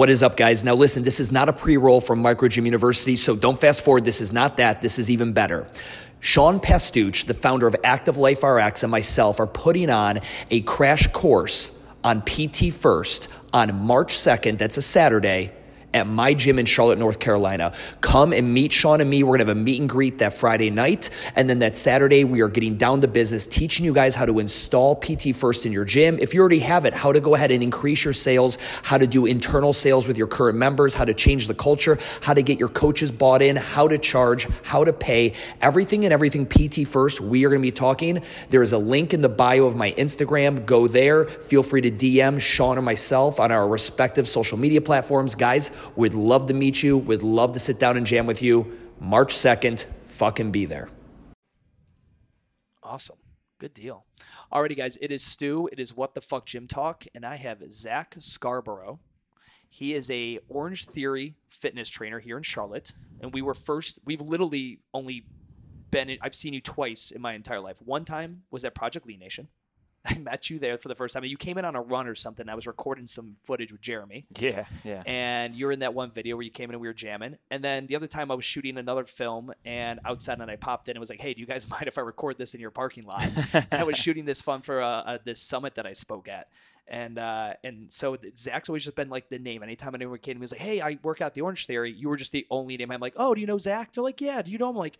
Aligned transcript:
What 0.00 0.08
is 0.08 0.22
up, 0.22 0.34
guys? 0.34 0.64
Now, 0.64 0.72
listen, 0.72 1.02
this 1.02 1.20
is 1.20 1.30
not 1.30 1.50
a 1.50 1.52
pre 1.52 1.76
roll 1.76 2.00
from 2.00 2.22
Micro 2.22 2.48
Gym 2.48 2.64
University, 2.64 3.16
so 3.16 3.36
don't 3.36 3.60
fast 3.60 3.84
forward. 3.84 4.06
This 4.06 4.22
is 4.22 4.32
not 4.32 4.56
that. 4.56 4.80
This 4.80 4.98
is 4.98 5.10
even 5.10 5.34
better. 5.34 5.66
Sean 6.20 6.58
Pastuch, 6.58 7.26
the 7.26 7.34
founder 7.34 7.66
of 7.66 7.76
Active 7.84 8.16
Life 8.16 8.42
RX, 8.42 8.82
and 8.82 8.90
myself 8.90 9.38
are 9.38 9.46
putting 9.46 9.90
on 9.90 10.20
a 10.50 10.62
crash 10.62 11.06
course 11.08 11.70
on 12.02 12.22
PT 12.22 12.72
First 12.72 13.28
on 13.52 13.78
March 13.78 14.14
2nd. 14.14 14.56
That's 14.56 14.78
a 14.78 14.82
Saturday 14.82 15.52
at 15.92 16.06
my 16.06 16.34
gym 16.34 16.58
in 16.58 16.66
Charlotte, 16.66 16.98
North 16.98 17.18
Carolina. 17.18 17.72
Come 18.00 18.32
and 18.32 18.52
meet 18.54 18.72
Sean 18.72 19.00
and 19.00 19.10
me. 19.10 19.22
We're 19.22 19.38
going 19.38 19.46
to 19.46 19.50
have 19.50 19.56
a 19.56 19.60
meet 19.60 19.80
and 19.80 19.88
greet 19.88 20.18
that 20.18 20.32
Friday 20.32 20.70
night. 20.70 21.10
And 21.34 21.48
then 21.50 21.60
that 21.60 21.76
Saturday, 21.76 22.24
we 22.24 22.40
are 22.40 22.48
getting 22.48 22.76
down 22.76 23.00
to 23.00 23.08
business, 23.08 23.46
teaching 23.46 23.84
you 23.84 23.92
guys 23.92 24.14
how 24.14 24.26
to 24.26 24.38
install 24.38 24.96
PT 24.96 25.34
First 25.34 25.66
in 25.66 25.72
your 25.72 25.84
gym. 25.84 26.18
If 26.18 26.34
you 26.34 26.40
already 26.40 26.60
have 26.60 26.84
it, 26.84 26.94
how 26.94 27.12
to 27.12 27.20
go 27.20 27.34
ahead 27.34 27.50
and 27.50 27.62
increase 27.62 28.04
your 28.04 28.12
sales, 28.12 28.58
how 28.82 28.98
to 28.98 29.06
do 29.06 29.26
internal 29.26 29.72
sales 29.72 30.06
with 30.06 30.16
your 30.16 30.26
current 30.26 30.58
members, 30.58 30.94
how 30.94 31.04
to 31.04 31.14
change 31.14 31.46
the 31.46 31.54
culture, 31.54 31.98
how 32.22 32.34
to 32.34 32.42
get 32.42 32.58
your 32.58 32.68
coaches 32.68 33.10
bought 33.10 33.42
in, 33.42 33.56
how 33.56 33.88
to 33.88 33.98
charge, 33.98 34.46
how 34.62 34.84
to 34.84 34.92
pay, 34.92 35.34
everything 35.60 36.04
and 36.04 36.12
everything 36.12 36.46
PT 36.46 36.86
First. 36.86 37.20
We 37.20 37.44
are 37.44 37.48
going 37.48 37.62
to 37.62 37.66
be 37.66 37.72
talking. 37.72 38.22
There 38.50 38.62
is 38.62 38.72
a 38.72 38.78
link 38.78 39.12
in 39.12 39.22
the 39.22 39.28
bio 39.28 39.64
of 39.64 39.76
my 39.76 39.92
Instagram. 39.92 40.64
Go 40.66 40.86
there. 40.86 41.24
Feel 41.24 41.62
free 41.62 41.80
to 41.80 41.90
DM 41.90 42.40
Sean 42.40 42.78
or 42.78 42.82
myself 42.82 43.40
on 43.40 43.50
our 43.50 43.66
respective 43.66 44.28
social 44.28 44.58
media 44.58 44.80
platforms. 44.80 45.34
Guys, 45.34 45.70
We'd 45.96 46.14
love 46.14 46.46
to 46.46 46.54
meet 46.54 46.82
you. 46.82 46.96
We'd 46.96 47.22
love 47.22 47.52
to 47.52 47.58
sit 47.58 47.78
down 47.78 47.96
and 47.96 48.06
jam 48.06 48.26
with 48.26 48.42
you. 48.42 48.78
March 49.00 49.34
2nd, 49.34 49.86
fucking 50.06 50.50
be 50.50 50.66
there. 50.66 50.88
Awesome. 52.82 53.16
Good 53.58 53.74
deal. 53.74 54.04
Alrighty, 54.52 54.76
guys, 54.76 54.96
it 55.00 55.12
is 55.12 55.22
Stu. 55.22 55.68
It 55.70 55.78
is 55.78 55.94
What 55.94 56.14
the 56.14 56.20
Fuck 56.20 56.46
Gym 56.46 56.66
Talk, 56.66 57.04
and 57.14 57.24
I 57.24 57.36
have 57.36 57.62
Zach 57.72 58.16
Scarborough. 58.18 59.00
He 59.68 59.94
is 59.94 60.10
a 60.10 60.40
Orange 60.48 60.86
Theory 60.86 61.36
fitness 61.46 61.88
trainer 61.88 62.18
here 62.18 62.36
in 62.36 62.42
Charlotte, 62.42 62.92
and 63.20 63.32
we 63.32 63.42
were 63.42 63.54
first. 63.54 64.00
We've 64.04 64.20
literally 64.20 64.80
only 64.92 65.24
been. 65.90 66.16
I've 66.20 66.34
seen 66.34 66.54
you 66.54 66.60
twice 66.60 67.10
in 67.12 67.22
my 67.22 67.34
entire 67.34 67.60
life. 67.60 67.80
One 67.80 68.04
time 68.04 68.42
was 68.50 68.64
at 68.64 68.74
Project 68.74 69.06
Lean 69.06 69.20
Nation. 69.20 69.48
I 70.04 70.16
met 70.18 70.48
you 70.48 70.58
there 70.58 70.78
for 70.78 70.88
the 70.88 70.94
first 70.94 71.12
time. 71.12 71.24
You 71.24 71.36
came 71.36 71.58
in 71.58 71.64
on 71.64 71.76
a 71.76 71.80
run 71.82 72.06
or 72.06 72.14
something. 72.14 72.48
I 72.48 72.54
was 72.54 72.66
recording 72.66 73.06
some 73.06 73.36
footage 73.44 73.70
with 73.70 73.82
Jeremy. 73.82 74.26
Yeah, 74.38 74.64
yeah. 74.82 75.02
And 75.04 75.54
you're 75.54 75.72
in 75.72 75.80
that 75.80 75.92
one 75.92 76.10
video 76.10 76.36
where 76.36 76.42
you 76.42 76.50
came 76.50 76.70
in 76.70 76.74
and 76.74 76.80
we 76.80 76.88
were 76.88 76.94
jamming. 76.94 77.36
And 77.50 77.62
then 77.62 77.86
the 77.86 77.96
other 77.96 78.06
time 78.06 78.30
I 78.30 78.34
was 78.34 78.44
shooting 78.44 78.78
another 78.78 79.04
film 79.04 79.52
and 79.64 80.00
outside 80.04 80.40
and 80.40 80.50
I 80.50 80.56
popped 80.56 80.88
in 80.88 80.92
and 80.92 81.00
was 81.00 81.10
like, 81.10 81.20
"Hey, 81.20 81.34
do 81.34 81.40
you 81.40 81.46
guys 81.46 81.68
mind 81.70 81.84
if 81.86 81.98
I 81.98 82.00
record 82.00 82.38
this 82.38 82.54
in 82.54 82.60
your 82.60 82.70
parking 82.70 83.04
lot?" 83.04 83.28
and 83.52 83.80
I 83.80 83.84
was 83.84 83.96
shooting 83.98 84.24
this 84.24 84.40
fun 84.40 84.62
for 84.62 84.80
uh, 84.80 85.02
uh, 85.02 85.18
this 85.24 85.40
summit 85.40 85.74
that 85.74 85.86
I 85.86 85.92
spoke 85.92 86.28
at. 86.28 86.48
And 86.88 87.18
uh, 87.18 87.54
and 87.62 87.92
so 87.92 88.16
Zach's 88.36 88.68
always 88.68 88.84
just 88.84 88.96
been 88.96 89.10
like 89.10 89.28
the 89.28 89.38
name. 89.38 89.62
Anytime 89.62 89.94
anyone 89.94 90.18
came 90.18 90.34
to 90.34 90.40
me, 90.40 90.44
was 90.44 90.52
like, 90.52 90.60
"Hey, 90.60 90.80
I 90.80 90.98
work 91.02 91.20
out 91.20 91.34
the 91.34 91.42
Orange 91.42 91.66
Theory." 91.66 91.92
You 91.92 92.08
were 92.08 92.16
just 92.16 92.32
the 92.32 92.46
only 92.50 92.76
name. 92.76 92.90
I'm 92.90 93.00
like, 93.00 93.14
"Oh, 93.16 93.34
do 93.34 93.40
you 93.40 93.46
know 93.46 93.58
Zach?" 93.58 93.92
They're 93.92 94.02
like, 94.02 94.20
"Yeah." 94.20 94.42
Do 94.42 94.50
you 94.50 94.58
know? 94.58 94.70
I'm 94.70 94.76
like 94.76 94.98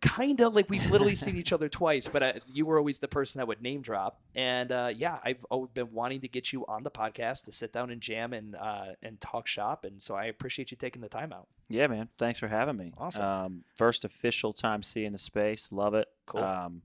kind 0.00 0.40
of 0.40 0.54
like 0.54 0.70
we've 0.70 0.90
literally 0.90 1.14
seen 1.14 1.36
each 1.38 1.52
other 1.52 1.68
twice, 1.68 2.08
but 2.08 2.22
uh, 2.22 2.32
you 2.52 2.66
were 2.66 2.78
always 2.78 2.98
the 2.98 3.08
person 3.08 3.38
that 3.38 3.46
would 3.46 3.62
name 3.62 3.82
drop. 3.82 4.20
And 4.34 4.70
uh, 4.70 4.92
yeah, 4.94 5.18
I've 5.24 5.44
been 5.74 5.92
wanting 5.92 6.20
to 6.20 6.28
get 6.28 6.52
you 6.52 6.64
on 6.66 6.82
the 6.82 6.90
podcast 6.90 7.44
to 7.46 7.52
sit 7.52 7.72
down 7.72 7.90
and 7.90 8.00
jam 8.00 8.32
and 8.32 8.54
uh, 8.54 8.94
and 9.02 9.20
talk 9.20 9.46
shop, 9.46 9.84
and 9.84 10.00
so 10.00 10.14
I 10.14 10.24
appreciate 10.26 10.70
you 10.70 10.76
taking 10.76 11.02
the 11.02 11.08
time 11.08 11.32
out. 11.32 11.48
Yeah, 11.68 11.86
man. 11.86 12.08
Thanks 12.18 12.38
for 12.38 12.48
having 12.48 12.76
me. 12.76 12.92
Awesome. 12.96 13.24
Um, 13.24 13.64
first 13.74 14.04
official 14.04 14.52
time 14.52 14.82
seeing 14.82 15.12
the 15.12 15.18
space. 15.18 15.70
Love 15.72 15.94
it. 15.94 16.08
Cool. 16.26 16.42
Um, 16.42 16.82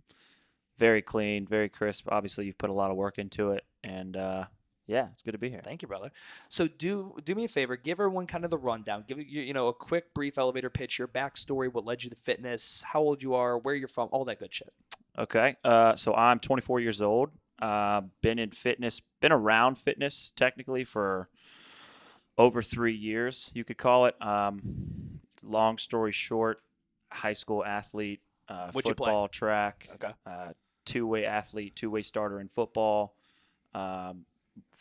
very 0.77 1.01
clean, 1.01 1.45
very 1.45 1.69
crisp. 1.69 2.07
Obviously, 2.11 2.45
you've 2.45 2.57
put 2.57 2.69
a 2.69 2.73
lot 2.73 2.91
of 2.91 2.97
work 2.97 3.17
into 3.17 3.51
it, 3.51 3.63
and 3.83 4.17
uh, 4.17 4.45
yeah, 4.87 5.07
it's 5.11 5.21
good 5.21 5.31
to 5.31 5.37
be 5.37 5.49
here. 5.49 5.61
Thank 5.63 5.81
you, 5.81 5.87
brother. 5.87 6.11
So 6.49 6.67
do 6.67 7.15
do 7.23 7.35
me 7.35 7.45
a 7.45 7.47
favor, 7.47 7.75
give 7.75 7.99
everyone 7.99 8.27
kind 8.27 8.43
of 8.43 8.51
the 8.51 8.57
rundown. 8.57 9.05
Give 9.07 9.19
you 9.19 9.41
you 9.41 9.53
know 9.53 9.67
a 9.67 9.73
quick, 9.73 10.13
brief 10.13 10.37
elevator 10.37 10.69
pitch, 10.69 10.99
your 10.99 11.07
backstory, 11.07 11.71
what 11.71 11.85
led 11.85 12.03
you 12.03 12.09
to 12.09 12.15
fitness, 12.15 12.83
how 12.87 12.99
old 13.01 13.23
you 13.23 13.33
are, 13.33 13.57
where 13.57 13.75
you're 13.75 13.87
from, 13.87 14.09
all 14.11 14.25
that 14.25 14.39
good 14.39 14.53
shit. 14.53 14.73
Okay. 15.17 15.55
Uh, 15.63 15.95
so 15.95 16.13
I'm 16.15 16.39
24 16.39 16.79
years 16.79 17.01
old. 17.01 17.29
Uh, 17.61 18.01
been 18.21 18.39
in 18.39 18.49
fitness, 18.51 18.99
been 19.21 19.31
around 19.31 19.77
fitness 19.77 20.33
technically 20.35 20.83
for 20.83 21.29
over 22.37 22.61
three 22.63 22.95
years, 22.95 23.51
you 23.53 23.63
could 23.63 23.77
call 23.77 24.05
it. 24.07 24.15
Um, 24.21 25.19
long 25.43 25.77
story 25.77 26.11
short, 26.11 26.61
high 27.11 27.33
school 27.33 27.63
athlete, 27.63 28.21
uh, 28.49 28.71
What'd 28.71 28.89
you 28.89 28.95
play? 28.95 29.05
football, 29.05 29.27
track, 29.27 29.87
Okay. 29.95 30.11
uh, 30.25 30.53
two 30.83 31.05
way 31.05 31.25
athlete, 31.25 31.75
two 31.75 31.91
way 31.91 32.01
starter 32.01 32.39
in 32.41 32.47
football. 32.49 33.15
Um, 33.75 34.25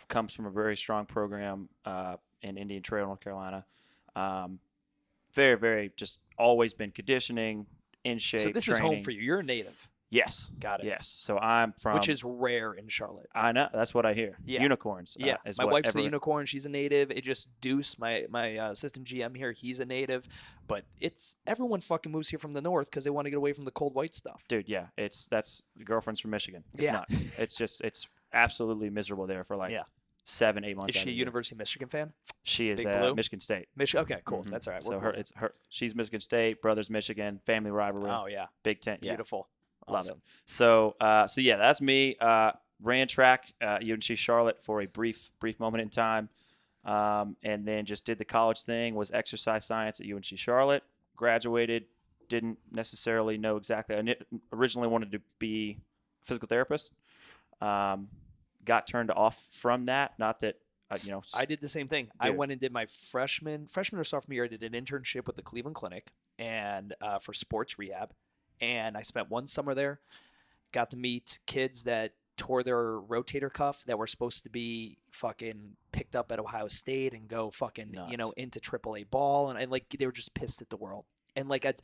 comes 0.09 0.33
from 0.35 0.47
a 0.47 0.51
very 0.51 0.77
strong 0.77 1.07
program 1.07 1.69
uh, 1.85 2.17
in 2.43 2.57
Indian 2.57 2.83
Trail, 2.83 3.07
North 3.07 3.21
Carolina. 3.21 3.65
Um, 4.15 4.59
very, 5.33 5.57
very 5.57 5.93
just 5.97 6.19
always 6.39 6.75
been 6.75 6.91
conditioning, 6.91 7.67
in 8.05 8.19
shape. 8.19 8.41
so 8.43 8.51
this 8.51 8.69
is 8.69 8.79
home 8.79 9.03
for 9.03 9.11
you. 9.11 9.21
You're 9.23 9.39
a 9.41 9.45
native, 9.45 9.89
Yes. 10.13 10.53
Got 10.61 10.81
it. 10.81 10.87
Yes. 10.87 11.09
So 11.09 11.39
I'm 11.39 11.73
from. 11.73 11.95
which 11.95 12.11
is 12.11 12.23
rare 12.23 12.75
in 12.75 12.87
Charlotte. 12.89 13.31
I 13.35 13.53
know. 13.53 13.69
That's 13.73 13.95
what 13.95 14.05
I 14.05 14.13
hear. 14.13 14.37
Yeah. 14.45 14.61
Unicorns. 14.61 15.17
uh, 15.19 15.25
Yeah, 15.25 15.37
is 15.47 15.57
my 15.57 15.65
wife's 15.65 15.95
a 15.95 16.03
unicorn. 16.03 16.45
She's 16.45 16.67
a 16.67 16.69
native. 16.69 17.11
It 17.11 17.23
just 17.23 17.49
Deuce, 17.63 17.99
my 17.99 18.27
my 18.29 18.59
uh, 18.59 18.73
assistant 18.73 19.07
GM 19.07 19.35
here, 19.35 19.53
he's 19.53 19.81
a 19.81 19.87
native. 19.87 20.29
But 20.69 20.85
it's 21.01 21.39
everyone 21.47 21.81
fucking 21.81 22.13
moves 22.13 22.29
here 22.29 22.39
from 22.39 22.53
the 22.53 22.61
north 22.61 22.91
because 22.91 23.05
they 23.05 23.11
want 23.11 23.25
to 23.25 23.31
get 23.31 23.39
away 23.39 23.55
from 23.55 23.65
the 23.65 23.71
cold 23.71 23.95
white 23.95 24.15
stuff. 24.15 24.45
Dude, 24.49 24.69
yeah. 24.69 24.89
It's 24.99 25.29
that's 25.29 25.63
girlfriend's 25.83 26.21
from 26.21 26.33
Michigan. 26.33 26.63
It's 26.75 26.85
Yeah. 26.85 26.93
nuts. 26.93 27.39
It's 27.39 27.57
just 27.57 27.81
it's 27.81 28.07
absolutely 28.33 28.91
miserable 28.91 29.27
there 29.27 29.45
for 29.45 29.57
like 29.57 29.71
Yeah. 29.73 29.83
seven, 30.25 30.65
eight 30.65 30.77
months. 30.77 30.95
Is 30.95 31.01
she 31.03 31.11
a. 31.11 31.13
University 31.13 31.55
of 31.55 31.59
Michigan 31.59 31.89
fan? 31.89 32.13
She 32.45 32.71
is 32.71 32.79
Big 32.85 32.95
uh, 32.95 32.99
Blue? 33.01 33.15
Michigan 33.15 33.41
State. 33.41 33.69
Michigan. 33.77 34.03
Okay, 34.03 34.21
cool. 34.25 34.43
Mhm. 34.43 34.51
That's 34.51 34.67
all 34.69 34.75
right. 34.75 34.83
We're 34.83 34.87
So 34.87 34.91
cool 34.93 35.01
her, 35.01 35.11
it's 35.13 35.33
her. 35.37 35.55
She's 35.69 35.95
Michigan 35.95 36.21
State. 36.21 36.61
Brother's 36.63 36.91
Michigan. 36.91 37.41
Family 37.45 37.71
rivalry. 37.71 38.11
oh 38.11 38.27
yeah, 38.27 38.47
Big 38.63 38.81
Ten. 38.81 38.99
Yeah. 39.03 39.13
beautiful. 39.13 39.49
Love 39.89 40.07
it. 40.09 40.17
So, 40.47 40.95
uh, 41.01 41.27
so 41.27 41.41
yeah, 41.41 41.57
that's 41.57 41.81
me. 41.81 42.17
Uh, 42.21 42.53
ran 42.81 43.09
track 43.09 43.53
at 43.61 43.83
UNC 43.83 44.17
Charlotte 44.17 44.61
for 44.61 44.81
a 44.81 44.87
brief, 44.87 45.31
brief 45.41 45.59
moment 45.59 45.83
in 45.83 45.89
time, 45.89 46.29
um, 46.85 47.37
and 47.43 47.67
then 47.67 47.85
just 47.85 48.05
did 48.05 48.19
the 48.19 48.25
college 48.25 48.63
thing. 48.63 48.95
Was 48.95 49.11
exercise 49.11 49.65
science 49.65 50.01
at 50.01 50.07
UNC 50.07 50.25
Charlotte. 50.39 50.85
Graduated. 51.17 51.87
Didn't 52.29 52.59
necessarily 52.71 53.37
know 53.39 53.57
exactly. 53.57 53.97
I 53.97 54.17
originally 54.53 54.89
wanted 54.89 55.13
to 55.13 55.21
be 55.39 55.79
physical 56.23 56.47
therapist. 56.47 56.93
Um, 57.61 58.09
got 58.65 58.87
turned 58.87 59.11
off 59.11 59.49
from 59.51 59.87
that. 59.87 60.19
Not 60.19 60.41
that 60.41 60.57
uh, 60.91 60.97
you 61.03 61.11
know. 61.11 61.23
I 61.35 61.45
did 61.45 61.61
the 61.61 61.69
same 61.69 61.89
thing. 61.89 62.09
I 62.21 62.31
went 62.31 62.53
and 62.53 62.61
did 62.61 62.73
my 62.73 62.87
freshman 62.87 63.67
freshman 63.67 64.01
or 64.01 64.05
sophomore 64.05 64.35
year. 64.35 64.45
I 64.45 64.49
did 64.49 64.63
an 64.63 64.73
internship 64.73 65.27
with 65.27 65.37
the 65.37 65.43
Cleveland 65.43 65.75
Clinic 65.75 66.13
and 66.39 66.95
uh, 67.01 67.19
for 67.19 67.33
sports 67.33 67.79
rehab, 67.79 68.13
and 68.61 68.97
I 68.97 69.03
spent 69.03 69.31
one 69.31 69.47
summer 69.47 69.75
there. 69.75 70.01
Got 70.73 70.91
to 70.91 70.97
meet 70.97 71.39
kids 71.47 71.85
that 71.85 72.15
tore 72.37 72.63
their 72.63 72.99
rotator 72.99 73.53
cuff 73.53 73.85
that 73.85 73.99
were 73.99 74.07
supposed 74.07 74.43
to 74.43 74.51
be 74.51 74.99
fucking 75.11 75.77
picked 75.93 76.17
up 76.17 76.33
at 76.33 76.39
Ohio 76.39 76.69
State 76.69 77.13
and 77.13 77.29
go 77.29 77.51
fucking 77.51 77.95
you 78.09 78.17
know 78.17 78.29
Nuts. 78.29 78.35
into 78.37 78.61
AAA 78.61 79.09
ball, 79.11 79.51
and, 79.51 79.59
and 79.59 79.71
like 79.71 79.89
they 79.99 80.07
were 80.07 80.13
just 80.13 80.35
pissed 80.35 80.61
at 80.61 80.71
the 80.71 80.77
world, 80.77 81.05
and 81.37 81.49
like 81.49 81.65
I. 81.65 81.75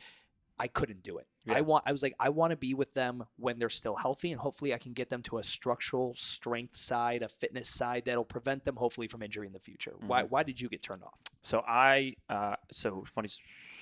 I 0.59 0.67
couldn't 0.69 1.03
do 1.03 1.19
it. 1.19 1.27
I 1.51 1.63
want. 1.63 1.85
I 1.87 1.93
was 1.93 2.03
like, 2.03 2.15
I 2.21 2.29
want 2.29 2.51
to 2.51 2.57
be 2.57 2.75
with 2.75 2.93
them 2.95 3.25
when 3.37 3.59
they're 3.59 3.71
still 3.71 3.97
healthy, 3.97 4.31
and 4.33 4.41
hopefully, 4.41 4.75
I 4.75 4.79
can 4.79 4.93
get 4.93 5.09
them 5.09 5.23
to 5.23 5.39
a 5.39 5.45
structural 5.45 6.15
strength 6.15 6.77
side, 6.77 7.23
a 7.23 7.29
fitness 7.29 7.71
side 7.71 8.03
that'll 8.05 8.25
prevent 8.25 8.65
them, 8.65 8.77
hopefully, 8.77 9.09
from 9.09 9.23
injury 9.23 9.47
in 9.47 9.53
the 9.55 9.61
future. 9.61 9.95
Why? 10.07 10.25
Mhm. 10.25 10.31
Why 10.31 10.43
did 10.43 10.61
you 10.61 10.69
get 10.69 10.83
turned 10.83 11.03
off? 11.05 11.19
So 11.43 11.63
I, 11.67 12.17
uh, 12.29 12.57
so 12.71 13.05
funny, 13.15 13.31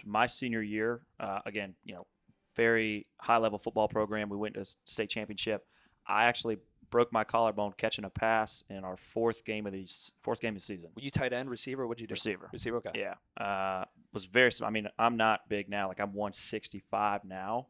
my 0.04 0.26
senior 0.26 0.62
year, 0.62 1.02
uh, 1.18 1.40
again, 1.44 1.74
you 1.84 1.94
know, 1.94 2.06
very 2.54 3.06
high 3.20 3.38
level 3.38 3.58
football 3.58 3.88
program. 3.88 4.28
We 4.28 4.36
went 4.36 4.54
to 4.54 4.64
state 4.84 5.10
championship. 5.10 5.66
I 6.06 6.26
actually 6.26 6.58
broke 6.90 7.12
my 7.12 7.24
collarbone 7.24 7.72
catching 7.76 8.04
a 8.04 8.10
pass 8.10 8.64
in 8.68 8.84
our 8.84 8.96
fourth 8.96 9.44
game 9.44 9.66
of 9.66 9.72
the 9.72 9.88
fourth 10.20 10.40
game 10.40 10.50
of 10.50 10.56
the 10.56 10.60
season. 10.64 10.90
Were 10.94 11.02
you 11.02 11.10
tight 11.10 11.32
end, 11.32 11.50
receiver? 11.50 11.86
What'd 11.86 12.00
you 12.00 12.06
do? 12.06 12.12
Receiver. 12.12 12.48
Receiver. 12.52 12.76
Okay. 12.78 12.90
Yeah, 12.94 13.42
uh, 13.44 13.84
was 14.12 14.24
very. 14.24 14.50
I 14.62 14.70
mean, 14.70 14.88
I'm 14.98 15.16
not 15.16 15.48
big 15.48 15.68
now. 15.68 15.88
Like 15.88 16.00
I'm 16.00 16.12
165 16.14 17.24
now, 17.24 17.66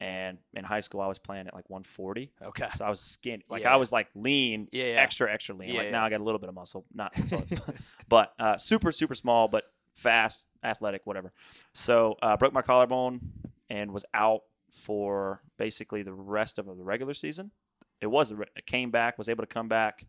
and 0.00 0.38
in 0.54 0.64
high 0.64 0.80
school 0.80 1.00
I 1.00 1.06
was 1.06 1.18
playing 1.18 1.46
at 1.46 1.54
like 1.54 1.68
140. 1.70 2.32
Okay. 2.42 2.68
So 2.74 2.84
I 2.84 2.90
was 2.90 3.00
skinny. 3.00 3.42
Like 3.48 3.62
Yeah. 3.62 3.74
I 3.74 3.76
was 3.76 3.92
like 3.92 4.08
lean, 4.14 4.68
Yeah, 4.72 4.84
yeah. 4.86 4.90
extra, 5.00 5.32
extra 5.32 5.54
lean. 5.54 5.70
Yeah, 5.70 5.82
like 5.82 5.92
now 5.92 6.04
I 6.04 6.10
got 6.10 6.20
a 6.20 6.24
little 6.24 6.38
bit 6.38 6.48
of 6.48 6.54
muscle, 6.54 6.84
not, 6.94 7.12
but, 7.30 7.74
but 8.08 8.32
uh, 8.38 8.56
super, 8.56 8.92
super 8.92 9.14
small, 9.14 9.48
but 9.48 9.64
fast, 9.94 10.44
athletic, 10.62 11.02
whatever. 11.04 11.32
So 11.72 12.16
uh, 12.20 12.36
broke 12.36 12.52
my 12.52 12.62
collarbone 12.62 13.20
and 13.70 13.92
was 13.92 14.04
out 14.12 14.42
for 14.70 15.40
basically 15.56 16.02
the 16.02 16.12
rest 16.12 16.58
of 16.58 16.66
the 16.66 16.72
regular 16.84 17.14
season. 17.14 17.52
It 18.00 18.06
was 18.08 18.30
it 18.32 18.66
came 18.66 18.90
back, 18.90 19.16
was 19.18 19.28
able 19.28 19.42
to 19.42 19.48
come 19.48 19.68
back 19.68 20.06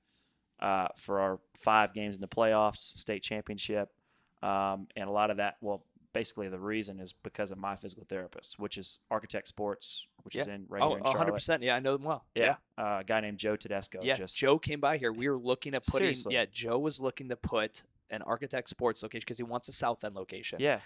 uh, 0.59 0.87
for 0.97 1.19
our 1.19 1.39
five 1.55 1.93
games 1.93 2.15
in 2.15 2.21
the 2.21 2.27
playoffs, 2.27 2.97
state 2.97 3.23
championship, 3.23 3.89
um, 4.41 4.87
and 4.95 5.07
a 5.07 5.11
lot 5.11 5.31
of 5.31 5.37
that. 5.37 5.55
Well, 5.61 5.85
basically 6.13 6.47
the 6.49 6.59
reason 6.59 6.99
is 6.99 7.13
because 7.13 7.51
of 7.51 7.57
my 7.57 7.75
physical 7.75 8.05
therapist, 8.07 8.57
which 8.59 8.77
is 8.77 8.99
Architect 9.11 9.47
Sports, 9.47 10.07
which 10.23 10.35
is 10.35 10.47
in 10.47 10.65
right 10.69 10.81
Oh, 10.81 10.89
here 10.89 10.97
in 10.97 11.03
100 11.03 11.17
Charlotte. 11.19 11.33
percent. 11.33 11.63
Yeah, 11.63 11.75
I 11.75 11.79
know 11.79 11.93
them 11.97 12.05
well. 12.05 12.25
Yeah, 12.35 12.55
uh, 12.77 12.97
a 12.99 13.03
guy 13.05 13.21
named 13.21 13.37
Joe 13.37 13.55
Tedesco. 13.55 13.99
Yeah. 14.01 14.15
just 14.15 14.37
Joe 14.37 14.57
came 14.59 14.79
by 14.79 14.97
here. 14.97 15.11
We 15.13 15.29
were 15.29 15.37
looking 15.39 15.73
at 15.73 15.85
putting. 15.85 16.05
Seriously. 16.05 16.33
Yeah, 16.35 16.45
Joe 16.51 16.79
was 16.79 16.99
looking 16.99 17.29
to 17.29 17.35
put 17.35 17.83
an 18.09 18.21
architect 18.21 18.69
sports 18.69 19.01
location 19.03 19.23
because 19.25 19.37
he 19.37 19.43
wants 19.43 19.67
a 19.67 19.71
south 19.71 20.03
end 20.03 20.15
location. 20.15 20.59
Yeah. 20.61 20.79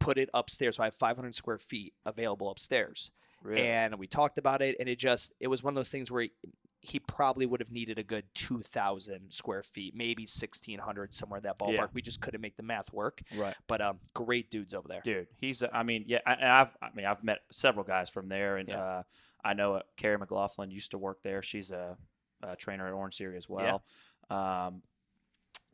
Put 0.00 0.18
it 0.18 0.28
upstairs. 0.34 0.76
So 0.76 0.82
I 0.82 0.86
have 0.86 0.94
500 0.94 1.34
square 1.34 1.58
feet 1.58 1.94
available 2.06 2.50
upstairs. 2.50 3.10
Really. 3.48 3.66
And 3.66 3.98
we 3.98 4.06
talked 4.06 4.38
about 4.38 4.62
it, 4.62 4.76
and 4.78 4.88
it 4.88 4.98
just 4.98 5.32
it 5.40 5.48
was 5.48 5.62
one 5.62 5.72
of 5.72 5.76
those 5.76 5.90
things 5.90 6.10
where 6.10 6.22
he, 6.22 6.32
he 6.80 7.00
probably 7.00 7.44
would 7.46 7.60
have 7.60 7.72
needed 7.72 7.98
a 7.98 8.02
good 8.02 8.24
2,000 8.34 9.32
square 9.32 9.62
feet, 9.62 9.94
maybe 9.96 10.22
1,600 10.22 11.12
somewhere 11.14 11.38
in 11.38 11.42
that 11.42 11.58
ballpark. 11.58 11.76
Yeah. 11.76 11.86
We 11.92 12.02
just 12.02 12.20
couldn't 12.20 12.40
make 12.40 12.56
the 12.56 12.62
math 12.62 12.92
work. 12.92 13.20
right. 13.36 13.54
But 13.66 13.80
um, 13.80 13.98
great 14.14 14.50
dudes 14.50 14.74
over 14.74 14.86
there. 14.86 15.00
Dude, 15.02 15.26
he's. 15.38 15.62
I 15.72 15.82
mean, 15.82 16.04
yeah. 16.06 16.18
I, 16.26 16.60
i've 16.60 16.76
i 16.80 16.88
mean, 16.94 17.06
I've 17.06 17.24
met 17.24 17.40
several 17.50 17.84
guys 17.84 18.08
from 18.10 18.28
there, 18.28 18.56
and 18.58 18.68
Yeah. 18.68 18.80
uh, 18.82 19.02
I 19.44 19.54
know 19.54 19.74
uh, 19.74 19.82
Carrie 19.96 20.18
McLaughlin 20.18 20.70
used 20.70 20.90
to 20.92 20.98
work 20.98 21.22
there. 21.22 21.42
She's 21.42 21.70
a, 21.70 21.96
a 22.42 22.54
trainer 22.56 22.86
at 22.86 22.92
Orange 22.92 23.16
Theory 23.18 23.36
as 23.36 23.48
well. 23.48 23.82
Yeah. 24.30 24.66
Um, 24.66 24.82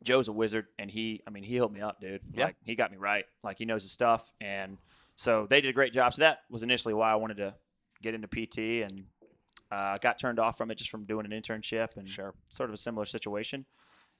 Joe's 0.03 0.27
a 0.27 0.33
wizard, 0.33 0.67
and 0.77 0.89
he. 0.89 1.21
I 1.25 1.29
mean, 1.29 1.43
he 1.43 1.55
helped 1.55 1.73
me 1.73 1.81
out, 1.81 1.99
dude. 2.01 2.21
Yeah. 2.33 2.45
Like 2.45 2.55
he 2.63 2.75
got 2.75 2.91
me 2.91 2.97
right. 2.97 3.25
Like 3.43 3.57
he 3.57 3.65
knows 3.65 3.83
his 3.83 3.91
stuff, 3.91 4.31
and 4.41 4.77
so 5.15 5.47
they 5.49 5.61
did 5.61 5.69
a 5.69 5.73
great 5.73 5.93
job. 5.93 6.13
So 6.13 6.21
that 6.21 6.39
was 6.49 6.63
initially 6.63 6.93
why 6.93 7.11
I 7.11 7.15
wanted 7.15 7.37
to 7.37 7.55
get 8.05 8.13
into 8.15 8.27
PT, 8.27 8.89
and 8.89 9.05
uh, 9.71 9.97
got 9.97 10.19
turned 10.19 10.39
off 10.39 10.57
from 10.57 10.71
it 10.71 10.75
just 10.75 10.89
from 10.89 11.05
doing 11.05 11.25
an 11.25 11.31
internship 11.31 11.97
and 11.97 12.07
Sure. 12.09 12.33
sort 12.49 12.69
of 12.69 12.73
a 12.73 12.77
similar 12.77 13.05
situation. 13.05 13.65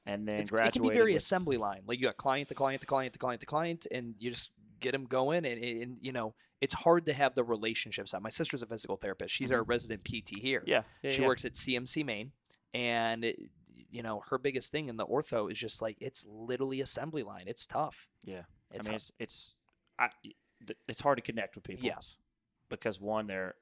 And 0.07 0.27
then 0.27 0.41
It's, 0.41 0.51
it 0.51 0.73
can 0.73 0.81
be 0.83 0.89
very 0.89 1.13
with- 1.13 1.21
assembly 1.21 1.57
line. 1.57 1.83
Like 1.87 1.99
you 1.99 2.05
got 2.05 2.17
client 2.17 2.49
to 2.49 2.55
client 2.55 2.81
to 2.81 2.87
client 2.87 3.13
to 3.13 3.19
client 3.19 3.39
to 3.41 3.45
client, 3.45 3.87
and 3.91 4.15
you 4.19 4.29
just 4.31 4.51
get 4.79 4.91
them 4.91 5.05
going. 5.05 5.45
And, 5.45 5.63
and 5.63 5.97
you 6.01 6.11
know, 6.11 6.35
it's 6.61 6.73
hard 6.73 7.05
to 7.07 7.13
have 7.13 7.33
the 7.35 7.43
relationships. 7.43 8.13
My 8.19 8.29
sister's 8.29 8.61
a 8.61 8.67
physical 8.67 8.97
therapist. 8.97 9.33
She's 9.33 9.51
our 9.51 9.63
resident 9.63 10.03
PT 10.03 10.38
here. 10.39 10.59
Mm-hmm. 10.59 10.69
Yeah. 10.69 10.81
yeah 11.01 11.11
she 11.11 11.21
yeah. 11.21 11.27
works 11.27 11.45
at 11.45 11.53
CMC 11.53 12.05
Main, 12.05 12.31
and 12.73 13.23
it, 13.23 13.39
you 13.91 14.03
know 14.03 14.21
her 14.29 14.38
biggest 14.38 14.71
thing 14.71 14.89
in 14.89 14.97
the 14.97 15.05
ortho 15.05 15.49
is 15.51 15.57
just 15.57 15.81
like 15.81 15.97
it's 16.01 16.25
literally 16.27 16.81
assembly 16.81 17.23
line. 17.23 17.45
It's 17.47 17.65
tough. 17.65 18.07
Yeah. 18.23 18.43
It's 18.71 18.88
I 18.88 18.91
mean, 18.91 18.99
tough. 18.99 19.09
it's 19.09 19.11
it's 19.19 19.53
I, 19.97 20.09
it's 20.88 21.01
hard 21.01 21.17
to 21.17 21.21
connect 21.21 21.55
with 21.55 21.63
people. 21.63 21.85
yes. 21.85 22.17
Because 22.69 22.99
one, 22.99 23.27
they're 23.27 23.55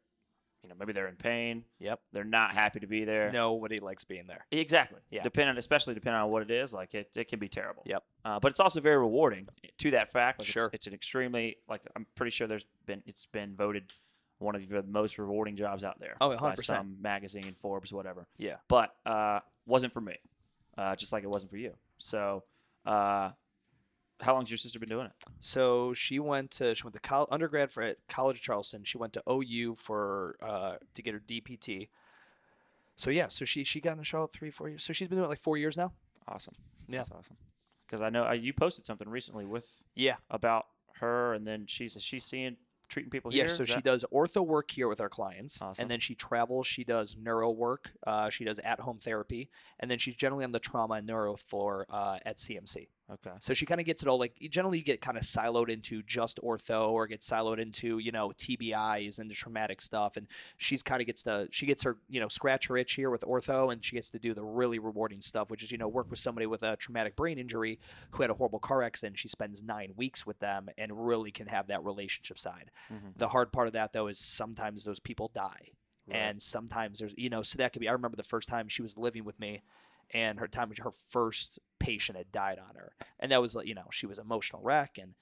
you 0.63 0.69
know 0.69 0.75
maybe 0.79 0.93
they're 0.93 1.07
in 1.07 1.15
pain. 1.15 1.65
Yep. 1.79 1.99
They're 2.13 2.23
not 2.23 2.53
happy 2.53 2.79
to 2.79 2.87
be 2.87 3.03
there. 3.03 3.31
Nobody 3.31 3.77
likes 3.77 4.03
being 4.03 4.27
there. 4.27 4.45
Exactly. 4.51 4.99
Yeah. 5.11 5.23
Depending, 5.23 5.57
especially 5.57 5.93
depending 5.93 6.21
on 6.21 6.31
what 6.31 6.41
it 6.41 6.51
is, 6.51 6.73
like 6.73 6.93
it, 6.95 7.09
it 7.15 7.27
can 7.27 7.39
be 7.39 7.49
terrible. 7.49 7.83
Yep. 7.85 8.03
Uh, 8.23 8.39
but 8.39 8.51
it's 8.51 8.59
also 8.59 8.79
very 8.79 8.97
rewarding 8.97 9.47
to 9.79 9.91
that 9.91 10.11
fact. 10.11 10.39
Like 10.39 10.47
Sure. 10.47 10.65
It's, 10.65 10.73
it's 10.75 10.87
an 10.87 10.93
extremely 10.93 11.57
like 11.67 11.81
I'm 11.95 12.05
pretty 12.15 12.31
sure 12.31 12.47
there's 12.47 12.67
been 12.85 13.03
it's 13.05 13.25
been 13.25 13.55
voted 13.55 13.91
one 14.39 14.55
of 14.55 14.67
the 14.67 14.83
most 14.83 15.17
rewarding 15.17 15.55
jobs 15.55 15.83
out 15.83 15.99
there. 15.99 16.15
Oh, 16.21 16.29
by 16.29 16.53
100%. 16.53 16.63
some 16.63 16.97
magazine, 17.01 17.55
Forbes, 17.59 17.91
whatever. 17.93 18.27
Yeah. 18.37 18.55
But 18.67 18.95
uh, 19.05 19.39
wasn't 19.65 19.93
for 19.93 20.01
me. 20.01 20.17
Uh, 20.77 20.95
just 20.95 21.13
like 21.13 21.23
it 21.23 21.29
wasn't 21.29 21.51
for 21.51 21.57
you. 21.57 21.73
So, 21.97 22.43
uh, 22.85 23.29
how 24.23 24.33
long's 24.33 24.49
your 24.49 24.57
sister 24.57 24.79
been 24.79 24.89
doing 24.89 25.05
it? 25.05 25.11
So 25.39 25.93
she 25.93 26.19
went 26.19 26.51
to 26.51 26.73
she 26.75 26.83
went 26.83 26.93
to 26.93 26.99
col- 26.99 27.27
undergrad 27.31 27.71
for 27.71 27.83
at 27.83 27.97
College 28.07 28.37
of 28.37 28.41
Charleston. 28.41 28.83
She 28.83 28.97
went 28.97 29.13
to 29.13 29.23
OU 29.29 29.75
for 29.75 30.35
uh, 30.41 30.75
to 30.93 31.01
get 31.01 31.13
her 31.13 31.19
DPT. 31.19 31.89
So 32.95 33.09
yeah, 33.09 33.27
so 33.27 33.45
she 33.45 33.63
she 33.63 33.79
got 33.81 33.93
in 33.93 33.97
the 33.99 34.03
show 34.03 34.27
three 34.27 34.51
four 34.51 34.69
years. 34.69 34.83
So 34.83 34.93
she's 34.93 35.07
been 35.07 35.17
doing 35.17 35.25
it 35.25 35.29
like 35.29 35.39
four 35.39 35.57
years 35.57 35.77
now. 35.77 35.93
Awesome. 36.27 36.53
Yeah. 36.87 36.99
That's 36.99 37.11
awesome. 37.11 37.37
Because 37.87 38.01
I 38.01 38.09
know 38.09 38.25
uh, 38.25 38.31
you 38.33 38.53
posted 38.53 38.85
something 38.85 39.09
recently 39.09 39.45
with 39.45 39.83
Yeah, 39.95 40.15
about 40.29 40.65
her, 40.99 41.33
and 41.33 41.45
then 41.45 41.65
she's 41.67 41.97
she's 42.01 42.23
seeing 42.23 42.57
treating 42.89 43.09
people 43.09 43.31
here. 43.31 43.45
yeah. 43.45 43.49
So 43.51 43.65
she 43.65 43.75
that- 43.75 43.83
does 43.83 44.05
ortho 44.13 44.45
work 44.45 44.69
here 44.71 44.87
with 44.87 45.01
our 45.01 45.09
clients, 45.09 45.61
Awesome. 45.61 45.81
and 45.83 45.91
then 45.91 45.99
she 45.99 46.13
travels. 46.15 46.67
She 46.67 46.83
does 46.83 47.17
neuro 47.19 47.49
work. 47.51 47.93
Uh, 48.05 48.29
she 48.29 48.45
does 48.45 48.59
at 48.59 48.79
home 48.81 48.99
therapy, 48.99 49.49
and 49.79 49.89
then 49.91 49.97
she's 49.97 50.15
generally 50.15 50.43
on 50.45 50.51
the 50.51 50.59
trauma 50.59 50.95
and 50.95 51.07
neuro 51.07 51.35
floor 51.35 51.85
uh, 51.89 52.19
at 52.25 52.37
CMC. 52.37 52.87
Okay. 53.11 53.31
So 53.41 53.53
she 53.53 53.65
kind 53.65 53.81
of 53.81 53.85
gets 53.85 54.01
it 54.01 54.07
all. 54.07 54.17
Like 54.17 54.37
generally, 54.49 54.77
you 54.77 54.83
get 54.83 55.01
kind 55.01 55.17
of 55.17 55.23
siloed 55.23 55.69
into 55.69 56.01
just 56.03 56.39
ortho, 56.41 56.89
or 56.89 57.05
get 57.05 57.19
siloed 57.21 57.59
into 57.59 57.97
you 57.99 58.11
know 58.11 58.29
TBIs 58.29 59.19
and 59.19 59.29
the 59.29 59.33
traumatic 59.35 59.81
stuff. 59.81 60.15
And 60.15 60.27
she's 60.57 60.81
kind 60.83 61.01
of 61.01 61.07
gets 61.07 61.23
the 61.23 61.49
she 61.51 61.65
gets 61.65 61.83
her 61.83 61.97
you 62.07 62.19
know 62.19 62.29
scratch 62.29 62.67
her 62.67 62.77
itch 62.77 62.93
here 62.93 63.09
with 63.09 63.23
ortho, 63.23 63.71
and 63.73 63.83
she 63.83 63.95
gets 63.95 64.09
to 64.11 64.19
do 64.19 64.33
the 64.33 64.43
really 64.43 64.79
rewarding 64.79 65.21
stuff, 65.21 65.51
which 65.51 65.63
is 65.63 65.71
you 65.71 65.77
know 65.77 65.87
work 65.87 66.09
with 66.09 66.19
somebody 66.19 66.45
with 66.45 66.63
a 66.63 66.77
traumatic 66.77 67.15
brain 67.15 67.37
injury 67.37 67.77
who 68.11 68.21
had 68.21 68.31
a 68.31 68.35
horrible 68.35 68.59
car 68.59 68.81
accident. 68.81 69.19
She 69.19 69.27
spends 69.27 69.61
nine 69.61 69.93
weeks 69.97 70.25
with 70.25 70.39
them 70.39 70.69
and 70.77 71.05
really 71.05 71.31
can 71.31 71.47
have 71.47 71.67
that 71.67 71.83
relationship 71.83 72.39
side. 72.39 72.71
Mhm. 72.91 73.17
The 73.17 73.29
hard 73.29 73.51
part 73.51 73.67
of 73.67 73.73
that 73.73 73.91
though 73.91 74.07
is 74.07 74.17
sometimes 74.19 74.85
those 74.85 74.99
people 74.99 75.29
die. 75.33 75.71
Right. 76.05 76.17
And 76.17 76.41
sometimes 76.41 76.99
there's, 76.99 77.13
you 77.15 77.29
know, 77.29 77.43
so 77.43 77.57
that 77.57 77.71
could 77.71 77.79
be. 77.79 77.87
I 77.87 77.93
remember 77.93 78.17
the 78.17 78.23
first 78.23 78.49
time 78.49 78.67
she 78.67 78.81
was 78.81 78.97
living 78.97 79.23
with 79.23 79.39
me, 79.39 79.61
and 80.13 80.39
her 80.39 80.47
time, 80.47 80.71
her 80.81 80.91
first 81.09 81.59
patient 81.79 82.17
had 82.17 82.31
died 82.31 82.59
on 82.59 82.75
her, 82.75 82.93
and 83.19 83.31
that 83.31 83.41
was 83.41 83.55
like, 83.55 83.67
you 83.67 83.75
know, 83.75 83.87
she 83.91 84.05
was 84.05 84.19
emotional 84.19 84.61
wreck, 84.63 84.97
and 85.01 85.13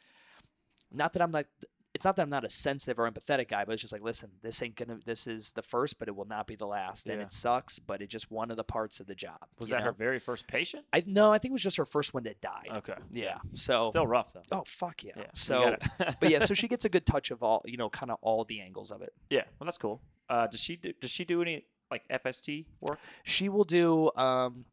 not 0.92 1.14
that 1.14 1.22
I'm 1.22 1.32
like, 1.32 1.48
it's 1.94 2.06
not 2.06 2.16
that 2.16 2.22
I'm 2.22 2.30
not 2.30 2.46
a 2.46 2.50
sensitive 2.50 3.00
or 3.00 3.10
empathetic 3.12 3.50
guy, 3.50 3.66
but 3.66 3.74
it's 3.74 3.82
just 3.82 3.92
like, 3.92 4.02
listen, 4.02 4.32
this 4.42 4.62
ain't 4.64 4.76
gonna, 4.76 5.00
this 5.06 5.28
is 5.28 5.52
the 5.52 5.62
first, 5.62 6.00
but 6.00 6.08
it 6.08 6.16
will 6.16 6.26
not 6.26 6.48
be 6.48 6.56
the 6.56 6.66
last, 6.66 7.08
and 7.08 7.22
it 7.22 7.34
sucks, 7.34 7.80
but 7.80 8.02
it's 8.02 8.12
just 8.12 8.32
one 8.32 8.50
of 8.50 8.56
the 8.56 8.64
parts 8.64 9.00
of 9.02 9.08
the 9.08 9.16
job. 9.16 9.40
Was 9.60 9.70
that 9.70 9.84
her 9.84 9.92
very 9.92 10.18
first 10.20 10.48
patient? 10.48 10.86
I 10.94 11.04
no, 11.06 11.34
I 11.34 11.38
think 11.38 11.52
it 11.52 11.54
was 11.54 11.64
just 11.64 11.78
her 11.78 11.86
first 11.86 12.14
one 12.14 12.24
that 12.24 12.40
died. 12.40 12.70
Okay. 12.76 12.96
Yeah. 13.12 13.40
So 13.54 13.90
Still 13.90 14.08
rough 14.08 14.32
though. 14.34 14.44
oh 14.52 14.64
fuck 14.66 15.04
yeah. 15.04 15.12
Yeah. 15.18 15.24
So, 15.34 15.76
but 16.20 16.30
yeah, 16.30 16.40
so 16.46 16.54
she 16.54 16.68
gets 16.70 16.86
a 16.86 16.90
good 16.90 17.06
touch 17.06 17.30
of 17.32 17.44
all, 17.44 17.62
you 17.66 17.76
know, 17.78 17.90
kind 17.90 18.10
of 18.12 18.18
all 18.22 18.46
the 18.46 18.62
angles 18.62 18.92
of 18.92 19.02
it. 19.02 19.12
yeah. 19.30 19.44
Well, 19.60 19.66
that's 19.66 19.78
cool. 19.78 20.02
Uh, 20.30 20.48
does 20.48 20.62
she 20.62 20.78
do? 20.78 20.94
Does 21.02 21.12
she 21.12 21.26
do 21.26 21.42
any 21.42 21.66
like 21.90 22.08
FST 22.08 22.68
work? 22.80 23.00
she 23.26 23.50
will 23.50 23.66
do 23.66 24.10
um 24.16 24.64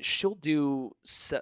she'll 0.00 0.34
do 0.34 0.92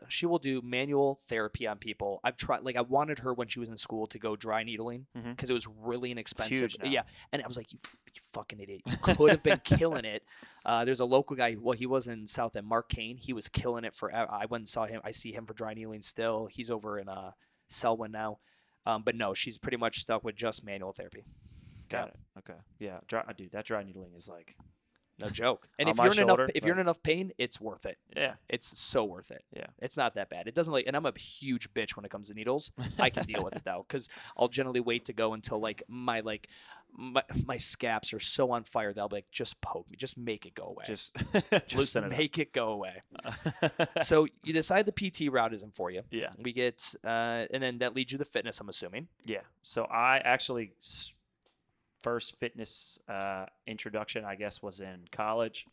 she 0.08 0.26
will 0.26 0.38
do 0.38 0.60
manual 0.62 1.20
therapy 1.28 1.66
on 1.66 1.78
people. 1.78 2.20
I've 2.24 2.36
tried 2.36 2.62
like 2.62 2.76
i 2.76 2.80
wanted 2.80 3.20
her 3.20 3.32
when 3.32 3.48
she 3.48 3.60
was 3.60 3.68
in 3.68 3.76
school 3.76 4.06
to 4.08 4.18
go 4.18 4.34
dry 4.36 4.64
needling 4.64 5.06
because 5.14 5.48
it 5.48 5.52
was 5.52 5.66
really 5.66 6.10
inexpensive. 6.10 6.74
yeah. 6.82 7.02
And 7.32 7.42
i 7.42 7.46
was 7.46 7.56
like 7.56 7.72
you, 7.72 7.78
you 8.14 8.20
fucking 8.32 8.58
idiot. 8.60 8.82
You 8.86 8.96
could 8.96 9.30
have 9.30 9.42
been 9.42 9.60
killing 9.64 10.04
it. 10.04 10.24
Uh, 10.64 10.84
there's 10.84 11.00
a 11.00 11.04
local 11.04 11.34
guy 11.34 11.56
well 11.60 11.76
he 11.76 11.86
was 11.86 12.06
in 12.06 12.28
south 12.28 12.54
end 12.54 12.66
mark 12.68 12.88
kane. 12.88 13.16
He 13.16 13.32
was 13.32 13.48
killing 13.48 13.84
it 13.84 13.96
forever. 13.96 14.30
i 14.30 14.46
went 14.46 14.60
and 14.62 14.68
saw 14.68 14.86
him 14.86 15.00
i 15.02 15.10
see 15.10 15.32
him 15.32 15.44
for 15.44 15.54
dry 15.54 15.74
needling 15.74 16.02
still. 16.02 16.46
He's 16.50 16.70
over 16.70 17.00
in 17.00 17.08
uh 17.08 17.32
selwyn 17.68 18.12
now. 18.12 18.38
Um, 18.86 19.02
but 19.02 19.16
no 19.16 19.34
she's 19.34 19.58
pretty 19.58 19.76
much 19.76 19.98
stuck 19.98 20.22
with 20.22 20.36
just 20.36 20.64
manual 20.64 20.92
therapy. 20.92 21.24
Got 21.88 22.08
it. 22.08 22.16
Okay. 22.38 22.58
Yeah. 22.78 22.98
Dry, 23.06 23.24
dude, 23.36 23.52
that 23.52 23.66
dry 23.66 23.82
needling 23.82 24.14
is 24.14 24.28
like. 24.28 24.56
No 25.22 25.30
joke 25.30 25.68
and 25.78 25.88
if 25.88 25.96
you're 25.96 26.06
in 26.12 26.18
enough 26.18 26.38
shoulder, 26.38 26.52
if 26.54 26.64
you're 26.64 26.74
in 26.74 26.80
enough 26.80 27.02
pain 27.02 27.32
it's 27.38 27.60
worth 27.60 27.86
it 27.86 27.98
Yeah. 28.16 28.34
It's 28.48 28.78
so 28.78 29.04
worth 29.04 29.30
it. 29.30 29.44
Yeah. 29.56 29.66
It's 29.80 29.96
not 29.96 30.14
that 30.14 30.28
bad. 30.28 30.46
It 30.46 30.54
doesn't 30.54 30.72
like, 30.72 30.86
and 30.86 30.94
I'm 30.96 31.06
a 31.06 31.18
huge 31.18 31.72
bitch 31.72 31.96
when 31.96 32.04
it 32.04 32.10
comes 32.10 32.28
to 32.28 32.34
needles. 32.34 32.70
I 32.98 33.08
can 33.10 33.24
deal 33.24 33.42
with 33.42 33.54
it 33.56 33.64
though, 33.64 33.84
because 33.88 34.08
I'll 34.36 34.48
generally 34.48 34.80
wait 34.80 35.06
to 35.06 35.12
go 35.12 35.32
until 35.32 35.58
like 35.58 35.82
my 35.88 36.20
like 36.20 36.48
my, 36.94 37.22
my 37.46 37.56
scaps 37.56 38.12
are 38.12 38.20
so 38.20 38.50
on 38.50 38.64
fire 38.64 38.92
that 38.92 39.00
I'll 39.00 39.08
be 39.08 39.16
like, 39.16 39.30
just 39.32 39.60
poke 39.62 39.90
me, 39.90 39.96
just 39.96 40.18
make 40.18 40.44
it 40.44 40.54
go 40.54 40.64
away, 40.64 40.84
Just, 40.86 41.16
Just 41.66 41.96
it 41.96 42.06
make 42.10 42.38
it 42.38 42.52
go 42.52 42.68
away. 42.68 43.02
so 44.02 44.26
you 44.44 44.52
decide 44.52 44.84
the 44.86 44.92
PT 44.92 45.32
route 45.32 45.54
isn't 45.54 45.74
for 45.74 45.90
you. 45.90 46.02
yeah. 46.10 46.28
We 46.38 46.52
get, 46.52 46.94
uh, 47.04 47.46
and 47.52 47.62
then 47.62 47.78
that 47.78 47.96
leads 47.96 48.12
you 48.12 48.18
to 48.18 48.24
fitness. 48.26 48.60
I'm 48.60 48.68
assuming. 48.68 49.08
Yeah. 49.24 49.40
So 49.62 49.84
I 49.84 50.18
actually 50.18 50.72
first 52.02 52.36
fitness 52.38 52.98
uh, 53.08 53.46
introduction, 53.66 54.24
I 54.24 54.34
guess, 54.34 54.62
was 54.62 54.80
in 54.80 55.04
college 55.10 55.66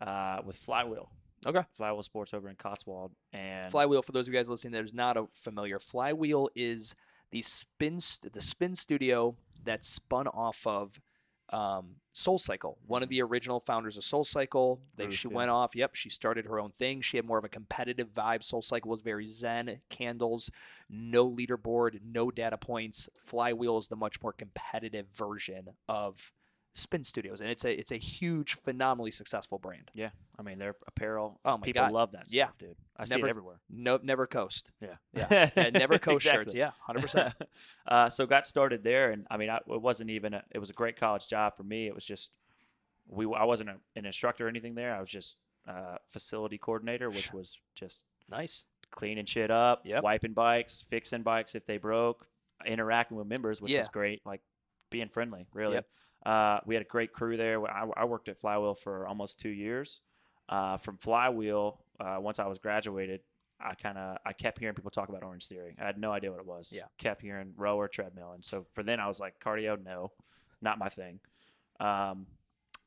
uh, 0.00 0.38
with 0.44 0.56
Flywheel. 0.56 1.10
Okay. 1.46 1.62
Flywheel 1.76 2.02
Sports 2.02 2.34
over 2.34 2.48
in 2.48 2.56
Cotswold, 2.56 3.12
and 3.32 3.70
Flywheel, 3.70 4.02
for 4.02 4.12
those 4.12 4.26
of 4.26 4.34
you 4.34 4.38
guys 4.38 4.48
listening, 4.48 4.72
that 4.72 4.84
is 4.84 4.92
not 4.92 5.16
a 5.16 5.26
familiar. 5.34 5.78
Flywheel 5.78 6.48
is 6.56 6.96
the 7.30 7.42
spin 7.42 8.00
st- 8.00 8.32
the 8.32 8.40
spin 8.40 8.74
studio 8.74 9.36
that 9.64 9.84
spun 9.84 10.26
off 10.26 10.66
of 10.66 11.00
um, 11.50 11.96
Soul 12.12 12.38
Cycle. 12.38 12.78
One 12.86 13.02
of 13.02 13.08
the 13.08 13.22
original 13.22 13.60
founders 13.60 13.96
of 13.96 14.04
Soul 14.04 14.24
Cycle. 14.24 14.80
They, 14.96 15.10
she 15.10 15.28
went 15.28 15.50
off. 15.50 15.76
Yep, 15.76 15.94
she 15.94 16.10
started 16.10 16.46
her 16.46 16.58
own 16.58 16.70
thing. 16.70 17.00
She 17.00 17.16
had 17.16 17.24
more 17.26 17.38
of 17.38 17.44
a 17.44 17.48
competitive 17.48 18.12
vibe. 18.12 18.42
Soul 18.42 18.62
Cycle 18.62 18.90
was 18.90 19.00
very 19.00 19.26
zen, 19.26 19.80
candles, 19.88 20.50
no 20.90 21.30
leaderboard, 21.30 22.00
no 22.04 22.30
data 22.30 22.58
points. 22.58 23.08
Flywheel 23.16 23.78
is 23.78 23.88
the 23.88 23.96
much 23.96 24.20
more 24.22 24.32
competitive 24.32 25.06
version 25.14 25.70
of 25.88 26.32
Spin 26.74 27.02
Studios, 27.02 27.40
and 27.40 27.50
it's 27.50 27.64
a 27.64 27.72
it's 27.76 27.90
a 27.92 27.96
huge, 27.96 28.54
phenomenally 28.54 29.10
successful 29.10 29.58
brand. 29.58 29.90
yeah, 29.94 30.10
I 30.38 30.42
mean 30.42 30.58
their 30.58 30.76
apparel. 30.86 31.40
Oh 31.44 31.58
my 31.58 31.64
people 31.64 31.82
God. 31.82 31.92
love 31.92 32.12
that 32.12 32.26
Yeah. 32.32 32.46
stuff, 32.46 32.58
dude. 32.58 32.76
I 32.96 33.04
see 33.04 33.16
Never- 33.16 33.26
it 33.26 33.30
everywhere. 33.30 33.60
No, 33.68 33.98
never 34.02 34.26
coast. 34.26 34.70
Yeah, 34.80 34.96
Yeah, 35.12 35.50
yeah 35.56 35.70
never 35.70 35.98
coast 35.98 36.24
shirts. 36.24 36.54
Yeah, 36.54 36.70
hundred 36.80 37.02
percent. 37.02 37.34
uh, 37.88 38.08
so 38.08 38.26
got 38.26 38.46
started 38.46 38.84
there, 38.84 39.10
and 39.10 39.26
I 39.30 39.36
mean, 39.38 39.50
I, 39.50 39.56
it 39.56 39.82
wasn't 39.82 40.10
even. 40.10 40.34
A, 40.34 40.44
it 40.52 40.58
was 40.58 40.70
a 40.70 40.74
great 40.74 40.96
college 40.96 41.26
job 41.28 41.56
for 41.56 41.64
me. 41.64 41.86
It 41.88 41.94
was 41.94 42.04
just 42.04 42.30
we. 43.08 43.24
I 43.34 43.44
wasn't 43.44 43.70
a, 43.70 43.76
an 43.96 44.06
instructor 44.06 44.46
or 44.46 44.48
anything 44.48 44.74
there. 44.76 44.94
I 44.94 45.00
was 45.00 45.10
just 45.10 45.36
uh, 45.66 45.96
facility 46.08 46.58
coordinator, 46.58 47.10
which 47.10 47.32
was 47.32 47.58
just 47.74 48.04
Nice. 48.30 48.64
cleaning 48.90 49.24
shit 49.26 49.50
up, 49.50 49.82
Yep. 49.84 50.02
wiping 50.02 50.32
bikes, 50.32 50.84
fixing 50.88 51.22
bikes 51.22 51.54
if 51.54 51.66
they 51.66 51.78
broke, 51.78 52.26
interacting 52.64 53.16
with 53.16 53.26
members, 53.26 53.60
which 53.60 53.72
Yeah. 53.72 53.80
was 53.80 53.88
great. 53.88 54.22
Like 54.24 54.40
being 54.90 55.08
friendly, 55.08 55.46
really. 55.52 55.74
Yep. 55.74 55.86
Uh, 56.28 56.60
we 56.66 56.74
had 56.74 56.82
a 56.82 56.86
great 56.86 57.10
crew 57.10 57.38
there. 57.38 57.66
I, 57.66 57.86
I 57.96 58.04
worked 58.04 58.28
at 58.28 58.38
Flywheel 58.38 58.74
for 58.74 59.06
almost 59.06 59.40
two 59.40 59.48
years. 59.48 60.02
Uh, 60.46 60.76
from 60.76 60.98
Flywheel, 60.98 61.80
uh, 61.98 62.18
once 62.20 62.38
I 62.38 62.46
was 62.46 62.58
graduated, 62.58 63.20
I 63.58 63.74
kind 63.74 63.96
of 63.96 64.18
I 64.26 64.34
kept 64.34 64.58
hearing 64.58 64.74
people 64.74 64.90
talk 64.90 65.08
about 65.08 65.22
Orange 65.22 65.46
Theory. 65.46 65.74
I 65.80 65.86
had 65.86 65.98
no 65.98 66.12
idea 66.12 66.30
what 66.30 66.38
it 66.38 66.46
was. 66.46 66.70
Yeah. 66.74 66.82
Kept 66.98 67.22
hearing 67.22 67.54
rower 67.56 67.88
treadmill, 67.88 68.32
and 68.32 68.44
so 68.44 68.66
for 68.74 68.82
then 68.82 69.00
I 69.00 69.06
was 69.06 69.18
like 69.20 69.40
cardio, 69.42 69.82
no, 69.82 70.12
not 70.60 70.78
my 70.78 70.90
thing. 70.90 71.18
Um, 71.80 72.26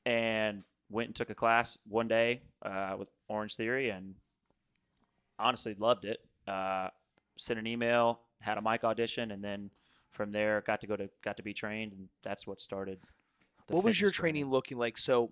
and 0.05 0.63
went 0.91 1.07
and 1.07 1.15
took 1.15 1.31
a 1.31 1.35
class 1.35 1.79
one 1.87 2.07
day 2.07 2.43
uh, 2.63 2.95
with 2.99 3.09
Orange 3.27 3.55
Theory, 3.55 3.89
and 3.89 4.13
honestly 5.39 5.75
loved 5.79 6.05
it. 6.05 6.19
Uh, 6.47 6.89
sent 7.39 7.57
an 7.57 7.65
email, 7.65 8.19
had 8.39 8.59
a 8.59 8.61
mic 8.61 8.83
audition, 8.83 9.31
and 9.31 9.43
then 9.43 9.71
from 10.11 10.31
there 10.31 10.61
got 10.61 10.79
to 10.81 10.87
go 10.87 10.95
to 10.95 11.09
got 11.23 11.37
to 11.37 11.43
be 11.43 11.53
trained, 11.53 11.91
and 11.93 12.07
that's 12.21 12.45
what 12.45 12.61
started. 12.61 12.99
What 13.71 13.83
was 13.83 13.99
your 13.99 14.11
training 14.11 14.49
looking 14.49 14.77
like? 14.77 14.97
So, 14.97 15.31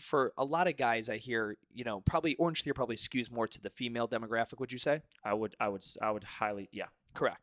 for 0.00 0.32
a 0.36 0.44
lot 0.44 0.66
of 0.68 0.76
guys, 0.76 1.08
I 1.08 1.16
hear 1.16 1.56
you 1.72 1.84
know 1.84 2.00
probably 2.00 2.34
Orange 2.36 2.62
Theory 2.62 2.74
probably 2.74 2.96
skews 2.96 3.30
more 3.30 3.46
to 3.48 3.60
the 3.60 3.70
female 3.70 4.08
demographic. 4.08 4.58
Would 4.60 4.72
you 4.72 4.78
say? 4.78 5.02
I 5.24 5.34
would 5.34 5.54
I 5.60 5.68
would 5.68 5.84
I 6.02 6.10
would 6.10 6.24
highly 6.24 6.68
yeah. 6.72 6.86
Correct. 7.14 7.40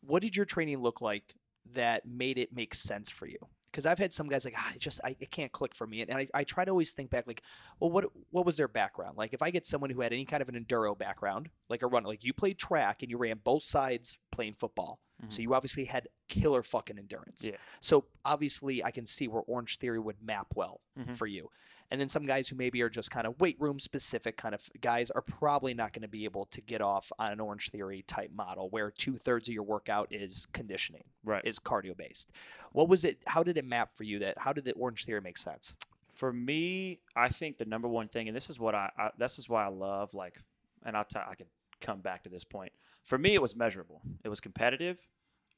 What 0.00 0.22
did 0.22 0.36
your 0.36 0.46
training 0.46 0.78
look 0.78 1.00
like 1.00 1.34
that 1.72 2.06
made 2.06 2.38
it 2.38 2.54
make 2.54 2.74
sense 2.74 3.10
for 3.10 3.26
you? 3.26 3.38
Because 3.66 3.84
I've 3.84 3.98
had 3.98 4.12
some 4.12 4.28
guys 4.28 4.44
like, 4.44 4.54
ah, 4.56 4.70
I 4.74 4.78
just 4.78 5.00
I, 5.04 5.16
it 5.20 5.30
can't 5.30 5.52
click 5.52 5.74
for 5.74 5.86
me, 5.86 6.00
and 6.00 6.12
I, 6.14 6.28
I 6.32 6.44
try 6.44 6.64
to 6.64 6.70
always 6.70 6.92
think 6.92 7.10
back 7.10 7.26
like, 7.26 7.42
well, 7.80 7.90
what 7.90 8.06
what 8.30 8.46
was 8.46 8.56
their 8.56 8.68
background? 8.68 9.18
Like, 9.18 9.34
if 9.34 9.42
I 9.42 9.50
get 9.50 9.66
someone 9.66 9.90
who 9.90 10.00
had 10.00 10.12
any 10.12 10.24
kind 10.24 10.42
of 10.42 10.48
an 10.48 10.54
enduro 10.54 10.96
background, 10.96 11.50
like 11.68 11.82
a 11.82 11.86
runner, 11.86 12.08
like 12.08 12.24
you 12.24 12.32
played 12.32 12.58
track 12.58 13.02
and 13.02 13.10
you 13.10 13.18
ran 13.18 13.40
both 13.42 13.64
sides 13.64 14.18
playing 14.30 14.54
football, 14.54 15.00
so 15.28 15.42
you 15.42 15.54
obviously 15.54 15.86
had 15.86 16.08
killer 16.28 16.62
fucking 16.62 16.98
endurance. 16.98 17.42
Mm-hmm. 17.42 17.52
Yeah. 17.52 17.58
So 17.80 18.04
obviously, 18.24 18.84
I 18.84 18.90
can 18.90 19.06
see 19.06 19.28
where 19.28 19.42
Orange 19.46 19.78
Theory 19.78 19.98
would 19.98 20.22
map 20.22 20.48
well 20.54 20.80
Mhm. 20.98 21.16
for 21.16 21.26
you. 21.26 21.50
And 21.90 22.00
then 22.00 22.08
some 22.08 22.26
guys 22.26 22.48
who 22.48 22.56
maybe 22.56 22.82
are 22.82 22.88
just 22.88 23.10
kind 23.12 23.26
of 23.28 23.40
weight 23.40 23.56
room 23.60 23.78
specific 23.78 24.36
kind 24.36 24.54
of 24.56 24.68
guys 24.80 25.10
are 25.12 25.22
probably 25.22 25.72
not 25.72 25.92
going 25.92 26.02
to 26.02 26.08
be 26.08 26.24
able 26.24 26.46
to 26.46 26.60
get 26.60 26.80
off 26.80 27.12
on 27.18 27.30
an 27.32 27.38
Orange 27.40 27.70
Theory 27.70 28.02
type 28.02 28.32
model 28.34 28.68
where 28.70 28.90
two 28.90 29.18
thirds 29.18 29.46
of 29.48 29.54
your 29.54 29.62
workout 29.62 30.08
is 30.10 30.46
conditioning, 30.52 31.04
Right. 31.24 31.44
is 31.44 31.58
cardio 31.60 31.96
based. 31.96 32.30
What 32.72 32.88
was 32.88 33.04
it? 33.04 33.20
How 33.28 33.42
did 33.44 33.56
it 33.56 33.64
map 33.64 33.96
for 33.96 34.02
you? 34.04 34.18
That 34.18 34.38
how 34.38 34.52
did 34.52 34.64
the 34.64 34.72
Orange 34.72 35.04
Theory 35.04 35.20
make 35.20 35.38
sense? 35.38 35.74
for 36.12 36.32
me, 36.32 36.98
I 37.14 37.28
think 37.28 37.58
the 37.58 37.66
number 37.66 37.86
one 37.88 38.08
thing, 38.08 38.26
and 38.26 38.34
this 38.34 38.48
is 38.48 38.58
what 38.58 38.74
I, 38.74 38.90
I 38.98 39.10
this 39.18 39.38
is 39.38 39.48
why 39.50 39.64
I 39.64 39.68
love 39.68 40.14
like, 40.14 40.38
and 40.82 40.96
I'll 40.96 41.04
t- 41.04 41.18
I 41.18 41.34
can 41.34 41.46
come 41.80 42.00
back 42.00 42.24
to 42.24 42.28
this 42.28 42.44
point. 42.44 42.72
For 43.04 43.18
me, 43.18 43.34
it 43.34 43.42
was 43.42 43.54
measurable. 43.54 44.02
It 44.24 44.28
was 44.28 44.40
competitive. 44.40 44.98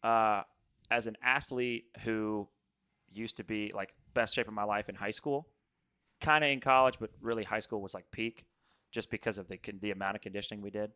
Uh, 0.02 0.42
as 0.90 1.06
an 1.06 1.16
athlete 1.22 1.86
who 2.04 2.48
used 3.10 3.36
to 3.38 3.44
be 3.44 3.72
like 3.74 3.94
best 4.14 4.34
shape 4.34 4.48
of 4.48 4.54
my 4.54 4.64
life 4.64 4.88
in 4.88 4.94
high 4.94 5.10
school, 5.10 5.48
kind 6.20 6.44
of 6.44 6.50
in 6.50 6.60
college, 6.60 6.98
but 7.00 7.10
really 7.20 7.44
high 7.44 7.60
school 7.60 7.80
was 7.80 7.94
like 7.94 8.10
peak, 8.10 8.44
just 8.90 9.10
because 9.10 9.38
of 9.38 9.48
the 9.48 9.58
the 9.80 9.90
amount 9.90 10.16
of 10.16 10.22
conditioning 10.22 10.62
we 10.62 10.70
did. 10.70 10.92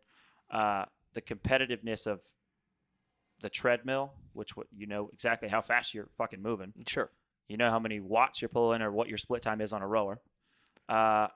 Uh, 0.50 0.84
the 1.14 1.22
competitiveness 1.22 2.06
of 2.06 2.20
the 3.40 3.50
treadmill, 3.50 4.12
which 4.32 4.56
what 4.56 4.66
you 4.76 4.86
know 4.86 5.10
exactly 5.12 5.48
how 5.48 5.60
fast 5.60 5.94
you're 5.94 6.08
fucking 6.16 6.42
moving. 6.42 6.72
Sure. 6.86 7.10
You 7.48 7.56
know 7.56 7.70
how 7.70 7.78
many 7.78 8.00
watts 8.00 8.40
you're 8.40 8.48
pulling 8.48 8.82
or 8.82 8.90
what 8.90 9.08
your 9.08 9.18
split 9.18 9.42
time 9.42 9.60
is 9.60 9.72
on 9.72 9.82
a 9.82 9.86
rower. 9.86 10.20
Uh, 10.88 11.28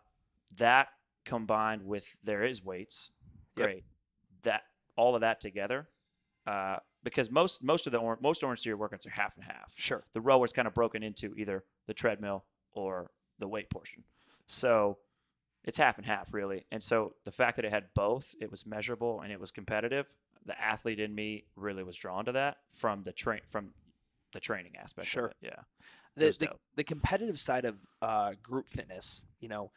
that 0.57 0.88
combined 1.25 1.83
with 1.83 2.16
there 2.23 2.45
is 2.45 2.64
weights, 2.64 3.11
Yep. 3.56 3.66
great. 3.66 3.84
That 4.42 4.62
all 4.96 5.14
of 5.14 5.20
that 5.22 5.40
together, 5.40 5.88
uh, 6.46 6.76
because 7.02 7.30
most 7.30 7.62
most 7.62 7.86
of 7.86 7.92
the 7.92 7.98
or- 7.98 8.18
most 8.20 8.42
Orange 8.42 8.62
Theory 8.62 8.78
workouts 8.78 9.06
are 9.06 9.10
half 9.10 9.36
and 9.36 9.44
half. 9.44 9.72
Sure. 9.76 10.04
The 10.12 10.20
rower's 10.20 10.52
kind 10.52 10.68
of 10.68 10.75
broken 10.75 11.02
into 11.02 11.34
either 11.36 11.64
the 11.86 11.94
treadmill 11.94 12.44
or 12.72 13.10
the 13.38 13.48
weight 13.48 13.70
portion, 13.70 14.04
so 14.46 14.98
it's 15.64 15.76
half 15.78 15.98
and 15.98 16.06
half 16.06 16.32
really. 16.32 16.64
And 16.70 16.82
so 16.82 17.14
the 17.25 17.32
fact 17.32 17.56
that 17.56 17.64
it 17.64 17.72
had 17.72 17.86
both, 17.94 18.34
it 18.40 18.50
was 18.50 18.64
measurable 18.64 19.20
and 19.20 19.32
it 19.32 19.40
was 19.40 19.50
competitive. 19.50 20.06
The 20.44 20.58
athlete 20.60 21.00
in 21.00 21.14
me 21.14 21.44
really 21.56 21.82
was 21.82 21.96
drawn 21.96 22.25
to 22.26 22.32
that 22.32 22.58
from 22.70 23.02
the 23.02 23.12
train 23.12 23.40
from 23.48 23.70
the 24.32 24.40
training 24.40 24.76
aspect. 24.76 25.08
Sure. 25.08 25.32
yeah. 25.40 25.62
the, 26.16 26.26
the, 26.38 26.50
the 26.76 26.84
competitive 26.84 27.38
side 27.38 27.64
of 27.64 27.76
uh, 28.02 28.32
group 28.42 28.68
fitness, 28.68 29.22
you 29.40 29.48
know, 29.48 29.70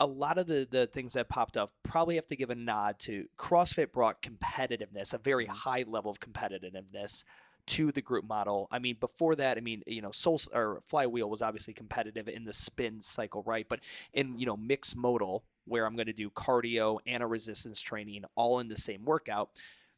a 0.00 0.06
lot 0.06 0.38
of 0.38 0.46
the, 0.46 0.66
the 0.68 0.86
things 0.86 1.12
that 1.12 1.28
popped 1.28 1.56
up 1.56 1.70
probably 1.82 2.16
have 2.16 2.26
to 2.26 2.36
give 2.36 2.50
a 2.50 2.54
nod 2.54 2.98
to 3.00 3.26
CrossFit 3.38 3.92
brought 3.92 4.22
competitiveness, 4.22 5.14
a 5.14 5.18
very 5.18 5.46
Mm-hmm. 5.46 5.54
high 5.54 5.84
level 5.86 6.10
of 6.10 6.20
competitiveness 6.20 7.24
to 7.66 7.92
the 7.92 8.02
group 8.02 8.24
model. 8.24 8.66
I 8.72 8.78
mean, 8.80 8.96
before 8.98 9.36
that, 9.36 9.56
I 9.56 9.60
mean, 9.60 9.82
you 9.86 10.02
know, 10.02 10.10
Soul 10.10 10.40
or 10.52 10.80
Flywheel 10.84 11.30
was 11.30 11.42
obviously 11.42 11.74
competitive 11.74 12.28
in 12.28 12.44
the 12.44 12.52
spin 12.52 13.00
cycle, 13.00 13.42
right? 13.44 13.66
But 13.68 13.80
in, 14.12 14.38
you 14.38 14.46
know, 14.46 14.56
mixed 14.56 14.96
modal, 14.96 15.44
where 15.64 15.86
I'm 15.86 15.94
going 15.94 16.06
to 16.06 16.12
do 16.12 16.28
cardio 16.30 16.98
and 17.06 17.22
a 17.22 17.26
resistance 17.26 17.80
training 17.80 18.24
all 18.34 18.58
in 18.58 18.68
the 18.68 18.76
same 18.76 19.04
workout, 19.04 19.50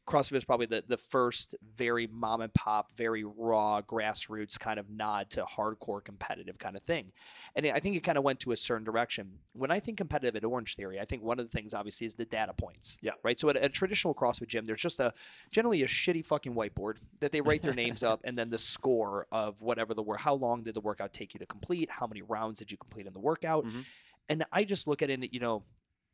CrossFit 0.07 0.35
is 0.35 0.45
probably 0.45 0.67
the, 0.67 0.83
the 0.87 0.97
first 0.97 1.55
very 1.75 2.05
mom 2.05 2.41
and 2.41 2.53
pop, 2.53 2.95
very 2.95 3.23
raw 3.23 3.81
grassroots 3.81 4.59
kind 4.59 4.79
of 4.79 4.89
nod 4.89 5.31
to 5.31 5.43
hardcore 5.43 6.03
competitive 6.03 6.59
kind 6.59 6.75
of 6.75 6.83
thing. 6.83 7.11
And 7.55 7.65
I 7.65 7.79
think 7.79 7.95
it 7.95 8.01
kind 8.01 8.17
of 8.17 8.23
went 8.23 8.39
to 8.41 8.51
a 8.51 8.57
certain 8.57 8.83
direction. 8.83 9.39
When 9.53 9.71
I 9.71 9.79
think 9.79 9.97
competitive 9.97 10.35
at 10.35 10.45
Orange 10.45 10.75
Theory, 10.75 10.99
I 10.99 11.05
think 11.05 11.23
one 11.23 11.39
of 11.39 11.49
the 11.49 11.51
things 11.51 11.73
obviously 11.73 12.05
is 12.05 12.13
the 12.13 12.25
data 12.25 12.53
points. 12.53 12.97
Yeah. 13.01 13.13
Right. 13.23 13.39
So 13.39 13.49
at 13.49 13.57
a 13.63 13.67
traditional 13.67 14.13
CrossFit 14.13 14.47
gym, 14.47 14.65
there's 14.65 14.81
just 14.81 14.99
a 14.99 15.13
generally 15.51 15.81
a 15.81 15.87
shitty 15.87 16.23
fucking 16.23 16.53
whiteboard 16.53 16.99
that 17.19 17.31
they 17.31 17.41
write 17.41 17.63
their 17.63 17.73
names 17.85 18.03
up 18.03 18.21
and 18.23 18.37
then 18.37 18.51
the 18.51 18.59
score 18.59 19.25
of 19.31 19.61
whatever 19.61 19.93
the 19.93 20.03
work, 20.03 20.19
how 20.19 20.35
long 20.35 20.63
did 20.63 20.75
the 20.75 20.81
workout 20.81 21.13
take 21.13 21.33
you 21.33 21.39
to 21.39 21.45
complete? 21.45 21.89
How 21.89 22.05
many 22.05 22.21
rounds 22.21 22.59
did 22.59 22.71
you 22.71 22.77
complete 22.77 23.07
in 23.07 23.13
the 23.13 23.19
workout? 23.19 23.65
Mhm. 23.65 23.85
And 24.29 24.45
I 24.51 24.63
just 24.63 24.87
look 24.87 25.01
at 25.03 25.09
it, 25.09 25.13
and, 25.13 25.27
you 25.31 25.39
know, 25.39 25.63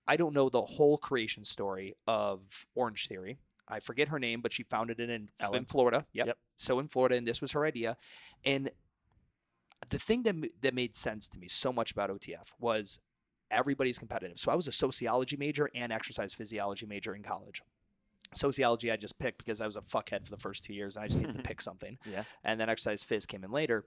I 0.07 0.17
don't 0.17 0.33
know 0.33 0.49
the 0.49 0.61
whole 0.61 0.97
creation 0.97 1.45
story 1.45 1.95
of 2.07 2.65
Orange 2.75 3.07
Theory. 3.07 3.37
I 3.71 3.79
forget 3.79 4.09
her 4.09 4.19
name, 4.19 4.41
but 4.41 4.51
she 4.51 4.63
founded 4.63 4.99
it 4.99 5.09
in, 5.09 5.29
in 5.53 5.65
Florida. 5.65 6.05
Yep. 6.13 6.27
Yep. 6.27 6.37
So 6.57 6.79
in 6.79 6.87
Florida, 6.89 7.15
and 7.15 7.27
this 7.27 7.41
was 7.41 7.53
her 7.53 7.65
idea. 7.65 7.97
And 8.43 8.69
the 9.89 9.97
thing 9.97 10.23
that 10.23 10.35
that 10.61 10.73
made 10.73 10.95
sense 10.95 11.27
to 11.29 11.39
me 11.39 11.47
so 11.47 11.71
much 11.71 11.91
about 11.91 12.09
OTF 12.09 12.49
was 12.59 12.99
everybody's 13.49 13.97
competitive. 13.97 14.39
So 14.39 14.51
I 14.51 14.55
was 14.55 14.67
a 14.67 14.71
sociology 14.71 15.37
major 15.37 15.69
and 15.73 15.91
exercise 15.91 16.33
physiology 16.33 16.85
major 16.85 17.15
in 17.15 17.23
college. 17.23 17.61
Sociology 18.33 18.91
I 18.91 18.95
just 18.95 19.19
picked 19.19 19.39
because 19.39 19.59
I 19.59 19.65
was 19.65 19.75
a 19.75 19.81
fuckhead 19.81 20.25
for 20.25 20.31
the 20.31 20.37
first 20.37 20.63
two 20.63 20.73
years 20.73 20.95
and 20.95 21.03
I 21.03 21.07
just 21.07 21.19
needed 21.19 21.35
to 21.35 21.43
pick 21.43 21.61
something. 21.61 21.97
Yeah. 22.09 22.23
And 22.43 22.59
then 22.59 22.69
exercise 22.69 23.03
phys 23.03 23.27
came 23.27 23.43
in 23.43 23.51
later. 23.51 23.85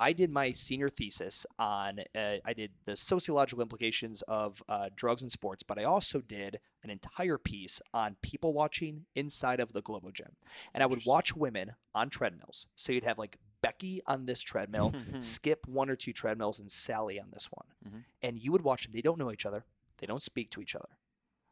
I 0.00 0.12
did 0.12 0.30
my 0.30 0.52
senior 0.52 0.88
thesis 0.88 1.44
on 1.58 2.00
uh, 2.14 2.36
I 2.44 2.52
did 2.52 2.70
the 2.84 2.96
sociological 2.96 3.60
implications 3.62 4.22
of 4.22 4.62
uh, 4.68 4.90
drugs 4.94 5.22
and 5.22 5.30
sports, 5.32 5.62
but 5.62 5.78
I 5.78 5.84
also 5.84 6.20
did 6.20 6.60
an 6.84 6.90
entire 6.90 7.38
piece 7.38 7.80
on 7.92 8.16
people 8.22 8.52
watching 8.52 9.06
inside 9.14 9.58
of 9.60 9.72
the 9.72 9.82
Globo 9.82 10.10
Gym, 10.12 10.36
and 10.72 10.82
I 10.82 10.86
would 10.86 11.04
watch 11.04 11.34
women 11.34 11.72
on 11.94 12.10
treadmills. 12.10 12.66
So 12.76 12.92
you'd 12.92 13.04
have 13.04 13.18
like 13.18 13.38
Becky 13.60 14.00
on 14.06 14.26
this 14.26 14.40
treadmill, 14.42 14.94
Skip 15.18 15.66
one 15.66 15.90
or 15.90 15.96
two 15.96 16.12
treadmills, 16.12 16.60
and 16.60 16.70
Sally 16.70 17.18
on 17.18 17.30
this 17.32 17.48
one, 17.50 17.66
Mhm. 17.86 18.04
and 18.22 18.38
you 18.38 18.52
would 18.52 18.62
watch 18.62 18.84
them. 18.84 18.92
They 18.92 19.02
don't 19.02 19.18
know 19.18 19.32
each 19.32 19.46
other, 19.46 19.64
they 19.98 20.06
don't 20.06 20.22
speak 20.22 20.50
to 20.52 20.60
each 20.60 20.76
other, 20.76 20.90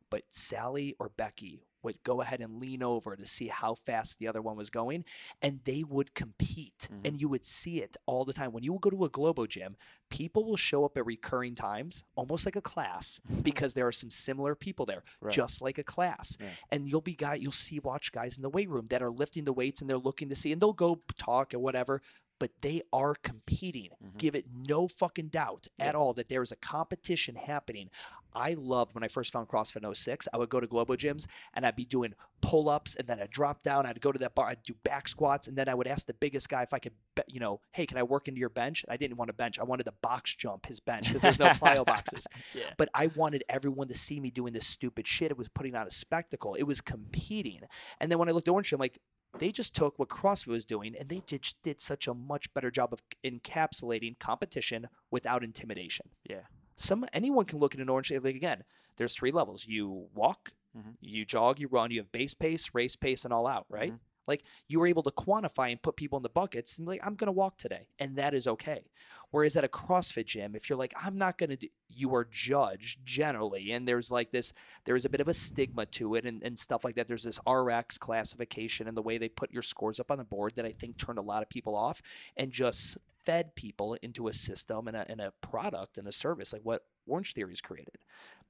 but 0.08 0.22
Sally 0.30 0.94
or 1.00 1.08
Becky 1.08 1.64
would 1.86 2.02
go 2.02 2.20
ahead 2.20 2.40
and 2.40 2.60
lean 2.60 2.82
over 2.82 3.16
to 3.16 3.26
see 3.26 3.48
how 3.48 3.74
fast 3.74 4.18
the 4.18 4.26
other 4.28 4.42
one 4.42 4.56
was 4.56 4.68
going 4.70 5.04
and 5.40 5.60
they 5.64 5.82
would 5.84 6.14
compete 6.14 6.88
Mhm. 6.90 7.06
and 7.06 7.20
you 7.20 7.28
would 7.28 7.44
see 7.46 7.80
it 7.80 7.96
all 8.06 8.24
the 8.24 8.32
time 8.32 8.52
when 8.52 8.62
you 8.64 8.76
go 8.80 8.90
to 8.90 9.04
a 9.04 9.08
globo 9.08 9.46
gym 9.46 9.76
people 10.10 10.44
will 10.44 10.56
show 10.56 10.84
up 10.84 10.96
at 10.98 11.06
recurring 11.06 11.54
times 11.54 12.04
almost 12.16 12.44
like 12.44 12.56
a 12.56 12.60
class 12.60 13.20
because 13.42 13.74
there 13.74 13.86
are 13.86 13.92
some 13.92 14.10
similar 14.10 14.54
people 14.54 14.84
there 14.84 15.02
Right. 15.20 15.32
just 15.32 15.62
like 15.62 15.78
a 15.78 15.84
class 15.84 16.36
Yeah. 16.40 16.50
and 16.70 16.88
you'll 16.88 17.00
be 17.00 17.14
guy 17.14 17.34
you'll 17.36 17.52
see 17.52 17.78
watch 17.78 18.10
guys 18.12 18.36
in 18.36 18.42
the 18.42 18.50
weight 18.50 18.68
room 18.68 18.88
that 18.88 19.02
are 19.02 19.10
lifting 19.10 19.44
the 19.44 19.52
weights 19.52 19.80
and 19.80 19.88
they're 19.88 19.96
looking 19.98 20.28
to 20.28 20.36
see 20.36 20.52
and 20.52 20.60
they'll 20.60 20.72
go 20.72 21.00
talk 21.16 21.54
or 21.54 21.58
whatever 21.60 22.02
but 22.38 22.50
they 22.60 22.82
are 22.92 23.14
competing 23.14 23.90
Mhm. 24.02 24.18
give 24.18 24.34
it 24.34 24.46
no 24.52 24.88
fucking 24.88 25.28
doubt 25.28 25.66
at 25.78 25.94
all 25.94 26.12
that 26.14 26.28
there 26.28 26.42
is 26.42 26.52
a 26.52 26.56
competition 26.56 27.36
happening 27.36 27.90
I 28.38 28.52
loved 28.52 28.94
when 28.94 29.02
I 29.02 29.08
first 29.08 29.32
found 29.32 29.48
CrossFit 29.48 29.76
in 29.82 29.84
06. 29.94 30.28
I 30.30 30.36
would 30.36 30.50
go 30.50 30.60
to 30.60 30.66
Globo 30.66 30.94
gyms 30.94 31.26
and 31.54 31.64
I'd 31.64 31.74
be 31.74 31.86
doing 31.86 32.12
pull 32.42 32.68
ups 32.68 32.94
and 32.94 33.08
then 33.08 33.18
I'd 33.18 33.30
drop 33.30 33.62
down. 33.62 33.86
I'd 33.86 34.02
go 34.02 34.12
to 34.12 34.18
that 34.18 34.34
bar, 34.34 34.48
I'd 34.48 34.62
do 34.62 34.74
back 34.84 35.08
squats. 35.08 35.48
And 35.48 35.56
then 35.56 35.70
I 35.70 35.74
would 35.74 35.86
ask 35.86 36.06
the 36.06 36.12
biggest 36.12 36.50
guy 36.50 36.62
if 36.62 36.74
I 36.74 36.78
could, 36.78 36.92
be- 37.14 37.22
you 37.28 37.40
know, 37.40 37.62
hey, 37.72 37.86
can 37.86 37.96
I 37.96 38.02
work 38.02 38.28
into 38.28 38.38
your 38.38 38.50
bench? 38.50 38.84
I 38.90 38.98
didn't 38.98 39.16
want 39.16 39.30
a 39.30 39.32
bench. 39.32 39.58
I 39.58 39.62
wanted 39.62 39.84
to 39.84 39.92
box 40.02 40.36
jump 40.36 40.66
his 40.66 40.80
bench 40.80 41.06
because 41.06 41.22
there's 41.22 41.38
no 41.38 41.46
plyo 41.48 41.86
boxes. 41.86 42.26
Yeah. 42.54 42.64
But 42.76 42.90
I 42.92 43.06
wanted 43.06 43.42
everyone 43.48 43.88
to 43.88 43.94
see 43.94 44.20
me 44.20 44.30
doing 44.30 44.52
this 44.52 44.66
stupid 44.66 45.08
shit. 45.08 45.30
It 45.30 45.38
was 45.38 45.48
putting 45.48 45.74
on 45.74 45.86
a 45.86 45.90
spectacle, 45.90 46.54
it 46.56 46.64
was 46.64 46.82
competing. 46.82 47.60
And 48.00 48.12
then 48.12 48.18
when 48.18 48.28
I 48.28 48.32
looked 48.32 48.48
at 48.48 48.52
Orange, 48.52 48.70
I'm 48.74 48.80
like, 48.80 48.98
they 49.38 49.52
just 49.52 49.74
took 49.74 49.98
what 49.98 50.08
CrossFit 50.08 50.46
was 50.48 50.64
doing 50.64 50.94
and 50.98 51.08
they 51.08 51.22
did, 51.26 51.42
just 51.42 51.62
did 51.62 51.80
such 51.80 52.06
a 52.08 52.14
much 52.14 52.52
better 52.54 52.70
job 52.70 52.92
of 52.92 53.02
encapsulating 53.24 54.18
competition 54.18 54.88
without 55.10 55.42
intimidation 55.44 56.06
Yeah. 56.28 56.42
some 56.76 57.04
anyone 57.12 57.44
can 57.46 57.58
look 57.58 57.74
at 57.74 57.80
an 57.80 57.88
orange 57.88 58.10
like 58.10 58.34
again 58.36 58.64
there's 58.96 59.14
three 59.14 59.30
levels 59.32 59.66
you 59.66 60.08
walk 60.14 60.52
Mhm. 60.76 60.96
you 61.00 61.24
jog 61.24 61.58
you 61.58 61.68
run 61.68 61.90
you 61.90 62.00
have 62.00 62.12
base 62.12 62.34
pace 62.34 62.70
race 62.74 62.96
pace 62.96 63.24
and 63.24 63.32
all 63.32 63.46
out 63.46 63.66
right 63.68 63.92
Mhm. 63.92 64.00
Like 64.28 64.42
you 64.66 64.80
were 64.80 64.88
able 64.88 65.04
to 65.04 65.12
quantify 65.12 65.70
and 65.70 65.80
put 65.80 65.94
people 65.94 66.16
in 66.16 66.24
the 66.24 66.28
buckets 66.28 66.78
and 66.78 66.84
be 66.84 66.94
like, 66.94 67.06
I'm 67.06 67.14
going 67.14 67.28
to 67.28 67.32
walk 67.32 67.58
today. 67.58 67.86
And 68.00 68.16
that 68.16 68.34
is 68.34 68.48
okay. 68.48 68.90
Whereas 69.30 69.56
at 69.56 69.64
a 69.64 69.68
CrossFit 69.68 70.26
gym, 70.26 70.54
if 70.54 70.68
you're 70.68 70.78
like, 70.78 70.94
I'm 71.02 71.18
not 71.18 71.36
going 71.36 71.50
to 71.50 71.56
do, 71.56 71.68
you 71.88 72.14
are 72.14 72.24
judged 72.24 73.04
generally. 73.04 73.72
And 73.72 73.86
there's 73.86 74.10
like 74.10 74.30
this, 74.30 74.54
there 74.84 74.96
is 74.96 75.04
a 75.04 75.10
bit 75.10 75.20
of 75.20 75.28
a 75.28 75.34
stigma 75.34 75.86
to 75.86 76.14
it 76.14 76.24
and, 76.24 76.42
and 76.42 76.58
stuff 76.58 76.84
like 76.84 76.94
that. 76.94 77.08
There's 77.08 77.24
this 77.24 77.40
RX 77.46 77.98
classification 77.98 78.88
and 78.88 78.96
the 78.96 79.02
way 79.02 79.18
they 79.18 79.28
put 79.28 79.52
your 79.52 79.62
scores 79.62 79.98
up 79.98 80.10
on 80.10 80.18
the 80.18 80.24
board 80.24 80.54
that 80.56 80.64
I 80.64 80.72
think 80.72 80.96
turned 80.96 81.18
a 81.18 81.22
lot 81.22 81.42
of 81.42 81.50
people 81.50 81.74
off 81.74 82.00
and 82.36 82.52
just 82.52 82.98
fed 83.24 83.56
people 83.56 83.96
into 84.02 84.28
a 84.28 84.32
system 84.32 84.86
and 84.86 84.96
a, 84.96 85.04
and 85.10 85.20
a 85.20 85.32
product 85.40 85.98
and 85.98 86.06
a 86.06 86.12
service 86.12 86.52
like 86.52 86.62
what 86.62 86.84
Orange 87.08 87.34
Theory 87.34 87.46
Theory's 87.46 87.60
created. 87.60 87.98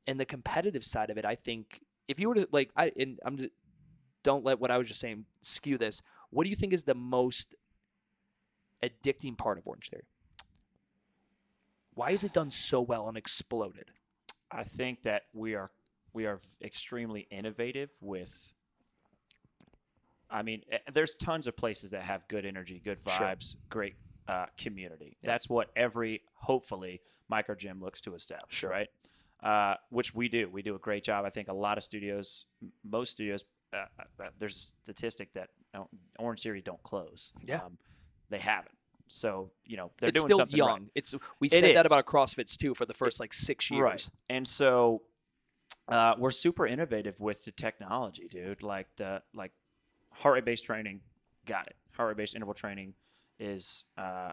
And 0.07 0.21
the 0.21 0.27
competitive 0.27 0.85
side 0.85 1.11
of 1.11 1.19
it, 1.19 1.25
I 1.25 1.35
think 1.35 1.81
if 2.07 2.21
you 2.21 2.29
were 2.29 2.35
to 2.35 2.49
like, 2.53 2.71
I, 2.77 2.93
and 2.99 3.19
I'm 3.25 3.37
just, 3.37 3.51
don't 4.23 4.45
let 4.45 4.61
what 4.61 4.71
I 4.71 4.79
was 4.79 4.89
just 4.89 5.01
saying 5.01 5.25
skew 5.41 5.79
this. 5.79 6.03
What 6.31 6.45
do 6.45 6.51
you 6.51 6.57
think 6.57 6.73
is 6.73 6.85
the 6.85 6.95
most 6.95 7.55
addicting 8.83 9.39
part 9.39 9.59
of 9.59 9.67
Orange 9.67 9.89
Theory? 9.89 10.05
Why 11.97 12.11
is 12.11 12.23
it 12.25 12.35
done 12.35 12.51
so 12.51 12.83
well 12.83 13.09
and 13.09 13.17
exploded? 13.17 13.91
I 14.53 14.65
think 14.65 15.03
that 15.03 15.23
we 15.33 15.55
are 15.55 15.71
we 16.13 16.27
are 16.27 16.41
extremely 16.63 17.27
innovative 17.31 17.91
with. 18.01 18.53
I 20.29 20.43
mean, 20.43 20.63
eh, 20.71 20.79
there's 20.93 21.15
tons 21.15 21.47
of 21.47 21.57
places 21.57 21.91
that 21.93 22.03
have 22.03 22.29
good 22.29 22.45
energy, 22.45 22.81
good 22.85 22.99
Sure. 23.03 23.27
vibes, 23.27 23.57
great 23.71 23.97
uh, 24.29 24.47
community. 24.59 25.17
That's 25.23 25.49
what 25.49 25.71
every 25.77 26.23
hopefully 26.35 27.01
micro 27.29 27.55
gym 27.55 27.81
looks 27.81 28.01
to 28.03 28.15
establish, 28.15 28.53
Sure. 28.55 28.71
right? 28.71 28.89
Uh, 29.43 29.77
which 29.91 30.15
we 30.15 30.29
do. 30.29 30.49
We 30.51 30.63
do 30.63 30.75
a 30.75 30.79
great 30.79 31.05
job. 31.05 31.25
I 31.25 31.31
think 31.31 31.49
a 31.49 31.53
lot 31.55 31.79
of 31.79 31.85
studios, 31.85 32.45
most 32.85 33.13
studios, 33.13 33.45
uh, 33.73 33.85
uh, 33.99 34.25
uh, 34.25 34.29
there's 34.39 34.57
a 34.57 34.61
statistic 34.61 35.33
that 35.35 35.51
Orange 36.19 36.43
Theories 36.43 36.65
don't 36.65 36.83
close. 36.83 37.33
Yeah. 37.43 37.59
um, 37.65 37.79
they 38.29 38.39
haven't. 38.41 38.77
So 39.09 39.51
you 39.65 39.77
know 39.77 39.91
they're 39.99 40.09
it's 40.09 40.19
doing 40.21 40.29
still 40.29 40.39
something 40.39 40.57
young. 40.57 40.69
right. 40.69 40.91
It's 40.95 41.15
we 41.41 41.49
It 41.49 41.53
said 41.53 41.77
that 41.77 41.87
about 41.87 42.07
CrossFits 42.07 42.57
too 42.57 42.75
for 42.75 42.87
the 42.87 42.95
first 42.95 43.21
like 43.21 43.33
six 43.33 43.71
years. 43.71 43.83
Right. 43.83 44.09
And 44.29 44.47
so 44.47 45.03
uh, 45.89 46.15
we're 46.19 46.33
super 46.33 46.67
innovative 46.67 47.21
with 47.21 47.45
the 47.45 47.53
technology, 47.53 48.29
dude. 48.29 48.63
Like 48.63 48.89
the 48.97 49.23
like 49.35 49.53
heart 50.13 50.35
rate 50.35 50.45
based 50.45 50.65
training, 50.65 51.01
got 51.47 51.67
it. 51.67 51.77
Heart 51.93 52.09
rate 52.09 52.17
based 52.17 52.35
interval 52.35 52.55
training 52.55 52.95
is 53.39 53.85
uh, 53.97 54.33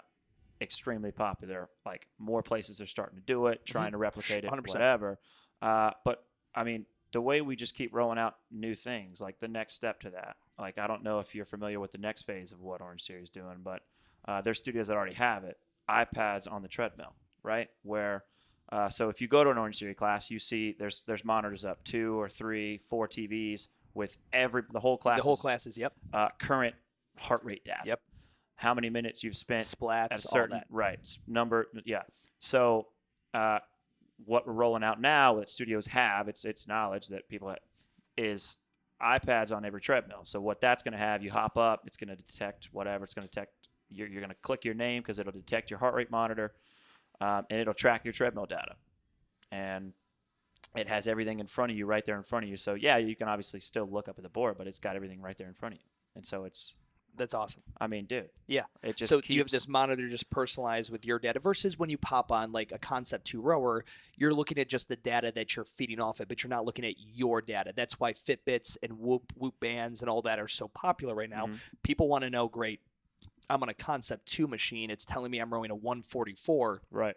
extremely 0.62 1.12
popular. 1.12 1.70
Like 1.86 2.08
more 2.18 2.42
places 2.42 2.82
are 2.82 2.88
starting 2.88 3.20
to 3.20 3.26
do 3.26 3.48
it, 3.48 3.66
trying 3.66 3.92
to 3.92 3.98
replicate 3.98 4.44
it, 4.44 4.52
100%. 4.52 4.68
whatever. 4.70 5.20
Uh, 5.62 5.92
but 6.04 6.26
I 6.56 6.64
mean, 6.64 6.86
the 7.12 7.22
way 7.22 7.42
we 7.42 7.56
just 7.56 7.76
keep 7.76 7.94
rolling 7.94 8.18
out 8.18 8.36
new 8.52 8.76
things, 8.76 9.22
like 9.22 9.40
the 9.40 9.48
next 9.48 9.76
step 9.76 10.00
to 10.02 10.10
that. 10.12 10.38
Like 10.60 10.78
I 10.78 10.88
don't 10.88 11.04
know 11.04 11.20
if 11.20 11.34
you're 11.36 11.46
familiar 11.46 11.80
with 11.80 11.92
the 11.92 11.98
next 11.98 12.24
phase 12.24 12.52
of 12.52 12.62
what 12.62 12.82
Orange 12.82 13.06
Theory's 13.06 13.24
is 13.26 13.30
doing, 13.30 13.58
but 13.64 13.82
uh, 14.28 14.42
there's 14.42 14.60
studios 14.60 14.88
that 14.88 14.96
already 14.96 15.16
have 15.16 15.44
it. 15.44 15.58
iPads 15.90 16.52
on 16.52 16.62
the 16.62 16.68
treadmill, 16.68 17.16
right? 17.44 17.70
Where 17.82 18.24
uh, 18.72 18.90
so 18.90 19.10
if 19.10 19.22
you 19.22 19.28
go 19.28 19.44
to 19.44 19.50
an 19.50 19.58
Orange 19.58 19.80
Theory 19.80 19.94
class, 19.94 20.32
you 20.32 20.40
see 20.40 20.76
there's 20.78 21.04
there's 21.06 21.26
monitors 21.26 21.66
up, 21.66 21.84
two 21.84 22.20
or 22.20 22.30
three, 22.30 22.80
four 22.90 23.08
TVs 23.08 23.70
with 23.94 24.18
every 24.32 24.64
the 24.72 24.80
whole 24.80 24.98
class. 24.98 25.20
The 25.20 25.24
whole 25.24 25.38
class 25.38 25.68
is 25.68 25.78
yep, 25.78 25.94
uh, 26.14 26.30
current 26.40 26.76
heart 27.18 27.44
rate 27.44 27.66
data. 27.66 27.82
Yep. 27.86 28.02
How 28.56 28.74
many 28.74 28.90
minutes 28.90 29.24
you've 29.24 29.36
spent 29.36 29.64
splats, 29.64 30.12
at 30.12 30.18
a 30.18 30.22
certain 30.22 30.58
that. 30.58 30.68
right 30.70 31.00
number? 31.28 31.68
Yeah. 31.86 32.04
So 32.40 32.88
uh, 33.34 33.60
what 34.26 34.48
we're 34.48 34.54
rolling 34.54 34.84
out 34.84 35.02
now 35.02 35.36
that 35.36 35.50
studios 35.50 35.88
have 35.88 36.28
it's 36.28 36.46
it's 36.46 36.68
knowledge 36.68 37.08
that 37.08 37.28
people 37.28 37.50
ha- 37.50 37.56
is 38.18 38.58
iPads 39.04 39.56
on 39.56 39.66
every 39.66 39.82
treadmill. 39.82 40.22
So 40.24 40.40
what 40.40 40.62
that's 40.62 40.82
going 40.82 40.94
to 40.94 40.98
have, 40.98 41.22
you 41.22 41.32
hop 41.32 41.58
up, 41.58 41.84
it's 41.86 41.98
going 41.98 42.10
to 42.10 42.16
detect 42.16 42.70
whatever. 42.72 43.04
It's 43.04 43.14
going 43.14 43.28
to 43.28 43.32
detect. 43.32 43.52
You're, 43.90 44.08
you're 44.08 44.22
going 44.22 44.30
to 44.30 44.38
click 44.42 44.66
your 44.66 44.74
name 44.74 45.02
because 45.02 45.20
it'll 45.20 45.32
detect 45.32 45.70
your 45.70 45.80
heart 45.80 45.94
rate 45.94 46.10
monitor, 46.10 46.54
um, 47.22 47.46
and 47.50 47.60
it'll 47.60 47.74
track 47.74 48.06
your 48.06 48.14
treadmill 48.14 48.46
data, 48.46 48.76
and 49.52 49.94
it 50.76 50.88
has 50.88 51.08
everything 51.08 51.40
in 51.40 51.48
front 51.48 51.72
of 51.72 51.78
you 51.78 51.86
right 51.86 52.04
there 52.04 52.18
in 52.18 52.24
front 52.24 52.46
of 52.46 52.50
you. 52.50 52.58
So 52.58 52.74
yeah, 52.74 52.98
you 52.98 53.16
can 53.16 53.28
obviously 53.28 53.60
still 53.60 53.88
look 53.88 54.08
up 54.08 54.18
at 54.18 54.24
the 54.24 54.30
board, 54.30 54.56
but 54.58 54.66
it's 54.66 54.80
got 54.80 54.96
everything 54.96 55.22
right 55.22 55.38
there 55.38 55.48
in 55.48 55.54
front 55.54 55.76
of 55.76 55.82
you. 55.82 55.88
And 56.16 56.26
so 56.26 56.46
it's, 56.46 56.74
That's 57.16 57.34
awesome. 57.36 57.62
I 57.80 57.86
mean, 57.88 58.06
dude, 58.06 58.30
Yeah. 58.48 58.64
it 58.82 58.96
just 58.98 59.10
so 59.10 59.18
keeps, 59.18 59.30
you 59.30 59.40
have 59.40 59.50
this 59.52 59.68
monitor 59.68 60.08
just 60.10 60.30
personalized 60.32 60.92
with 60.92 61.06
your 61.06 61.20
data 61.20 61.40
versus 61.40 61.78
when 61.78 61.90
you 61.92 61.98
pop 61.98 62.32
on 62.32 62.52
like 62.52 62.72
a 62.72 62.78
concept 62.80 63.26
two 63.26 63.40
rower 63.42 63.86
you're 64.18 64.34
looking 64.34 64.58
at 64.58 64.68
just 64.68 64.88
the 64.88 64.96
data 64.96 65.32
that 65.34 65.56
you're 65.56 65.66
feeding 65.66 66.00
off 66.00 66.20
it 66.22 66.28
but 66.28 66.42
you're 66.44 66.50
not 66.50 66.66
looking 66.66 66.86
at 66.86 66.96
your 66.98 67.42
data 67.42 67.72
that's 67.76 68.00
why 68.00 68.14
fitbits 68.14 68.78
and 68.82 68.94
whoop 69.00 69.32
whoop 69.36 69.60
bands 69.60 70.02
and 70.02 70.10
all 70.10 70.22
that 70.24 70.40
are 70.40 70.48
so 70.48 70.68
popular 70.68 71.14
right 71.14 71.30
now 71.30 71.46
Mhm. 71.48 71.60
people 71.84 72.08
want 72.08 72.24
to 72.24 72.30
know 72.30 72.48
great 72.48 72.80
i'm 73.50 73.62
on 73.62 73.70
a 73.70 73.74
concept 73.74 74.26
two 74.26 74.48
machine 74.48 74.90
it's 74.90 75.06
telling 75.06 75.30
me 75.32 75.40
i'm 75.40 75.54
rowing 75.54 75.70
a 75.72 75.76
144 75.76 76.82
right. 76.92 77.16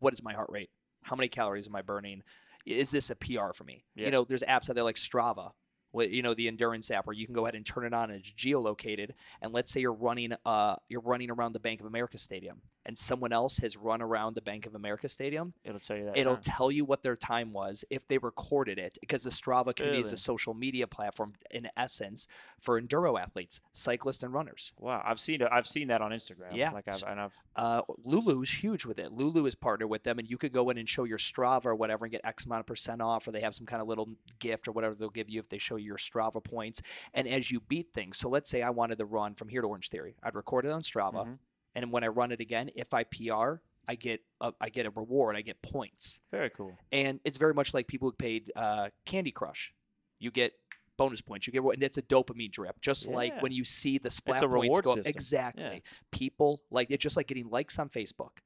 what 0.00 0.12
is 0.12 0.22
my 0.22 0.32
heart 0.32 0.50
rate 0.50 0.70
how 1.02 1.14
many 1.16 1.28
calories 1.28 1.66
am 1.68 1.76
i 1.76 1.82
burning 1.82 2.22
is 2.66 2.90
this 2.90 3.10
a 3.10 3.14
pr 3.16 3.52
for 3.54 3.64
me 3.64 3.84
Yeah. 3.94 4.06
you 4.06 4.10
know 4.10 4.24
there's 4.24 4.42
apps 4.42 4.68
out 4.70 4.74
there 4.74 4.84
like 4.84 4.96
strava 4.96 5.52
you 5.94 6.22
know 6.22 6.34
the 6.34 6.48
endurance 6.48 6.90
app 6.90 7.06
where 7.06 7.14
you 7.14 7.26
can 7.26 7.34
go 7.34 7.44
ahead 7.46 7.54
and 7.54 7.64
turn 7.64 7.84
it 7.84 7.94
on 7.94 8.10
and 8.10 8.20
it's 8.20 8.30
geolocated 8.32 9.10
and 9.40 9.52
let's 9.52 9.70
say 9.72 9.80
you're 9.80 9.92
running 9.92 10.32
uh 10.44 10.76
you're 10.88 11.00
running 11.00 11.30
around 11.30 11.52
the 11.52 11.60
bank 11.60 11.80
of 11.80 11.86
america 11.86 12.18
stadium 12.18 12.60
and 12.86 12.98
someone 12.98 13.32
else 13.32 13.58
has 13.58 13.76
run 13.76 14.02
around 14.02 14.34
the 14.34 14.42
bank 14.42 14.66
of 14.66 14.74
america 14.74 15.08
stadium 15.08 15.54
It'll 15.64 15.80
tell 15.80 15.96
you 15.96 16.04
that. 16.06 16.16
it'll 16.16 16.34
time. 16.34 16.42
tell 16.42 16.70
you 16.70 16.84
what 16.84 17.02
their 17.02 17.16
time 17.16 17.52
was 17.52 17.84
if 17.90 18.06
they 18.08 18.18
recorded 18.18 18.78
it 18.78 18.98
because 19.00 19.22
the 19.22 19.30
strava 19.30 19.74
community 19.74 20.02
is 20.02 20.12
a 20.12 20.16
social 20.16 20.54
media 20.54 20.86
platform 20.86 21.34
in 21.50 21.68
essence 21.76 22.26
for 22.60 22.80
enduro 22.80 23.20
athletes 23.20 23.60
cyclists 23.72 24.22
and 24.22 24.32
runners 24.34 24.72
wow, 24.78 25.02
I've 25.04 25.20
seen. 25.20 25.42
I've 25.42 25.66
seen 25.66 25.88
that 25.88 26.00
on 26.00 26.10
Instagram. 26.10 26.54
Yeah. 26.54 26.70
Like 26.70 26.88
I've, 26.88 27.02
and 27.08 27.20
I've 27.20 27.32
uh, 27.56 27.82
Lulu 28.04 28.42
is 28.42 28.50
huge 28.50 28.84
with 28.84 28.98
it. 28.98 29.12
Lulu 29.12 29.46
is 29.46 29.54
partnered 29.54 29.88
with 29.88 30.02
them, 30.04 30.18
and 30.18 30.28
you 30.28 30.36
could 30.36 30.52
go 30.52 30.70
in 30.70 30.78
and 30.78 30.88
show 30.88 31.04
your 31.04 31.18
Strava 31.18 31.66
or 31.66 31.74
whatever 31.74 32.04
and 32.04 32.12
get 32.12 32.20
X 32.24 32.46
amount 32.46 32.60
of 32.60 32.66
percent 32.66 33.00
off, 33.00 33.26
or 33.26 33.32
they 33.32 33.40
have 33.40 33.54
some 33.54 33.66
kind 33.66 33.80
of 33.82 33.88
little 33.88 34.08
gift 34.38 34.66
or 34.68 34.72
whatever 34.72 34.94
they'll 34.94 35.10
give 35.10 35.30
you 35.30 35.38
if 35.40 35.48
they 35.48 35.58
show 35.58 35.76
you 35.76 35.83
your 35.84 35.96
Strava 35.98 36.42
points. 36.42 36.82
And 37.12 37.28
as 37.28 37.50
you 37.50 37.60
beat 37.60 37.92
things, 37.92 38.18
so 38.18 38.28
let's 38.28 38.50
say 38.50 38.62
I 38.62 38.70
wanted 38.70 38.98
to 38.98 39.04
run 39.04 39.34
from 39.34 39.48
here 39.48 39.60
to 39.62 39.68
Orange 39.68 39.88
Theory, 39.90 40.16
I'd 40.22 40.34
record 40.34 40.64
it 40.64 40.72
on 40.72 40.82
Strava, 40.82 41.26
Mhm. 41.26 41.38
and 41.74 41.92
when 41.92 42.02
I 42.04 42.08
run 42.08 42.32
it 42.32 42.40
again, 42.40 42.70
if 42.74 42.92
I 42.94 43.04
PR, 43.04 43.60
I 43.86 43.94
get 43.96 44.22
a, 44.40 44.52
I 44.60 44.70
get 44.70 44.86
a 44.86 44.90
reward, 44.90 45.36
I 45.36 45.42
get 45.42 45.60
points, 45.62 46.18
very 46.30 46.48
cool. 46.50 46.78
and 46.90 47.20
it's 47.24 47.36
very 47.36 47.52
much 47.54 47.74
like 47.74 47.86
people 47.86 48.08
who 48.08 48.14
paid 48.16 48.50
uh, 48.56 48.88
Candy 49.04 49.30
Crush. 49.30 49.74
You 50.18 50.30
get 50.30 50.54
bonus 50.96 51.20
points. 51.20 51.46
You 51.46 51.52
get 51.52 51.62
what? 51.64 51.74
and 51.74 51.82
it's 51.82 51.98
a 51.98 52.02
dopamine 52.02 52.50
drip, 52.52 52.80
just 52.80 53.08
like 53.08 53.42
when 53.42 53.50
you 53.52 53.64
see 53.64 53.98
the 53.98 54.10
splat 54.10 54.42
a 54.42 54.48
points 54.48 54.62
reward 54.68 54.84
go 54.84 54.92
up. 54.92 54.98
system. 54.98 55.10
Exactly. 55.10 55.82
People 56.12 56.62
like 56.70 56.86
it's 56.90 57.02
just 57.02 57.16
like 57.16 57.26
getting 57.26 57.50
likes 57.50 57.78
on 57.78 57.88
Facebook. 57.88 58.38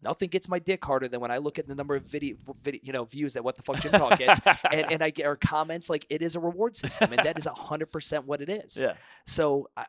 Nothing 0.00 0.28
gets 0.28 0.48
my 0.48 0.58
dick 0.60 0.84
harder 0.84 1.08
than 1.08 1.20
when 1.20 1.30
I 1.32 1.38
look 1.38 1.58
at 1.58 1.66
the 1.66 1.74
number 1.74 1.96
of 1.96 2.04
video, 2.04 2.36
video 2.62 2.80
you 2.84 2.92
know, 2.92 3.04
views 3.04 3.34
that 3.34 3.42
what 3.42 3.56
the 3.56 3.62
fuck 3.62 3.80
Gym 3.80 3.90
Talk 3.92 4.18
gets, 4.18 4.38
and, 4.72 4.92
and 4.92 5.02
I 5.02 5.10
get 5.10 5.26
or 5.26 5.34
comments 5.36 5.90
like 5.90 6.06
it 6.08 6.22
is 6.22 6.36
a 6.36 6.40
reward 6.40 6.76
system, 6.76 7.12
and 7.12 7.24
that 7.24 7.36
is 7.36 7.46
hundred 7.46 7.86
percent 7.90 8.24
what 8.26 8.40
it 8.40 8.48
is. 8.48 8.78
yeah. 8.80 8.94
So, 9.26 9.68
I, 9.76 9.86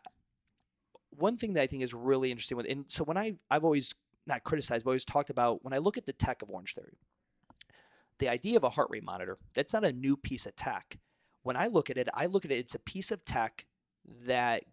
one 1.12 1.38
thing 1.38 1.54
that 1.54 1.62
I 1.62 1.68
think 1.68 1.84
is 1.84 1.94
really 1.94 2.32
interesting 2.32 2.58
with, 2.58 2.66
and 2.70 2.86
so 2.88 3.04
when 3.04 3.18
I 3.18 3.36
I've 3.52 3.64
always 3.64 3.94
not 4.26 4.44
criticized, 4.44 4.84
but 4.86 4.92
always 4.92 5.06
talked 5.06 5.30
about 5.30 5.64
when 5.64 5.74
I 5.74 5.78
look 5.78 5.98
at 5.98 6.06
the 6.06 6.14
tech 6.14 6.42
of 6.42 6.50
Orange 6.50 6.74
Theory, 6.76 6.98
the 8.20 8.30
idea 8.30 8.58
of 8.58 8.64
a 8.64 8.70
heart 8.72 8.88
rate 8.90 9.04
monitor 9.04 9.38
that's 9.54 9.74
not 9.74 9.84
a 9.86 9.94
new 9.94 10.18
piece 10.18 10.46
of 10.46 10.56
tech. 10.56 10.98
When 11.44 11.56
I 11.56 11.68
look 11.68 11.90
at 11.90 11.98
it, 11.98 12.10
I 12.14 12.26
look 12.26 12.46
at 12.46 12.52
it, 12.52 12.58
it's 12.58 12.76
a 12.76 12.80
piece 12.80 13.12
of 13.12 13.24
tech 13.26 13.66
that 14.26 14.64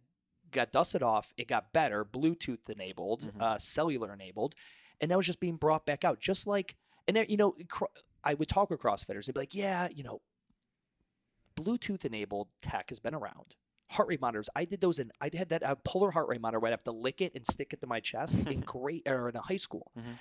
got 0.50 0.72
dusted 0.72 1.02
off. 1.02 1.32
It 1.36 1.46
got 1.48 1.72
better, 1.72 2.04
Bluetooth 2.04 2.68
enabled, 2.68 3.22
Mhm. 3.32 3.40
uh, 3.42 3.58
cellular 3.58 4.12
enabled, 4.12 4.54
and 5.00 5.10
that 5.10 5.16
was 5.16 5.26
just 5.26 5.40
being 5.40 5.56
brought 5.56 5.86
back 5.86 6.04
out, 6.04 6.20
just 6.20 6.46
like 6.46 6.76
and 7.08 7.16
there, 7.16 7.24
you 7.24 7.36
know, 7.36 7.54
I 8.24 8.34
would 8.34 8.48
talk 8.48 8.70
with 8.70 8.80
CrossFitters. 8.80 9.26
They'd 9.26 9.34
be 9.34 9.40
like, 9.40 9.54
"Yeah, 9.54 9.88
you 9.94 10.02
know, 10.02 10.20
Bluetooth 11.56 12.04
enabled 12.04 12.48
tech 12.62 12.88
has 12.90 13.00
been 13.00 13.14
around. 13.14 13.54
Heart 13.90 14.08
rate 14.08 14.20
monitors. 14.20 14.50
I 14.56 14.64
did 14.64 14.80
those 14.80 14.98
in. 14.98 15.12
I 15.20 15.30
had 15.32 15.48
that 15.50 15.62
uh, 15.62 15.76
polar 15.84 16.10
heart 16.10 16.28
rate 16.28 16.40
monitor 16.40 16.58
where 16.58 16.68
I'd 16.68 16.72
have 16.72 16.82
to 16.84 16.92
lick 16.92 17.20
it 17.20 17.32
and 17.34 17.46
stick 17.46 17.72
it 17.72 17.80
to 17.80 17.86
my 17.86 18.00
chest 18.00 18.46
in 18.48 18.60
great 18.66 19.06
or 19.08 19.28
in 19.28 19.36
a 19.36 19.40
high 19.42 19.56
school. 19.56 19.92
Mhm. 19.96 20.18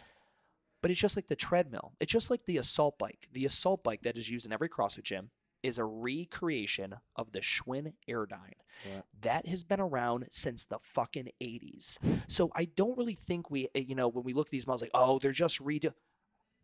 But 0.81 0.91
it's 0.91 0.99
just 1.01 1.15
like 1.15 1.27
the 1.27 1.35
treadmill. 1.35 1.93
It's 1.99 2.11
just 2.11 2.29
like 2.29 2.45
the 2.45 2.57
assault 2.57 2.99
bike. 2.99 3.27
The 3.33 3.45
assault 3.45 3.83
bike 3.83 4.01
that 4.03 4.17
is 4.17 4.29
used 4.29 4.45
in 4.45 4.53
every 4.53 4.69
CrossFit 4.69 5.03
gym 5.03 5.31
is 5.65 5.79
a 5.79 5.83
recreation 5.83 6.95
of 7.15 7.31
the 7.31 7.39
Schwinn 7.39 7.93
Airdyne. 8.07 8.61
Yeah. 8.87 9.01
That 9.21 9.47
has 9.47 9.63
been 9.63 9.79
around 9.79 10.27
since 10.29 10.63
the 10.63 10.77
fucking 10.83 11.29
80s. 11.41 11.97
So 12.27 12.51
I 12.55 12.65
don't 12.65 12.95
really 12.97 13.15
think 13.15 13.49
we, 13.49 13.65
uh, 13.75 13.79
you 13.79 13.95
know, 13.95 14.07
when 14.07 14.23
we 14.23 14.33
look 14.33 14.47
at 14.47 14.51
these 14.51 14.67
models, 14.67 14.83
like, 14.83 14.91
oh, 14.93 15.17
they're 15.17 15.31
just 15.31 15.59
redo. 15.59 15.93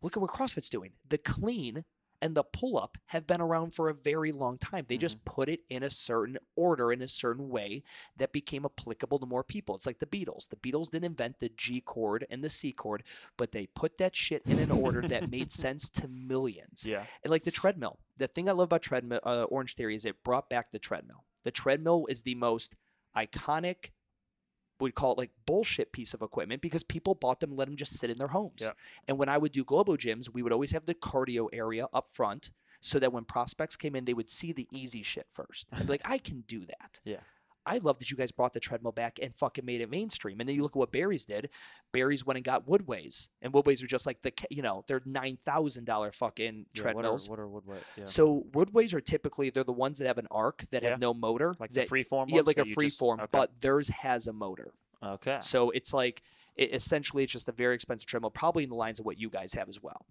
Look 0.02 0.16
at 0.16 0.20
what 0.20 0.30
CrossFit's 0.30 0.70
doing. 0.70 0.92
The 1.08 1.18
clean 1.18 1.84
and 2.22 2.36
the 2.36 2.44
pull 2.44 2.78
up 2.78 2.96
have 3.06 3.26
been 3.26 3.40
around 3.40 3.74
for 3.74 3.88
a 3.88 3.94
very 3.94 4.30
long 4.30 4.56
time. 4.56 4.86
They 4.88 4.96
just 4.96 5.24
put 5.24 5.48
it 5.48 5.60
in 5.68 5.82
a 5.82 5.90
certain 5.90 6.38
order, 6.54 6.92
in 6.92 7.02
a 7.02 7.08
certain 7.08 7.48
way 7.48 7.82
that 8.16 8.32
became 8.32 8.64
applicable 8.64 9.18
to 9.18 9.26
more 9.26 9.42
people. 9.42 9.74
It's 9.74 9.86
like 9.86 9.98
the 9.98 10.06
Beatles. 10.06 10.48
The 10.48 10.56
Beatles 10.56 10.90
didn't 10.90 11.04
invent 11.04 11.40
the 11.40 11.50
G 11.54 11.80
chord 11.80 12.24
and 12.30 12.42
the 12.42 12.48
C 12.48 12.72
chord, 12.72 13.02
but 13.36 13.50
they 13.50 13.66
put 13.66 13.98
that 13.98 14.14
shit 14.14 14.42
in 14.46 14.60
an 14.60 14.70
order 14.70 15.02
that 15.02 15.32
made 15.32 15.50
sense 15.50 15.90
to 15.90 16.06
millions. 16.06 16.86
Yeah. 16.86 17.04
And 17.24 17.30
like 17.32 17.42
the 17.42 17.50
treadmill, 17.50 17.98
the 18.16 18.28
thing 18.28 18.48
I 18.48 18.52
love 18.52 18.66
about 18.66 18.82
treadmill, 18.82 19.20
uh, 19.24 19.42
Orange 19.44 19.74
Theory 19.74 19.96
is 19.96 20.04
it 20.04 20.22
brought 20.22 20.48
back 20.48 20.70
the 20.70 20.78
treadmill. 20.78 21.24
The 21.42 21.50
treadmill 21.50 22.06
is 22.08 22.22
the 22.22 22.36
most 22.36 22.76
iconic 23.16 23.90
would 24.82 24.94
call 24.94 25.12
it 25.12 25.18
like 25.18 25.30
bullshit 25.46 25.92
piece 25.92 26.14
of 26.14 26.22
equipment 26.22 26.60
because 26.60 26.84
people 26.84 27.14
bought 27.14 27.40
them 27.40 27.50
and 27.50 27.58
let 27.58 27.66
them 27.66 27.76
just 27.76 27.98
sit 27.98 28.10
in 28.10 28.18
their 28.18 28.28
homes. 28.28 28.60
Yep. 28.60 28.76
And 29.08 29.18
when 29.18 29.28
I 29.28 29.38
would 29.38 29.52
do 29.52 29.64
Globo 29.64 29.96
gyms, 29.96 30.28
we 30.32 30.42
would 30.42 30.52
always 30.52 30.72
have 30.72 30.86
the 30.86 30.94
cardio 30.94 31.48
area 31.52 31.86
up 31.92 32.08
front 32.12 32.50
so 32.80 32.98
that 32.98 33.12
when 33.12 33.24
prospects 33.24 33.76
came 33.76 33.94
in, 33.94 34.04
they 34.04 34.14
would 34.14 34.28
see 34.28 34.52
the 34.52 34.66
easy 34.70 35.02
shit 35.02 35.26
first. 35.30 35.68
I'd 35.72 35.86
be 35.86 35.92
like, 35.92 36.02
I 36.04 36.18
can 36.18 36.42
do 36.46 36.66
that. 36.66 37.00
Yeah. 37.04 37.20
I 37.64 37.78
love 37.78 37.98
that 38.00 38.10
you 38.10 38.16
guys 38.16 38.32
brought 38.32 38.54
the 38.54 38.60
treadmill 38.60 38.92
back 38.92 39.18
and 39.22 39.34
fucking 39.36 39.64
made 39.64 39.80
it 39.80 39.88
mainstream. 39.90 40.40
And 40.40 40.48
then 40.48 40.56
you 40.56 40.62
look 40.62 40.72
at 40.72 40.76
what 40.76 40.90
Barry's 40.90 41.24
did. 41.24 41.48
Barry's 41.92 42.26
went 42.26 42.36
and 42.36 42.44
got 42.44 42.66
Woodways, 42.66 43.28
and 43.40 43.52
Woodways 43.52 43.82
are 43.84 43.86
just 43.86 44.04
like 44.06 44.22
the 44.22 44.32
you 44.50 44.62
know 44.62 44.84
they're 44.88 45.02
nine 45.04 45.36
thousand 45.36 45.84
dollar 45.84 46.10
fucking 46.10 46.66
Yeah, 46.74 46.82
treadmills. 46.82 47.28
What 47.28 47.38
are, 47.38 47.46
what 47.48 47.62
are 47.64 47.74
Woodway? 47.74 47.78
Yeah. 47.96 48.06
So 48.06 48.46
Woodways 48.52 48.94
are 48.94 49.00
typically 49.00 49.50
they're 49.50 49.62
the 49.64 49.72
ones 49.72 49.98
that 49.98 50.06
have 50.06 50.18
an 50.18 50.26
arc 50.30 50.64
that 50.70 50.82
Yeah. 50.82 50.90
have 50.90 51.00
no 51.00 51.14
motor, 51.14 51.54
like 51.60 51.72
that, 51.74 51.88
the 51.88 51.94
freeform 51.94 52.26
yeah, 52.28 52.40
like 52.44 52.58
a 52.58 52.64
free 52.64 52.86
just- 52.86 52.98
form, 52.98 53.20
okay. 53.20 53.28
but 53.30 53.60
theirs 53.60 53.88
has 53.90 54.26
a 54.26 54.32
motor. 54.32 54.72
okay. 55.02 55.38
So 55.42 55.70
it's 55.70 55.92
like 55.94 56.22
it, 56.56 56.74
essentially 56.74 57.22
it's 57.24 57.32
just 57.32 57.48
a 57.48 57.52
very 57.52 57.74
expensive 57.74 58.06
treadmill, 58.08 58.30
probably 58.30 58.64
in 58.64 58.70
the 58.70 58.76
lines 58.76 58.98
of 58.98 59.06
what 59.06 59.18
you 59.20 59.30
guys 59.30 59.54
have 59.54 59.68
as 59.68 59.82
well. 59.82 60.04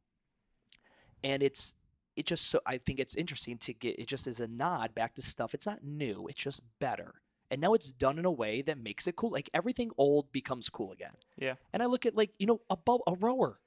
And 1.24 1.44
it's 1.44 1.76
it 2.16 2.26
just 2.26 2.46
so 2.50 2.60
I 2.66 2.78
think 2.78 3.00
it's 3.00 3.16
interesting 3.16 3.58
to 3.60 3.74
get 3.74 3.98
it 4.00 4.08
just 4.08 4.28
as 4.28 4.40
a 4.40 4.48
nod 4.48 4.94
back 4.94 5.16
to 5.16 5.22
stuff. 5.22 5.54
It's 5.54 5.66
not 5.66 5.84
new, 5.84 6.28
it's 6.30 6.42
just 6.42 6.62
better. 6.80 7.16
And 7.52 7.62
now 7.62 7.74
it's 7.74 7.92
done 7.92 8.18
in 8.18 8.26
a 8.26 8.32
way 8.32 8.62
that 8.64 8.78
makes 8.80 9.06
it 9.08 9.16
cool. 9.18 9.30
Like 9.30 9.50
everything 9.54 9.92
old 9.98 10.32
becomes 10.32 10.70
cool 10.70 10.92
again. 10.92 11.12
Yeah. 11.38 11.56
And 11.74 11.84
I 11.84 11.86
look 11.86 12.06
at 12.06 12.16
like 12.16 12.32
you 12.40 12.48
know 12.48 12.62
a 12.70 12.78
bub- 12.78 13.02
a 13.06 13.14
rower. 13.14 13.60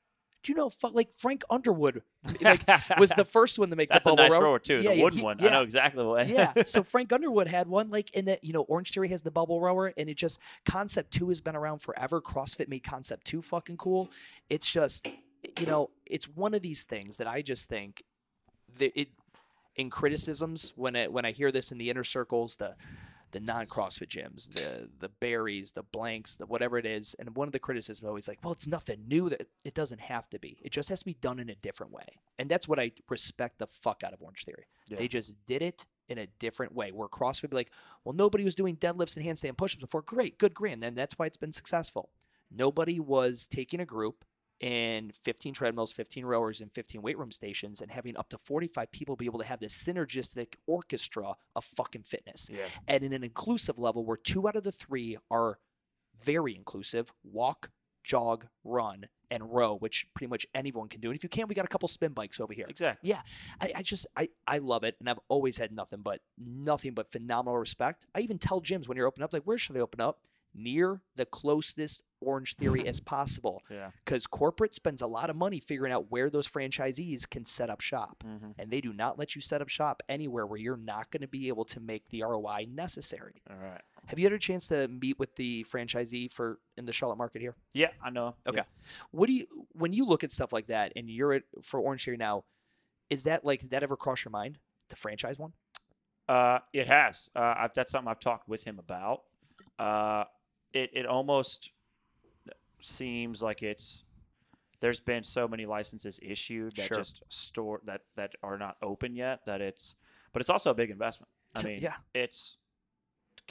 Do 0.42 0.52
you 0.52 0.56
know 0.56 0.70
like 0.92 1.14
Frank 1.14 1.42
Underwood 1.48 2.02
like 2.42 2.66
was 2.98 3.10
the 3.10 3.24
first 3.24 3.58
one 3.58 3.70
to 3.70 3.76
make 3.76 3.88
That's 3.88 4.04
the 4.04 4.12
a 4.12 4.16
nice 4.16 4.30
rower. 4.32 4.44
rower 4.44 4.58
too. 4.58 4.80
Yeah, 4.82 4.94
the 4.94 5.02
wooden 5.02 5.18
he- 5.20 5.24
one. 5.24 5.38
yeah 5.38 5.48
I 5.48 5.52
know 5.52 5.62
exactly 5.62 6.04
what. 6.04 6.28
yeah. 6.28 6.52
So 6.66 6.82
Frank 6.94 7.12
Underwood 7.14 7.46
had 7.48 7.66
one, 7.66 7.90
like 7.90 8.10
in 8.14 8.24
that, 8.26 8.42
you 8.44 8.52
know, 8.52 8.62
Orange 8.62 8.90
Theory 8.92 9.08
has 9.08 9.22
the 9.22 9.30
bubble 9.30 9.60
rower, 9.60 9.92
and 9.96 10.08
it 10.08 10.16
just 10.18 10.38
Concept 10.66 11.12
Two 11.12 11.28
has 11.30 11.40
been 11.40 11.56
around 11.56 11.78
forever. 11.80 12.20
CrossFit 12.20 12.68
made 12.68 12.82
Concept 12.84 13.26
Two 13.26 13.40
fucking 13.40 13.76
cool. 13.78 14.10
It's 14.50 14.70
just, 14.70 15.08
you 15.60 15.66
know, 15.66 15.90
it's 16.06 16.26
one 16.28 16.52
of 16.54 16.60
these 16.62 16.82
things 16.84 17.16
that 17.18 17.26
I 17.26 17.40
just 17.40 17.68
think 17.70 18.02
that 18.78 18.98
it 18.98 19.08
in 19.76 19.88
criticisms 19.90 20.72
when 20.76 20.94
I 20.94 21.08
when 21.08 21.24
I 21.24 21.32
hear 21.32 21.50
this 21.50 21.72
in 21.72 21.78
the 21.78 21.88
inner 21.90 22.04
circles, 22.04 22.56
the 22.56 22.74
the 23.34 23.40
non 23.40 23.66
CrossFit 23.66 24.06
gyms, 24.06 24.54
the 24.54 24.88
the 25.00 25.08
Barry's, 25.08 25.72
the 25.72 25.82
blanks, 25.82 26.36
the 26.36 26.46
whatever 26.46 26.78
it 26.78 26.86
is, 26.86 27.14
and 27.18 27.36
one 27.36 27.48
of 27.48 27.52
the 27.52 27.58
criticisms 27.58 28.08
always 28.08 28.28
like, 28.28 28.38
well, 28.42 28.52
it's 28.52 28.66
nothing 28.66 29.04
new. 29.08 29.28
That 29.28 29.48
it 29.64 29.74
doesn't 29.74 30.00
have 30.00 30.30
to 30.30 30.38
be. 30.38 30.58
It 30.62 30.70
just 30.70 30.88
has 30.88 31.00
to 31.00 31.04
be 31.04 31.14
done 31.14 31.40
in 31.40 31.50
a 31.50 31.54
different 31.56 31.92
way, 31.92 32.06
and 32.38 32.48
that's 32.48 32.68
what 32.68 32.78
I 32.78 32.92
respect 33.10 33.58
the 33.58 33.66
fuck 33.66 34.02
out 34.04 34.14
of 34.14 34.22
Orange 34.22 34.44
Theory. 34.44 34.66
Yeah. 34.88 34.98
They 34.98 35.08
just 35.08 35.44
did 35.46 35.62
it 35.62 35.84
in 36.08 36.16
a 36.16 36.28
different 36.38 36.74
way. 36.74 36.92
Where 36.92 37.08
CrossFit 37.08 37.42
would 37.42 37.50
be 37.50 37.56
like, 37.56 37.72
well, 38.04 38.14
nobody 38.14 38.44
was 38.44 38.54
doing 38.54 38.76
deadlifts 38.76 39.16
and 39.16 39.26
handstand 39.26 39.56
push-ups 39.56 39.82
before. 39.82 40.02
Great, 40.02 40.38
good, 40.38 40.54
grand, 40.54 40.84
and 40.84 40.96
that's 40.96 41.18
why 41.18 41.26
it's 41.26 41.36
been 41.36 41.52
successful. 41.52 42.10
Nobody 42.50 43.00
was 43.00 43.48
taking 43.48 43.80
a 43.80 43.86
group 43.86 44.24
in 44.60 45.10
15 45.10 45.54
treadmills, 45.54 45.92
15 45.92 46.24
rowers, 46.24 46.60
and 46.60 46.72
15 46.72 47.02
weight 47.02 47.18
room 47.18 47.30
stations, 47.30 47.80
and 47.80 47.90
having 47.90 48.16
up 48.16 48.28
to 48.30 48.38
45 48.38 48.90
people 48.92 49.16
be 49.16 49.26
able 49.26 49.40
to 49.40 49.46
have 49.46 49.60
this 49.60 49.74
synergistic 49.74 50.54
orchestra 50.66 51.34
of 51.54 51.64
fucking 51.64 52.04
fitness. 52.04 52.48
Yeah. 52.50 52.66
And 52.86 53.04
in 53.04 53.12
an 53.12 53.24
inclusive 53.24 53.78
level 53.78 54.04
where 54.04 54.16
two 54.16 54.48
out 54.48 54.56
of 54.56 54.64
the 54.64 54.72
three 54.72 55.18
are 55.30 55.58
very 56.22 56.54
inclusive 56.54 57.12
walk, 57.22 57.70
jog, 58.02 58.46
run, 58.62 59.08
and 59.30 59.52
row, 59.52 59.76
which 59.76 60.06
pretty 60.14 60.30
much 60.30 60.46
anyone 60.54 60.88
can 60.88 61.00
do. 61.00 61.08
And 61.08 61.16
if 61.16 61.22
you 61.22 61.28
can't, 61.28 61.48
we 61.48 61.54
got 61.54 61.64
a 61.64 61.68
couple 61.68 61.88
spin 61.88 62.12
bikes 62.12 62.38
over 62.38 62.52
here. 62.52 62.66
Exactly. 62.68 63.10
Yeah, 63.10 63.22
I, 63.60 63.72
I 63.76 63.82
just 63.82 64.06
I, 64.16 64.28
I 64.46 64.58
love 64.58 64.84
it, 64.84 64.96
and 65.00 65.08
I've 65.08 65.18
always 65.28 65.58
had 65.58 65.72
nothing 65.72 66.00
but 66.02 66.20
nothing 66.38 66.94
but 66.94 67.10
phenomenal 67.10 67.58
respect. 67.58 68.06
I 68.14 68.20
even 68.20 68.38
tell 68.38 68.60
gyms 68.60 68.86
when 68.86 68.96
you're 68.96 69.06
opening 69.06 69.24
up, 69.24 69.32
like, 69.32 69.42
where 69.42 69.58
should 69.58 69.76
I 69.76 69.80
open 69.80 70.00
up? 70.00 70.20
Near 70.54 71.02
the 71.16 71.26
closest 71.26 72.00
Orange 72.24 72.56
Theory 72.56 72.86
as 72.88 73.00
possible, 73.14 73.62
Yeah. 73.70 73.90
because 74.04 74.26
corporate 74.26 74.74
spends 74.74 75.02
a 75.02 75.06
lot 75.06 75.30
of 75.30 75.36
money 75.36 75.60
figuring 75.60 75.92
out 75.92 76.10
where 76.10 76.28
those 76.30 76.46
franchisees 76.48 77.28
can 77.28 77.44
set 77.46 77.70
up 77.70 77.80
shop, 77.80 78.24
Mm-hmm. 78.26 78.52
and 78.58 78.70
they 78.70 78.80
do 78.80 78.92
not 78.92 79.18
let 79.18 79.34
you 79.34 79.40
set 79.40 79.60
up 79.62 79.68
shop 79.68 80.02
anywhere 80.08 80.46
where 80.46 80.58
you're 80.58 80.76
not 80.76 81.10
going 81.10 81.20
to 81.22 81.28
be 81.28 81.48
able 81.48 81.64
to 81.66 81.80
make 81.80 82.08
the 82.08 82.22
ROI 82.22 82.66
necessary. 82.72 83.42
All 83.50 83.56
right. 83.56 83.80
Have 84.06 84.18
you 84.18 84.24
had 84.26 84.32
a 84.34 84.38
chance 84.38 84.68
to 84.68 84.86
meet 84.88 85.18
with 85.18 85.34
the 85.36 85.64
franchisee 85.64 86.30
for 86.30 86.58
in 86.76 86.84
the 86.84 86.92
Charlotte 86.92 87.16
market 87.16 87.40
here? 87.40 87.56
Yeah, 87.72 87.88
I 88.02 88.10
know. 88.10 88.34
Okay. 88.46 88.58
Yeah. 88.58 88.64
What 89.12 89.28
do 89.28 89.32
you 89.32 89.46
when 89.72 89.92
you 89.94 90.04
look 90.04 90.22
at 90.22 90.30
stuff 90.30 90.52
like 90.52 90.66
that 90.66 90.92
and 90.94 91.08
you're 91.08 91.32
at 91.32 91.44
for 91.62 91.80
Orange 91.80 92.04
Theory 92.04 92.18
now? 92.18 92.44
Is 93.08 93.22
that 93.22 93.44
like 93.46 93.60
did 93.60 93.70
that 93.70 93.82
ever 93.82 93.96
cross 93.96 94.22
your 94.24 94.30
mind 94.30 94.58
to 94.90 94.96
franchise 94.96 95.38
one? 95.38 95.54
Uh, 96.28 96.58
it 96.74 96.86
has. 96.86 97.30
Uh, 97.34 97.54
I've, 97.56 97.74
that's 97.74 97.90
something 97.92 98.08
I've 98.10 98.20
talked 98.20 98.46
with 98.48 98.64
him 98.64 98.78
about. 98.78 99.22
Uh, 99.78 100.24
it 100.74 100.90
it 100.92 101.06
almost 101.06 101.70
seems 102.84 103.42
like 103.42 103.62
it's 103.62 104.04
there's 104.80 105.00
been 105.00 105.24
so 105.24 105.48
many 105.48 105.64
licenses 105.66 106.20
issued 106.22 106.72
that 106.76 106.86
Sure. 106.86 106.96
just 106.98 107.22
store 107.28 107.80
that 107.84 108.02
that 108.16 108.32
are 108.42 108.58
not 108.58 108.76
open 108.82 109.14
yet 109.16 109.40
that 109.46 109.60
it's 109.60 109.96
but 110.32 110.40
it's 110.40 110.50
also 110.50 110.70
a 110.70 110.74
big 110.74 110.90
investment. 110.90 111.30
I 111.54 111.62
mean, 111.62 111.78
Yeah. 111.80 111.96
it's 112.14 112.58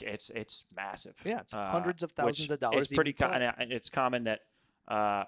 it's 0.02 0.30
it's 0.30 0.64
massive. 0.74 1.14
Yeah, 1.24 1.40
it's 1.40 1.54
Uh, 1.54 1.70
hundreds 1.70 2.02
of 2.02 2.12
thousands 2.12 2.50
of 2.50 2.60
dollars. 2.60 2.86
It's 2.86 2.94
pretty 2.94 3.12
common. 3.12 3.40
that. 3.40 3.56
And 3.58 3.72
it's 3.72 3.88
common 3.90 4.24
that 4.24 4.40
uh, 4.88 5.24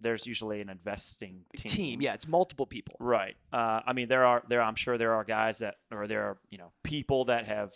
there's 0.00 0.26
usually 0.26 0.60
an 0.60 0.68
investing 0.68 1.44
team. 1.56 1.70
team. 1.70 2.02
Yeah, 2.02 2.14
it's 2.14 2.26
multiple 2.28 2.66
people. 2.66 2.96
Right. 2.98 3.36
Uh, 3.52 3.80
I 3.86 3.92
mean, 3.92 4.08
there 4.08 4.24
are 4.26 4.42
there. 4.48 4.60
I'm 4.60 4.74
sure 4.74 4.98
there 4.98 5.14
are 5.14 5.24
guys 5.24 5.58
that, 5.58 5.76
or 5.90 6.06
there 6.08 6.22
are 6.24 6.38
you 6.50 6.58
know 6.58 6.72
people 6.82 7.24
that 7.26 7.46
have 7.46 7.72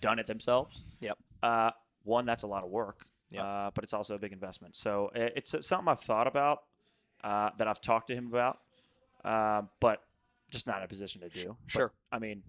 done 0.00 0.18
it 0.18 0.26
themselves. 0.26 0.84
Yep. 1.00 1.18
Uh, 1.42 1.70
one, 2.02 2.26
that's 2.26 2.42
a 2.42 2.46
lot 2.48 2.64
of 2.64 2.70
work. 2.70 3.06
Yep. 3.30 3.42
Uh, 3.44 3.70
but 3.74 3.84
it's 3.84 3.92
also 3.92 4.14
a 4.14 4.18
big 4.18 4.32
investment. 4.32 4.76
So 4.76 5.10
it's 5.14 5.54
something 5.66 5.88
I've 5.88 6.00
thought 6.00 6.26
about, 6.26 6.62
uh, 7.24 7.50
that 7.58 7.66
I've 7.66 7.80
talked 7.80 8.08
to 8.08 8.14
him 8.14 8.26
about, 8.28 8.58
uh, 9.24 9.62
but 9.80 10.02
just 10.50 10.66
not 10.66 10.78
in 10.78 10.84
a 10.84 10.88
position 10.88 11.20
to 11.22 11.28
do. 11.28 11.56
But, 11.64 11.70
Sure. 11.70 11.92
I 12.12 12.18
mean, 12.18 12.42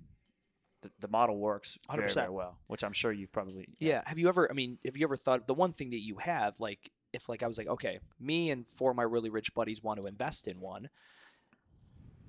the, 0.81 0.91
the 0.99 1.07
model 1.07 1.37
works 1.39 1.77
very 1.91 2.07
100%. 2.07 2.13
very 2.13 2.29
well, 2.29 2.57
which 2.67 2.83
I'm 2.83 2.93
sure 2.93 3.11
you've 3.11 3.31
probably. 3.31 3.67
Yeah. 3.79 4.03
Have 4.05 4.19
you 4.19 4.27
ever? 4.27 4.47
I 4.49 4.53
mean, 4.53 4.77
have 4.85 4.95
you 4.95 5.05
ever 5.05 5.17
thought 5.17 5.47
the 5.47 5.55
one 5.55 5.71
thing 5.71 5.89
that 5.89 6.01
you 6.01 6.17
have, 6.17 6.59
like, 6.59 6.91
if 7.13 7.27
like 7.27 7.41
I 7.41 7.47
was 7.47 7.57
like, 7.57 7.67
okay, 7.67 7.99
me 8.19 8.51
and 8.51 8.67
four 8.69 8.91
of 8.91 8.97
my 8.97 9.03
really 9.03 9.29
rich 9.31 9.55
buddies 9.55 9.81
want 9.81 9.99
to 9.99 10.05
invest 10.05 10.47
in 10.47 10.59
one, 10.59 10.89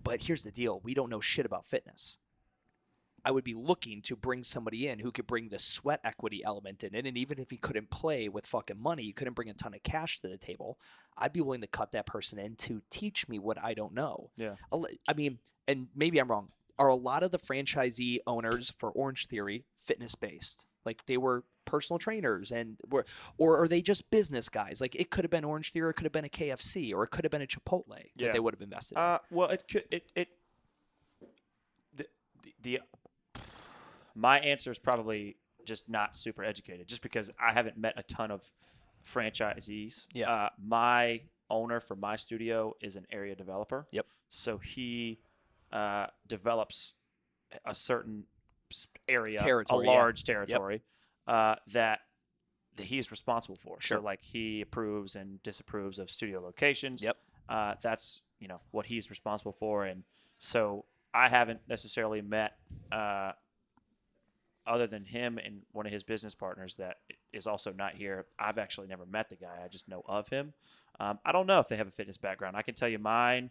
but 0.02 0.22
here's 0.22 0.42
the 0.42 0.50
deal: 0.50 0.80
we 0.82 0.94
don't 0.94 1.11
know 1.11 1.20
shit 1.20 1.44
about 1.44 1.66
fitness. 1.66 2.16
I 3.24 3.31
would 3.31 3.44
be 3.44 3.54
looking 3.54 4.00
to 4.02 4.16
bring 4.16 4.44
somebody 4.44 4.87
in 4.88 5.00
who 5.00 5.11
could 5.12 5.26
bring 5.26 5.48
the 5.48 5.59
sweat 5.59 6.00
equity 6.04 6.42
element 6.44 6.85
in 6.85 6.94
it, 6.94 7.07
and 7.07 7.16
even 7.18 7.38
if 7.38 7.50
he 7.50 7.57
couldn't 7.57 7.90
play 7.90 8.28
with 8.28 8.46
fucking 8.46 8.81
money, 8.81 9.02
he 9.04 9.12
couldn't 9.12 9.35
bring 9.35 9.50
a 9.50 9.54
ton 9.54 9.74
of 9.74 9.83
cash 9.83 10.20
to 10.20 10.28
the 10.28 10.38
table. 10.38 10.78
I'd 11.16 11.33
be 11.33 11.40
willing 11.40 11.61
to 11.62 11.66
cut 11.66 11.92
that 11.92 12.07
person 12.07 12.38
in 12.38 12.57
to 12.57 12.83
teach 12.90 13.28
me 13.28 13.38
what 13.38 13.62
I 13.62 13.74
don't 13.74 13.92
know. 13.92 14.31
Yeah. 14.37 14.54
I 15.09 15.12
mean, 15.14 15.38
and 15.66 15.88
maybe 15.94 16.18
I'm 16.18 16.31
wrong. 16.31 16.48
Are 16.78 16.88
a 16.88 16.94
lot 16.94 17.24
of 17.24 17.33
the 17.33 17.38
franchisee 17.38 18.18
owners 18.26 18.70
for 18.70 18.90
Orange 18.90 19.26
Theory 19.26 19.64
fitness 19.76 20.14
based? 20.14 20.64
Like 20.85 21.07
they 21.07 21.16
were 21.16 21.44
personal 21.64 21.98
trainers 21.98 22.52
and 22.52 22.76
were, 22.88 23.04
or 23.37 23.61
are 23.61 23.66
they 23.68 23.83
just 23.83 24.11
business 24.11 24.48
guys? 24.48 24.81
Like 24.81 24.94
it 24.94 25.11
could 25.11 25.24
have 25.24 25.31
been 25.31 25.44
Orange 25.44 25.72
Theory, 25.72 25.90
it 25.90 25.94
could 25.96 26.04
have 26.04 26.12
been 26.12 26.24
a 26.24 26.28
KFC, 26.28 26.94
or 26.94 27.02
it 27.02 27.09
could 27.09 27.24
have 27.24 27.33
been 27.33 27.42
a 27.42 27.46
Chipotle 27.48 27.88
that 28.16 28.33
they 28.33 28.38
would 28.38 28.54
have 28.54 28.62
invested. 28.62 28.96
in. 28.96 29.02
Uh, 29.02 29.18
well, 29.31 29.48
it 29.48 29.64
could 29.68 29.85
it 29.90 30.04
it 30.14 30.28
the 31.92 32.07
the 32.62 32.81
my 34.18 34.40
answer 34.40 34.70
is 34.70 34.78
probably 34.78 35.37
just 35.64 35.88
not 35.88 36.16
super 36.16 36.42
educated, 36.42 36.88
just 36.88 37.02
because 37.02 37.31
I 37.40 37.52
haven't 37.52 37.78
met 37.78 37.94
a 37.96 38.02
ton 38.02 38.31
of 38.31 38.44
franchisees. 39.07 40.07
Yeah. 40.12 40.31
Uh, 40.31 40.48
my 40.62 41.22
owner 41.50 41.81
for 41.81 41.94
my 41.94 42.16
studio 42.16 42.74
is 42.81 42.96
an 42.96 43.07
area 43.12 43.35
developer. 43.35 43.87
Yep. 43.92 44.07
So 44.28 44.59
he 44.59 45.20
uh, 45.72 46.07
develops 46.26 46.94
a 47.64 47.74
certain 47.74 48.24
area, 49.09 49.38
Territory, 49.38 49.87
a 49.87 49.90
yeah. 49.90 49.96
large 49.96 50.24
territory 50.24 50.83
uh, 51.26 51.54
that 51.72 52.00
that 52.76 52.85
he's 52.85 53.11
responsible 53.11 53.57
for. 53.57 53.76
Sure. 53.81 53.98
So 53.98 54.04
like 54.04 54.20
he 54.22 54.61
approves 54.61 55.16
and 55.16 55.42
disapproves 55.42 55.98
of 55.98 56.11
studio 56.11 56.40
locations. 56.40 57.02
Yep. 57.02 57.16
Uh, 57.48 57.74
that's 57.81 58.20
you 58.40 58.48
know 58.48 58.61
what 58.72 58.87
he's 58.87 59.11
responsible 59.11 59.52
for, 59.52 59.85
and 59.85 60.02
so 60.38 60.85
I 61.14 61.28
haven't 61.28 61.61
necessarily 61.68 62.20
met 62.20 62.57
uh, 62.92 63.33
other 64.68 64.87
than 64.87 65.04
him 65.04 65.38
and 65.38 65.62
one 65.72 65.87
of 65.87 65.92
his 65.92 66.02
business 66.04 66.35
partners 66.35 66.76
that 66.76 66.96
is 67.33 67.46
also 67.46 67.72
not 67.72 67.94
here. 67.94 68.26
I've 68.38 68.59
actually 68.59 68.87
never 68.87 69.07
met 69.07 69.28
the 69.28 69.37
guy. 69.37 69.61
I 69.64 69.68
just 69.68 69.88
know 69.88 70.02
of 70.07 70.28
him. 70.28 70.52
Um, 71.00 71.18
I 71.24 71.33
don't 71.33 71.46
know 71.46 71.61
if 71.61 71.68
they 71.68 71.76
have 71.76 71.88
a 71.88 71.92
fitness 71.92 72.18
background. 72.18 72.57
I 72.57 72.62
can 72.62 72.74
tell 72.74 72.88
you 72.88 72.98
mine. 72.98 73.50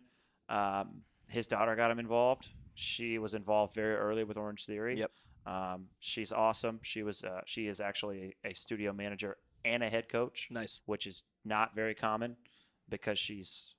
Um, 0.50 1.02
his 1.28 1.48
daughter 1.48 1.76
got 1.76 1.92
him 1.92 2.00
involved. 2.00 2.50
She 2.76 3.18
was 3.18 3.34
involved 3.34 3.74
very 3.74 3.96
early 3.96 4.24
with 4.24 4.38
Orange 4.38 4.66
Theory. 4.66 5.00
Yep. 5.00 5.12
Um, 5.46 5.86
she's 6.00 6.32
awesome. 6.32 6.80
She 6.84 7.04
was. 7.04 7.24
Uh, 7.24 7.42
she 7.46 7.68
is 7.68 7.80
actually 7.80 8.36
a, 8.44 8.50
a 8.50 8.54
studio 8.54 8.94
manager 8.94 9.38
and 9.66 9.82
a 9.84 9.90
head 9.90 10.10
coach 10.10 10.48
nice. 10.52 10.82
which 10.86 11.08
is 11.08 11.24
not 11.44 11.76
very 11.76 11.96
common 11.96 12.36
because 12.90 13.18
she's 13.18 13.76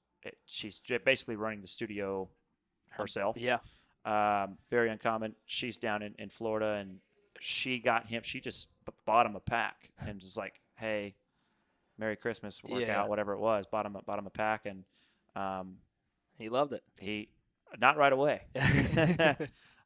she's 0.46 0.82
basically 1.04 1.36
running 1.36 1.60
the 1.60 1.68
studio 1.68 2.28
herself. 2.90 3.36
Yeah. 3.38 3.58
Um, 4.04 4.58
very 4.70 4.90
uncommon. 4.90 5.34
She's 5.46 5.76
down 5.76 6.02
in, 6.02 6.14
in 6.18 6.30
Florida 6.30 6.78
and 6.80 6.98
she 7.40 7.78
got 7.78 8.06
him. 8.06 8.22
She 8.22 8.40
just 8.40 8.68
bought 9.06 9.26
him 9.26 9.36
a 9.36 9.40
pack 9.40 9.90
and 9.98 10.16
was 10.16 10.36
like, 10.36 10.60
"Hey, 10.76 11.14
Merry 11.98 12.16
Christmas, 12.16 12.62
workout, 12.62 12.80
Yeah. 12.80 13.04
whatever 13.06 13.32
it 13.32 13.38
was." 13.40 13.66
Bought 13.66 13.86
him 13.86 13.96
a, 13.96 14.02
bought 14.02 14.18
him 14.18 14.26
a 14.26 14.30
pack, 14.30 14.66
and 14.66 14.84
um, 15.36 15.76
He 16.36 16.48
loved 16.48 16.72
it. 16.72 16.82
he 16.98 17.30
not 17.78 17.96
right 17.96 18.12
away. 18.12 18.42
uh, 18.56 19.36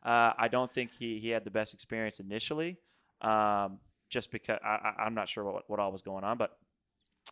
I 0.02 0.48
don't 0.50 0.70
think 0.70 0.92
he, 0.92 1.18
he 1.18 1.30
had 1.30 1.44
the 1.44 1.50
best 1.50 1.74
experience 1.74 2.20
initially, 2.20 2.78
um, 3.20 3.78
just 4.08 4.30
because 4.30 4.58
I, 4.64 4.68
I, 4.98 5.02
I'm 5.04 5.14
not 5.14 5.28
sure 5.28 5.44
what, 5.44 5.68
what 5.68 5.80
all 5.80 5.90
was 5.92 6.02
going 6.02 6.24
on, 6.24 6.38
but 6.38 6.56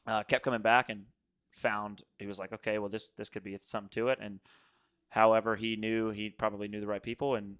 uh, 0.07 0.23
kept 0.25 0.45
coming 0.45 0.63
back 0.63 0.89
and 0.89 1.05
found 1.51 2.03
he 2.19 2.27
was 2.27 2.39
like, 2.39 2.53
okay, 2.53 2.79
well 2.79 2.89
this 2.89 3.11
this 3.11 3.29
could 3.29 3.45
be 3.45 3.57
something 3.61 3.91
to 3.91 4.09
it, 4.09 4.19
and 4.21 4.41
however 5.11 5.57
he 5.57 5.77
knew 5.77 6.11
he 6.11 6.31
probably 6.31 6.69
knew 6.69 6.81
the 6.81 6.87
right 6.87 7.03
people 7.03 7.35
and 7.35 7.57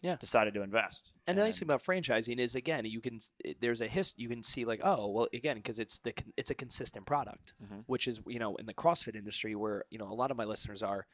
Yeah. 0.00 0.16
decided 0.16 0.54
to 0.54 0.62
invest. 0.62 1.12
And 1.26 1.36
the 1.36 1.42
nice 1.42 1.58
thing 1.58 1.66
about 1.66 1.82
franchising 1.82 2.38
is 2.38 2.54
again, 2.54 2.84
you 2.84 3.00
can 3.00 3.18
there's 3.60 3.80
a 3.80 3.88
hist 3.88 4.18
you 4.18 4.28
can 4.28 4.42
see 4.42 4.64
like 4.64 4.80
oh 4.84 5.08
well 5.08 5.28
again 5.34 5.56
because 5.56 5.78
it's 5.78 5.98
the 5.98 6.14
it's 6.36 6.50
a 6.50 6.54
consistent 6.54 7.04
product, 7.06 7.52
Mhm. 7.62 7.84
which 7.86 8.06
is 8.06 8.20
you 8.26 8.38
know 8.38 8.54
in 8.56 8.66
the 8.66 8.74
CrossFit 8.74 9.16
industry 9.16 9.54
where 9.54 9.84
you 9.90 9.98
know 9.98 10.08
a 10.10 10.14
lot 10.14 10.30
of 10.30 10.36
my 10.36 10.44
listeners 10.44 10.82
are 10.82 11.06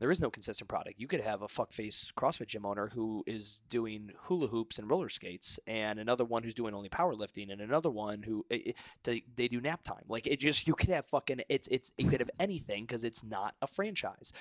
there 0.00 0.10
is 0.10 0.20
no 0.20 0.30
consistent 0.30 0.68
product. 0.68 0.98
You 0.98 1.06
could 1.06 1.20
have 1.20 1.42
a 1.42 1.46
fuckface 1.46 2.12
CrossFit 2.14 2.46
gym 2.48 2.66
owner 2.66 2.88
who 2.88 3.22
is 3.24 3.60
doing 3.70 4.10
hula 4.24 4.48
hoops 4.48 4.76
and 4.78 4.90
roller 4.90 5.08
skates, 5.08 5.60
and 5.64 6.00
another 6.00 6.24
one 6.24 6.42
who's 6.42 6.54
doing 6.54 6.74
only 6.74 6.88
powerlifting, 6.88 7.52
and 7.52 7.60
another 7.60 7.90
one 7.90 8.24
who 8.24 8.44
it, 8.50 8.68
it- 8.68 8.76
they, 9.04 9.22
they 9.36 9.46
do 9.46 9.60
nap 9.60 9.84
time. 9.84 10.02
Like 10.08 10.26
it 10.26 10.40
just 10.40 10.66
you 10.66 10.74
could 10.74 10.88
have 10.88 11.06
fucking 11.06 11.42
it's 11.48 11.68
it's 11.70 11.92
you 11.98 12.08
could 12.08 12.18
have 12.20 12.30
anything 12.40 12.84
because 12.84 13.04
it's 13.04 13.22
not 13.22 13.54
a 13.62 13.66
franchise. 13.68 14.32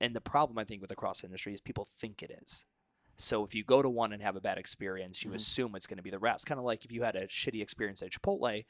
And 0.00 0.14
the 0.14 0.20
problem 0.20 0.58
I 0.58 0.64
think 0.64 0.80
with 0.80 0.90
the 0.90 0.96
CrossFit 0.96 1.24
industry 1.24 1.54
is 1.54 1.60
people 1.60 1.88
think 1.98 2.22
it 2.22 2.30
is. 2.42 2.64
So 3.20 3.44
if 3.44 3.54
you 3.54 3.62
go 3.64 3.82
to 3.82 3.88
one 3.88 4.12
and 4.12 4.22
have 4.22 4.36
a 4.36 4.40
bad 4.40 4.58
experience, 4.58 5.22
you 5.24 5.30
Mhm. 5.30 5.34
assume 5.36 5.74
it's 5.76 5.86
going 5.86 5.98
to 5.98 6.02
be 6.02 6.10
the 6.10 6.18
rest. 6.18 6.46
Kind 6.46 6.58
of 6.58 6.64
like 6.64 6.84
if 6.84 6.92
you 6.92 7.02
had 7.02 7.16
a 7.16 7.26
shitty 7.26 7.60
experience 7.62 8.02
at 8.02 8.10
Chipotle, 8.10 8.64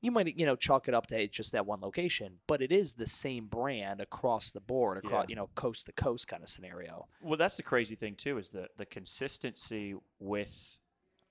you 0.00 0.10
might 0.10 0.36
you 0.36 0.44
know 0.46 0.56
chalk 0.56 0.88
it 0.88 0.94
up 0.94 1.06
to 1.08 1.26
just 1.28 1.52
that 1.52 1.64
one 1.66 1.80
location, 1.80 2.38
but 2.46 2.60
it 2.60 2.70
is 2.70 2.94
the 2.94 3.06
same 3.06 3.46
brand 3.46 4.00
across 4.00 4.50
the 4.50 4.60
board, 4.60 4.98
across 4.98 5.24
Yeah. 5.24 5.30
you 5.30 5.36
know 5.36 5.48
coast 5.54 5.86
to 5.86 5.92
coast 5.92 6.28
kind 6.28 6.42
of 6.42 6.48
scenario. 6.50 7.08
Well, 7.22 7.38
that's 7.38 7.56
the 7.56 7.62
crazy 7.62 7.94
thing 7.96 8.14
too 8.14 8.36
is 8.38 8.50
the 8.50 8.68
the 8.76 8.86
consistency 8.86 9.94
with 10.18 10.78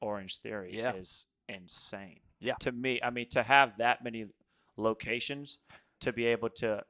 Orange 0.02 0.40
Theory 0.40 0.76
Yeah. 0.76 0.94
is 0.96 1.26
insane. 1.48 2.20
Yeah. 2.40 2.56
To 2.62 2.72
me, 2.72 3.00
I 3.04 3.12
mean, 3.12 3.30
to 3.30 3.44
have 3.44 3.78
that 3.78 4.04
many 4.04 4.26
locations, 4.78 5.60
to 6.00 6.12
be 6.12 6.26
able 6.26 6.50
to 6.50 6.84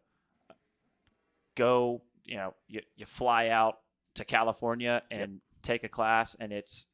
go, 1.56 2.02
you 2.24 2.38
know, 2.38 2.54
you, 2.68 2.82
you 2.96 3.06
fly 3.06 3.50
out 3.50 3.80
to 4.16 4.26
California 4.26 5.02
and 5.12 5.42
take 5.62 5.84
a 5.84 5.90
class, 5.90 6.36
and 6.40 6.52
it's 6.52 6.88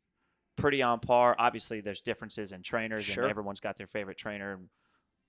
pretty 0.58 0.82
on 0.82 1.00
par. 1.00 1.36
Obviously, 1.40 1.82
there's 1.82 2.02
differences 2.02 2.52
in 2.52 2.62
trainers, 2.64 3.06
Sure. 3.06 3.24
and 3.24 3.30
everyone's 3.32 3.60
got 3.60 3.78
their 3.78 3.88
favorite 3.88 4.18
trainer, 4.18 4.54
and 4.54 4.70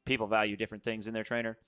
people 0.04 0.26
value 0.26 0.56
different 0.56 0.84
things 0.84 1.06
in 1.06 1.14
their 1.14 1.24
trainer. 1.24 1.58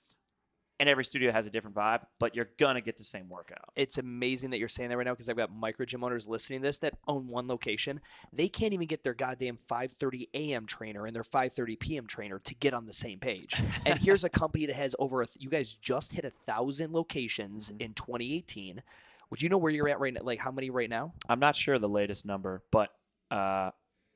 And 0.77 0.89
every 0.89 1.05
studio 1.05 1.31
has 1.31 1.45
a 1.45 1.49
different 1.49 1.73
vibe, 1.73 2.01
but 2.19 2.35
you're 2.35 2.49
gonna 2.57 2.81
get 2.81 2.97
the 2.97 3.03
same 3.05 3.29
workout. 3.29 3.69
It's 3.77 3.97
amazing 3.97 4.49
that 4.49 4.59
you're 4.59 4.67
saying 4.67 4.89
that 4.89 4.97
right 4.97 5.05
now 5.05 5.13
because 5.13 5.29
I've 5.29 5.37
got 5.37 5.49
micro 5.55 5.85
gym 5.85 6.03
owners 6.03 6.27
listening 6.27 6.59
to 6.59 6.67
this 6.67 6.79
that 6.79 6.95
own 7.07 7.27
one 7.29 7.47
location. 7.47 8.01
They 8.33 8.49
can't 8.49 8.73
even 8.73 8.85
get 8.87 9.01
their 9.05 9.13
goddamn 9.13 9.55
5:30 9.57 10.27
a.m. 10.33 10.65
trainer 10.65 11.05
and 11.05 11.15
their 11.15 11.23
5:30 11.23 11.79
p.m. 11.79 12.07
trainer 12.07 12.39
to 12.39 12.53
get 12.55 12.73
on 12.73 12.87
the 12.87 12.93
same 12.93 13.19
page. 13.19 13.55
and 13.85 13.99
here's 13.99 14.25
a 14.25 14.29
company 14.29 14.65
that 14.65 14.75
has 14.75 14.93
over 14.99 15.21
a 15.21 15.25
th- 15.27 15.41
you 15.41 15.49
guys 15.49 15.75
just 15.75 16.11
hit 16.11 16.25
a 16.25 16.31
thousand 16.45 16.91
locations 16.91 17.69
Mm-hmm. 17.71 17.81
in 17.81 17.93
2018. 17.93 18.83
Would 19.29 19.41
you 19.41 19.49
know 19.49 19.57
where 19.57 19.71
you're 19.71 19.89
at 19.89 19.99
right 19.99 20.13
now? 20.13 20.21
Like 20.23 20.39
how 20.39 20.51
many 20.51 20.69
right 20.69 20.89
now? 20.89 21.13
I'm 21.27 21.39
not 21.39 21.55
sure 21.55 21.79
the 21.79 21.89
latest 21.89 22.25
number, 22.25 22.63
but 22.71 22.89
uh, 23.31 23.71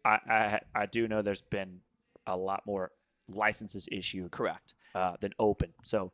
I, 0.06 0.19
I 0.30 0.60
I 0.76 0.86
do 0.86 1.08
know 1.08 1.22
there's 1.22 1.41
been 1.41 1.82
a 2.28 2.36
lot 2.38 2.63
more 2.65 2.91
licenses 3.28 3.88
issued 3.91 4.32
Correct. 4.32 4.74
uh, 4.95 5.15
than 5.19 5.34
open. 5.39 5.74
So 5.84 6.12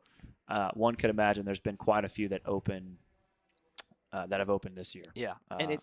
uh, 0.48 0.70
one 0.74 0.94
could 0.94 1.10
imagine 1.10 1.44
there's 1.44 1.60
been 1.60 1.76
quite 1.76 2.04
a 2.04 2.08
few 2.08 2.28
that 2.28 2.42
open 2.46 2.98
uh, 4.12 4.26
that 4.26 4.40
have 4.40 4.50
opened 4.50 4.76
this 4.76 4.94
year. 4.94 5.04
Yeah, 5.14 5.34
and 5.50 5.70
Uh, 5.70 5.74
it, 5.74 5.80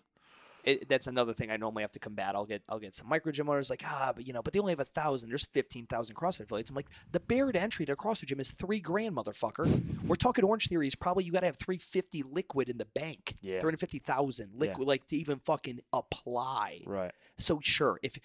it 0.64 0.88
that's 0.88 1.06
another 1.06 1.32
thing 1.34 1.50
I 1.50 1.56
normally 1.56 1.82
have 1.82 1.92
to 1.92 1.98
combat. 1.98 2.34
I'll 2.34 2.46
get 2.46 2.62
I'll 2.68 2.78
get 2.78 2.94
some 2.94 3.08
micro 3.08 3.32
gym 3.32 3.48
owners 3.48 3.70
like 3.70 3.82
ah, 3.86 4.12
but 4.14 4.26
you 4.26 4.32
know, 4.32 4.42
but 4.42 4.52
they 4.52 4.58
only 4.58 4.72
have 4.72 4.80
a 4.80 4.84
thousand. 4.84 5.28
There's 5.28 5.44
fifteen 5.44 5.86
thousand 5.86 6.16
CrossFit 6.16 6.40
affiliates. 6.40 6.70
I'm 6.70 6.76
like 6.76 6.88
the 7.12 7.20
barrier 7.20 7.52
to 7.52 7.60
entry 7.60 7.86
to 7.86 7.92
a 7.92 7.96
CrossFit 7.96 8.26
gym 8.26 8.40
is 8.40 8.50
three 8.50 8.80
grand, 8.80 9.16
motherfucker. 9.16 9.82
We're 10.04 10.16
talking 10.16 10.44
Orange 10.44 10.68
Theory 10.68 10.86
is 10.86 10.94
probably 10.94 11.24
you 11.24 11.32
got 11.32 11.40
to 11.40 11.46
have 11.46 11.56
three 11.56 11.78
fifty 11.78 12.22
liquid 12.22 12.68
in 12.68 12.78
the 12.78 12.86
bank. 12.86 13.36
Yeah. 13.40 13.60
three 13.60 13.68
hundred 13.68 13.80
fifty 13.80 13.98
thousand 13.98 14.52
liquid, 14.56 14.88
like 14.88 15.06
to 15.08 15.16
even 15.16 15.38
fucking 15.38 15.80
apply. 15.92 16.82
Right. 16.86 17.12
So 17.38 17.60
sure, 17.62 17.98
if 18.02 18.18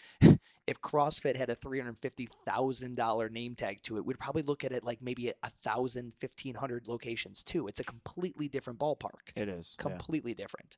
if 0.67 0.81
CrossFit 0.81 1.35
had 1.35 1.49
a 1.49 1.55
three 1.55 1.79
hundred 1.79 1.97
fifty 1.97 2.29
thousand 2.45 2.95
dollar 2.95 3.27
name 3.29 3.55
tag 3.55 3.81
to 3.83 3.97
it, 3.97 4.05
we'd 4.05 4.19
probably 4.19 4.43
look 4.43 4.63
at 4.63 4.71
it 4.71 4.83
like 4.83 5.01
maybe 5.01 5.29
a 5.43 5.49
thousand, 5.49 6.13
fifteen 6.13 6.55
hundred 6.55 6.87
locations 6.87 7.43
too. 7.43 7.67
It's 7.67 7.79
a 7.79 7.83
completely 7.83 8.47
different 8.47 8.79
ballpark 8.79 9.33
It 9.35 9.49
is. 9.49 9.75
yeah. 9.77 9.81
completely 9.81 10.33
different. 10.33 10.77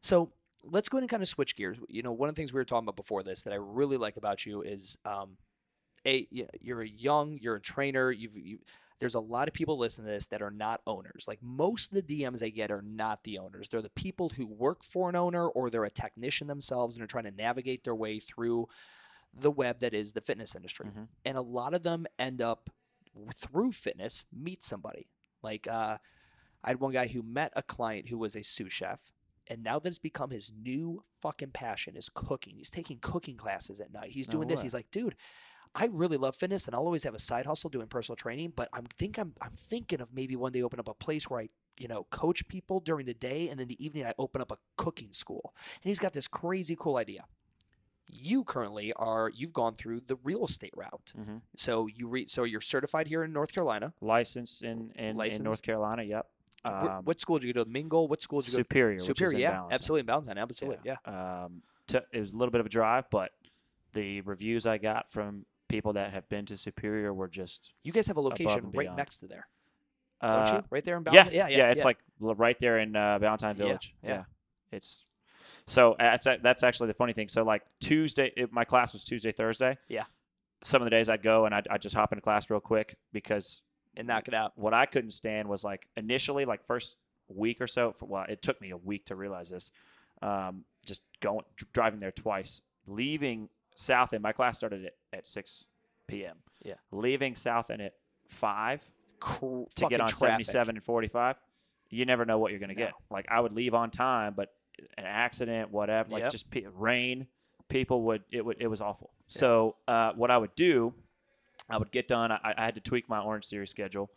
So 0.00 0.30
let's 0.70 0.88
go 0.88 0.96
ahead 0.98 1.04
and 1.04 1.10
kind 1.10 1.22
of 1.22 1.28
switch 1.28 1.56
gears. 1.56 1.78
You 1.88 2.02
know, 2.02 2.12
one 2.12 2.28
of 2.28 2.34
the 2.34 2.40
things 2.40 2.52
we 2.52 2.60
were 2.60 2.64
talking 2.64 2.84
about 2.84 2.96
before 2.96 3.22
this 3.22 3.42
that 3.42 3.52
I 3.52 3.56
really 3.56 3.96
like 3.96 4.16
about 4.16 4.44
you 4.46 4.62
is, 4.62 4.96
um, 5.04 5.36
a 6.06 6.26
you're 6.60 6.82
a 6.82 6.88
young, 6.88 7.38
you're 7.40 7.56
a 7.56 7.60
trainer. 7.60 8.10
You've 8.12 8.36
you, 8.36 8.58
there's 9.00 9.14
a 9.14 9.20
lot 9.20 9.48
of 9.48 9.54
people 9.54 9.76
listening 9.76 10.06
to 10.06 10.12
this 10.12 10.26
that 10.26 10.40
are 10.40 10.50
not 10.50 10.80
owners. 10.86 11.24
Like 11.26 11.40
most 11.42 11.92
of 11.92 12.06
the 12.06 12.22
DMs 12.22 12.42
I 12.42 12.48
get 12.48 12.70
are 12.70 12.82
not 12.82 13.24
the 13.24 13.38
owners. 13.38 13.68
They're 13.68 13.82
the 13.82 13.90
people 13.90 14.30
who 14.30 14.46
work 14.46 14.82
for 14.84 15.08
an 15.08 15.16
owner 15.16 15.48
or 15.48 15.68
they're 15.68 15.84
a 15.84 15.90
technician 15.90 16.46
themselves 16.46 16.94
and 16.96 17.02
are 17.04 17.08
trying 17.08 17.24
to 17.24 17.30
navigate 17.30 17.84
their 17.84 17.94
way 17.94 18.20
through 18.20 18.68
the 19.34 19.50
web 19.50 19.80
that 19.80 19.92
is 19.92 20.12
the 20.12 20.20
fitness 20.22 20.54
industry. 20.54 20.86
Mhm. 20.86 21.08
And 21.24 21.36
a 21.36 21.42
lot 21.42 21.74
of 21.74 21.82
them 21.82 22.06
end 22.18 22.40
up 22.40 22.70
through 23.34 23.72
fitness 23.72 24.24
meet 24.32 24.64
somebody. 24.64 25.08
Like 25.42 25.66
uh, 25.66 25.98
I 26.64 26.70
had 26.70 26.80
one 26.80 26.92
guy 26.92 27.08
who 27.08 27.22
met 27.22 27.52
a 27.54 27.62
client 27.62 28.08
who 28.08 28.16
was 28.18 28.34
a 28.34 28.42
sous 28.42 28.72
chef, 28.72 29.12
and 29.48 29.62
now 29.62 29.78
that 29.78 29.88
it's 29.88 29.98
become 29.98 30.30
his 30.30 30.52
new 30.52 31.04
fucking 31.22 31.50
passion 31.52 31.96
is 31.96 32.08
cooking. 32.12 32.56
He's 32.56 32.70
taking 32.70 32.98
cooking 33.00 33.36
classes 33.36 33.80
at 33.80 33.92
night. 33.92 34.10
He's 34.12 34.28
No 34.28 34.32
doing 34.32 34.48
this. 34.48 34.60
way. 34.60 34.64
He's 34.64 34.74
like, 34.74 34.90
dude, 34.90 35.16
I 35.74 35.86
really 35.86 36.16
love 36.16 36.34
fitness, 36.34 36.66
and 36.66 36.74
I'll 36.74 36.84
always 36.86 37.04
have 37.04 37.14
a 37.14 37.18
side 37.18 37.46
hustle 37.46 37.70
doing 37.70 37.86
personal 37.86 38.16
training. 38.16 38.52
But 38.56 38.68
I'm 38.72 38.84
think 38.86 39.18
I'm 39.18 39.34
I'm 39.40 39.52
thinking 39.52 40.00
of 40.00 40.12
maybe 40.14 40.34
one 40.36 40.52
day 40.52 40.62
open 40.62 40.80
up 40.80 40.88
a 40.88 40.94
place 40.94 41.28
where 41.28 41.40
I 41.40 41.48
you 41.78 41.86
know 41.88 42.06
coach 42.10 42.48
people 42.48 42.80
during 42.80 43.06
the 43.06 43.14
day, 43.14 43.48
and 43.48 43.60
then 43.60 43.68
the 43.68 43.84
evening 43.84 44.06
I 44.06 44.14
open 44.18 44.40
up 44.40 44.50
a 44.50 44.56
cooking 44.76 45.12
school. 45.12 45.54
And 45.82 45.88
he's 45.90 45.98
got 45.98 46.12
this 46.14 46.28
crazy 46.28 46.76
cool 46.78 46.96
idea. 46.96 47.24
You 48.08 48.44
currently 48.44 48.92
are 48.94 49.30
you've 49.34 49.52
gone 49.52 49.74
through 49.74 50.00
the 50.06 50.16
real 50.22 50.44
estate 50.44 50.72
route. 50.76 51.12
Mhm. 51.18 51.42
So 51.56 51.88
you 51.88 52.06
re, 52.08 52.26
so 52.28 52.44
you're 52.44 52.60
certified 52.60 53.08
here 53.08 53.24
in 53.24 53.32
North 53.32 53.52
Carolina. 53.52 53.92
Licensed 54.00 54.62
in, 54.62 54.92
in, 54.94 55.20
in 55.20 55.42
North 55.42 55.60
Carolina. 55.62 56.04
Yep. 56.04 56.26
Um, 56.66 57.04
what 57.04 57.20
school 57.20 57.38
did 57.38 57.46
you 57.46 57.52
go 57.54 57.64
to? 57.64 57.70
Mingle? 57.70 58.08
What 58.08 58.20
school 58.22 58.40
did 58.40 58.48
you 58.48 58.52
go 58.52 58.62
to? 58.62 58.64
Superior. 58.64 59.00
Superior, 59.00 59.38
yeah, 59.38 59.50
Ballantyne. 59.52 59.72
absolutely 59.74 60.00
in 60.00 60.06
Ballantyne, 60.06 60.38
absolutely, 60.38 60.78
yeah. 60.84 60.96
Um, 61.44 61.62
t- 61.86 61.98
it 62.12 62.20
was 62.20 62.32
a 62.32 62.36
little 62.36 62.50
bit 62.52 62.60
of 62.60 62.66
a 62.66 62.70
drive, 62.70 63.04
but 63.10 63.30
the 63.92 64.20
reviews 64.22 64.66
I 64.66 64.78
got 64.78 65.10
from 65.10 65.46
people 65.68 65.94
that 65.94 66.12
have 66.12 66.28
been 66.28 66.46
to 66.46 66.56
Superior 66.56 67.12
were 67.14 67.28
just 67.28 67.72
You 67.82 67.92
guys 67.92 68.06
have 68.08 68.16
a 68.16 68.20
location 68.20 68.70
right 68.74 68.94
next 68.94 69.18
to 69.20 69.26
there, 69.26 69.48
uh, 70.20 70.44
don't 70.44 70.54
you? 70.56 70.64
Right 70.70 70.84
there 70.84 70.96
in 70.96 71.02
Yeah, 71.04 71.10
Ballantyne. 71.12 71.34
yeah, 71.34 71.48
yeah, 71.48 71.70
It's 71.70 71.84
like 71.84 71.98
right 72.20 72.58
there 72.60 72.78
in 72.78 72.94
uh, 72.94 73.18
Ballantyne 73.18 73.56
Yeah, 73.56 73.64
Village. 73.64 73.94
yeah. 74.02 74.24
it's 74.72 75.06
so 75.68 75.96
that's 75.98 76.26
that's 76.42 76.62
actually 76.62 76.86
the 76.88 76.94
funny 76.94 77.12
thing. 77.12 77.26
So 77.28 77.42
like 77.42 77.62
Tuesday, 77.80 78.32
it, 78.36 78.52
my 78.52 78.64
class 78.64 78.92
was 78.92 79.04
Tuesday, 79.04 79.32
Thursday. 79.32 79.76
Yeah. 79.88 80.04
Some 80.62 80.80
of 80.80 80.86
the 80.86 80.90
days 80.90 81.08
I'd 81.08 81.22
go 81.22 81.44
and 81.46 81.54
I'd, 81.54 81.66
I'd 81.68 81.82
just 81.82 81.94
hop 81.96 82.12
into 82.12 82.22
class 82.22 82.48
real 82.50 82.60
quick 82.60 82.96
because 83.12 83.62
and 83.96 84.06
knock 84.08 84.28
it 84.28 84.34
out. 84.34 84.52
what 84.56 84.74
I 84.74 84.86
couldn't 84.86 85.12
stand 85.12 85.48
was 85.48 85.64
like 85.64 85.86
initially, 85.96 86.44
like 86.44 86.64
first 86.66 86.96
week 87.28 87.60
or 87.60 87.66
so. 87.66 87.92
For, 87.92 88.06
well, 88.06 88.24
it 88.28 88.42
took 88.42 88.60
me 88.60 88.70
a 88.70 88.76
week 88.76 89.06
to 89.06 89.16
realize 89.16 89.50
this. 89.50 89.70
Um, 90.22 90.64
just 90.84 91.02
going 91.20 91.42
dr- 91.56 91.72
driving 91.72 92.00
there 92.00 92.10
twice, 92.12 92.62
leaving 92.86 93.48
South 93.74 94.12
End. 94.12 94.22
My 94.22 94.32
class 94.32 94.56
started 94.56 94.84
at, 94.86 94.92
at 95.12 95.26
six 95.26 95.66
p.m. 96.06 96.36
Yeah. 96.64 96.74
leaving 96.92 97.34
South 97.34 97.70
End 97.70 97.82
at 97.82 97.94
five 98.28 98.82
to 99.20 99.66
get 99.88 100.00
on 100.00 100.08
traffic. 100.08 100.16
77 100.16 100.76
and 100.76 100.84
45 100.84 101.36
you 101.90 102.04
never 102.04 102.24
know 102.24 102.38
what 102.38 102.50
you're 102.50 102.58
going 102.60 102.74
to 102.74 102.74
No. 102.78 102.86
get 102.86 102.94
like 103.10 103.24
i 103.30 103.40
would 103.40 103.52
leave 103.52 103.72
on 103.72 103.90
time 103.90 104.34
but 104.36 104.52
an 104.98 105.04
accident 105.04 105.70
whatever 105.70 106.10
like 106.10 106.22
Yep. 106.24 106.32
just 106.32 106.50
pe- 106.50 106.64
rain 106.76 107.26
people 107.68 108.02
would 108.02 108.24
it 108.30 108.44
would 108.44 108.56
it 108.60 108.66
was 108.66 108.80
awful 108.82 109.10
so 109.28 109.74
uh, 109.88 110.12
what 110.14 110.30
i 110.30 110.36
would 110.36 110.54
do 110.54 110.92
i 111.70 111.76
would 111.76 111.90
get 111.90 112.08
done 112.08 112.32
i, 112.32 112.54
I 112.56 112.64
had 112.64 112.74
to 112.74 112.80
tweak 112.80 113.08
my 113.08 113.20
orange 113.20 113.46
theory 113.48 113.66
schedule 113.66 114.10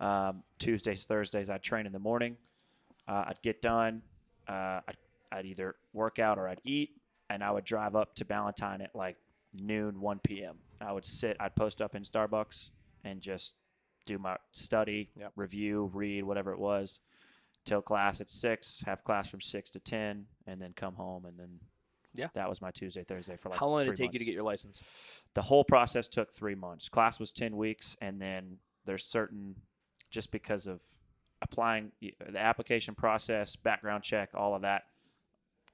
um, 0.00 0.42
tuesdays 0.58 1.04
thursdays 1.04 1.50
i'd 1.50 1.62
train 1.62 1.86
in 1.86 1.92
the 1.92 1.98
morning 1.98 2.36
uh, 3.08 3.24
i'd 3.28 3.42
get 3.42 3.60
done 3.62 4.02
uh, 4.48 4.80
I'd, 4.88 4.96
I'd 5.30 5.46
either 5.46 5.76
work 5.92 6.18
out 6.18 6.38
or 6.38 6.48
i'd 6.48 6.60
eat 6.64 6.90
and 7.30 7.42
i 7.42 7.50
would 7.50 7.64
drive 7.64 7.94
up 7.96 8.14
to 8.16 8.24
Ballantyne 8.24 8.80
at 8.82 8.94
like 8.94 9.16
noon 9.54 10.00
1 10.00 10.20
p.m 10.24 10.56
i 10.80 10.92
would 10.92 11.06
sit 11.06 11.36
i'd 11.40 11.54
post 11.54 11.80
up 11.80 11.94
in 11.94 12.02
starbucks 12.02 12.70
and 13.04 13.20
just 13.20 13.56
do 14.04 14.18
my 14.18 14.36
study, 14.52 15.10
Yep. 15.16 15.32
review, 15.36 15.90
read, 15.94 16.24
whatever 16.24 16.52
it 16.52 16.58
was, 16.58 17.00
till 17.64 17.80
class 17.82 18.20
at 18.20 18.28
six. 18.28 18.82
Have 18.86 19.04
class 19.04 19.28
from 19.28 19.40
six 19.40 19.70
to 19.72 19.78
ten, 19.78 20.26
and 20.46 20.60
then 20.60 20.72
come 20.74 20.94
home 20.94 21.24
and 21.24 21.38
then 21.38 21.60
Yeah. 22.14 22.28
That 22.34 22.48
was 22.48 22.60
my 22.60 22.70
Tuesday, 22.70 23.04
Thursday 23.04 23.36
for 23.36 23.48
like 23.48 23.58
How 23.58 23.66
long 23.68 23.84
did 23.84 23.92
it 23.92 23.96
take 23.96 24.12
you 24.12 24.18
to 24.18 24.24
get 24.24 24.34
your 24.34 24.42
license? 24.42 24.82
the 25.34 25.42
whole 25.42 25.64
process 25.64 26.08
took 26.08 26.32
three 26.32 26.54
months. 26.54 26.88
Class 26.88 27.18
was 27.18 27.32
10 27.32 27.56
weeks, 27.56 27.96
and 28.00 28.20
then 28.20 28.58
there's 28.84 29.04
certain, 29.04 29.54
just 30.10 30.30
because 30.30 30.66
of 30.66 30.80
applying 31.40 31.90
the 32.00 32.14
application 32.36 32.94
process, 32.94 33.56
background 33.56 34.04
check, 34.04 34.30
all 34.34 34.54
of 34.54 34.62
that, 34.62 34.82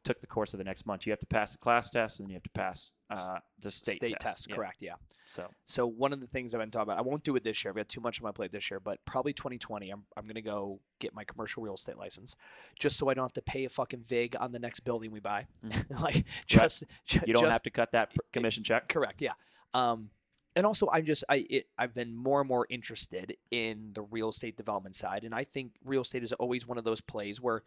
took 0.09 0.21
the 0.21 0.27
course 0.27 0.55
of 0.55 0.59
the 0.59 0.65
next 0.65 0.87
month. 0.87 1.07
You 1.07 1.13
have 1.13 1.19
to 1.21 1.27
pass 1.27 1.53
the 1.53 1.59
class 1.59 1.91
test, 1.91 2.19
and 2.19 2.27
then 2.27 2.31
you 2.31 2.37
have 2.37 2.43
to 2.45 2.51
pass 2.51 2.93
uh, 3.11 3.39
the 3.61 3.71
state, 3.71 4.01
test, 4.21 4.49
Yeah. 4.49 4.57
correct? 4.57 4.77
Yeah. 4.81 4.95
So, 5.27 5.49
So 5.67 5.87
one 5.87 6.13
of 6.15 6.21
the 6.21 6.27
things 6.27 6.55
I've 6.55 6.61
been 6.61 6.71
talking 6.71 6.91
about, 6.91 6.99
I 6.99 7.03
won't 7.03 7.23
do 7.23 7.37
it 7.37 7.45
this 7.45 7.63
year. 7.63 7.71
I've 7.71 7.77
got 7.77 7.89
too 7.89 8.01
much 8.01 8.21
on 8.21 8.25
my 8.25 8.33
plate 8.33 8.51
this 8.51 8.71
year, 8.71 8.81
but 8.81 9.05
probably 9.05 9.33
2020, 9.35 9.91
I'm, 9.91 10.05
I'm 10.17 10.25
going 10.25 10.35
to 10.37 10.43
go 10.43 10.81
get 10.99 11.15
my 11.15 11.25
commercial 11.25 11.63
real 11.63 11.75
estate 11.75 11.99
license, 11.99 12.35
just 12.81 12.97
so 12.97 13.09
I 13.11 13.15
don't 13.15 13.25
have 13.25 13.33
to 13.35 13.43
pay 13.43 13.65
a 13.67 13.69
fucking 13.69 14.05
vig 14.09 14.35
on 14.41 14.53
the 14.53 14.59
next 14.59 14.81
building 14.81 15.11
we 15.11 15.21
buy. 15.21 15.47
like 16.03 16.25
just, 16.47 16.85
ju- 17.07 17.19
Mm-hmm. 17.21 17.29
you 17.29 17.35
don't 17.35 17.43
just 17.45 17.53
have 17.53 17.63
to 17.65 17.71
cut 17.71 17.93
that 17.93 18.13
commission 18.33 18.65
check. 18.65 18.89
correct, 18.89 19.21
yeah. 19.21 19.33
Um, 19.75 20.11
and 20.57 20.65
also, 20.67 20.89
I'm 20.91 21.05
just 21.05 21.23
I 21.29 21.47
it, 21.51 21.67
I've 21.79 21.95
been 21.95 22.17
more 22.17 22.41
and 22.41 22.49
more 22.49 22.67
interested 22.69 23.37
in 23.51 23.91
the 23.95 24.03
real 24.03 24.31
estate 24.31 24.57
development 24.57 24.97
side, 24.97 25.23
and 25.23 25.33
I 25.35 25.45
think 25.45 25.73
real 25.85 26.01
estate 26.03 26.25
is 26.25 26.33
always 26.33 26.67
one 26.67 26.79
of 26.79 26.85
those 26.85 27.01
plays 27.01 27.41
where 27.41 27.63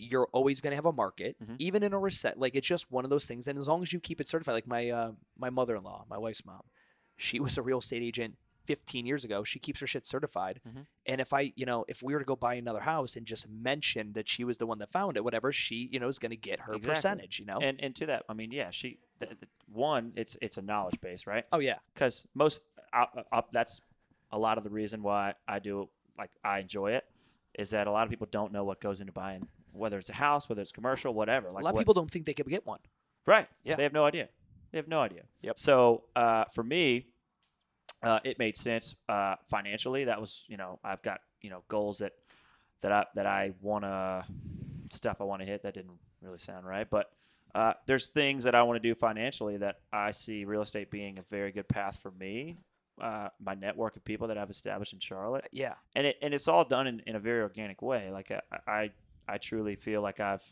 you're 0.00 0.28
always 0.32 0.60
going 0.60 0.70
to 0.72 0.76
have 0.76 0.86
a 0.86 0.92
market, 0.92 1.36
Mhm. 1.42 1.56
even 1.58 1.82
in 1.82 1.92
a 1.92 1.98
reset. 1.98 2.38
Like 2.38 2.54
it's 2.54 2.66
just 2.66 2.90
one 2.90 3.04
of 3.04 3.10
those 3.10 3.26
things, 3.26 3.46
and 3.48 3.58
as 3.58 3.68
long 3.68 3.82
as 3.82 3.92
you 3.92 4.00
keep 4.00 4.20
it 4.20 4.28
certified, 4.28 4.54
like 4.54 4.66
my 4.66 4.90
uh, 4.90 5.12
my 5.38 5.50
mother-in-law, 5.50 6.06
my 6.08 6.18
wife's 6.18 6.44
mom, 6.44 6.62
she 7.16 7.38
was 7.40 7.58
a 7.58 7.62
real 7.62 7.78
estate 7.78 8.02
agent 8.02 8.36
15 8.66 9.04
years 9.06 9.24
ago. 9.24 9.42
She 9.42 9.58
keeps 9.58 9.80
her 9.80 9.86
shit 9.86 10.06
certified, 10.06 10.60
Mhm. 10.68 10.86
and 11.06 11.20
if 11.20 11.32
I, 11.32 11.52
you 11.56 11.66
know, 11.66 11.84
if 11.88 12.02
we 12.02 12.12
were 12.12 12.20
to 12.20 12.24
go 12.24 12.36
buy 12.36 12.54
another 12.54 12.80
house 12.80 13.16
and 13.16 13.26
just 13.26 13.48
mention 13.48 14.12
that 14.12 14.28
she 14.28 14.44
was 14.44 14.58
the 14.58 14.66
one 14.66 14.78
that 14.78 14.90
found 14.90 15.16
it, 15.16 15.24
whatever, 15.24 15.50
she, 15.52 15.88
you 15.90 15.98
know, 15.98 16.08
is 16.08 16.18
going 16.18 16.30
to 16.30 16.36
get 16.36 16.60
her 16.60 16.74
Exactly. 16.74 16.94
percentage. 16.94 17.38
You 17.40 17.46
know. 17.46 17.58
And 17.60 17.80
and 17.80 17.94
to 17.96 18.06
that, 18.06 18.24
I 18.28 18.34
mean, 18.34 18.52
yeah, 18.52 18.70
she 18.70 18.98
th- 19.18 19.30
th- 19.40 19.50
one, 19.66 20.12
it's 20.16 20.36
it's 20.40 20.56
a 20.58 20.62
knowledge 20.62 21.00
base, 21.00 21.26
right? 21.26 21.44
oh 21.52 21.58
yeah. 21.58 21.78
because 21.94 22.26
most 22.34 22.62
uh, 22.92 23.06
uh, 23.32 23.42
that's 23.52 23.80
a 24.32 24.38
lot 24.38 24.56
of 24.58 24.64
the 24.64 24.70
reason 24.70 25.02
why 25.02 25.34
I 25.48 25.58
do 25.58 25.88
like 26.18 26.30
I 26.44 26.58
enjoy 26.60 26.92
it 26.92 27.04
is 27.58 27.70
that 27.70 27.86
a 27.88 27.90
lot 27.90 28.04
of 28.04 28.10
people 28.10 28.28
don't 28.30 28.52
know 28.52 28.62
what 28.64 28.80
goes 28.80 29.00
into 29.00 29.12
buying 29.12 29.48
whether 29.72 29.98
it's 29.98 30.10
a 30.10 30.14
house, 30.14 30.48
whether 30.48 30.62
it's 30.62 30.72
commercial, 30.72 31.12
whatever. 31.14 31.48
Like 31.50 31.62
a 31.62 31.64
lot 31.64 31.70
of 31.70 31.74
what- 31.74 31.80
people 31.80 31.94
don't 31.94 32.10
think 32.10 32.26
they 32.26 32.34
could 32.34 32.48
get 32.48 32.66
one. 32.66 32.80
right? 33.26 33.48
Yeah. 33.64 33.76
they 33.76 33.82
have 33.84 33.92
no 33.92 34.04
idea. 34.04 34.28
They 34.72 34.78
have 34.78 34.88
no 34.88 35.00
idea. 35.00 35.22
Yep. 35.42 35.58
So 35.58 36.04
uh, 36.14 36.44
for 36.54 36.62
me, 36.62 37.06
uh, 38.02 38.20
it 38.24 38.38
made 38.38 38.56
sense 38.56 38.94
uh, 39.08 39.36
financially. 39.48 40.04
That 40.04 40.20
was 40.20 40.44
you 40.48 40.56
know 40.56 40.78
I've 40.84 41.02
got 41.02 41.20
you 41.42 41.50
know 41.50 41.62
goals 41.68 41.98
that 41.98 42.12
that 42.82 42.92
I 42.92 43.04
that 43.14 43.26
I 43.26 43.52
want 43.60 43.84
to 43.84 44.24
stuff 44.90 45.20
I 45.20 45.24
want 45.24 45.42
to 45.42 45.46
hit. 45.46 45.62
That 45.64 45.74
didn't 45.74 45.98
really 46.22 46.38
sound 46.38 46.66
right, 46.66 46.88
but. 46.88 47.10
Uh, 47.52 47.72
there's 47.84 48.06
things 48.06 48.44
that 48.44 48.54
I 48.54 48.62
want 48.62 48.80
to 48.80 48.88
do 48.88 48.94
financially 48.94 49.56
that 49.56 49.80
I 49.92 50.12
see 50.12 50.44
real 50.44 50.60
estate 50.62 50.88
being 50.88 51.18
a 51.18 51.22
very 51.22 51.50
good 51.50 51.66
path 51.66 51.98
for 52.00 52.12
me. 52.12 52.58
Uh, 53.00 53.30
my 53.44 53.54
network 53.56 53.96
of 53.96 54.04
people 54.04 54.28
that 54.28 54.38
I've 54.38 54.50
established 54.50 54.92
in 54.92 55.00
Charlotte, 55.00 55.48
Yeah. 55.50 55.74
and 55.96 56.06
it 56.06 56.16
and 56.22 56.32
it's 56.32 56.46
all 56.46 56.64
done 56.64 56.86
in, 56.86 57.02
in 57.08 57.16
a 57.16 57.18
very 57.18 57.40
organic 57.42 57.82
way. 57.82 58.08
Like 58.12 58.30
I, 58.30 58.40
I 58.68 58.90
I 59.30 59.38
truly 59.38 59.76
feel 59.76 60.02
like 60.02 60.20
I've 60.20 60.42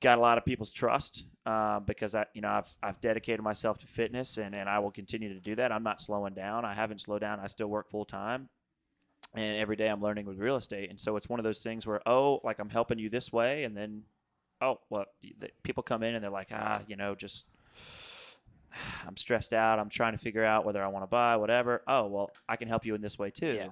got 0.00 0.18
a 0.18 0.20
lot 0.20 0.36
of 0.36 0.44
people's 0.44 0.72
trust 0.72 1.24
uh, 1.46 1.80
because 1.80 2.14
I 2.14 2.26
you 2.34 2.42
know 2.42 2.50
I've 2.50 2.74
I've 2.82 3.00
dedicated 3.00 3.42
myself 3.42 3.78
to 3.78 3.86
fitness 3.86 4.38
and 4.38 4.54
and 4.54 4.68
I 4.68 4.78
will 4.78 4.90
continue 4.90 5.32
to 5.32 5.40
do 5.40 5.56
that. 5.56 5.72
I'm 5.72 5.82
not 5.82 6.00
slowing 6.00 6.34
down. 6.34 6.64
I 6.64 6.74
haven't 6.74 7.00
slowed 7.00 7.22
down. 7.22 7.40
I 7.40 7.46
still 7.46 7.68
work 7.68 7.90
full 7.90 8.04
time. 8.04 8.48
And 9.34 9.56
every 9.58 9.74
day 9.74 9.88
I'm 9.88 10.00
learning 10.00 10.26
with 10.26 10.38
real 10.38 10.56
estate, 10.56 10.90
and 10.90 11.00
so 11.00 11.16
it's 11.16 11.28
one 11.28 11.40
of 11.40 11.44
those 11.44 11.60
things 11.60 11.86
where 11.86 12.06
oh, 12.06 12.40
like 12.44 12.58
I'm 12.58 12.68
helping 12.68 12.98
you 12.98 13.10
this 13.10 13.32
way, 13.32 13.64
and 13.64 13.76
then 13.76 14.02
oh, 14.60 14.78
well, 14.90 15.06
the, 15.22 15.50
people 15.62 15.82
come 15.82 16.02
in 16.02 16.14
and 16.14 16.22
they're 16.22 16.30
like 16.30 16.48
ah, 16.52 16.80
you 16.86 16.96
know, 16.96 17.14
just 17.14 17.46
I'm 19.06 19.16
stressed 19.16 19.52
out. 19.52 19.78
I'm 19.78 19.88
trying 19.88 20.12
to 20.12 20.18
figure 20.18 20.44
out 20.44 20.64
whether 20.64 20.82
I 20.84 20.88
want 20.88 21.02
to 21.02 21.08
buy 21.08 21.36
whatever. 21.36 21.82
Oh, 21.88 22.06
well, 22.06 22.30
I 22.48 22.56
can 22.56 22.68
help 22.68 22.84
you 22.84 22.94
in 22.94 23.00
this 23.00 23.18
way 23.18 23.30
too. 23.30 23.54
Yeah. 23.54 23.68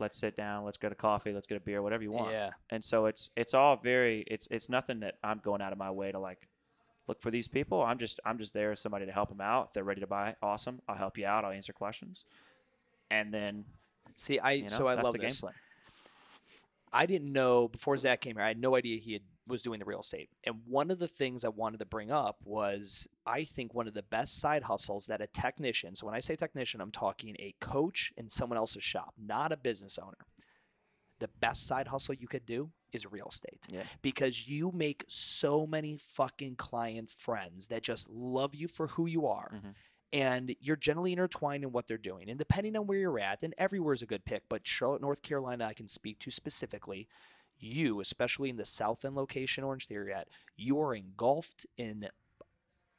Let's 0.00 0.18
sit 0.18 0.36
down. 0.36 0.64
Let's 0.64 0.78
get 0.78 0.92
a 0.92 0.94
coffee. 0.96 1.32
Let's 1.32 1.46
get 1.46 1.56
a 1.56 1.60
beer. 1.60 1.82
Whatever 1.82 2.02
you 2.02 2.12
want. 2.12 2.32
Yeah. 2.32 2.50
And 2.70 2.82
so 2.82 3.06
it's 3.06 3.30
it's 3.36 3.54
all 3.54 3.76
very 3.76 4.24
it's 4.26 4.48
it's 4.50 4.68
nothing 4.68 5.00
that 5.00 5.16
I'm 5.22 5.38
going 5.38 5.60
out 5.60 5.72
of 5.72 5.78
my 5.78 5.90
way 5.90 6.10
to 6.10 6.18
like 6.18 6.48
look 7.06 7.20
for 7.20 7.30
these 7.30 7.48
people. 7.48 7.82
I'm 7.82 7.98
just 7.98 8.18
I'm 8.24 8.38
just 8.38 8.54
there 8.54 8.72
as 8.72 8.80
somebody 8.80 9.06
to 9.06 9.12
help 9.12 9.28
them 9.28 9.40
out. 9.40 9.68
If 9.68 9.74
they're 9.74 9.84
ready 9.84 10.00
to 10.00 10.06
buy, 10.06 10.34
awesome. 10.42 10.80
I'll 10.88 10.96
help 10.96 11.18
you 11.18 11.26
out. 11.26 11.44
I'll 11.44 11.52
answer 11.52 11.72
questions. 11.72 12.24
And 13.10 13.32
then 13.32 13.64
See, 14.16 14.38
I 14.38 14.52
you 14.52 14.62
know, 14.62 14.68
so 14.68 14.88
I 14.88 14.94
that's 14.94 15.04
love 15.04 15.12
the 15.14 15.18
this. 15.20 15.40
game 15.40 15.40
plan. 15.40 15.54
I 16.92 17.06
didn't 17.06 17.32
know 17.32 17.68
before 17.68 17.96
Zach 17.96 18.20
came 18.20 18.36
here. 18.36 18.44
I 18.44 18.48
had 18.48 18.60
no 18.60 18.76
idea 18.76 18.98
he 18.98 19.12
had, 19.14 19.22
was 19.50 19.62
doing 19.62 19.78
the 19.80 19.84
real 19.84 20.00
estate. 20.00 20.30
And 20.44 20.62
one 20.66 20.90
of 20.90 20.98
the 20.98 21.08
things 21.08 21.44
I 21.44 21.48
wanted 21.48 21.78
to 21.80 21.86
bring 21.86 22.10
up 22.10 22.38
was 22.44 23.06
I 23.26 23.44
think 23.44 23.74
one 23.74 23.86
of 23.88 23.94
the 23.94 24.02
best 24.02 24.38
side 24.38 24.64
hustles 24.64 25.06
that 25.06 25.20
a 25.20 25.26
technician. 25.26 25.94
So 25.96 26.06
when 26.06 26.14
I 26.14 26.20
say 26.20 26.36
technician, 26.36 26.80
I'm 26.80 26.90
talking 26.90 27.36
a 27.38 27.54
coach 27.60 28.12
in 28.16 28.28
someone 28.28 28.56
else's 28.56 28.84
shop, 28.84 29.14
not 29.18 29.52
a 29.52 29.56
business 29.56 29.98
owner. 29.98 30.18
The 31.18 31.28
best 31.28 31.66
side 31.66 31.88
hustle 31.88 32.14
you 32.14 32.26
could 32.26 32.46
do 32.46 32.70
is 32.92 33.04
real 33.06 33.28
estate 33.28 33.66
Yeah. 33.68 33.84
because 34.00 34.48
you 34.48 34.72
make 34.72 35.04
so 35.08 35.66
many 35.66 35.96
fucking 35.96 36.56
client 36.56 37.10
friends 37.16 37.66
that 37.68 37.82
just 37.82 38.08
love 38.08 38.54
you 38.54 38.68
for 38.68 38.86
who 38.88 39.06
you 39.06 39.26
are. 39.26 39.50
Mhm. 39.52 39.74
And 40.12 40.56
you're 40.58 40.74
generally 40.76 41.12
intertwined 41.12 41.62
in 41.62 41.70
what 41.70 41.86
they're 41.86 41.98
doing. 41.98 42.28
And 42.28 42.38
depending 42.38 42.74
on 42.76 42.86
where 42.88 42.98
you're 42.98 43.20
at, 43.20 43.42
and 43.44 43.54
everywhere 43.58 43.94
is 43.94 44.02
a 44.02 44.06
good 44.06 44.24
pick, 44.24 44.48
but 44.48 44.66
Charlotte, 44.66 45.02
North 45.02 45.22
Carolina, 45.22 45.66
I 45.66 45.74
can 45.74 45.86
speak 45.86 46.18
to 46.20 46.30
specifically. 46.32 47.06
You, 47.60 48.00
especially 48.00 48.50
in 48.50 48.56
the 48.56 48.64
south 48.64 49.04
end 49.04 49.14
location, 49.14 49.64
Orange 49.64 49.86
Theory 49.86 50.12
at, 50.12 50.28
you 50.56 50.80
are 50.80 50.94
engulfed 50.94 51.66
in 51.76 52.08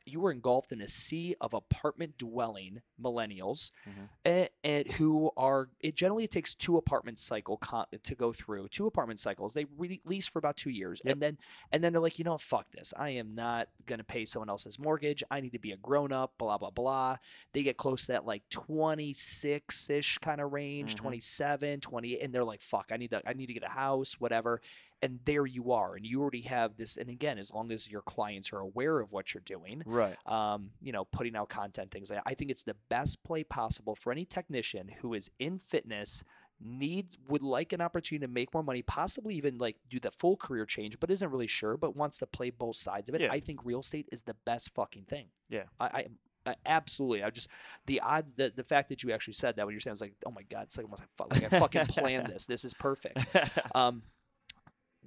you 0.06 0.26
are 0.26 0.32
engulfed 0.32 0.72
in 0.72 0.82
a 0.82 0.88
sea 0.88 1.36
of 1.42 1.54
apartment 1.54 2.18
dwelling 2.18 2.82
millennials 3.02 3.72
Mhm. 3.88 4.10
and, 4.26 4.50
and 4.64 4.88
who 4.94 5.32
are 5.38 5.70
it 5.80 5.96
generally 5.96 6.28
takes 6.28 6.56
two 6.56 6.78
apartment 6.78 7.20
cycle 7.20 7.58
co- 7.58 7.86
to 8.04 8.16
go 8.16 8.32
through 8.32 8.68
two 8.70 8.86
apartment 8.88 9.20
cycles. 9.20 9.54
They 9.54 9.66
re- 9.78 10.02
lease 10.06 10.28
for 10.28 10.40
about 10.40 10.58
two 10.58 10.70
years. 10.70 11.02
Yep. 11.04 11.14
and 11.14 11.22
then 11.22 11.38
and 11.72 11.84
then 11.84 11.94
they're 11.94 12.02
like 12.02 12.18
you 12.20 12.26
know 12.26 12.38
fuck 12.38 12.72
this. 12.72 12.94
I 12.98 13.10
am 13.10 13.36
not 13.36 13.68
going 13.86 14.00
to 14.00 14.06
pay 14.06 14.26
someone 14.26 14.50
else's 14.50 14.78
mortgage. 14.80 15.24
I 15.32 15.40
need 15.40 15.54
to 15.54 15.60
be 15.60 15.72
a 15.72 15.78
grown 15.78 16.12
up 16.12 16.34
blah 16.38 16.58
blah 16.58 16.72
blah. 16.72 17.18
They 17.54 17.64
get 17.64 17.78
close 17.78 18.06
to 18.08 18.14
that 18.14 18.26
like 18.26 18.44
26ish 18.50 20.20
kind 20.22 20.42
of 20.42 20.52
range 20.52 20.96
Mhm. 20.96 21.00
27 21.00 21.82
20 21.82 22.20
and 22.22 22.34
they're 22.34 22.44
like 22.44 22.62
fuck 22.62 22.90
i 22.92 22.98
need 22.98 23.12
to 23.12 23.22
i 23.28 23.34
need 23.34 23.48
to 23.48 23.54
get 23.54 23.64
a 23.64 23.70
house 23.70 24.20
whatever 24.20 24.62
and 25.02 25.20
there 25.26 25.46
you 25.46 25.72
are 25.72 25.96
and 25.96 26.06
you 26.06 26.22
already 26.22 26.42
have 26.42 26.78
this 26.78 26.96
and 26.98 27.10
again 27.10 27.38
as 27.40 27.52
long 27.54 27.72
as 27.72 27.90
your 27.90 28.02
clients 28.02 28.54
are 28.54 28.60
aware 28.60 29.00
of 29.00 29.12
what 29.12 29.34
you're 29.34 29.42
doing 29.46 29.82
Right. 29.86 30.16
um, 30.28 30.72
you 30.82 30.92
know, 30.92 31.06
putting 31.06 31.36
out 31.36 31.50
content, 31.50 31.92
things 31.92 32.10
like 32.10 32.18
that. 32.24 32.30
I 32.30 32.36
think 32.36 32.52
it's 32.52 32.64
the 32.64 32.76
best 32.90 33.24
play 33.24 33.44
possible 33.44 33.96
for 33.96 34.12
any 34.12 34.26
technician 34.26 34.90
who 35.02 35.14
is 35.14 35.32
in 35.40 35.58
fitness, 35.60 36.24
needs 36.64 37.18
would 37.28 37.42
like 37.42 37.74
an 37.74 37.82
opportunity 37.82 38.26
to 38.26 38.32
make 38.32 38.54
more 38.54 38.62
money, 38.62 38.84
possibly 38.84 39.34
even 39.36 39.58
like 39.58 39.78
do 39.90 40.00
the 40.00 40.12
full 40.12 40.38
career 40.38 40.66
change, 40.66 41.00
but 41.00 41.10
isn't 41.10 41.32
really 41.32 41.48
sure, 41.48 41.76
but 41.78 41.96
wants 41.96 42.20
to 42.20 42.28
play 42.28 42.52
both 42.52 42.76
sides 42.76 43.10
of 43.10 43.16
it. 43.16 43.22
Yeah. 43.22 43.32
I 43.32 43.40
think 43.40 43.66
real 43.66 43.80
estate 43.80 44.08
is 44.12 44.24
the 44.24 44.36
best 44.46 44.74
fucking 44.76 45.06
thing. 45.06 45.28
Yeah. 45.50 45.64
I, 45.80 45.86
I 45.86 46.06
I- 46.52 46.56
absolutely. 46.66 47.24
I 47.24 47.30
just 47.30 47.48
the 47.88 48.00
odds 48.02 48.34
the 48.36 48.52
the 48.56 48.64
fact 48.64 48.90
that 48.90 49.04
you 49.04 49.12
actually 49.12 49.34
said 49.34 49.56
that 49.56 49.66
when 49.66 49.74
you're 49.74 49.80
saying 49.80 49.92
I 49.92 49.94
was 49.94 50.02
like, 50.02 50.14
oh 50.26 50.32
my 50.32 50.44
god, 50.44 50.64
it's 50.64 50.78
like 50.78 50.86
almost 50.86 51.04
like, 51.20 51.44
like 51.44 51.54
I 51.54 51.60
fucking 51.60 51.86
planned 51.88 52.28
this. 52.28 52.46
This 52.46 52.64
is 52.66 52.74
perfect. 52.76 53.20
Um, 53.76 54.04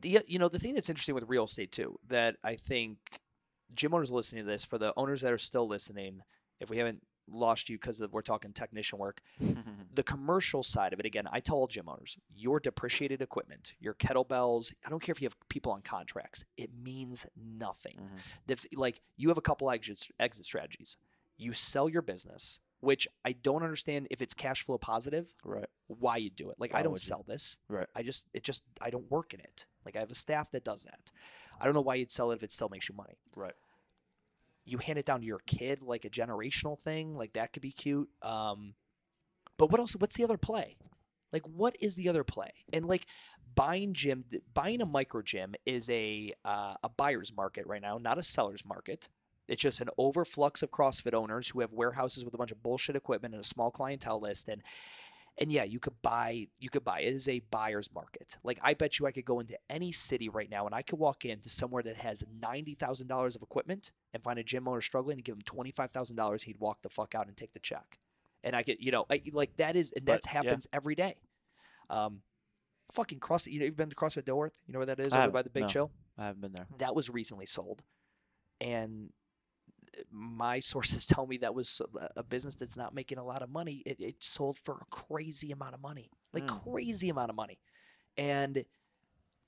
the 0.00 0.20
you 0.26 0.38
know 0.38 0.48
the 0.48 0.58
thing 0.58 0.74
that's 0.74 0.88
interesting 0.88 1.14
with 1.14 1.24
real 1.28 1.44
estate 1.44 1.72
too 1.72 1.98
that 2.08 2.36
I 2.42 2.56
think 2.56 2.98
gym 3.74 3.94
owners 3.94 4.10
listening 4.10 4.44
to 4.44 4.50
this 4.50 4.64
for 4.64 4.78
the 4.78 4.92
owners 4.96 5.20
that 5.22 5.32
are 5.32 5.38
still 5.38 5.66
listening, 5.66 6.22
if 6.60 6.70
we 6.70 6.78
haven't 6.78 7.02
lost 7.26 7.70
you 7.70 7.76
because 7.78 8.02
we're 8.12 8.20
talking 8.20 8.52
technician 8.52 8.98
work, 8.98 9.22
the 9.94 10.02
commercial 10.02 10.62
side 10.62 10.92
of 10.92 11.00
it 11.00 11.06
again. 11.06 11.26
I 11.32 11.40
tell 11.40 11.56
all 11.56 11.66
gym 11.66 11.88
owners 11.88 12.18
your 12.34 12.60
depreciated 12.60 13.22
equipment, 13.22 13.72
your 13.80 13.94
kettlebells. 13.94 14.74
I 14.84 14.90
don't 14.90 15.00
care 15.02 15.12
if 15.12 15.22
you 15.22 15.26
have 15.26 15.36
people 15.48 15.72
on 15.72 15.80
contracts. 15.82 16.44
It 16.56 16.70
means 16.74 17.26
nothing. 17.36 17.98
Mhm. 17.98 18.18
The 18.46 18.76
like 18.76 19.00
you 19.16 19.28
have 19.28 19.38
a 19.38 19.42
couple 19.42 19.70
exit 19.70 20.08
exit 20.20 20.44
strategies. 20.44 20.96
You 21.36 21.52
sell 21.52 21.88
your 21.88 22.02
business, 22.02 22.60
which 22.80 23.08
I 23.24 23.32
don't 23.32 23.62
understand 23.62 24.06
if 24.10 24.20
it's 24.22 24.34
cash 24.34 24.62
flow 24.62 24.78
positive 24.78 25.34
right. 25.44 25.66
why 25.88 26.18
you 26.18 26.30
do 26.30 26.50
it. 26.50 26.56
Like 26.60 26.74
Why 26.74 26.80
I 26.80 26.82
don't 26.82 26.92
would 26.92 27.00
you? 27.02 27.06
sell 27.06 27.24
this. 27.26 27.56
Right. 27.68 27.88
I 27.96 28.02
just 28.02 28.28
it 28.34 28.42
just 28.44 28.62
I 28.80 28.90
don't 28.90 29.10
work 29.10 29.32
in 29.34 29.40
it. 29.40 29.66
Like 29.84 29.96
I 29.96 30.00
have 30.00 30.10
a 30.10 30.16
staff 30.16 30.50
that 30.52 30.64
does 30.64 30.84
that. 30.84 31.12
I 31.60 31.64
don't 31.64 31.74
know 31.74 31.80
why 31.80 31.96
you'd 31.96 32.10
sell 32.10 32.30
it 32.30 32.36
if 32.36 32.42
it 32.42 32.52
still 32.52 32.68
makes 32.68 32.88
you 32.88 32.94
money. 32.94 33.18
Right. 33.36 33.54
You 34.64 34.78
hand 34.78 34.98
it 34.98 35.06
down 35.06 35.20
to 35.20 35.26
your 35.26 35.40
kid 35.46 35.82
like 35.82 36.04
a 36.04 36.10
generational 36.10 36.80
thing, 36.80 37.16
like 37.16 37.34
that 37.34 37.52
could 37.52 37.62
be 37.62 37.72
cute. 37.72 38.08
Um 38.22 38.74
but 39.56 39.70
what 39.70 39.80
else 39.80 39.94
what's 39.96 40.16
the 40.16 40.24
other 40.24 40.38
play? 40.38 40.76
Like 41.32 41.46
what 41.46 41.76
is 41.80 41.96
the 41.96 42.08
other 42.08 42.24
play? 42.24 42.52
And 42.72 42.86
like 42.86 43.06
buying 43.54 43.92
gym 43.92 44.24
buying 44.52 44.80
a 44.80 44.86
micro 44.86 45.22
gym 45.22 45.54
is 45.66 45.88
a 45.90 46.32
uh, 46.44 46.74
a 46.82 46.88
buyer's 46.88 47.34
market 47.36 47.66
right 47.66 47.82
now, 47.82 47.98
not 47.98 48.18
a 48.18 48.22
seller's 48.22 48.64
market. 48.64 49.08
It's 49.46 49.60
just 49.60 49.80
an 49.80 49.90
overflux 49.98 50.62
of 50.62 50.70
CrossFit 50.70 51.12
owners 51.12 51.50
who 51.50 51.60
have 51.60 51.72
warehouses 51.72 52.24
with 52.24 52.34
a 52.34 52.38
bunch 52.38 52.50
of 52.50 52.62
bullshit 52.62 52.96
equipment 52.96 53.34
and 53.34 53.44
a 53.44 53.46
small 53.46 53.70
clientele 53.70 54.20
list 54.20 54.48
and 54.48 54.62
And 55.38 55.50
yeah, 55.50 55.64
you 55.64 55.80
could 55.80 56.00
buy 56.00 56.46
you 56.58 56.70
could 56.70 56.84
buy. 56.84 57.00
It 57.00 57.12
is 57.12 57.28
a 57.28 57.40
buyer's 57.50 57.92
market. 57.92 58.36
Like 58.44 58.58
I 58.62 58.74
bet 58.74 58.98
you 58.98 59.06
I 59.06 59.10
could 59.10 59.24
go 59.24 59.40
into 59.40 59.58
any 59.68 59.90
city 59.90 60.28
right 60.28 60.48
now 60.48 60.66
and 60.66 60.74
I 60.74 60.82
could 60.82 60.98
walk 60.98 61.24
into 61.24 61.48
somewhere 61.48 61.82
that 61.82 61.96
has 61.96 62.24
ninety 62.40 62.74
thousand 62.74 63.08
dollars 63.08 63.34
of 63.34 63.42
equipment 63.42 63.90
and 64.12 64.22
find 64.22 64.38
a 64.38 64.44
gym 64.44 64.68
owner 64.68 64.80
struggling 64.80 65.18
and 65.18 65.24
give 65.24 65.34
him 65.34 65.42
twenty 65.42 65.72
five 65.72 65.90
thousand 65.90 66.16
dollars. 66.16 66.44
He'd 66.44 66.60
walk 66.60 66.82
the 66.82 66.88
fuck 66.88 67.14
out 67.14 67.26
and 67.26 67.36
take 67.36 67.52
the 67.52 67.58
check. 67.58 67.98
And 68.44 68.54
I 68.54 68.62
get 68.62 68.80
you 68.80 68.92
know 68.92 69.06
I, 69.10 69.22
like 69.32 69.56
that 69.56 69.74
is 69.74 69.92
and 69.96 70.06
that 70.06 70.20
yeah. 70.24 70.32
happens 70.32 70.68
every 70.72 70.94
day. 70.94 71.16
Um, 71.90 72.20
fucking 72.92 73.18
CrossFit. 73.18 73.52
You 73.52 73.58
know 73.58 73.64
you've 73.64 73.76
been 73.76 73.90
to 73.90 73.96
CrossFit 73.96 74.22
Dilworth. 74.22 74.54
You 74.66 74.72
know 74.72 74.78
where 74.78 74.86
that 74.86 75.00
is 75.00 75.12
over 75.12 75.30
by 75.30 75.42
the 75.42 75.50
Big 75.50 75.62
no. 75.62 75.68
Chill 75.68 75.90
I 76.16 76.26
haven't 76.26 76.42
been 76.42 76.52
there. 76.52 76.66
that 76.78 76.94
was 76.94 77.10
recently 77.10 77.46
sold 77.46 77.82
and 78.60 79.10
my 80.10 80.60
sources 80.60 81.06
tell 81.12 81.26
me 81.26 81.36
that 81.38 81.54
was 81.54 81.80
a- 82.16 82.22
business 82.22 82.54
that's 82.54 82.76
not 82.76 82.94
making 82.94 83.18
a 83.18 83.24
lot 83.24 83.42
of 83.42 83.50
money 83.50 83.82
it, 83.86 83.98
it 84.00 84.16
sold 84.20 84.58
for 84.58 84.74
a 84.82 84.84
crazy 84.90 85.52
amount 85.52 85.74
of 85.74 85.80
money 85.80 86.10
like 86.32 86.44
Mm. 86.46 86.62
crazy 86.64 87.08
amount 87.08 87.30
of 87.30 87.36
money 87.36 87.58
and 88.16 88.64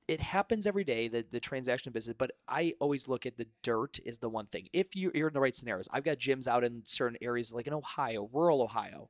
it 0.09 0.21
happens 0.21 0.67
every 0.67 0.85
day 0.85 1.09
the, 1.09 1.25
the 1.33 1.41
transaction 1.41 1.93
business 1.93 2.15
but 2.17 2.31
i 2.49 2.73
always 2.81 3.09
look 3.09 3.27
at 3.27 3.37
the 3.37 3.47
dirt 3.63 3.99
is 4.05 4.19
the 4.19 4.29
one 4.29 4.47
thing 4.47 4.69
if 4.73 4.95
you- 4.95 5.11
you're 5.15 5.29
in 5.29 5.35
the 5.35 5.41
right 5.41 5.57
scenarios 5.57 5.89
i've 5.93 6.05
got 6.05 6.19
gyms 6.19 6.47
out 6.47 6.63
in 6.65 6.83
certain 6.85 7.19
areas 7.21 7.53
like 7.53 7.67
in 7.67 7.75
ohio 7.75 8.29
rural 8.33 8.63
ohio 8.63 9.09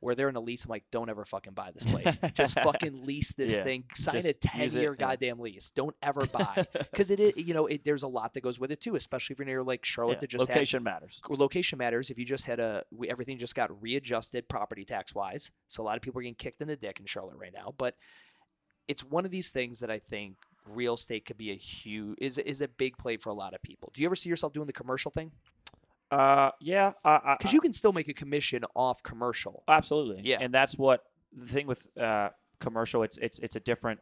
where 0.00 0.14
they're 0.14 0.28
in 0.28 0.36
a 0.36 0.40
lease 0.40 0.64
i'm 0.64 0.70
like 0.70 0.84
don't 0.90 1.08
ever 1.10 1.24
fucking 1.24 1.52
buy 1.52 1.70
this 1.72 1.84
place. 1.84 2.18
Just 2.34 2.54
fucking 2.54 3.04
lease 3.06 3.34
this 3.34 3.56
Yeah, 3.58 3.64
thing. 3.64 3.84
Sign 3.94 4.16
a 4.26 4.32
10 4.32 4.60
use 4.62 4.74
it, 4.74 4.80
year 4.80 4.96
yeah. 4.98 5.06
goddamn 5.06 5.38
lease. 5.38 5.70
Don't 5.70 5.94
ever 6.02 6.26
buy. 6.26 6.66
Because 6.90 7.10
it 7.10 7.20
is 7.20 7.32
you 7.36 7.54
know 7.54 7.66
it, 7.66 7.84
there's 7.84 8.02
a 8.02 8.08
lot 8.08 8.34
that 8.34 8.40
goes 8.42 8.58
with 8.58 8.72
it 8.72 8.80
too 8.80 8.96
especially 8.96 9.34
if 9.34 9.38
you're 9.38 9.46
near 9.46 9.62
like 9.62 9.84
charlotte 9.84 10.14
Yeah, 10.14 10.20
that 10.20 10.30
just 10.30 10.48
location 10.48 10.82
matters. 10.82 11.20
location 11.28 11.78
matters. 11.78 12.10
If 12.10 12.18
you 12.18 12.24
just 12.24 12.46
had 12.46 12.60
a 12.60 12.84
we, 12.90 13.08
everything 13.08 13.38
just 13.38 13.54
got 13.54 13.70
readjusted 13.82 14.48
property 14.48 14.84
tax 14.84 15.14
wise 15.14 15.50
so 15.68 15.82
a 15.82 15.84
lot 15.84 15.96
of 15.96 16.02
people 16.02 16.18
are 16.18 16.22
getting 16.22 16.34
kicked 16.34 16.60
in 16.60 16.68
the 16.68 16.76
dick 16.76 16.98
in 17.00 17.06
charlotte 17.06 17.36
right 17.36 17.52
now 17.54 17.72
but 17.76 17.94
it's 18.88 19.04
one 19.04 19.24
of 19.24 19.30
these 19.30 19.50
things 19.50 19.80
that 19.80 19.90
i 19.90 19.98
think 19.98 20.36
real 20.66 20.94
estate 20.94 21.24
could 21.24 21.38
be 21.38 21.50
a 21.50 21.56
huge 21.56 22.16
is 22.20 22.38
is 22.38 22.60
a 22.60 22.68
big 22.68 22.96
play 22.98 23.16
for 23.16 23.30
a 23.30 23.34
lot 23.34 23.54
of 23.54 23.62
people. 23.62 23.90
Do 23.94 24.02
you 24.02 24.06
ever 24.08 24.14
see 24.14 24.28
yourself 24.28 24.52
doing 24.52 24.66
the 24.66 24.72
commercial 24.74 25.10
thing 25.10 25.32
Uh, 26.10 26.50
yeah, 26.60 26.92
I, 27.04 27.10
I, 27.10 27.36
because 27.38 27.52
you 27.52 27.60
can 27.60 27.72
still 27.72 27.92
make 27.92 28.08
a 28.08 28.14
commission 28.14 28.64
off 28.74 29.02
commercial 29.02 29.62
Absolutely. 29.68 30.22
Yeah. 30.24 30.38
And 30.40 30.52
that's 30.52 30.76
what 30.76 31.04
the 31.32 31.46
thing 31.46 31.66
with 31.66 31.86
uh, 31.96 32.30
commercial. 32.58 33.02
It's 33.02 33.16
it's 33.18 33.38
it's 33.38 33.56
a 33.56 33.60
different 33.60 34.00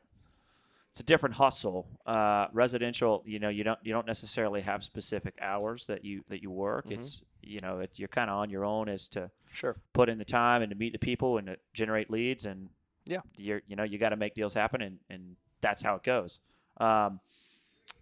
it's 0.91 1.01
a 1.01 1.05
different 1.05 1.35
hustle. 1.35 1.87
Uh, 2.07 2.47
residential, 2.53 3.23
you 3.27 3.39
know, 3.39 3.51
you 3.51 3.63
don't 3.63 3.79
you 3.83 3.93
don't 3.93 4.07
necessarily 4.07 4.63
have 4.63 4.83
specific 4.83 5.35
hours 5.43 5.87
that 5.87 6.05
you 6.05 6.25
that 6.29 6.43
you 6.43 6.51
work. 6.51 6.87
Mhm. 6.87 6.93
It's 6.93 7.21
you 7.43 7.61
know, 7.61 7.81
it, 7.81 7.99
you're 7.99 8.09
kind 8.09 8.31
of 8.31 8.37
on 8.39 8.51
your 8.51 8.65
own 8.65 8.89
as 8.89 9.07
to 9.09 9.31
sure 9.53 9.77
put 9.93 10.09
in 10.09 10.19
the 10.19 10.25
time 10.25 10.63
and 10.63 10.71
to 10.71 10.77
meet 10.77 10.93
the 10.93 10.99
people 10.99 11.39
and 11.39 11.47
to 11.47 11.57
generate 11.75 12.11
leads 12.11 12.47
and 12.47 12.69
Yeah. 13.07 13.21
you're 13.37 13.63
you 13.67 13.77
know 13.77 13.85
you 13.85 13.99
got 13.99 14.11
to 14.11 14.17
make 14.17 14.35
deals 14.35 14.55
happen 14.55 14.81
and 14.83 14.99
and 15.11 15.37
that's 15.61 15.83
how 15.83 15.95
it 15.97 16.03
goes. 16.03 16.41
Um, 16.79 17.21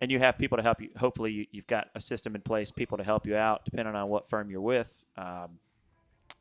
and 0.01 0.11
you 0.11 0.19
have 0.19 0.39
people 0.39 0.57
to 0.57 0.63
help 0.63 0.81
you. 0.81 0.91
Hopefully, 0.99 1.33
you, 1.33 1.47
you've 1.53 1.67
got 1.67 1.89
a 1.95 2.01
system 2.01 2.35
in 2.35 2.41
place, 2.43 2.71
people 2.71 2.99
to 2.99 3.05
help 3.05 3.27
you 3.27 3.37
out, 3.37 3.65
depending 3.65 3.95
on 3.95 4.09
what 4.09 4.29
firm 4.29 4.51
you're 4.51 4.61
with. 4.61 5.05
Um, 5.17 5.59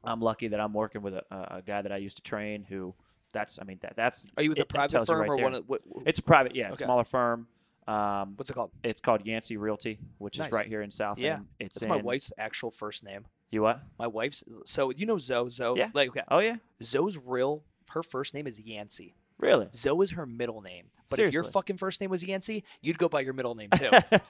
I'm 0.04 0.22
lucky 0.22 0.48
that 0.50 0.60
I'm 0.60 0.74
working 0.74 1.02
with 1.02 1.14
a, 1.16 1.24
a 1.32 1.58
a 1.58 1.62
guy 1.62 1.82
that 1.82 1.92
I 1.92 1.98
used 1.98 2.18
to 2.18 2.24
train. 2.24 2.64
Who 2.70 2.94
that's 3.32 3.58
I 3.60 3.64
mean 3.66 3.80
that 3.82 3.96
that's 3.96 4.26
are 4.38 4.44
you 4.44 4.50
with 4.50 4.58
a 4.60 4.62
it- 4.62 4.64
it 4.66 4.70
private 4.70 5.06
firm 5.06 5.20
right 5.22 5.30
or 5.30 5.36
there. 5.38 5.44
one 5.46 5.54
of 5.56 5.64
what, 5.68 5.82
It's 6.06 6.20
a 6.20 6.24
private, 6.24 6.56
yeah, 6.56 6.72
Okay. 6.72 6.84
smaller 6.86 7.04
firm. 7.04 7.48
Um, 7.88 8.34
what's 8.36 8.50
it 8.50 8.54
called 8.54 8.72
it's 8.84 9.00
called 9.02 9.26
Yancey 9.26 9.58
Realty, 9.58 10.00
which 10.18 10.40
Nice. 10.40 10.48
is 10.48 10.54
right 10.54 10.66
here 10.68 10.82
in 10.82 10.90
South 10.92 11.20
Yeah. 11.20 11.36
End. 11.36 11.46
It's 11.60 11.80
that's 11.80 11.88
my 11.90 11.98
wife's 11.98 12.34
actual 12.38 12.72
first 12.72 13.04
name 13.04 13.26
You 13.52 13.62
what? 13.62 13.80
my 14.00 14.08
wife's 14.08 14.44
so 14.66 14.90
you 14.92 15.06
know 15.06 15.18
zoe 15.20 15.50
zoe 15.52 15.78
Yeah. 15.78 15.90
like 15.94 16.10
okay 16.10 16.24
Oh 16.30 16.40
yeah, 16.40 16.56
zoe's 16.84 17.16
real 17.18 17.64
her 17.92 18.02
first 18.02 18.34
name 18.34 18.48
is 18.48 18.60
yancey 18.60 19.14
really? 19.38 19.68
Zoe 19.74 20.04
is 20.04 20.12
her 20.12 20.26
middle 20.26 20.62
name. 20.62 20.86
But 21.10 21.20
if 21.20 21.34
your 21.34 21.44
fucking 21.44 21.78
first 21.78 22.02
name 22.02 22.10
was 22.10 22.24
Yancey, 22.24 22.64
you'd 22.82 22.98
go 22.98 23.08
by 23.08 23.20
your 23.22 23.34
middle 23.34 23.54
name 23.56 23.70
too. 23.76 23.90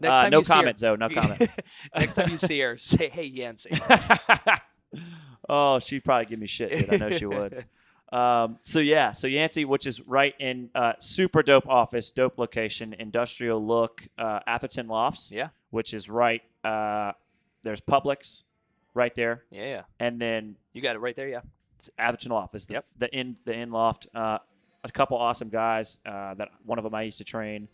Next 0.00 0.02
uh, 0.02 0.22
time 0.22 0.30
no 0.30 0.38
you 0.38 0.44
see 0.44 0.52
her- 0.52 0.58
comment, 0.60 0.78
Zoe. 0.78 0.96
No 0.96 1.08
comment. 1.10 1.50
Next 1.96 2.14
time 2.14 2.30
you 2.30 2.38
see 2.38 2.60
her, 2.60 2.78
say, 2.78 3.08
"Hey, 3.08 3.24
Yancey." 3.24 3.70
oh, 5.48 5.78
she'd 5.78 6.04
probably 6.04 6.26
give 6.26 6.38
me 6.38 6.46
shit, 6.46 6.70
dude. 6.70 6.94
I 6.94 6.96
know 6.96 7.10
she 7.10 7.26
would. 7.26 7.66
Um, 8.12 8.58
so 8.62 8.78
yeah, 8.78 9.12
so 9.12 9.26
Yancey, 9.26 9.64
which 9.64 9.86
is 9.86 10.00
right 10.06 10.34
in 10.38 10.70
uh, 10.74 10.92
super 11.00 11.42
dope 11.42 11.66
office, 11.68 12.10
dope 12.10 12.38
location, 12.38 12.94
industrial 12.98 13.64
look, 13.64 14.06
uh, 14.16 14.40
Atherton 14.46 14.86
Lofts, 14.86 15.30
Yeah, 15.32 15.48
which 15.70 15.92
is 15.92 16.08
right. 16.08 16.42
Uh, 16.62 17.12
there's 17.62 17.80
Publix, 17.80 18.44
right 18.94 19.14
there, 19.14 19.44
yeah, 19.50 19.64
yeah. 19.64 19.82
and 19.98 20.20
then 20.20 20.56
You 20.72 20.80
got 20.80 20.94
it 20.96 21.00
right 21.00 21.16
there. 21.16 21.28
Yeah. 21.28 21.40
Atherton 21.98 22.32
office, 22.32 22.66
the, 22.66 22.74
Yep. 22.74 22.86
the 22.98 23.16
in 23.16 23.36
the 23.44 23.52
in 23.52 23.70
loft. 23.70 24.06
Uh, 24.14 24.38
a 24.84 24.90
couple 24.90 25.16
awesome 25.16 25.48
guys. 25.48 25.98
Uh, 26.04 26.34
that 26.34 26.48
one 26.64 26.78
of 26.78 26.84
them 26.84 26.94
I 26.94 27.02
used 27.02 27.18
to 27.18 27.24
train. 27.24 27.68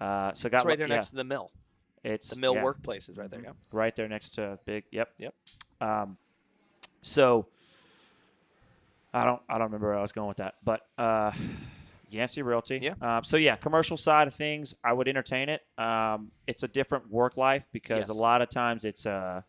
Uh, 0.00 0.32
so 0.34 0.48
got 0.48 0.58
It's 0.58 0.66
right 0.66 0.78
there 0.78 0.88
yeah, 0.88 0.94
next 0.96 1.10
to 1.10 1.16
the 1.16 1.24
mill. 1.24 1.50
It's 2.02 2.34
The 2.34 2.40
mill 2.40 2.54
yeah, 2.54 2.62
workplace 2.62 3.08
is 3.08 3.16
right 3.16 3.30
there. 3.30 3.40
Yeah. 3.42 3.52
right 3.72 3.94
there 3.94 4.08
next 4.08 4.30
to 4.34 4.58
big. 4.66 4.84
Yep. 4.90 5.08
Yep. 5.18 5.34
Um, 5.80 6.16
so 7.02 7.46
I 9.12 9.24
don't 9.24 9.40
I 9.48 9.54
don't 9.54 9.64
remember 9.68 9.88
where 9.88 9.98
I 9.98 10.02
was 10.02 10.12
going 10.12 10.28
with 10.28 10.38
that, 10.38 10.54
but 10.64 10.82
uh, 10.98 11.30
Yancey 12.10 12.42
Realty. 12.42 12.78
Yeah. 12.82 12.94
Um, 13.00 13.24
so 13.24 13.36
yeah, 13.36 13.56
commercial 13.56 13.96
side 13.96 14.26
of 14.26 14.34
things, 14.34 14.74
I 14.84 14.92
would 14.92 15.08
entertain 15.08 15.48
it. 15.48 15.62
Um, 15.78 16.30
it's 16.46 16.62
a 16.62 16.68
different 16.68 17.10
work 17.10 17.36
life 17.36 17.68
because 17.72 18.08
Yes. 18.08 18.10
a 18.10 18.14
lot 18.14 18.42
of 18.42 18.50
times 18.50 18.84
it's 18.84 19.06
uh, 19.06 19.42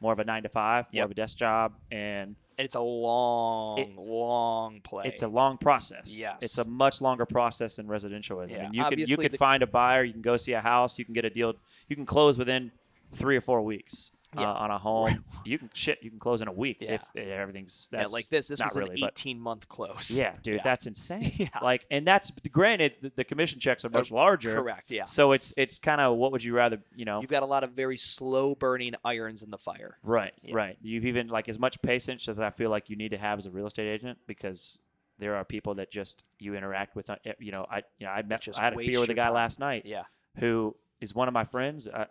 more 0.00 0.12
of 0.12 0.18
a 0.18 0.24
nine 0.24 0.42
to 0.42 0.48
five, 0.48 0.86
more 0.92 0.98
Yep. 0.98 1.04
of 1.06 1.10
a 1.12 1.14
desk 1.14 1.36
job, 1.38 1.74
And 1.90 2.36
it's 2.58 2.74
a 2.74 2.80
long, 2.80 3.78
It- 3.78 3.96
long 3.96 4.80
play. 4.80 5.04
it's 5.06 5.22
a 5.22 5.28
long 5.28 5.58
process. 5.58 6.16
Yes. 6.16 6.38
It's 6.42 6.58
a 6.58 6.64
much 6.64 7.00
longer 7.00 7.26
process 7.26 7.76
than 7.76 7.86
residential 7.86 8.40
is. 8.40 8.52
I 8.52 8.56
Yeah, 8.56 8.62
mean, 8.64 8.74
you 8.74 8.84
can 8.84 8.98
you 8.98 9.16
could 9.16 9.32
the- 9.32 9.38
find 9.38 9.62
a 9.62 9.66
buyer, 9.66 10.04
you 10.04 10.12
can 10.12 10.22
go 10.22 10.36
see 10.36 10.52
a 10.52 10.60
house, 10.60 10.98
you 10.98 11.04
can 11.04 11.14
get 11.14 11.24
a 11.24 11.30
deal, 11.30 11.54
you 11.88 11.96
can 11.96 12.06
close 12.06 12.38
within 12.38 12.72
three 13.10 13.36
or 13.36 13.40
four 13.40 13.62
weeks 13.62 14.10
Yeah. 14.38 14.50
uh, 14.50 14.54
on 14.54 14.70
a 14.70 14.78
home. 14.88 15.24
You 15.44 15.58
can 15.58 15.70
shit, 15.74 15.98
you 16.02 16.10
can 16.10 16.18
close 16.18 16.42
in 16.42 16.48
a 16.48 16.52
week 16.52 16.78
Yeah. 16.80 16.94
if 16.94 17.16
everything's 17.16 17.88
yeah, 17.92 18.04
like 18.10 18.28
this. 18.28 18.48
This 18.48 18.60
was 18.62 18.76
really, 18.76 19.00
an 19.02 19.08
18 19.08 19.40
month 19.40 19.68
close. 19.68 20.10
yeah, 20.16 20.34
dude, 20.42 20.60
that's 20.64 20.86
insane. 20.86 21.32
Yeah. 21.36 21.48
Like, 21.62 21.86
and 21.90 22.06
that's 22.06 22.30
granted, 22.50 22.94
the, 23.02 23.12
the 23.16 23.24
commission 23.24 23.60
checks 23.60 23.84
are 23.84 23.90
much 23.90 24.10
Uh, 24.12 24.16
larger. 24.16 24.54
Correct. 24.54 24.90
Yeah. 24.90 25.04
So 25.04 25.32
it's 25.32 25.52
it's 25.56 25.78
kind 25.78 26.00
of 26.00 26.16
what 26.16 26.32
would 26.32 26.42
you 26.44 26.54
rather, 26.54 26.78
you 26.94 27.04
know? 27.04 27.20
You've 27.20 27.30
got 27.30 27.42
a 27.42 27.46
lot 27.46 27.64
of 27.64 27.72
very 27.72 27.96
slow 27.96 28.54
burning 28.54 28.94
irons 29.04 29.42
in 29.42 29.50
the 29.50 29.58
fire. 29.58 29.98
Right, 30.02 30.32
right. 30.52 30.76
You've 30.82 31.04
even 31.06 31.28
like 31.28 31.48
as 31.48 31.58
much 31.58 31.80
patience 31.82 32.28
as 32.28 32.40
I 32.40 32.50
feel 32.50 32.70
like 32.70 32.88
you 32.90 32.96
need 32.96 33.10
to 33.10 33.18
have 33.18 33.38
as 33.38 33.46
a 33.46 33.50
real 33.50 33.66
estate 33.66 33.88
agent 33.88 34.18
because 34.26 34.78
there 35.18 35.34
are 35.36 35.44
people 35.44 35.74
that 35.76 35.90
just 35.90 36.22
you 36.38 36.54
interact 36.54 36.94
with. 36.94 37.08
uh, 37.10 37.16
You 37.38 37.52
know, 37.52 37.66
I 37.70 37.78
you 37.98 38.06
know 38.06 38.12
I 38.12 38.22
met 38.22 38.42
just 38.42 38.58
I 38.60 38.64
had 38.64 38.72
a 38.74 38.76
beer 38.76 39.00
with 39.00 39.08
a 39.10 39.14
guy 39.14 39.22
time. 39.24 39.34
last 39.34 39.58
night 39.58 39.82
Yeah. 39.86 40.04
who 40.38 40.76
is 41.00 41.14
one 41.14 41.28
of 41.28 41.34
my 41.34 41.44
friends. 41.44 41.88
Uh, 41.88 42.04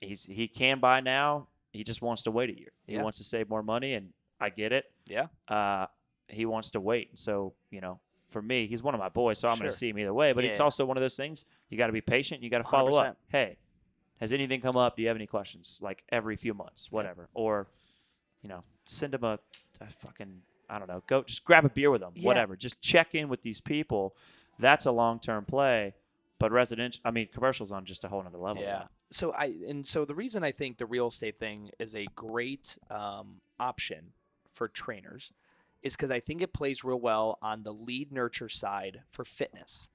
he's 0.00 0.24
he 0.24 0.48
can 0.48 0.78
buy 0.80 1.00
now. 1.00 1.48
He 1.72 1.84
just 1.84 2.02
wants 2.02 2.22
to 2.24 2.30
wait 2.30 2.50
a 2.50 2.58
year. 2.58 2.72
He 2.86 2.94
Yeah. 2.94 3.02
wants 3.02 3.18
to 3.18 3.24
save 3.24 3.48
more 3.48 3.62
money, 3.62 3.94
and 3.94 4.12
I 4.40 4.50
get 4.50 4.72
it. 4.72 4.84
Yeah. 5.06 5.26
Uh, 5.48 5.86
he 6.28 6.46
wants 6.46 6.70
to 6.72 6.80
wait. 6.80 7.18
So 7.18 7.54
you 7.70 7.80
know, 7.80 8.00
for 8.28 8.42
me, 8.42 8.66
he's 8.66 8.82
one 8.82 8.94
of 8.94 9.00
my 9.00 9.08
boys, 9.08 9.38
so 9.38 9.48
I'm 9.48 9.58
going 9.58 9.70
to 9.70 9.76
see 9.76 9.88
him 9.88 9.98
either 9.98 10.14
way. 10.14 10.32
But 10.32 10.44
it's 10.44 10.58
Yeah. 10.58 10.64
also 10.64 10.84
one 10.84 10.96
of 10.96 11.00
those 11.00 11.16
things 11.16 11.46
you 11.68 11.78
got 11.78 11.86
to 11.88 11.92
be 11.92 12.00
patient. 12.00 12.42
You 12.42 12.50
got 12.50 12.58
to 12.58 12.64
follow 12.64 12.90
100%. 12.92 13.10
up. 13.10 13.18
Hey, 13.28 13.56
has 14.20 14.32
anything 14.32 14.60
come 14.60 14.76
up? 14.76 14.96
Do 14.96 15.02
you 15.02 15.08
have 15.08 15.16
any 15.16 15.26
questions? 15.26 15.78
Like 15.82 16.04
every 16.10 16.36
few 16.36 16.54
months, 16.54 16.90
whatever. 16.92 17.28
Or, 17.34 17.68
you 18.42 18.48
know, 18.48 18.62
send 18.84 19.14
him 19.14 19.24
a, 19.24 19.38
a 19.80 19.86
fucking 19.86 20.42
I 20.68 20.78
don't 20.78 20.86
know. 20.88 21.02
Go 21.08 21.22
just 21.24 21.44
grab 21.44 21.64
a 21.64 21.68
beer 21.68 21.90
with 21.90 22.00
them. 22.00 22.12
Whatever. 22.22 22.54
Just 22.54 22.80
check 22.80 23.14
in 23.16 23.28
with 23.28 23.42
these 23.42 23.60
people. 23.60 24.14
That's 24.60 24.86
a 24.86 24.92
long 24.92 25.18
term 25.18 25.44
play. 25.44 25.94
But 26.38 26.52
residential, 26.52 27.00
I 27.04 27.10
mean, 27.10 27.26
commercials 27.32 27.72
on 27.72 27.84
just 27.84 28.04
a 28.04 28.08
whole 28.08 28.22
nother 28.22 28.38
level. 28.38 28.62
Yeah. 28.62 28.84
So 29.10 29.32
I 29.32 29.54
and 29.68 29.86
so 29.86 30.04
the 30.04 30.14
reason 30.14 30.44
I 30.44 30.52
think 30.52 30.78
the 30.78 30.86
real 30.86 31.08
estate 31.08 31.38
thing 31.38 31.70
is 31.78 31.94
a 31.94 32.06
great 32.14 32.78
um, 32.90 33.40
option 33.58 34.12
for 34.52 34.68
trainers 34.68 35.32
is 35.82 35.96
because 35.96 36.10
I 36.10 36.20
think 36.20 36.42
it 36.42 36.52
plays 36.52 36.84
real 36.84 37.00
well 37.00 37.38
on 37.40 37.62
the 37.62 37.72
lead 37.72 38.12
nurture 38.12 38.48
side 38.48 39.02
for 39.10 39.24
fitness. 39.24 39.88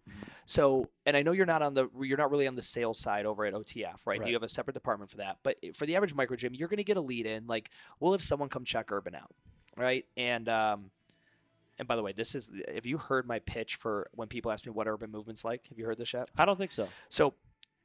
So, 0.45 0.89
and 1.05 1.15
I 1.15 1.21
know 1.21 1.31
you're 1.31 1.45
not 1.45 1.61
on 1.61 1.75
the 1.75 1.89
you're 2.01 2.17
not 2.17 2.31
really 2.31 2.47
on 2.47 2.55
the 2.55 2.63
sales 2.63 2.99
side 2.99 3.25
over 3.25 3.45
at 3.45 3.53
OTF, 3.53 3.99
right? 4.05 4.19
Right. 4.19 4.27
You 4.27 4.33
have 4.33 4.43
a 4.43 4.49
separate 4.49 4.73
department 4.73 5.11
for 5.11 5.17
that. 5.17 5.37
But 5.43 5.57
for 5.75 5.85
the 5.85 5.95
average 5.95 6.13
micro 6.13 6.35
gym, 6.35 6.53
you're 6.53 6.67
going 6.67 6.77
to 6.77 6.83
get 6.83 6.97
a 6.97 7.01
lead 7.01 7.25
in. 7.25 7.45
Like, 7.47 7.69
we'll 7.99 8.13
have 8.13 8.23
someone 8.23 8.49
come 8.49 8.65
check 8.65 8.91
Urban 8.91 9.15
out, 9.15 9.33
right? 9.77 10.05
And 10.17 10.49
um, 10.49 10.91
and 11.77 11.87
by 11.87 11.95
the 11.95 12.03
way, 12.03 12.13
this 12.13 12.35
is 12.35 12.49
have 12.73 12.85
you 12.85 12.97
heard 12.97 13.27
my 13.27 13.39
pitch 13.39 13.75
for 13.75 14.09
when 14.13 14.27
people 14.27 14.51
ask 14.51 14.65
me 14.65 14.71
what 14.71 14.87
Urban 14.87 15.11
Movement's 15.11 15.45
like? 15.45 15.67
Have 15.69 15.77
you 15.77 15.85
heard 15.85 15.97
this 15.97 16.13
yet? 16.13 16.29
I 16.37 16.45
don't 16.45 16.57
think 16.57 16.71
so. 16.71 16.87
So 17.09 17.35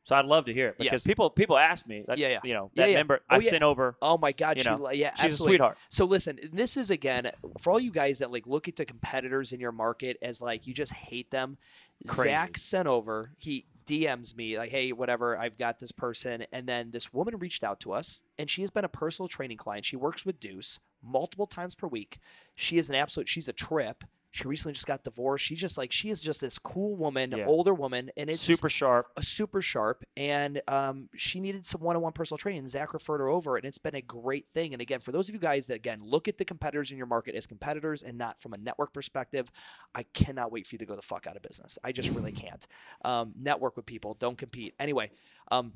So 0.05 0.17
I'd 0.17 0.25
love 0.25 0.47
to 0.47 0.53
hear 0.55 0.69
it 0.69 0.79
because 0.79 0.93
Yes. 0.93 1.07
people 1.07 1.31
people 1.31 1.57
ask 1.59 1.87
me. 1.87 2.05
That's, 2.07 2.19
Yeah, 2.19 2.29
yeah. 2.29 2.41
You 2.43 2.55
know 2.55 2.71
Yeah, 2.75 2.85
that 2.87 2.91
yeah. 2.91 2.97
member 2.97 3.21
Oh, 3.31 3.35
I 3.35 3.39
yeah. 3.39 3.51
sent 3.51 3.63
over. 3.63 3.97
Oh 4.01 4.17
my 4.19 4.33
God, 4.33 4.57
You 4.57 4.65
she, 4.65 4.71
know, 4.71 4.91
yeah, 4.91 5.15
she's 5.15 5.35
a 5.35 5.37
sweetheart. 5.37 5.77
So 5.91 6.05
listen, 6.05 6.39
this 6.53 6.77
is 6.77 6.91
again 6.91 7.31
for 7.61 7.71
all 7.73 7.79
you 7.81 7.91
guys 7.93 8.19
that 8.21 8.31
like 8.31 8.47
look 8.47 8.67
at 8.67 8.77
the 8.77 8.85
competitors 8.85 9.53
in 9.53 9.61
your 9.61 9.73
market 9.73 10.17
as 10.23 10.41
like 10.41 10.67
you 10.67 10.75
just 10.75 10.93
hate 10.95 11.31
them. 11.31 11.59
Crazy. 12.07 12.31
Zach 12.31 12.59
sent 12.59 12.89
over. 12.89 13.33
He 13.39 13.67
DMs 13.87 14.37
me 14.37 14.57
like, 14.57 14.71
"Hey, 14.71 14.93
whatever, 14.93 15.37
I've 15.39 15.59
got 15.59 15.81
this 15.81 15.91
person," 15.93 16.47
and 16.53 16.67
then 16.67 16.93
this 16.93 17.13
woman 17.13 17.37
reached 17.39 17.63
out 17.65 17.81
to 17.81 17.93
us, 17.93 18.23
and 18.39 18.49
she 18.49 18.61
has 18.63 18.71
been 18.71 18.85
a 18.85 18.89
personal 18.89 19.29
training 19.29 19.57
client. 19.59 19.85
She 19.85 19.97
works 19.97 20.25
with 20.25 20.41
Deuce. 20.41 20.79
multiple 21.03 21.47
times 21.47 21.75
per 21.75 21.87
week. 21.87 22.19
She 22.55 22.77
is 22.79 22.89
an 22.91 22.95
absolute. 22.95 23.27
She's 23.29 23.49
a 23.49 23.55
trip. 23.55 24.05
She 24.33 24.47
recently 24.47 24.75
just 24.75 24.87
got 24.87 25.03
divorced. 25.03 25.45
She's 25.45 25.61
just 25.61 25.77
like 25.77 25.91
she 25.91 26.09
is 26.09 26.23
just 26.23 26.41
this 26.41 26.57
cool 26.59 26.95
woman, 26.97 27.33
Yeah. 27.37 27.47
older 27.47 27.75
woman, 27.75 28.11
and 28.17 28.31
it's 28.31 28.41
Super 28.43 28.69
sharp. 28.69 29.09
a 29.17 29.23
super 29.23 29.61
sharp. 29.61 30.05
And 30.17 30.61
um, 30.69 31.09
she 31.17 31.41
needed 31.41 31.67
some 31.67 31.81
one-on-one 31.81 32.13
personal 32.13 32.39
training. 32.39 32.69
Zach 32.69 32.95
referred 32.95 33.19
her 33.19 33.29
over, 33.29 33.57
and 33.57 33.65
it's 33.65 33.79
been 33.79 33.97
a 33.97 34.03
great 34.03 34.47
thing. 34.49 34.73
And 34.73 34.81
again, 34.81 35.01
for 35.01 35.11
those 35.11 35.29
of 35.29 35.35
you 35.35 35.41
guys 35.41 35.67
that 35.67 35.75
again 35.75 36.01
look 36.03 36.29
at 36.29 36.39
the 36.39 36.45
competitors 36.45 36.93
in 36.93 36.97
your 36.97 37.09
market 37.09 37.35
as 37.35 37.47
competitors 37.47 38.03
and 38.05 38.17
not 38.19 38.41
from 38.41 38.53
a 38.53 38.59
network 38.59 38.93
perspective, 38.93 39.51
I 39.95 40.05
cannot 40.15 40.53
wait 40.53 40.67
for 40.67 40.77
you 40.77 40.79
to 40.79 40.87
go 40.87 40.95
the 40.95 41.03
fuck 41.03 41.27
out 41.27 41.35
of 41.37 41.43
business. 41.43 41.77
I 41.83 41.91
just 41.93 42.11
really 42.11 42.33
can't. 42.33 42.67
Um, 43.05 43.33
network 43.37 43.77
with 43.77 43.87
people, 43.87 44.15
don't 44.15 44.39
compete. 44.39 44.75
Anyway, 44.79 45.11
um, 45.51 45.73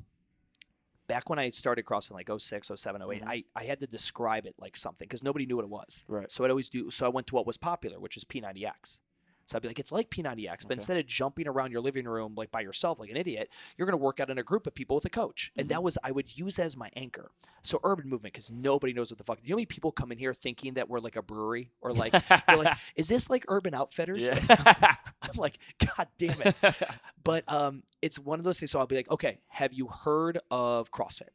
back 1.07 1.29
when 1.29 1.39
I 1.39 1.49
started 1.49 1.85
CrossFit 1.85 2.11
like 2.11 2.29
06, 2.35 2.71
07, 2.75 3.01
08, 3.01 3.07
mm-hmm. 3.07 3.29
I, 3.29 3.43
I 3.55 3.63
had 3.63 3.79
to 3.81 3.87
describe 3.87 4.45
it 4.45 4.55
like 4.59 4.75
something 4.75 5.05
because 5.05 5.23
nobody 5.23 5.45
knew 5.45 5.57
what 5.57 5.65
it 5.65 5.71
was. 5.71 6.03
Right. 6.07 6.31
So 6.31 6.43
I'd 6.43 6.49
always 6.49 6.69
do, 6.69 6.91
so 6.91 7.05
I 7.05 7.09
went 7.09 7.27
to 7.27 7.35
what 7.35 7.45
was 7.45 7.57
popular, 7.57 7.99
which 7.99 8.17
is 8.17 8.23
P90X. 8.23 8.99
So 9.45 9.55
I'd 9.55 9.61
be 9.61 9.67
like, 9.67 9.79
it's 9.79 9.91
like 9.91 10.09
P90X, 10.09 10.67
but 10.67 10.73
instead 10.73 10.97
of 10.97 11.05
jumping 11.05 11.47
around 11.47 11.71
your 11.71 11.81
living 11.81 12.05
room 12.05 12.33
like 12.35 12.49
by 12.51 12.61
yourself 12.61 12.99
like 12.99 13.11
an 13.11 13.17
idiot, 13.17 13.51
you're 13.77 13.85
going 13.85 13.97
to 13.97 14.03
work 14.03 14.19
out 14.19 14.31
in 14.31 14.39
a 14.39 14.43
group 14.43 14.65
of 14.65 14.73
people 14.73 14.95
with 14.95 15.05
a 15.05 15.09
coach. 15.09 15.51
And 15.55 15.69
that 15.69 15.83
was, 15.83 15.99
I 16.03 16.11
would 16.11 16.35
use 16.35 16.55
that 16.55 16.65
as 16.65 16.75
my 16.75 16.89
anchor. 16.95 17.29
So 17.61 17.79
urban 17.83 18.09
movement, 18.09 18.33
because 18.33 18.49
nobody 18.49 18.91
knows 18.91 19.11
what 19.11 19.19
the 19.19 19.23
fuck. 19.23 19.39
You 19.43 19.49
know 19.49 19.53
how 19.53 19.57
many 19.57 19.65
people 19.67 19.91
come 19.91 20.11
in 20.11 20.17
here 20.17 20.33
thinking 20.33 20.73
that 20.75 20.89
we're 20.89 20.99
like 20.99 21.15
a 21.15 21.21
brewery 21.21 21.69
or 21.79 21.93
like, 21.93 22.13
we're 22.47 22.55
like 22.55 22.75
is 22.95 23.07
this 23.07 23.29
like 23.29 23.45
Urban 23.47 23.75
Outfitters? 23.75 24.29
Yeah. 24.29 24.95
I'm 25.21 25.37
like, 25.37 25.59
God 25.79 26.07
damn 26.17 26.41
it. 26.41 26.55
but 27.23 27.43
um, 27.51 27.83
it's 28.01 28.17
one 28.17 28.39
of 28.39 28.45
those 28.45 28.59
things. 28.59 28.71
So 28.71 28.79
I'll 28.79 28.87
be 28.87 28.95
like, 28.95 29.11
okay, 29.11 29.39
have 29.47 29.73
you 29.73 29.87
heard 29.87 30.39
of 30.49 30.91
CrossFit? 30.91 31.29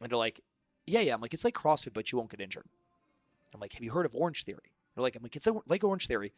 And 0.00 0.10
they're 0.10 0.18
like, 0.18 0.40
yeah, 0.86 1.00
yeah. 1.00 1.14
I'm 1.14 1.20
like, 1.20 1.34
it's 1.34 1.44
like 1.44 1.54
CrossFit, 1.54 1.94
but 1.94 2.12
you 2.12 2.18
won't 2.18 2.30
get 2.30 2.40
injured. 2.40 2.66
I'm 3.54 3.60
like, 3.60 3.72
have 3.72 3.82
you 3.82 3.90
heard 3.90 4.06
of 4.06 4.14
Orange 4.14 4.44
Theory? 4.44 4.72
They're 4.94 5.02
like, 5.02 5.16
I'm 5.16 5.22
like, 5.22 5.36
it's 5.36 5.48
like 5.66 5.84
Orange 5.84 6.06
Theory, 6.06 6.32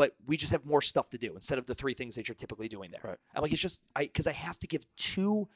but 0.00 0.12
we 0.26 0.38
just 0.38 0.50
have 0.50 0.64
more 0.64 0.80
stuff 0.80 1.10
to 1.10 1.18
do 1.18 1.34
instead 1.34 1.58
of 1.58 1.66
the 1.66 1.74
three 1.74 1.92
things 1.92 2.14
that 2.14 2.26
you're 2.26 2.34
typically 2.34 2.68
doing 2.68 2.90
there. 2.90 3.02
Right. 3.04 3.18
I'm 3.34 3.42
like, 3.42 3.52
it's 3.52 3.60
just 3.60 3.82
I 3.94 4.04
because 4.04 4.26
I 4.26 4.32
have 4.32 4.58
to 4.60 4.66
give 4.66 4.86
two 4.96 5.46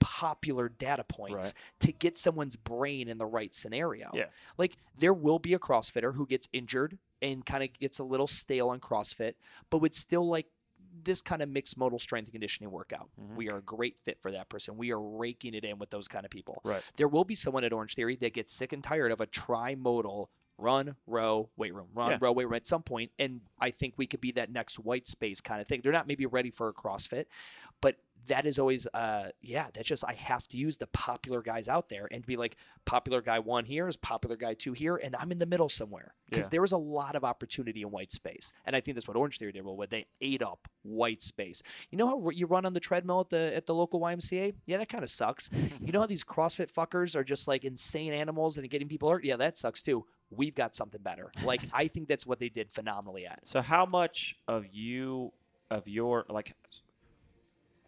popular 0.00 0.68
data 0.68 1.04
points 1.04 1.54
Right. 1.54 1.78
to 1.78 1.92
get 1.92 2.18
someone's 2.18 2.56
brain 2.56 3.08
in 3.08 3.18
the 3.18 3.24
right 3.24 3.54
scenario. 3.54 4.10
Yeah. 4.12 4.24
Like 4.58 4.78
there 4.98 5.14
will 5.14 5.38
be 5.38 5.54
a 5.54 5.60
CrossFitter 5.60 6.16
who 6.16 6.26
gets 6.26 6.48
injured 6.52 6.98
and 7.22 7.46
kind 7.46 7.62
of 7.62 7.72
gets 7.78 8.00
a 8.00 8.04
little 8.04 8.26
stale 8.26 8.70
on 8.70 8.80
CrossFit, 8.80 9.34
but 9.70 9.78
would 9.78 9.94
still 9.94 10.26
like 10.28 10.46
this 11.04 11.22
kind 11.22 11.40
of 11.40 11.48
mixed 11.48 11.78
modal 11.78 12.00
strength 12.00 12.26
and 12.26 12.32
conditioning 12.32 12.72
workout. 12.72 13.10
Mm-hmm. 13.20 13.36
We 13.36 13.48
are 13.50 13.58
a 13.58 13.62
great 13.62 14.00
fit 14.00 14.20
for 14.20 14.32
that 14.32 14.48
person. 14.48 14.76
We 14.76 14.90
are 14.90 15.00
raking 15.00 15.54
it 15.54 15.64
in 15.64 15.78
with 15.78 15.90
those 15.90 16.08
kind 16.08 16.24
of 16.24 16.32
people. 16.32 16.60
Right. 16.64 16.82
There 16.96 17.06
will 17.06 17.24
be 17.24 17.36
someone 17.36 17.62
at 17.62 17.72
Orange 17.72 17.94
Theory 17.94 18.16
that 18.16 18.34
gets 18.34 18.52
sick 18.52 18.72
and 18.72 18.82
tired 18.82 19.12
of 19.12 19.20
a 19.20 19.26
trimodal 19.28 20.30
run, 20.58 20.96
row, 21.06 21.50
weight 21.56 21.74
room, 21.74 21.88
run, 21.94 22.12
Yeah. 22.12 22.18
row, 22.20 22.32
weight 22.32 22.44
room 22.44 22.54
at 22.54 22.66
some 22.66 22.82
point, 22.82 23.10
and 23.18 23.40
I 23.58 23.70
think 23.70 23.94
we 23.96 24.06
could 24.06 24.20
be 24.20 24.32
that 24.32 24.50
next 24.50 24.78
white 24.78 25.06
space 25.06 25.40
kind 25.40 25.60
of 25.60 25.66
thing. 25.66 25.80
They're 25.82 25.92
not 25.92 26.06
maybe 26.06 26.26
ready 26.26 26.50
for 26.50 26.68
a 26.68 26.72
CrossFit, 26.72 27.26
but 27.80 27.96
that 28.28 28.46
is 28.46 28.58
always, 28.58 28.86
uh, 28.94 29.30
yeah, 29.42 29.66
that's 29.74 29.86
just 29.86 30.02
I 30.08 30.14
have 30.14 30.48
to 30.48 30.56
use 30.56 30.78
the 30.78 30.86
popular 30.86 31.42
guys 31.42 31.68
out 31.68 31.90
there 31.90 32.08
and 32.10 32.24
be 32.24 32.36
like, 32.36 32.56
popular 32.86 33.20
guy 33.20 33.38
one 33.38 33.66
here 33.66 33.86
is 33.86 33.98
popular 33.98 34.36
guy 34.36 34.54
two 34.54 34.72
here, 34.72 34.96
and 34.96 35.14
I'm 35.16 35.30
in 35.30 35.38
the 35.40 35.44
middle 35.46 35.68
somewhere 35.68 36.14
because 36.30 36.46
Yeah. 36.46 36.50
there 36.50 36.62
was 36.62 36.72
a 36.72 36.78
lot 36.78 37.16
of 37.16 37.24
opportunity 37.24 37.82
in 37.82 37.90
white 37.90 38.10
space, 38.12 38.50
and 38.64 38.74
I 38.74 38.80
think 38.80 38.94
that's 38.94 39.06
what 39.06 39.16
Orange 39.18 39.36
Theory 39.38 39.52
did 39.52 39.62
well. 39.64 39.76
With 39.76 39.90
they 39.90 40.06
ate 40.22 40.40
up 40.42 40.68
white 40.82 41.20
space. 41.20 41.62
You 41.90 41.98
know 41.98 42.06
how 42.08 42.30
you 42.30 42.46
run 42.46 42.64
on 42.64 42.72
the 42.72 42.80
treadmill 42.80 43.20
at 43.20 43.28
the 43.30 43.52
at 43.54 43.66
the 43.66 43.74
local 43.74 44.00
YMCA? 44.00 44.54
Yeah, 44.64 44.78
that 44.78 44.88
kind 44.88 45.04
of 45.04 45.10
sucks. 45.10 45.50
you 45.80 45.92
know 45.92 46.00
how 46.00 46.06
these 46.06 46.24
CrossFit 46.24 46.72
fuckers 46.72 47.14
are 47.14 47.24
just 47.24 47.46
like 47.46 47.62
insane 47.64 48.12
animals 48.14 48.56
and 48.56 48.70
getting 48.70 48.88
people 48.88 49.10
hurt? 49.10 49.24
Yeah, 49.24 49.36
that 49.36 49.58
sucks 49.58 49.82
too. 49.82 50.06
We've 50.30 50.54
got 50.54 50.74
something 50.74 51.00
better. 51.02 51.30
Like 51.44 51.62
I 51.72 51.88
think 51.88 52.08
that's 52.08 52.26
what 52.26 52.38
they 52.38 52.48
did 52.48 52.70
phenomenally 52.70 53.26
at. 53.26 53.40
So 53.44 53.60
how 53.62 53.86
much 53.86 54.36
of 54.48 54.66
you 54.72 55.32
of 55.70 55.86
your 55.88 56.24
like 56.28 56.54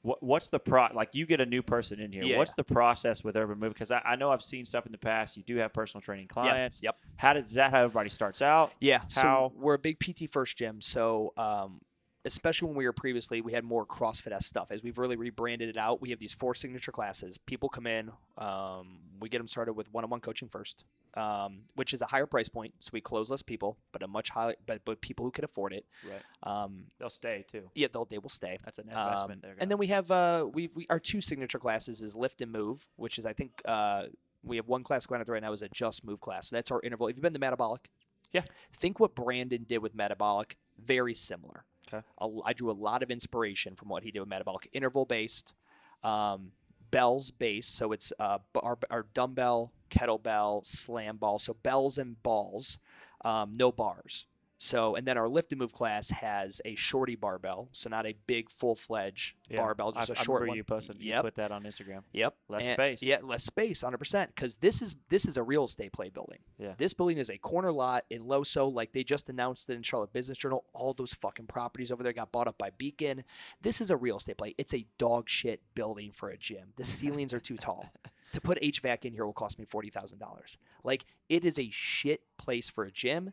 what 0.02 0.22
what's 0.22 0.48
the 0.48 0.58
pro 0.58 0.88
like 0.94 1.10
you 1.14 1.26
get 1.26 1.40
a 1.40 1.46
new 1.46 1.62
person 1.62 1.98
in 2.00 2.12
here 2.12 2.22
Yeah. 2.22 2.38
what's 2.38 2.54
the 2.54 2.62
process 2.64 3.24
with 3.24 3.36
urban 3.36 3.58
Move? 3.58 3.72
because 3.72 3.90
I, 3.90 3.98
I 4.04 4.16
know 4.16 4.30
i've 4.30 4.42
seen 4.42 4.64
stuff 4.64 4.86
in 4.86 4.92
the 4.92 4.98
past 4.98 5.36
you 5.36 5.42
do 5.42 5.56
have 5.56 5.72
personal 5.72 6.00
training 6.00 6.28
clients 6.28 6.80
Yep. 6.82 6.96
how 7.16 7.32
does 7.32 7.52
that 7.54 7.70
how 7.72 7.82
everybody 7.82 8.08
starts 8.08 8.40
out 8.40 8.72
Yeah. 8.80 8.98
How- 8.98 9.08
So 9.08 9.52
we're 9.56 9.74
a 9.74 9.78
big 9.78 9.98
PT 9.98 10.30
first 10.30 10.56
gym. 10.56 10.80
So 10.80 11.32
um, 11.36 11.80
especially 12.24 12.68
when 12.68 12.76
we 12.76 12.84
were 12.86 12.92
previously, 12.92 13.40
we 13.40 13.52
had 13.52 13.62
more 13.64 13.86
CrossFit 13.86 14.32
S 14.32 14.46
stuff. 14.46 14.70
As 14.72 14.82
we've 14.82 14.98
really 14.98 15.14
rebranded 15.16 15.68
it 15.68 15.76
out, 15.76 16.00
we 16.02 16.10
have 16.10 16.18
these 16.18 16.32
four 16.32 16.54
signature 16.56 16.90
classes. 16.90 17.38
People 17.38 17.68
come 17.68 17.86
in, 17.86 18.10
um, 18.38 18.98
we 19.20 19.28
get 19.28 19.38
them 19.38 19.46
started 19.46 19.74
with 19.74 19.92
one-on-one 19.92 20.18
coaching 20.20 20.48
first, 20.48 20.84
um, 21.16 21.60
which 21.74 21.94
is 21.94 22.02
a 22.02 22.06
higher 22.06 22.26
price 22.26 22.48
point. 22.48 22.74
So 22.80 22.90
we 22.92 23.00
close 23.00 23.30
less 23.30 23.42
people, 23.42 23.78
but 23.92 24.02
a 24.02 24.06
much 24.08 24.30
higher, 24.30 24.54
but 24.66 24.84
but 24.84 25.00
people 25.00 25.24
who 25.24 25.30
can 25.30 25.44
afford 25.44 25.72
it. 25.72 25.86
right 26.08 26.22
Um, 26.42 26.84
they'll 26.98 27.10
stay 27.10 27.44
too 27.48 27.70
yeah, 27.74 27.88
they'll 27.92 28.04
they 28.04 28.18
will 28.18 28.28
stay. 28.28 28.58
that's 28.64 28.78
an 28.78 28.88
investment 28.88 29.32
Um, 29.32 29.38
there 29.42 29.56
and 29.58 29.70
then 29.70 29.78
we 29.78 29.88
have 29.88 30.10
uh, 30.10 30.46
we've 30.52 30.74
we, 30.76 30.86
our 30.90 31.00
two 31.00 31.20
signature 31.20 31.58
classes 31.58 32.02
is 32.02 32.14
lift 32.14 32.40
and 32.40 32.52
move, 32.52 32.86
which 32.96 33.18
is 33.18 33.26
I 33.26 33.32
think 33.32 33.62
uh, 33.64 34.04
we 34.42 34.56
have 34.56 34.68
one 34.68 34.82
class 34.82 35.06
going 35.06 35.20
on 35.20 35.26
right 35.26 35.42
now 35.42 35.52
is 35.52 35.62
a 35.62 35.68
just 35.68 36.04
move 36.04 36.20
class. 36.20 36.48
So 36.48 36.56
that's 36.56 36.70
our 36.70 36.80
interval. 36.82 37.08
Have 37.08 37.16
you've 37.16 37.22
been 37.22 37.32
to 37.32 37.40
metabolic? 37.40 37.90
Yeah. 38.32 38.42
Think 38.72 39.00
what 39.00 39.14
Brandon 39.14 39.64
did 39.64 39.78
with 39.78 39.94
metabolic. 39.94 40.56
Very 40.78 41.14
similar. 41.14 41.64
Okay. 41.92 42.04
I 42.44 42.52
drew 42.52 42.70
a 42.70 42.72
lot 42.72 43.02
of 43.02 43.10
inspiration 43.10 43.76
from 43.76 43.88
what 43.88 44.02
he 44.02 44.10
did 44.10 44.20
with 44.20 44.28
metabolic. 44.28 44.68
Interval 44.72 45.04
based, 45.04 45.54
um, 46.02 46.52
bells 46.90 47.30
based. 47.30 47.76
So 47.76 47.92
it's 47.92 48.12
uh, 48.18 48.38
our, 48.60 48.78
our 48.90 49.06
dumbbell, 49.14 49.72
kettlebell, 49.90 50.66
slam 50.66 51.16
ball. 51.16 51.38
So 51.38 51.54
bells 51.54 51.98
and 51.98 52.22
balls, 52.22 52.78
um, 53.24 53.52
no 53.54 53.72
bars. 53.72 54.26
So, 54.58 54.96
and 54.96 55.06
then 55.06 55.18
our 55.18 55.28
lift 55.28 55.52
and 55.52 55.60
move 55.60 55.74
class 55.74 56.08
has 56.08 56.62
a 56.64 56.74
shorty 56.76 57.14
barbell, 57.14 57.68
so 57.72 57.90
not 57.90 58.06
a 58.06 58.14
big 58.26 58.48
full 58.50 58.74
fledged 58.74 59.34
Yeah. 59.50 59.58
barbell, 59.58 59.92
just 59.92 60.08
I, 60.10 60.14
a 60.14 60.16
I 60.18 60.22
short 60.22 60.40
remember 60.40 60.48
one. 60.52 60.56
you 60.56 60.64
posted 60.64 60.96
you 60.98 61.20
put 61.20 61.34
that 61.34 61.52
on 61.52 61.64
instagram 61.64 62.04
Yep. 62.14 62.34
Less 62.48 62.66
And- 62.68 62.72
space. 62.74 63.02
Yeah, 63.02 63.18
less 63.22 63.44
space, 63.44 63.82
hundred 63.82 63.98
percent. 63.98 64.34
Because 64.34 64.56
this 64.56 64.80
is 64.80 64.96
this 65.10 65.26
is 65.26 65.36
a 65.36 65.42
real 65.42 65.64
estate 65.66 65.92
play 65.92 66.08
building. 66.08 66.38
Yeah. 66.58 66.72
This 66.78 66.94
building 66.94 67.18
is 67.18 67.28
a 67.28 67.36
corner 67.36 67.70
lot 67.70 68.06
in 68.08 68.22
Loso. 68.22 68.72
Like 68.72 68.92
they 68.92 69.04
just 69.04 69.28
announced 69.28 69.68
it 69.68 69.74
in 69.74 69.82
Charlotte 69.82 70.14
Business 70.14 70.38
Journal. 70.38 70.64
All 70.72 70.94
those 70.94 71.12
fucking 71.12 71.48
properties 71.48 71.92
over 71.92 72.02
there 72.02 72.14
got 72.14 72.32
bought 72.32 72.48
up 72.48 72.56
by 72.56 72.70
Beacon. 72.70 73.24
This 73.60 73.82
is 73.82 73.90
a 73.90 73.96
real 73.98 74.16
estate 74.16 74.38
play. 74.38 74.54
It's 74.56 74.72
a 74.72 74.86
dog 74.96 75.28
shit 75.28 75.60
building 75.74 76.12
for 76.12 76.30
a 76.30 76.38
gym. 76.38 76.72
The 76.76 76.84
ceilings 76.84 77.34
are 77.34 77.40
too 77.40 77.58
tall. 77.58 77.92
To 78.36 78.40
put 78.42 78.60
HVAC 78.60 79.06
in 79.06 79.14
here 79.14 79.24
will 79.24 79.32
cost 79.32 79.58
me 79.58 79.64
forty 79.64 79.88
thousand 79.88 80.18
dollars. 80.18 80.58
Like 80.84 81.06
it 81.30 81.42
is 81.42 81.58
a 81.58 81.70
shit 81.70 82.20
place 82.36 82.68
for 82.68 82.84
a 82.84 82.92
gym. 82.92 83.32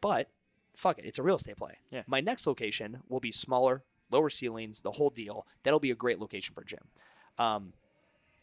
But 0.00 0.30
fuck 0.74 0.98
it, 0.98 1.04
it's 1.04 1.18
a 1.18 1.22
real 1.22 1.36
estate 1.36 1.58
play. 1.58 1.76
Yeah. 1.90 2.04
My 2.06 2.22
next 2.22 2.46
location 2.46 3.00
will 3.06 3.20
be 3.20 3.30
smaller, 3.30 3.82
lower 4.10 4.30
ceilings, 4.30 4.80
the 4.80 4.92
whole 4.92 5.10
deal. 5.10 5.46
That'll 5.62 5.78
be 5.78 5.90
a 5.90 5.94
great 5.94 6.18
location 6.18 6.54
for 6.54 6.62
a 6.62 6.64
gym. 6.64 6.88
Um, 7.38 7.74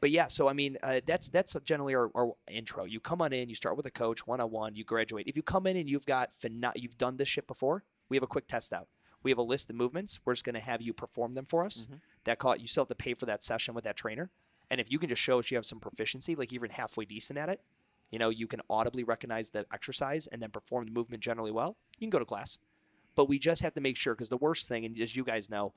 but 0.02 0.12
yeah, 0.12 0.28
so 0.28 0.47
I 0.47 0.54
mean, 0.54 0.78
uh, 0.84 1.02
that's 1.04 1.30
that's 1.30 1.56
generally 1.64 1.95
our, 1.95 2.12
our 2.14 2.34
intro. 2.47 2.84
You 2.86 2.99
come 2.99 3.24
on 3.24 3.34
in, 3.34 3.49
you 3.49 3.56
start 3.56 3.78
with 3.78 3.88
a 3.88 3.91
coach, 3.91 4.28
one 4.28 4.39
on 4.39 4.52
one, 4.52 4.76
you 4.76 4.84
graduate. 4.84 5.26
If 5.26 5.36
you 5.36 5.41
come 5.41 5.66
in 5.66 5.78
and 5.78 5.89
you've 5.89 6.06
got 6.06 6.30
pheno- 6.32 6.74
you've 6.76 6.99
done 6.99 7.18
this 7.18 7.28
shit 7.28 7.47
before, 7.47 7.86
we 8.08 8.18
have 8.18 8.24
a 8.24 8.28
quick 8.28 8.45
test 8.45 8.72
out. 8.72 8.88
We 9.24 9.32
have 9.32 9.39
a 9.39 9.43
list 9.43 9.72
of 9.72 9.76
movements. 9.76 10.20
We're 10.24 10.34
just 10.34 10.45
going 10.45 10.54
to 10.54 10.62
have 10.62 10.80
you 10.80 10.93
perform 10.93 11.34
them 11.34 11.45
for 11.45 11.66
us. 11.66 11.88
That 12.26 12.38
call 12.38 12.56
you 12.56 12.68
still 12.68 12.84
have 12.84 12.89
to 12.89 12.95
pay 12.95 13.16
for 13.16 13.26
that 13.26 13.43
session 13.43 13.74
with 13.74 13.84
that 13.84 13.95
trainer. 13.95 14.30
And 14.72 14.80
if 14.80 14.89
you 14.89 14.97
can 14.97 15.09
just 15.09 15.22
show 15.22 15.38
us 15.38 15.51
you 15.51 15.57
have 15.57 15.65
some 15.65 15.82
proficiency, 15.82 16.34
like 16.34 16.53
even 16.53 16.69
halfway 16.69 17.03
decent 17.03 17.38
at 17.38 17.49
it, 17.49 17.59
you 18.09 18.17
know, 18.17 18.30
you 18.30 18.47
can 18.47 18.61
audibly 18.69 19.03
recognize 19.03 19.49
the 19.49 19.65
exercise 19.72 20.28
and 20.28 20.41
then 20.41 20.49
perform 20.49 20.86
the 20.86 20.91
movement 20.91 21.22
generally 21.22 21.51
well, 21.51 21.76
you 21.99 22.05
can 22.07 22.09
go 22.09 22.19
to 22.19 22.26
class. 22.26 22.57
But 23.13 23.28
we 23.28 23.38
just 23.38 23.61
have 23.63 23.74
to 23.74 23.82
make 23.82 23.97
sure 23.97 24.15
because 24.15 24.30
the 24.30 24.38
worst 24.38 24.69
thing, 24.69 24.86
and 24.86 24.97
as 24.99 25.15
you 25.15 25.26
guys 25.26 25.49
know, 25.49 25.74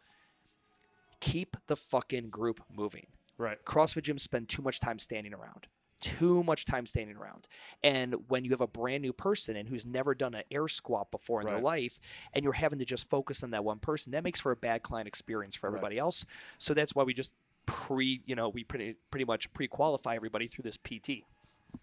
keep 1.21 1.57
the 1.67 1.77
fucking 1.77 2.31
group 2.31 2.61
moving. 2.73 3.09
right 3.37 3.59
CrossFit 3.65 4.03
gyms 4.03 4.21
spend 4.21 4.49
too 4.49 4.63
much 4.63 4.79
time 4.79 5.01
standing 5.01 5.35
around. 5.35 5.67
Too 6.01 6.45
much 6.45 6.65
time 6.65 6.87
standing 6.87 7.17
around. 7.17 7.49
And 7.83 8.15
when 8.29 8.45
you 8.45 8.51
have 8.51 8.61
a 8.61 8.67
brand 8.69 9.03
new 9.03 9.13
person 9.13 9.57
and 9.57 9.69
who's 9.69 9.87
never 9.87 10.15
done 10.15 10.35
an 10.35 10.43
air 10.51 10.69
squat 10.69 11.11
before 11.11 11.41
in 11.41 11.47
their 11.47 11.61
life, 11.61 11.99
and 12.33 12.45
you're 12.45 12.53
having 12.53 12.79
to 12.79 12.85
just 12.85 13.09
focus 13.09 13.43
on 13.43 13.51
that 13.51 13.65
one 13.65 13.79
person, 13.79 14.13
that 14.13 14.23
makes 14.23 14.39
for 14.39 14.53
a 14.53 14.57
bad 14.57 14.83
client 14.83 15.09
experience 15.09 15.57
for 15.57 15.67
everybody 15.67 15.99
else. 15.99 16.27
So 16.59 16.75
that's 16.75 16.95
why 16.95 17.05
we 17.05 17.15
just 17.15 17.35
pre, 17.67 18.23
you 18.27 18.35
know, 18.35 18.49
we 18.49 18.65
pretty 18.65 18.97
pretty 19.11 19.25
much 19.25 19.53
pre-qualify 19.53 20.15
everybody 20.17 20.47
through 20.47 20.63
this 20.65 20.77
PT. 20.77 21.25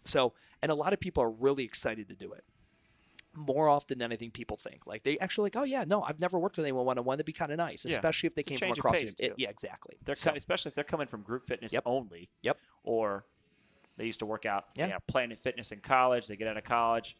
So, 0.05 0.33
and 0.61 0.71
a 0.71 0.75
lot 0.75 0.93
of 0.93 0.99
people 0.99 1.23
are 1.23 1.29
really 1.31 1.63
excited 1.63 2.07
to 2.09 2.15
do 2.15 2.31
it. 2.33 2.43
More 3.33 3.69
often 3.69 3.97
than 3.97 4.11
I 4.11 4.17
think 4.17 4.33
people 4.33 4.57
think. 4.57 4.85
Like 4.85 5.03
they 5.03 5.17
actually 5.19 5.45
like, 5.45 5.55
oh 5.55 5.63
yeah, 5.63 5.85
no, 5.87 6.01
I've 6.03 6.19
never 6.19 6.37
worked 6.37 6.57
with 6.57 6.65
anyone 6.65 6.85
one 6.85 6.97
on 6.97 7.05
one. 7.05 7.17
That'd 7.17 7.25
be 7.25 7.31
kind 7.33 7.51
of 7.51 7.57
nice, 7.57 7.85
Yeah. 7.85 7.93
especially 7.93 8.27
if 8.27 8.35
they 8.35 8.41
It's 8.41 8.49
came 8.49 8.59
from 8.59 8.71
across. 8.71 8.95
pace. 8.95 9.15
It- 9.19 9.33
yeah, 9.37 9.49
exactly. 9.49 9.95
they're 10.03 10.15
So- 10.15 10.33
especially 10.35 10.69
if 10.69 10.75
they're 10.75 10.83
coming 10.83 11.07
from 11.07 11.21
group 11.21 11.47
fitness 11.47 11.71
Yep. 11.71 11.83
only 11.85 12.29
Yep. 12.41 12.57
or 12.83 13.25
they 13.97 14.05
used 14.05 14.19
to 14.19 14.25
work 14.25 14.45
out 14.45 14.65
Yeah. 14.75 14.85
you 14.87 14.91
know, 14.93 14.99
Planet 15.07 15.37
Fitness 15.37 15.71
in 15.71 15.79
college. 15.79 16.27
They 16.27 16.35
get 16.35 16.47
out 16.49 16.57
of 16.57 16.63
college, 16.65 17.15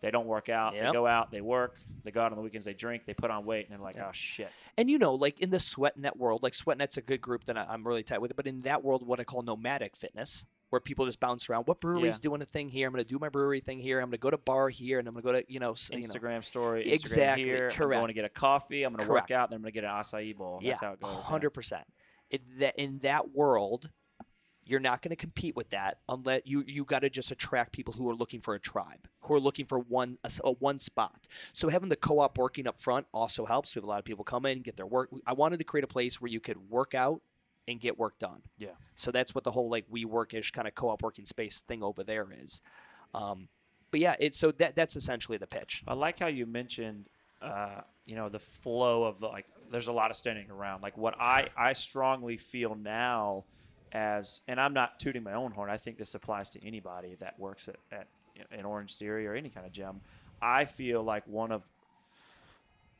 they 0.00 0.10
don't 0.10 0.26
work 0.26 0.48
out. 0.48 0.72
They 0.72 0.90
go 0.92 1.06
out, 1.06 1.30
they 1.30 1.40
work. 1.40 1.78
They 2.04 2.10
go 2.10 2.20
out 2.20 2.32
on 2.32 2.36
the 2.36 2.42
weekends, 2.42 2.66
they 2.66 2.74
drink, 2.74 3.04
they 3.06 3.14
put 3.14 3.30
on 3.30 3.44
weight, 3.46 3.66
and 3.68 3.78
they're 3.78 3.84
like, 3.84 3.96
oh 3.98 4.10
shit. 4.12 4.50
And 4.76 4.90
you 4.90 4.98
know, 4.98 5.14
like 5.14 5.40
in 5.40 5.50
the 5.50 5.56
SweatNet 5.58 6.16
world, 6.16 6.42
like 6.42 6.52
SweatNet's 6.52 6.96
a 6.98 7.02
good 7.02 7.20
group 7.20 7.44
that 7.44 7.56
I'm 7.56 7.86
really 7.86 8.02
tight 8.02 8.20
with. 8.20 8.36
But 8.36 8.46
in 8.46 8.62
that 8.62 8.84
world, 8.84 9.06
what 9.06 9.20
I 9.20 9.24
call 9.24 9.42
nomadic 9.42 9.96
fitness, 9.96 10.44
where 10.70 10.80
people 10.80 11.06
just 11.06 11.20
bounce 11.20 11.48
around. 11.48 11.62
What 11.64 11.80
brewery's 11.80 12.16
Yeah. 12.18 12.22
doing 12.28 12.42
a 12.42 12.46
thing 12.46 12.68
here? 12.68 12.86
I'm 12.88 12.92
going 12.92 13.04
to 13.04 13.08
do 13.08 13.18
my 13.18 13.28
brewery 13.28 13.60
thing 13.60 13.78
here. 13.78 14.00
I'm 14.00 14.06
going 14.06 14.12
to 14.12 14.18
go 14.18 14.30
to 14.30 14.38
bar 14.38 14.68
here, 14.68 14.98
and 14.98 15.06
I'm 15.06 15.14
going 15.14 15.22
to 15.22 15.32
go 15.32 15.40
to 15.40 15.44
you 15.52 15.60
know, 15.60 15.72
s- 15.72 15.88
you 15.92 16.00
know 16.00 16.06
Instagram 16.08 16.42
story, 16.44 16.84
Instagram 16.84 16.92
Exactly, 16.94 17.44
here. 17.44 17.68
I'm 17.70 17.76
correct. 17.76 18.00
going 18.00 18.08
to 18.08 18.14
get 18.14 18.24
a 18.24 18.28
coffee. 18.28 18.82
I'm 18.82 18.92
going 18.94 19.06
to 19.06 19.12
work 19.12 19.30
out. 19.30 19.50
Then 19.50 19.56
I'm 19.58 19.62
going 19.62 19.72
to 19.72 19.80
get 19.80 19.84
an 19.84 19.90
acai 19.90 20.36
bowl. 20.36 20.60
That's 20.62 20.82
yeah, 20.82 20.88
how 20.88 20.94
it 20.94 21.00
goes. 21.00 21.10
hundred 21.24 21.50
percent. 21.50 21.84
That 22.58 22.76
in 22.76 22.98
that 22.98 23.30
world, 23.32 23.88
you're 24.66 24.80
not 24.80 25.02
going 25.02 25.10
to 25.10 25.16
compete 25.16 25.54
with 25.56 25.70
that 25.70 25.98
unless 26.08 26.42
you 26.44 26.64
you 26.66 26.84
got 26.84 27.00
to 27.00 27.10
just 27.10 27.30
attract 27.30 27.72
people 27.72 27.94
who 27.94 28.08
are 28.08 28.14
looking 28.14 28.40
for 28.40 28.54
a 28.54 28.60
tribe, 28.60 29.08
who 29.22 29.34
are 29.34 29.40
looking 29.40 29.66
for 29.66 29.78
one 29.78 30.18
a, 30.24 30.30
a 30.44 30.52
one 30.52 30.78
spot. 30.78 31.28
So 31.52 31.68
having 31.68 31.88
the 31.88 31.96
co-op 31.96 32.38
working 32.38 32.66
up 32.66 32.78
front 32.78 33.06
also 33.12 33.46
helps. 33.46 33.74
We 33.74 33.80
have 33.80 33.84
a 33.84 33.88
lot 33.88 33.98
of 33.98 34.04
people 34.04 34.24
come 34.24 34.46
in, 34.46 34.62
get 34.62 34.76
their 34.76 34.86
work. 34.86 35.10
I 35.26 35.32
wanted 35.32 35.58
to 35.58 35.64
create 35.64 35.84
a 35.84 35.88
place 35.88 36.20
where 36.20 36.30
you 36.30 36.40
could 36.40 36.70
work 36.70 36.94
out 36.94 37.20
and 37.66 37.80
get 37.80 37.98
work 37.98 38.18
done. 38.18 38.42
Yeah. 38.58 38.68
So 38.96 39.10
that's 39.10 39.34
what 39.34 39.44
the 39.44 39.50
whole 39.50 39.68
like 39.70 39.86
we 39.88 40.04
workish 40.04 40.52
kind 40.52 40.68
of 40.68 40.74
co-op 40.74 41.02
working 41.02 41.26
space 41.26 41.60
thing 41.60 41.82
over 41.82 42.02
there 42.02 42.26
is. 42.30 42.60
Um, 43.14 43.48
but 43.90 44.00
yeah, 44.00 44.16
it's 44.18 44.38
so 44.38 44.50
that 44.52 44.74
that's 44.74 44.96
essentially 44.96 45.38
the 45.38 45.46
pitch. 45.46 45.84
I 45.86 45.94
like 45.94 46.18
how 46.18 46.26
you 46.26 46.46
mentioned, 46.46 47.06
uh, 47.40 47.82
you 48.06 48.16
know, 48.16 48.28
the 48.28 48.40
flow 48.40 49.04
of 49.04 49.20
the 49.20 49.28
like. 49.28 49.46
There's 49.70 49.88
a 49.88 49.92
lot 49.92 50.10
of 50.10 50.16
standing 50.16 50.50
around. 50.50 50.82
Like 50.82 50.96
what 50.96 51.14
I 51.18 51.48
I 51.56 51.72
strongly 51.74 52.36
feel 52.36 52.74
now, 52.74 53.44
as 53.94 54.40
and 54.48 54.60
I'm 54.60 54.74
not 54.74 54.98
tooting 54.98 55.22
my 55.22 55.32
own 55.32 55.52
horn. 55.52 55.70
I 55.70 55.76
think 55.76 55.96
this 55.96 56.14
applies 56.14 56.50
to 56.50 56.66
anybody 56.66 57.14
that 57.20 57.38
works 57.38 57.68
at, 57.68 57.76
at 57.92 58.08
an 58.50 58.64
Orange 58.64 58.96
Theory 58.96 59.26
or 59.26 59.34
any 59.34 59.48
kind 59.48 59.64
of 59.64 59.72
gym. 59.72 60.00
I 60.42 60.64
feel 60.64 61.02
like 61.02 61.26
one 61.26 61.52
of 61.52 61.62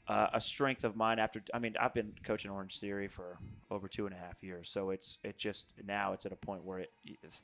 uh, 0.06 0.28
a 0.34 0.40
strength 0.40 0.84
of 0.84 0.96
mine 0.96 1.18
after 1.18 1.42
I 1.52 1.58
mean 1.58 1.74
I've 1.80 1.94
been 1.94 2.12
coaching 2.22 2.50
Orange 2.50 2.78
Theory 2.78 3.08
for 3.08 3.38
over 3.70 3.88
two 3.88 4.06
and 4.06 4.14
a 4.14 4.18
half 4.18 4.42
years, 4.42 4.70
so 4.70 4.90
it's 4.90 5.18
it 5.24 5.36
just 5.36 5.66
now 5.84 6.12
it's 6.12 6.26
at 6.26 6.32
a 6.32 6.36
point 6.36 6.64
where 6.64 6.80
it, 6.80 6.92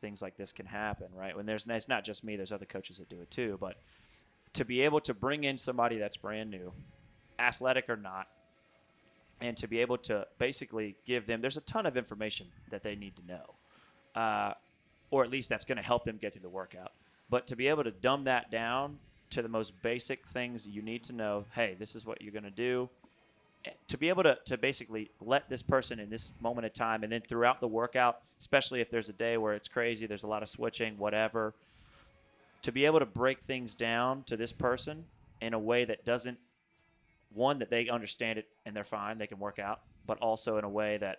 things 0.01 0.23
like 0.23 0.37
this 0.37 0.53
can 0.53 0.67
happen, 0.67 1.09
right? 1.15 1.37
When 1.37 1.47
there's 1.47 1.67
it's 1.67 1.89
not 1.89 2.05
just 2.05 2.23
me, 2.23 2.37
there's 2.37 2.53
other 2.53 2.67
coaches 2.67 2.99
that 2.99 3.09
do 3.09 3.21
it 3.21 3.31
too, 3.31 3.59
but 3.61 3.77
to 4.53 4.65
be 4.65 4.83
able 4.83 5.01
to 5.01 5.15
bring 5.15 5.45
in 5.45 5.59
somebody 5.59 5.99
that's 5.99 6.17
brand 6.17 6.51
new, 6.51 6.73
athletic 7.39 7.89
or 7.89 7.97
not, 7.97 8.29
and 9.41 9.57
to 9.57 9.67
be 9.67 9.79
able 9.81 9.99
to 9.99 10.27
basically 10.39 10.97
give 11.07 11.27
them 11.27 11.41
there's 11.41 11.57
a 11.57 11.63
ton 11.63 11.87
of 11.87 11.97
information 11.97 12.47
that 12.71 12.83
they 12.83 12.95
need 12.95 13.15
to 13.17 13.23
know, 13.27 14.21
uh, 14.21 14.55
or 15.11 15.25
at 15.25 15.31
least 15.31 15.49
that's 15.49 15.65
going 15.65 15.77
to 15.79 15.83
help 15.85 16.05
them 16.05 16.19
get 16.21 16.33
through 16.33 16.43
the 16.43 16.49
workout. 16.49 16.93
But 17.29 17.47
to 17.49 17.57
be 17.57 17.69
able 17.69 17.85
to 17.85 17.91
dumb 17.91 18.25
that 18.25 18.51
down 18.51 18.99
to 19.31 19.43
the 19.43 19.49
most 19.49 19.81
basic 19.83 20.27
things 20.27 20.67
you 20.67 20.83
need 20.83 21.05
to 21.05 21.13
know, 21.13 21.45
hey, 21.55 21.77
this 21.79 21.95
is 21.95 22.05
what 22.05 22.21
you're 22.21 22.33
going 22.33 22.43
to 22.45 22.51
do. 22.51 22.89
eh, 23.65 23.71
To 23.89 23.97
be 23.97 24.09
able 24.09 24.25
to, 24.25 24.37
to 24.47 24.59
basically 24.59 25.11
let 25.21 25.49
this 25.49 25.63
person 25.63 26.01
in 26.01 26.11
this 26.11 26.33
moment 26.41 26.67
of 26.67 26.73
time 26.73 27.05
and 27.05 27.13
then 27.13 27.23
throughout 27.23 27.61
the 27.61 27.69
workout, 27.69 28.21
especially 28.41 28.81
if 28.81 28.91
there's 28.91 29.09
a 29.09 29.13
day 29.13 29.37
where 29.37 29.55
it's 29.55 29.69
crazy, 29.69 30.07
there's 30.07 30.25
a 30.25 30.27
lot 30.27 30.43
of 30.43 30.49
switching, 30.49 30.99
whatever, 30.99 31.55
to 32.63 32.73
be 32.73 32.85
able 32.85 32.99
to 32.99 33.07
break 33.07 33.41
things 33.41 33.75
down 33.75 34.25
to 34.25 34.37
this 34.37 34.53
person 34.53 35.05
in 35.41 35.55
a 35.55 35.59
way 35.59 35.85
that 35.85 36.05
doesn't 36.05 36.39
one 37.33 37.59
that 37.61 37.71
they 37.71 37.89
understand 37.89 38.39
it 38.39 38.47
and 38.67 38.75
they're 38.77 38.85
fine 38.85 39.19
they 39.19 39.27
can 39.27 39.39
work 39.39 39.59
out 39.59 39.81
but 40.07 40.19
also 40.19 40.57
in 40.59 40.65
a 40.65 40.69
way 40.69 40.99
that 40.99 41.19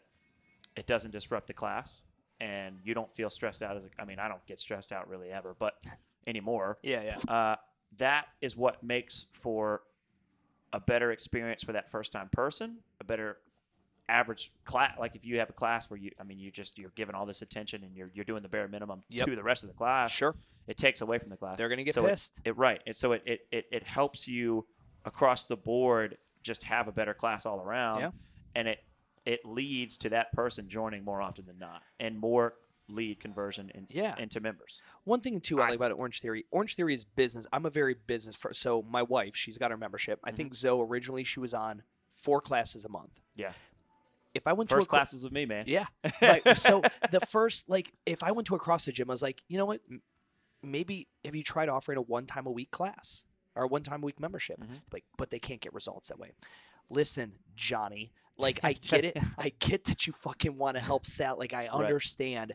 it 0.75 0.85
doesn't 0.87 1.11
disrupt 1.11 1.47
the 1.47 1.53
class 1.53 2.03
and 2.39 2.77
you 2.83 2.93
don't 2.93 3.11
feel 3.11 3.29
stressed 3.29 3.61
out 3.63 3.77
as 3.77 3.83
a, 3.83 3.89
i 4.01 4.05
mean 4.05 4.19
i 4.19 4.27
don't 4.27 4.45
get 4.45 4.59
stressed 4.59 4.91
out 4.91 5.07
really 5.07 5.29
ever 5.31 5.55
but 5.57 5.73
anymore 6.27 6.77
Yeah, 6.83 7.03
yeah. 7.27 7.33
uh, 7.33 7.55
that 7.97 8.25
is 8.41 8.55
what 8.57 8.83
makes 8.83 9.25
for 9.31 9.81
a 10.73 10.79
better 10.79 11.11
experience 11.11 11.63
for 11.63 11.73
that 11.73 11.89
first 11.89 12.11
time 12.11 12.29
person 12.31 12.77
a 12.99 13.03
better 13.03 13.37
average 14.09 14.51
class 14.65 14.93
like 14.99 15.15
if 15.15 15.23
you 15.25 15.39
have 15.39 15.49
a 15.49 15.53
class 15.53 15.89
where 15.89 15.97
you 15.99 16.11
i 16.19 16.23
mean 16.23 16.37
you 16.39 16.51
just 16.51 16.77
you're 16.77 16.91
giving 16.95 17.15
all 17.15 17.25
this 17.25 17.41
attention 17.41 17.83
and 17.83 17.95
you're, 17.95 18.09
you're 18.13 18.25
doing 18.25 18.41
the 18.43 18.49
bare 18.49 18.67
minimum 18.67 19.01
Yep. 19.09 19.27
to 19.27 19.35
the 19.35 19.43
rest 19.43 19.63
of 19.63 19.69
the 19.69 19.75
class 19.75 20.11
Sure. 20.11 20.35
it 20.67 20.75
takes 20.77 20.99
away 21.01 21.17
from 21.17 21.29
the 21.29 21.37
class 21.37 21.57
They're 21.57 21.69
gonna 21.69 21.83
get 21.83 21.93
So 21.95 22.05
it- 22.05 22.09
pissed. 22.09 22.39
it, 22.43 22.57
right 22.57 22.81
and 22.85 22.95
so 22.95 23.13
it, 23.13 23.21
it, 23.25 23.41
it, 23.51 23.65
it 23.71 23.83
helps 23.83 24.27
you 24.27 24.65
across 25.05 25.45
the 25.45 25.57
board 25.57 26.17
just 26.43 26.63
have 26.63 26.87
a 26.87 26.91
better 26.91 27.13
class 27.13 27.45
all 27.45 27.59
around 27.61 27.99
Yeah. 28.01 28.11
and 28.55 28.67
it 28.67 28.79
it 29.25 29.45
leads 29.45 29.97
to 29.99 30.09
that 30.09 30.31
person 30.33 30.67
joining 30.69 31.03
more 31.05 31.21
often 31.21 31.45
than 31.45 31.59
not 31.59 31.83
and 31.99 32.17
more 32.17 32.55
lead 32.89 33.19
conversion 33.19 33.69
in, 33.73 33.85
Yeah. 33.89 34.15
into 34.17 34.39
members 34.39 34.81
One 35.03 35.21
thing 35.21 35.39
too 35.39 35.61
I 35.61 35.65
I 35.65 35.69
like 35.69 35.75
about 35.77 35.91
Orange 35.93 36.19
Theory. 36.21 36.45
Orange 36.51 36.75
Theory 36.75 36.93
is 36.93 37.05
business. 37.05 37.45
I'm 37.53 37.65
a 37.65 37.69
very 37.69 37.93
business 37.93 38.37
so 38.53 38.81
my 38.81 39.01
wife, 39.03 39.35
she's 39.35 39.57
got 39.57 39.71
her 39.71 39.77
membership. 39.77 40.19
I 40.23 40.29
Mm-hmm. 40.29 40.37
think 40.37 40.55
Zoe 40.55 40.81
originally 40.85 41.23
she 41.23 41.39
was 41.39 41.53
on 41.53 41.83
four 42.15 42.41
classes 42.41 42.83
a 42.85 42.89
month. 42.89 43.19
yeah 43.35 43.53
If 44.33 44.47
I 44.47 44.53
went 44.53 44.69
first 44.69 44.89
to 44.89 44.89
a 44.89 44.91
cl- 44.91 44.99
classes 44.99 45.23
with 45.23 45.31
me 45.33 45.45
man 45.45 45.65
Yeah. 45.67 45.85
Right. 46.21 46.57
so 46.57 46.81
the 47.11 47.19
first, 47.21 47.69
like, 47.69 47.91
if 48.05 48.23
I 48.23 48.31
went 48.31 48.47
to 48.47 48.55
a 48.55 48.59
CrossFit 48.59 48.93
gym, 48.93 49.09
I 49.09 49.13
was 49.13 49.21
like, 49.21 49.41
you 49.47 49.57
know 49.57 49.65
what? 49.65 49.81
Maybe 50.63 51.07
have 51.25 51.33
you 51.35 51.43
tried 51.43 51.69
offering 51.69 51.97
a 51.97 52.01
one 52.01 52.25
time 52.27 52.45
a 52.45 52.51
week 52.51 52.71
class 52.71 53.23
or 53.55 53.67
one 53.67 53.83
time 53.83 54.03
a 54.03 54.05
week 54.05 54.19
membership? 54.19 54.59
Mm-hmm. 54.61 54.75
Like, 54.91 55.03
but 55.17 55.29
they 55.31 55.39
can't 55.39 55.61
get 55.61 55.73
results 55.73 56.09
that 56.09 56.19
way. 56.19 56.31
Listen, 56.89 57.33
Johnny. 57.55 58.11
Like, 58.37 58.59
I 58.63 58.73
get 58.89 59.05
it. 59.05 59.17
I 59.37 59.53
get 59.59 59.85
that 59.85 60.07
you 60.07 60.13
fucking 60.13 60.57
want 60.57 60.77
to 60.77 60.83
help 60.83 61.05
Sal. 61.05 61.37
Like, 61.37 61.53
I 61.53 61.67
understand. 61.67 62.53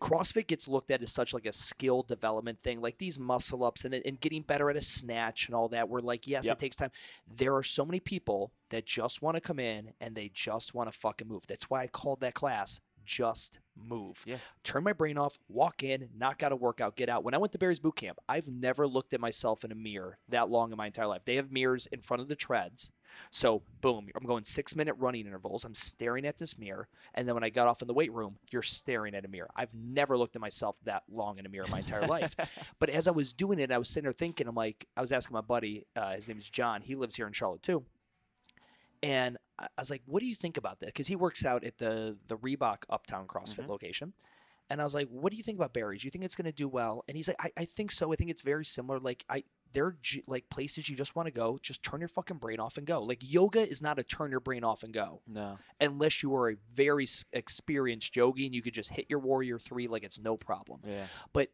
CrossFit 0.00 0.46
gets 0.46 0.68
looked 0.68 0.90
at 0.90 1.02
as 1.02 1.10
such 1.10 1.32
like 1.32 1.46
a 1.46 1.52
skill 1.54 2.02
development 2.02 2.60
thing, 2.60 2.82
like 2.82 2.98
these 2.98 3.18
muscle 3.18 3.64
ups 3.64 3.84
and, 3.84 3.94
and 3.94 4.20
getting 4.20 4.42
better 4.42 4.68
at 4.68 4.76
a 4.76 4.82
snatch 4.82 5.46
and 5.46 5.54
all 5.54 5.68
that. 5.70 5.88
We're 5.88 6.00
like, 6.00 6.26
yes, 6.26 6.44
Yep. 6.44 6.52
it 6.56 6.58
takes 6.60 6.76
time. 6.76 6.90
There 7.26 7.56
are 7.56 7.62
so 7.62 7.84
many 7.86 7.98
people 7.98 8.52
that 8.68 8.84
just 8.84 9.22
want 9.22 9.36
to 9.36 9.40
come 9.40 9.58
in 9.58 9.94
and 9.98 10.14
they 10.14 10.30
just 10.34 10.74
want 10.74 10.92
to 10.92 10.98
fucking 10.98 11.26
move. 11.26 11.46
That's 11.46 11.70
why 11.70 11.82
I 11.82 11.86
called 11.86 12.20
that 12.20 12.34
class 12.34 12.80
just 13.06 13.60
move. 13.76 14.24
Yeah. 14.26 14.36
Turn 14.64 14.84
my 14.84 14.92
brain 14.92 15.16
off, 15.16 15.38
walk 15.48 15.82
in, 15.82 16.08
knock 16.16 16.42
out 16.42 16.52
a 16.52 16.56
workout, 16.56 16.96
get 16.96 17.08
out. 17.08 17.24
When 17.24 17.34
I 17.34 17.38
went 17.38 17.52
to 17.52 17.58
Barry's 17.58 17.80
boot 17.80 17.96
camp, 17.96 18.18
I've 18.28 18.48
never 18.48 18.86
looked 18.86 19.12
at 19.14 19.20
myself 19.20 19.64
in 19.64 19.72
a 19.72 19.74
mirror 19.74 20.18
that 20.28 20.50
long 20.50 20.72
in 20.72 20.76
my 20.76 20.86
entire 20.86 21.06
life. 21.06 21.22
They 21.24 21.36
have 21.36 21.52
mirrors 21.52 21.86
in 21.86 22.00
front 22.00 22.20
of 22.20 22.28
the 22.28 22.36
treads. 22.36 22.92
So, 23.30 23.62
boom, 23.80 24.08
I'm 24.14 24.26
going 24.26 24.44
six 24.44 24.76
minute 24.76 24.94
running 24.98 25.26
intervals. 25.26 25.64
I'm 25.64 25.74
staring 25.74 26.26
at 26.26 26.38
this 26.38 26.58
mirror. 26.58 26.88
And 27.14 27.26
then 27.26 27.34
when 27.34 27.44
I 27.44 27.50
got 27.50 27.68
off 27.68 27.80
in 27.80 27.88
the 27.88 27.94
weight 27.94 28.12
room, 28.12 28.36
you're 28.50 28.62
staring 28.62 29.14
at 29.14 29.24
a 29.24 29.28
mirror. 29.28 29.48
I've 29.56 29.74
never 29.74 30.18
looked 30.18 30.36
at 30.36 30.42
myself 30.42 30.78
that 30.84 31.04
long 31.10 31.38
in 31.38 31.46
a 31.46 31.48
mirror 31.48 31.64
in 31.64 31.70
my 31.70 31.78
entire 31.78 32.06
life. 32.06 32.34
But 32.78 32.90
as 32.90 33.08
I 33.08 33.12
was 33.12 33.32
doing 33.32 33.58
it, 33.58 33.70
I 33.70 33.78
was 33.78 33.88
sitting 33.88 34.04
there 34.04 34.12
thinking, 34.12 34.46
I'm 34.48 34.54
like, 34.54 34.86
I 34.96 35.00
was 35.00 35.12
asking 35.12 35.34
my 35.34 35.40
buddy, 35.40 35.86
uh, 35.94 36.14
his 36.14 36.28
name 36.28 36.38
is 36.38 36.50
John. 36.50 36.82
He 36.82 36.94
lives 36.94 37.16
here 37.16 37.26
in 37.26 37.32
Charlotte 37.32 37.62
too. 37.62 37.84
And 39.06 39.36
I 39.56 39.68
was 39.78 39.88
like, 39.88 40.02
what 40.06 40.20
do 40.20 40.26
you 40.26 40.34
think 40.34 40.56
about 40.56 40.80
this? 40.80 40.88
Because 40.88 41.06
he 41.06 41.14
works 41.14 41.44
out 41.44 41.62
at 41.62 41.78
the, 41.78 42.16
the 42.26 42.36
Reebok 42.36 42.78
Uptown 42.90 43.28
CrossFit 43.28 43.60
mm-hmm. 43.60 43.70
location. 43.70 44.12
And 44.68 44.80
I 44.80 44.84
was 44.84 44.96
like, 44.96 45.06
what 45.08 45.30
do 45.30 45.36
you 45.36 45.44
think 45.44 45.58
about 45.58 45.72
Barry's? 45.72 46.02
You 46.02 46.10
think 46.10 46.24
it's 46.24 46.34
going 46.34 46.46
to 46.46 46.52
do 46.52 46.66
well? 46.66 47.04
And 47.06 47.16
he's 47.16 47.28
like, 47.28 47.36
I, 47.38 47.52
I 47.56 47.64
think 47.66 47.92
so. 47.92 48.12
I 48.12 48.16
think 48.16 48.30
it's 48.30 48.42
very 48.42 48.64
similar. 48.64 48.98
Like, 48.98 49.24
I, 49.28 49.44
they're 49.72 49.96
like 50.26 50.50
places 50.50 50.88
you 50.88 50.96
just 50.96 51.14
want 51.14 51.26
to 51.26 51.30
go. 51.30 51.60
Just 51.62 51.84
turn 51.84 52.00
your 52.00 52.08
fucking 52.08 52.38
brain 52.38 52.58
off 52.58 52.76
and 52.76 52.84
go. 52.84 53.00
Like, 53.00 53.18
yoga 53.20 53.60
is 53.60 53.80
not 53.80 54.00
a 54.00 54.02
turn 54.02 54.32
your 54.32 54.40
brain 54.40 54.64
off 54.64 54.82
and 54.82 54.92
go 54.92 55.20
no 55.28 55.58
unless 55.80 56.20
you 56.20 56.34
are 56.34 56.50
a 56.50 56.56
very 56.74 57.06
experienced 57.32 58.16
yogi 58.16 58.46
and 58.46 58.54
you 58.56 58.62
could 58.62 58.74
just 58.74 58.90
hit 58.90 59.06
your 59.08 59.20
warrior 59.20 59.60
three 59.60 59.86
like 59.86 60.02
it's 60.02 60.18
no 60.18 60.36
problem. 60.36 60.80
yeah 60.84 61.06
But 61.32 61.50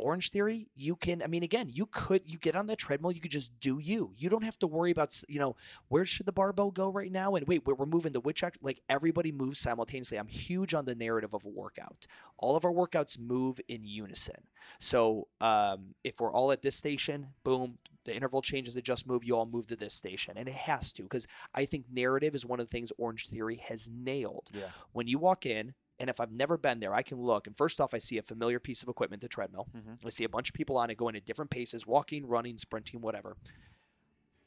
Orange 0.00 0.30
Theory, 0.30 0.68
you 0.74 0.96
can. 0.96 1.22
I 1.22 1.26
mean, 1.26 1.42
again, 1.42 1.70
you 1.72 1.86
could. 1.86 2.22
You 2.26 2.38
get 2.38 2.56
on 2.56 2.66
that 2.66 2.78
treadmill. 2.78 3.12
You 3.12 3.20
could 3.20 3.30
just 3.30 3.58
do 3.60 3.78
you. 3.78 4.12
You 4.16 4.28
don't 4.28 4.44
have 4.44 4.58
to 4.60 4.66
worry 4.66 4.90
about. 4.90 5.22
You 5.28 5.38
know, 5.38 5.56
where 5.88 6.04
should 6.04 6.26
the 6.26 6.32
barbell 6.32 6.70
go 6.70 6.90
right 6.90 7.12
now? 7.12 7.34
And 7.34 7.46
wait, 7.46 7.66
we're, 7.66 7.86
moving 7.86 8.12
the 8.12 8.20
which 8.20 8.42
act. 8.44 8.58
Like 8.62 8.80
everybody 8.88 9.32
moves 9.32 9.58
simultaneously. 9.58 10.18
I'm 10.18 10.28
huge 10.28 10.74
on 10.74 10.84
the 10.84 10.94
narrative 10.94 11.34
of 11.34 11.44
a 11.44 11.48
workout. 11.48 12.06
All 12.38 12.56
of 12.56 12.64
our 12.64 12.72
workouts 12.72 13.18
move 13.18 13.60
in 13.68 13.84
unison. 13.84 14.46
So 14.78 15.28
um, 15.40 15.94
if 16.04 16.20
we're 16.20 16.32
all 16.32 16.52
at 16.52 16.62
this 16.62 16.76
station, 16.76 17.28
boom, 17.42 17.78
the 18.04 18.14
interval 18.14 18.42
changes. 18.42 18.76
It 18.76 18.84
just 18.84 19.06
move. 19.06 19.24
You 19.24 19.36
all 19.36 19.46
move 19.46 19.66
to 19.68 19.76
this 19.76 19.94
station, 19.94 20.34
and 20.36 20.48
it 20.48 20.54
has 20.54 20.92
to 20.94 21.02
because 21.02 21.26
I 21.54 21.64
think 21.64 21.86
narrative 21.92 22.34
is 22.34 22.46
one 22.46 22.60
of 22.60 22.66
the 22.66 22.70
things 22.70 22.92
Orange 22.98 23.28
Theory 23.28 23.62
has 23.68 23.88
nailed 23.92 24.50
yeah 24.52 24.68
when 24.92 25.06
you 25.06 25.18
walk 25.18 25.46
in, 25.46 25.74
and 26.00 26.10
if 26.10 26.20
I've 26.20 26.32
never 26.32 26.56
been 26.56 26.80
there, 26.80 26.92
I 26.94 27.02
can 27.02 27.18
look. 27.20 27.46
And 27.46 27.56
first 27.56 27.80
off, 27.80 27.94
I 27.94 27.98
see 27.98 28.18
a 28.18 28.22
familiar 28.22 28.58
piece 28.58 28.82
of 28.82 28.88
equipment, 28.88 29.22
the 29.22 29.28
treadmill. 29.28 29.68
I 30.04 30.08
see 30.08 30.24
a 30.24 30.28
bunch 30.28 30.48
of 30.48 30.54
people 30.54 30.76
on 30.76 30.90
it 30.90 30.96
going 30.96 31.14
at 31.14 31.24
different 31.24 31.50
paces, 31.52 31.86
walking, 31.86 32.26
running, 32.26 32.58
sprinting, 32.58 33.00
whatever. 33.00 33.36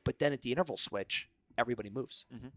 But 0.04 0.20
then 0.20 0.34
at 0.34 0.42
the 0.42 0.52
interval 0.52 0.78
switch, 0.78 1.30
everybody 1.58 1.90
moves. 1.90 2.26
Mhm. 2.34 2.52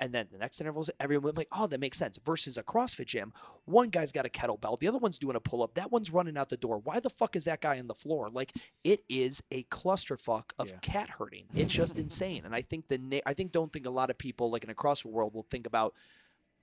And 0.00 0.12
then 0.14 0.28
the 0.30 0.38
next 0.38 0.60
intervals, 0.60 0.90
everyone 1.00 1.34
like, 1.34 1.48
oh, 1.50 1.66
that 1.66 1.80
makes 1.80 1.98
sense. 1.98 2.18
Versus 2.24 2.56
a 2.56 2.62
CrossFit 2.62 3.06
gym, 3.06 3.32
one 3.64 3.88
guy's 3.90 4.12
got 4.12 4.24
a 4.24 4.28
kettlebell, 4.28 4.78
the 4.78 4.86
other 4.86 4.98
one's 4.98 5.18
doing 5.18 5.34
a 5.34 5.40
pull 5.40 5.60
up, 5.60 5.74
that 5.74 5.90
one's 5.90 6.12
running 6.12 6.38
out 6.38 6.50
the 6.50 6.56
door. 6.56 6.78
Why 6.78 7.00
the 7.00 7.10
fuck 7.10 7.34
is 7.34 7.44
that 7.46 7.60
guy 7.60 7.80
on 7.80 7.88
the 7.88 7.96
floor? 7.96 8.30
Like, 8.30 8.52
it 8.84 9.02
is 9.08 9.42
a 9.50 9.64
clusterfuck 9.64 10.52
of 10.58 10.70
Yeah. 10.70 10.78
cat 10.78 11.10
herding. 11.10 11.48
It's 11.52 11.74
just 11.74 11.98
insane. 11.98 12.44
And 12.44 12.54
I 12.54 12.62
think 12.62 12.86
the 12.86 12.98
na- 12.98 13.20
I 13.26 13.34
think 13.34 13.50
don't 13.50 13.72
think 13.72 13.86
a 13.86 13.90
lot 13.90 14.08
of 14.08 14.16
people 14.18 14.50
like 14.50 14.62
in 14.62 14.70
a 14.70 14.74
CrossFit 14.74 15.06
world 15.10 15.34
will 15.34 15.42
think 15.42 15.66
about 15.66 15.94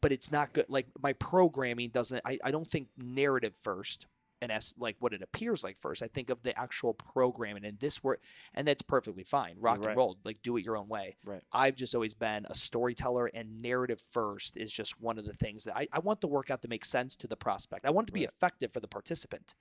but 0.01 0.11
it's 0.11 0.31
not 0.31 0.53
good. 0.53 0.65
Like 0.69 0.87
my 1.01 1.13
programming 1.13 1.89
doesn't. 1.89 2.21
I, 2.25 2.37
I 2.43 2.51
don't 2.51 2.67
think 2.67 2.89
narrative 2.97 3.55
first, 3.59 4.07
and 4.41 4.51
as 4.51 4.73
like 4.77 4.97
what 4.99 5.13
it 5.13 5.21
appears 5.21 5.63
like 5.63 5.77
first. 5.77 6.03
I 6.03 6.07
think 6.07 6.29
of 6.29 6.43
the 6.43 6.57
actual 6.59 6.93
programming 6.93 7.65
and 7.65 7.79
this 7.79 8.03
work, 8.03 8.21
and 8.53 8.67
that's 8.67 8.81
perfectly 8.81 9.23
fine. 9.23 9.55
Rock 9.59 9.79
right. 9.79 9.89
and 9.89 9.97
roll, 9.97 10.17
like 10.23 10.41
do 10.41 10.57
it 10.57 10.65
your 10.65 10.77
own 10.77 10.87
way. 10.87 11.15
Right. 11.25 11.41
I've 11.51 11.75
just 11.75 11.95
always 11.95 12.13
been 12.13 12.45
a 12.49 12.55
storyteller, 12.55 13.27
and 13.27 13.61
narrative 13.61 14.01
first 14.11 14.57
is 14.57 14.71
just 14.71 15.01
one 15.01 15.17
of 15.17 15.25
the 15.25 15.33
things 15.33 15.63
that 15.63 15.75
I, 15.75 15.87
I 15.91 15.99
want 15.99 16.21
the 16.21 16.27
workout 16.27 16.61
to 16.63 16.67
make 16.67 16.85
sense 16.85 17.15
to 17.17 17.27
the 17.27 17.37
prospect. 17.37 17.85
I 17.85 17.89
want 17.91 18.05
it 18.05 18.07
to 18.07 18.13
be 18.13 18.21
Right. 18.21 18.29
effective 18.29 18.71
for 18.73 18.79
the 18.79 18.87
participant. 18.87 19.55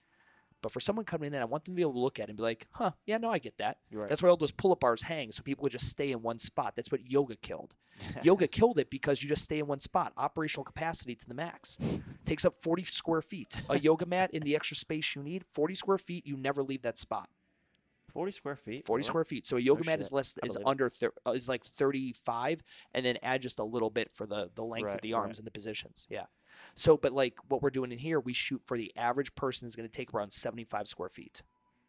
But 0.65 0.73
for 0.73 0.81
someone 0.81 1.05
coming 1.05 1.35
in, 1.35 1.43
I 1.43 1.45
want 1.45 1.67
them 1.67 1.75
to 1.75 1.77
be 1.77 1.83
able 1.83 1.93
to 1.93 1.99
look 1.99 2.19
at 2.19 2.23
it 2.23 2.31
and 2.31 2.39
be 2.39 2.43
like, 2.43 2.67
huh, 2.71 2.93
yeah, 3.05 3.19
no, 3.19 3.31
I 3.31 3.39
get 3.39 3.59
that. 3.59 3.81
Right. 3.93 4.09
That's 4.09 4.23
why 4.23 4.31
all 4.31 4.39
those 4.39 4.51
pull 4.51 4.73
up 4.73 4.81
bars 4.81 5.03
hang 5.03 5.31
so 5.31 5.43
people 5.43 5.63
would 5.65 5.73
just 5.73 5.91
stay 5.91 6.11
in 6.11 6.23
one 6.23 6.39
spot. 6.39 6.73
That's 6.75 6.91
what 6.91 7.11
yoga 7.11 7.37
killed. 7.37 7.75
yoga 8.23 8.47
killed 8.49 8.79
it 8.79 8.89
because 8.89 9.23
you 9.23 9.29
just 9.29 9.45
stay 9.45 9.59
in 9.59 9.67
one 9.67 9.81
spot. 9.81 10.15
Operational 10.17 10.65
capacity 10.65 11.15
to 11.17 11.29
the 11.29 11.35
max. 11.35 11.77
Takes 12.25 12.47
up 12.47 12.55
40 12.63 12.85
square 12.85 13.21
feet. 13.21 13.59
A 13.69 13.79
yoga 13.89 14.07
mat 14.07 14.33
in 14.33 14.43
the 14.43 14.57
extra 14.57 14.75
space 14.75 15.15
you 15.15 15.23
need, 15.23 15.45
40 15.51 15.75
square 15.75 15.99
feet, 15.99 16.27
you 16.27 16.35
never 16.39 16.63
leave 16.63 16.81
that 16.81 16.97
spot. 16.97 17.29
40 18.15 18.33
square 18.33 18.57
feet. 18.57 18.87
40 18.87 19.01
really? 19.01 19.07
square 19.07 19.25
feet. 19.25 19.45
So 19.45 19.59
a 19.59 19.61
yoga 19.61 19.85
No 19.85 19.91
mat 19.93 20.01
is 20.01 20.13
less 20.13 20.35
is 20.43 20.57
under 20.65 20.89
thir- 20.89 21.13
uh, 21.27 21.33
is 21.33 21.47
like 21.47 21.63
35 21.63 22.63
and 22.95 23.05
then 23.05 23.19
add 23.23 23.43
just 23.43 23.59
a 23.59 23.65
little 23.65 23.91
bit 23.91 24.15
for 24.15 24.25
the 24.25 24.51
the 24.55 24.65
length 24.65 24.87
of 24.87 24.95
Right, 24.95 25.03
the 25.03 25.13
right. 25.13 25.21
arms 25.21 25.39
and 25.39 25.47
the 25.47 25.51
positions. 25.51 26.07
Yeah. 26.09 26.25
So 26.75 26.97
but 26.97 27.13
like 27.13 27.35
what 27.49 27.63
we're 27.63 27.71
doing 27.71 27.93
in 27.93 27.99
here, 27.99 28.19
we 28.21 28.33
shoot 28.33 28.63
for 28.65 28.77
the 28.77 28.93
average 28.97 29.35
person 29.35 29.67
is 29.67 29.77
going 29.77 29.89
to 29.89 29.95
take 29.95 30.13
around 30.15 30.33
75 30.33 30.89
square 30.89 31.09
feet. 31.09 31.43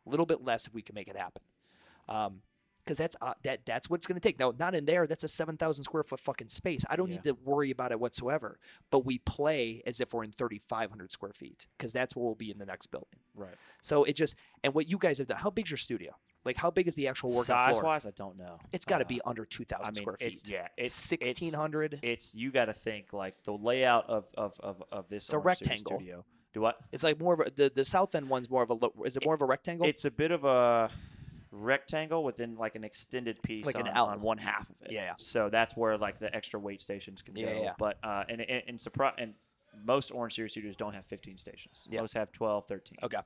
A 0.06 0.10
little 0.10 0.26
bit 0.26 0.44
less 0.44 0.68
if 0.68 0.74
we 0.74 0.82
can 0.82 0.96
make 0.96 1.08
it 1.08 1.18
happen. 1.18 1.42
Um 2.08 2.42
because 2.84 3.00
that's 3.00 3.16
uh, 3.20 3.34
that 3.44 3.66
that's 3.66 3.90
what 3.90 3.96
it's 3.98 4.06
going 4.06 4.14
to 4.14 4.22
take. 4.22 4.38
Now, 4.38 4.54
not 4.60 4.76
in 4.76 4.86
there. 4.86 5.08
That's 5.08 5.24
a 5.24 5.28
seven 5.28 5.58
thousand 5.58 5.86
square 5.86 6.04
foot 6.04 6.20
fucking 6.20 6.50
space. 6.50 6.86
I 6.88 6.96
don't 6.96 7.08
Yeah. 7.10 7.16
need 7.16 7.24
to 7.24 7.34
worry 7.44 7.72
about 7.72 7.92
it 7.92 8.00
whatsoever. 8.00 8.60
But 8.92 9.06
we 9.08 9.18
play 9.18 9.82
as 9.88 10.00
if 10.00 10.14
we're 10.14 10.24
in 10.24 10.32
thirty 10.32 10.60
five 10.60 10.92
hundred 10.92 11.12
square 11.12 11.34
feet 11.34 11.66
because 11.76 11.92
that's 11.92 12.16
what 12.16 12.24
we'll 12.24 12.36
be 12.36 12.52
in 12.52 12.60
the 12.60 12.66
next 12.68 12.92
building. 12.92 13.18
Right. 13.34 13.56
So 13.82 14.04
it 14.04 14.16
just 14.16 14.36
and 14.64 14.76
what 14.76 14.88
you 14.88 15.00
guys 15.00 15.18
have 15.18 15.26
done. 15.26 15.38
How 15.40 15.50
big's 15.50 15.72
your 15.72 15.80
studio? 15.80 16.16
Like 16.46 16.58
how 16.58 16.70
big 16.72 16.88
is 16.88 16.96
the 16.96 17.08
actual 17.08 17.30
workout 17.32 17.46
Size 17.66 17.78
floor? 17.80 17.86
wise, 17.92 18.06
I 18.06 18.12
don't 18.12 18.38
know. 18.38 18.60
It's 18.72 18.86
got 18.86 19.00
to 19.00 19.06
Uh, 19.06 19.08
be 19.08 19.22
under 19.26 19.46
2,000 19.46 19.84
I 19.84 19.90
mean, 19.90 19.96
square 19.96 20.16
feet. 20.18 20.28
it's 20.28 20.50
yeah, 20.50 20.68
it's 20.78 21.12
1,600. 21.12 21.94
It's, 21.96 22.02
it's 22.04 22.36
you 22.36 22.52
got 22.52 22.66
to 22.66 22.74
think 22.74 23.12
like 23.14 23.44
the 23.44 23.54
layout 23.54 24.08
of 24.10 24.30
of 24.38 24.54
of, 24.60 24.84
of 24.92 25.10
this. 25.10 25.26
It's 25.26 25.34
a 25.34 25.40
rectangle. 25.40 25.98
studio. 25.98 26.24
Do 26.54 26.62
what? 26.62 26.78
It's 26.92 27.04
like 27.04 27.20
more 27.20 27.34
of 27.34 27.40
a, 27.42 27.50
the 27.52 27.72
the 27.74 27.84
south 27.84 28.16
end 28.16 28.30
one's 28.30 28.50
more 28.50 28.64
of 28.64 28.72
a 28.72 28.78
is 29.06 29.18
it 29.18 29.26
more 29.26 29.34
of 29.34 29.42
a 29.42 29.46
rectangle? 29.46 29.88
It's 29.88 30.06
a 30.06 30.12
bit 30.12 30.32
of 30.32 30.46
a 30.46 30.90
rectangle 31.52 32.24
within 32.24 32.56
like 32.58 32.76
an 32.76 32.84
extended 32.84 33.42
piece 33.42 33.66
Like 33.66 33.76
an 33.80 33.88
on, 33.88 33.96
L. 33.98 34.06
on 34.08 34.22
one 34.22 34.38
half 34.38 34.70
of 34.70 34.76
it. 34.82 34.92
Yeah, 34.92 35.04
yeah. 35.04 35.14
So 35.18 35.50
that's 35.50 35.76
where 35.76 35.98
like 35.98 36.20
the 36.20 36.34
extra 36.36 36.60
weight 36.60 36.82
stations 36.82 37.22
can 37.22 37.36
Yeah, 37.36 37.54
go. 37.54 37.62
yeah. 37.64 37.74
But 37.78 37.98
uh, 38.04 38.24
and 38.30 38.42
and, 38.42 38.64
and 38.68 38.80
surprise 38.82 39.16
and 39.18 39.34
most 39.86 40.12
Orange 40.12 40.36
Theory 40.36 40.50
studios 40.50 40.76
don't 40.78 40.94
have 40.94 41.06
15 41.06 41.38
stations. 41.38 41.86
Yeah. 41.90 42.00
Most 42.02 42.14
have 42.14 42.32
12, 42.32 42.66
13. 42.66 42.98
okay, 43.04 43.18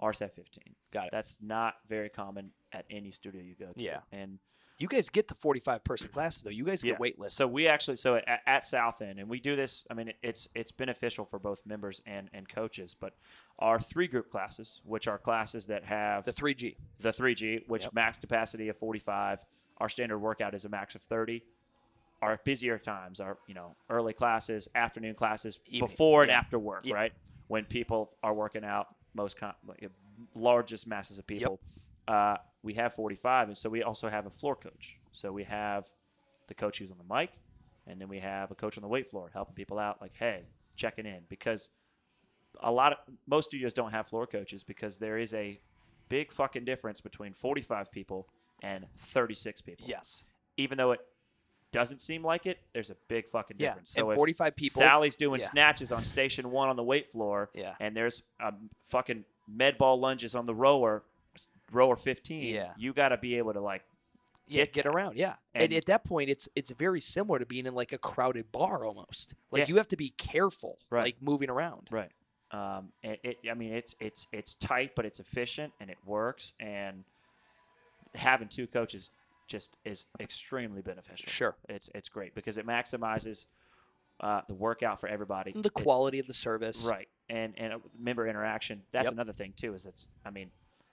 Have 0.00 0.16
15. 0.16 0.74
got 0.92 1.04
it. 1.06 1.10
That's 1.12 1.38
not 1.42 1.74
very 1.88 2.08
common 2.08 2.50
at 2.72 2.84
any 2.90 3.10
studio 3.10 3.42
you 3.42 3.54
go 3.58 3.72
to. 3.72 3.82
Yeah. 3.82 3.98
And 4.12 4.38
You 4.78 4.86
guys 4.88 5.08
get 5.08 5.26
the 5.28 5.34
forty 5.34 5.58
five 5.60 5.82
person 5.82 6.08
classes 6.10 6.42
though. 6.44 6.50
You 6.50 6.64
guys 6.64 6.82
get 6.82 6.90
yeah. 6.90 6.96
wait 7.00 7.18
lists. 7.18 7.36
So 7.36 7.46
we 7.48 7.66
actually 7.66 7.96
so 7.96 8.14
at, 8.16 8.40
at 8.46 8.64
South 8.64 9.02
End, 9.02 9.18
and 9.18 9.28
we 9.28 9.40
do 9.40 9.56
this. 9.56 9.86
I 9.90 9.94
mean, 9.94 10.12
it's 10.22 10.48
it's 10.54 10.70
beneficial 10.70 11.24
for 11.24 11.38
both 11.40 11.66
members 11.66 12.00
and 12.06 12.28
and 12.32 12.48
coaches. 12.48 12.94
But 12.98 13.14
our 13.58 13.80
three 13.80 14.06
group 14.06 14.30
classes, 14.30 14.80
which 14.84 15.08
are 15.08 15.18
classes 15.18 15.66
that 15.66 15.84
have 15.84 16.24
the 16.24 16.32
three 16.32 16.54
G. 16.54 16.76
the 17.00 17.10
3G, 17.10 17.68
which 17.68 17.84
Yep. 17.84 17.92
max 17.94 18.18
capacity 18.18 18.68
of 18.68 18.76
45. 18.76 19.40
Our 19.78 19.88
standard 19.88 20.18
workout 20.18 20.54
is 20.54 20.64
a 20.64 20.68
max 20.68 20.94
of 20.94 21.02
30. 21.02 21.42
Our 22.20 22.40
busier 22.44 22.78
times 22.78 23.20
are, 23.20 23.38
you 23.46 23.54
know, 23.54 23.76
early 23.88 24.12
classes, 24.12 24.68
afternoon 24.74 25.14
classes, 25.14 25.60
Evening, 25.66 25.80
before 25.88 26.22
and 26.24 26.32
after 26.32 26.58
work, 26.58 26.84
Yeah. 26.84 26.94
right? 26.96 27.12
When 27.46 27.64
people 27.64 28.10
are 28.24 28.34
working 28.34 28.64
out, 28.64 28.88
most 29.18 29.36
largest 30.34 30.86
masses 30.86 31.18
of 31.18 31.26
people. 31.26 31.60
Uh, 32.06 32.36
we 32.62 32.74
have 32.74 32.94
45, 32.94 33.48
and 33.48 33.58
so 33.58 33.68
we 33.68 33.82
also 33.82 34.08
have 34.08 34.26
a 34.26 34.30
floor 34.30 34.56
coach. 34.56 34.98
So 35.12 35.30
we 35.32 35.44
have 35.44 35.84
the 36.48 36.54
coach 36.54 36.78
who's 36.78 36.90
on 36.90 36.96
the 36.98 37.14
mic, 37.14 37.32
and 37.86 38.00
then 38.00 38.08
we 38.08 38.20
have 38.20 38.50
a 38.50 38.54
coach 38.54 38.78
on 38.78 38.82
the 38.82 38.88
weight 38.88 39.08
floor 39.10 39.30
helping 39.32 39.54
people 39.54 39.78
out, 39.78 40.00
like, 40.00 40.14
hey, 40.18 40.44
checking 40.74 41.06
in, 41.06 41.20
because 41.28 41.70
a 42.60 42.72
lot 42.72 42.92
of 42.92 42.98
most 43.26 43.46
studios 43.46 43.72
don't 43.72 43.90
have 43.90 44.06
floor 44.08 44.26
coaches 44.26 44.64
because 44.64 44.98
there 44.98 45.18
is 45.18 45.34
a 45.34 45.60
big 46.08 46.32
fucking 46.32 46.64
difference 46.64 47.00
between 47.00 47.32
45 47.32 47.92
people 47.92 48.28
and 48.62 48.86
36 48.96 49.60
people. 49.60 49.86
Yes. 49.88 50.24
Even 50.56 50.78
though 50.78 50.92
it 50.92 51.00
doesn't 51.72 52.00
seem 52.00 52.22
like 52.24 52.46
it, 52.46 52.58
there's 52.72 52.90
a 52.90 52.96
big 53.08 53.28
fucking 53.28 53.56
Yeah. 53.58 53.68
difference. 53.70 53.90
So 53.90 54.02
and 54.02 54.10
if 54.12 54.16
forty 54.16 54.32
five 54.32 54.56
people. 54.56 54.78
Sally's 54.80 55.16
doing 55.16 55.40
yeah. 55.40 55.46
snatches 55.48 55.92
on 55.92 56.02
station 56.02 56.50
one 56.50 56.68
on 56.68 56.76
the 56.76 56.82
weight 56.84 57.08
floor, 57.08 57.50
Yeah. 57.54 57.74
and 57.80 57.96
there's 57.96 58.22
a 58.40 58.54
fucking 58.86 59.24
med 59.46 59.78
ball 59.78 59.98
lunges 60.00 60.34
on 60.34 60.46
the 60.46 60.54
rower, 60.54 61.04
rower 61.72 61.96
15. 61.96 62.54
Yeah. 62.54 62.72
You 62.76 62.92
got 62.92 63.10
to 63.10 63.16
be 63.18 63.36
able 63.36 63.52
to 63.54 63.60
like 63.60 63.82
yeah, 64.46 64.64
get 64.64 64.72
get 64.72 64.86
around. 64.86 65.16
Yeah. 65.16 65.34
And, 65.54 65.64
And- 65.64 65.74
at 65.74 65.84
that 65.86 66.04
point, 66.04 66.30
it's 66.30 66.48
it's 66.56 66.70
very 66.70 67.00
similar 67.00 67.38
to 67.38 67.46
being 67.46 67.66
in 67.66 67.74
like 67.74 67.92
a 67.92 67.98
crowded 67.98 68.50
bar 68.50 68.84
almost. 68.84 69.34
Like 69.50 69.60
Yeah. 69.60 69.66
you 69.68 69.76
have 69.76 69.88
to 69.88 69.96
be 69.96 70.10
careful, 70.10 70.78
Right. 70.90 71.02
like 71.04 71.16
moving 71.22 71.50
around. 71.50 71.88
Right. 71.90 72.10
Um, 72.50 72.92
it, 73.02 73.20
it, 73.22 73.36
I 73.50 73.52
mean, 73.52 73.74
it's 73.74 73.94
it's 74.00 74.26
it's 74.32 74.54
tight, 74.54 74.94
but 74.96 75.04
it's 75.04 75.20
efficient 75.20 75.74
and 75.80 75.90
it 75.90 75.98
works. 76.06 76.54
And 76.58 77.04
having 78.14 78.48
two 78.48 78.66
coaches 78.66 79.10
just 79.48 79.76
is 79.84 80.06
extremely 80.20 80.82
beneficial. 80.82 81.28
Sure. 81.28 81.56
it's 81.68 81.90
it's 81.94 82.08
great 82.08 82.34
because 82.34 82.58
it 82.58 82.66
maximizes 82.66 83.46
uh, 84.20 84.42
the 84.48 84.54
workout 84.54 85.00
for 85.00 85.08
everybody. 85.08 85.52
The 85.52 85.60
It- 85.68 85.74
quality 85.74 86.18
of 86.20 86.26
the 86.26 86.34
service. 86.34 86.84
right? 86.84 87.08
And 87.28 87.54
and 87.58 87.72
uh, 87.74 87.78
member 87.98 88.26
interaction. 88.28 88.82
That's 88.92 89.06
Yep. 89.06 89.12
another 89.14 89.32
thing 89.32 89.52
too. 89.56 89.74
Is 89.74 89.86
it's 89.86 90.06
I 90.24 90.30
mean, 90.30 90.50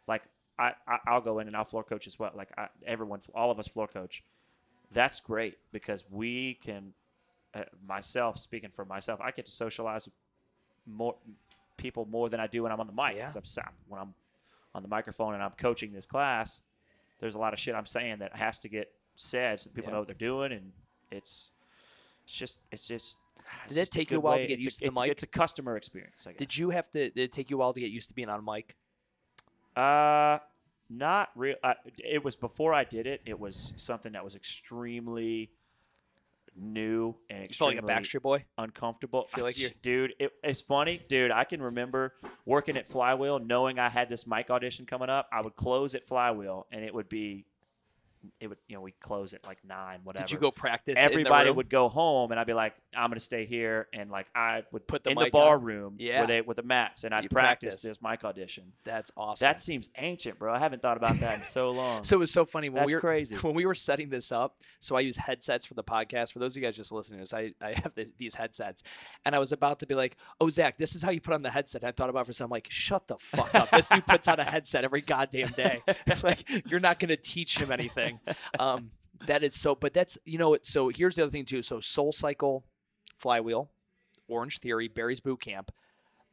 like 0.07 0.23
I, 0.57 0.73
I 0.87 0.97
I'll 1.07 1.21
go 1.21 1.39
in 1.39 1.47
and 1.47 1.55
I'll 1.55 1.65
floor 1.65 1.83
coach 1.83 2.07
as 2.07 2.17
well. 2.17 2.31
Like 2.33 2.49
I, 2.57 2.67
everyone, 2.85 3.21
all 3.35 3.51
of 3.51 3.59
us 3.59 3.67
floor 3.67 3.87
coach. 3.87 4.23
That's 4.91 5.19
great 5.19 5.57
because 5.71 6.03
we 6.09 6.55
can. 6.55 6.93
Uh, 7.53 7.63
myself 7.87 8.37
speaking 8.37 8.69
for 8.69 8.83
myself, 8.83 9.21
I 9.21 9.31
get 9.31 9.45
to 9.45 9.51
socialize 9.51 10.05
with 10.05 10.13
more 10.85 11.15
people 11.77 12.05
more 12.05 12.29
than 12.29 12.39
I 12.41 12.47
do 12.47 12.63
when 12.63 12.71
I'm 12.73 12.79
on 12.81 12.87
the 12.87 12.93
mic. 12.93 13.15
Yeah. 13.15 13.29
I'm 13.33 13.73
when 13.87 14.01
I'm 14.01 14.13
on 14.73 14.81
the 14.83 14.89
microphone 14.89 15.33
and 15.35 15.41
I'm 15.43 15.51
coaching 15.57 15.93
this 15.93 16.05
class. 16.05 16.61
There's 17.19 17.35
a 17.35 17.39
lot 17.39 17.53
of 17.53 17.59
shit 17.59 17.75
I'm 17.75 17.85
saying 17.85 18.19
that 18.19 18.35
has 18.35 18.59
to 18.59 18.69
get 18.69 18.91
said 19.15 19.59
so 19.59 19.69
people 19.69 19.85
Yeah. 19.89 19.93
know 19.93 19.99
what 19.99 20.07
they're 20.07 20.15
doing, 20.15 20.51
and 20.51 20.71
it's 21.11 21.49
it's 22.25 22.35
just 22.35 22.59
it's 22.71 22.87
just. 22.87 23.17
it's 23.65 23.73
Did 23.75 23.81
just 23.81 23.93
take 23.93 24.11
you 24.11 24.17
a 24.17 24.19
while 24.19 24.37
to 24.37 24.47
get 24.47 24.53
it's 24.55 24.65
used 24.65 24.79
to 24.79 24.89
the 24.91 24.99
mic? 24.99 25.11
It's 25.11 25.23
a 25.23 25.27
customer 25.27 25.77
experience. 25.77 26.25
I 26.27 26.31
guess. 26.31 26.39
Did 26.39 26.57
you 26.57 26.71
have 26.71 26.89
to? 26.91 27.09
Did 27.09 27.17
it 27.17 27.31
take 27.31 27.49
you 27.49 27.57
a 27.57 27.59
while 27.59 27.73
to 27.73 27.79
get 27.79 27.91
used 27.91 28.07
to 28.09 28.13
being 28.13 28.29
on 28.29 28.43
mic? 28.43 28.75
Uh, 29.75 30.39
not 30.89 31.29
real. 31.35 31.55
Uh, 31.63 31.73
it 32.03 32.23
was 32.23 32.35
before 32.35 32.73
I 32.73 32.83
did 32.83 33.07
it. 33.07 33.21
It 33.25 33.39
was 33.39 33.73
something 33.77 34.11
that 34.13 34.23
was 34.23 34.35
extremely 34.35 35.49
new 36.55 37.15
and 37.29 37.43
You 37.49 37.53
felt 37.53 37.75
like 37.75 37.83
a 37.83 37.85
Backstreet 37.85 38.21
Boy. 38.21 38.45
uncomfortable. 38.57 39.25
Feel 39.29 39.43
like 39.43 39.59
you're- 39.59 39.73
dude. 39.81 40.13
It, 40.19 40.31
it's 40.43 40.61
funny, 40.61 41.01
dude. 41.07 41.31
I 41.31 41.43
can 41.43 41.61
remember 41.61 42.13
working 42.45 42.77
at 42.77 42.87
Flywheel, 42.87 43.39
knowing 43.39 43.79
I 43.79 43.89
had 43.89 44.09
this 44.09 44.25
mic 44.27 44.49
audition 44.49 44.85
coming 44.85 45.09
up. 45.09 45.27
I 45.31 45.41
would 45.41 45.55
close 45.55 45.95
at 45.95 46.05
Flywheel, 46.05 46.67
and 46.71 46.83
it 46.83 46.93
would 46.93 47.09
be, 47.09 47.45
it 48.39 48.47
would 48.47 48.57
you 48.67 48.75
know 48.75 48.81
we 48.81 48.91
close 48.91 49.33
at 49.33 49.45
like 49.45 49.59
nine, 49.63 49.99
whatever. 50.03 50.25
Did 50.25 50.31
you 50.31 50.39
go 50.39 50.51
practice? 50.51 50.95
Everybody 50.97 51.49
would 51.51 51.69
go 51.69 51.89
home, 51.89 52.31
and 52.31 52.39
I'd 52.39 52.47
be 52.47 52.53
like, 52.53 52.73
"I'm 52.95 53.09
going 53.09 53.15
to 53.17 53.19
stay 53.23 53.45
here," 53.45 53.87
and 53.93 54.09
like 54.11 54.27
I 54.35 54.63
would 54.71 54.87
Put 54.87 55.03
the 55.03 55.11
in 55.11 55.17
the 55.17 55.29
bar 55.29 55.55
on. 55.57 55.63
room 55.63 55.95
Yeah. 55.99 56.19
where 56.19 56.27
they 56.27 56.41
with 56.41 56.57
the 56.57 56.63
mats, 56.63 57.03
and 57.03 57.13
I'd 57.13 57.23
You 57.23 57.29
practice 57.29 57.75
practice. 57.75 57.81
this 57.83 58.01
mic 58.01 58.23
audition. 58.23 58.73
That's 58.83 59.11
awesome. 59.17 59.45
That 59.45 59.59
seems 59.59 59.89
ancient, 59.97 60.39
bro. 60.39 60.53
I 60.53 60.59
haven't 60.59 60.81
thought 60.81 60.97
about 60.97 61.17
that 61.19 61.35
in 61.39 61.43
so 61.43 61.71
long. 61.71 62.03
So 62.03 62.15
it 62.17 62.19
was 62.19 62.31
so 62.31 62.45
funny 62.45 62.69
when 62.69 62.81
That's 62.81 62.87
we 62.87 62.95
were 62.95 62.99
crazy. 63.01 63.35
when 63.41 63.53
we 63.53 63.65
were 63.65 63.75
setting 63.75 64.09
this 64.09 64.31
up. 64.31 64.57
So 64.79 64.95
I 64.95 64.99
use 65.01 65.17
headsets 65.17 65.65
for 65.65 65.73
the 65.73 65.83
podcast. 65.83 66.33
For 66.33 66.39
those 66.39 66.53
of 66.53 66.57
you 66.61 66.63
guys 66.67 66.75
just 66.75 66.91
listening 66.91 67.19
to 67.19 67.21
this, 67.23 67.33
I, 67.33 67.53
I 67.61 67.73
have 67.83 67.93
this, 67.95 68.11
these 68.17 68.35
headsets, 68.35 68.83
and 69.25 69.35
I 69.35 69.39
was 69.39 69.51
about 69.51 69.79
to 69.79 69.85
be 69.87 69.95
like, 69.95 70.17
"Oh, 70.39 70.49
Zach, 70.49 70.77
this 70.77 70.95
is 70.95 71.01
how 71.03 71.11
you 71.11 71.21
put 71.21 71.33
on 71.33 71.41
the 71.41 71.51
headset." 71.51 71.81
And 71.83 71.89
I 71.89 71.91
thought 71.91 72.09
about 72.09 72.21
it 72.21 72.25
for 72.27 72.33
some. 72.33 72.45
I'm 72.45 72.51
like, 72.51 72.67
"Shut 72.69 73.07
the 73.07 73.17
fuck 73.17 73.53
up! 73.55 73.69
This 73.71 73.89
dude 73.89 74.05
puts 74.05 74.27
on 74.27 74.39
a 74.39 74.43
headset 74.43 74.83
every 74.83 75.01
goddamn 75.01 75.49
day. 75.49 75.81
like 76.23 76.47
you're 76.69 76.79
not 76.79 76.99
gonna 76.99 77.17
teach 77.17 77.57
him 77.57 77.71
anything." 77.71 78.14
Um, 78.59 78.91
that 79.27 79.43
is 79.43 79.55
so. 79.55 79.75
But 79.75 79.93
that's 79.93 80.17
you 80.25 80.37
know. 80.37 80.57
So 80.63 80.89
here's 80.89 81.15
the 81.15 81.23
other 81.23 81.31
thing 81.31 81.45
too. 81.45 81.61
So 81.61 81.79
Soul 81.79 82.11
Cycle, 82.11 82.65
Flywheel, 83.17 83.69
Orange 84.27 84.59
Theory, 84.59 84.87
Barry's 84.87 85.19
Boot 85.19 85.41
Camp. 85.41 85.71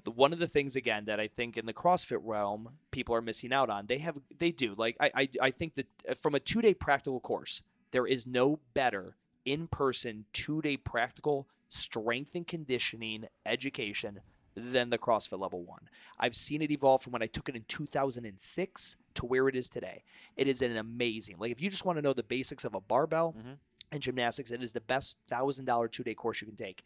One 0.05 0.33
of 0.33 0.41
the 0.41 0.49
things 0.49 0.75
again 0.75 1.05
that 1.05 1.21
I 1.21 1.29
think 1.29 1.57
in 1.57 1.67
the 1.67 1.73
CrossFit 1.73 2.19
realm 2.23 2.71
people 2.91 3.15
are 3.15 3.23
missing 3.23 3.53
out 3.53 3.71
on, 3.71 3.87
they 3.87 3.99
have 3.99 4.19
they 4.37 4.51
do 4.51 4.75
like 4.77 4.97
I 4.99 5.11
I, 5.15 5.29
I 5.41 5.51
think 5.51 5.77
that 5.77 5.87
uh, 6.09 6.15
from 6.15 6.35
a 6.35 6.41
two 6.41 6.61
day 6.61 6.75
practical 6.75 7.21
course, 7.21 7.63
there 7.93 8.07
is 8.07 8.27
no 8.27 8.59
better 8.75 9.17
in 9.45 9.69
person 9.69 10.25
two 10.33 10.61
day 10.61 10.77
practical 10.77 11.49
strength 11.69 12.35
and 12.35 12.47
conditioning 12.47 13.27
education 13.47 14.21
than 14.55 14.91
the 14.91 14.99
CrossFit 14.99 15.39
Level 15.41 15.63
One. 15.65 15.89
I've 16.19 16.35
seen 16.37 16.63
it 16.63 16.71
evolve 16.71 17.03
from 17.03 17.13
when 17.13 17.23
I 17.23 17.27
took 17.27 17.49
it 17.49 17.57
in 17.57 17.65
2006 17.69 18.97
to 19.15 19.27
where 19.27 19.49
it 19.49 19.57
is 19.57 19.69
today. 19.69 20.05
It 20.37 20.47
is 20.49 20.63
an 20.63 20.77
amazing. 20.77 21.37
Like 21.39 21.51
if 21.53 21.61
you 21.61 21.71
just 21.71 21.85
want 21.85 21.99
to 21.99 22.03
know 22.03 22.13
the 22.13 22.23
basics 22.23 22.65
of 22.65 22.75
a 22.75 22.81
barbell 22.81 23.35
Mhm. 23.39 23.59
and 23.91 24.03
gymnastics, 24.03 24.51
it 24.51 24.63
is 24.63 24.73
the 24.73 24.81
best 24.81 25.17
thousand 25.29 25.65
dollar 25.65 25.89
two 25.89 26.03
day 26.05 26.15
course 26.15 26.41
you 26.41 26.47
can 26.47 26.57
take. 26.57 26.83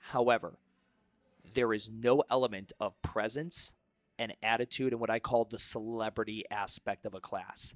However, 0.00 0.58
there 1.54 1.72
is 1.72 1.88
no 1.88 2.22
element 2.30 2.72
of 2.78 3.00
presence 3.02 3.72
and 4.18 4.34
attitude 4.42 4.92
and 4.92 5.00
what 5.00 5.10
I 5.10 5.18
call 5.18 5.44
the 5.44 5.58
celebrity 5.58 6.44
aspect 6.50 7.06
of 7.06 7.14
a 7.14 7.20
class. 7.20 7.74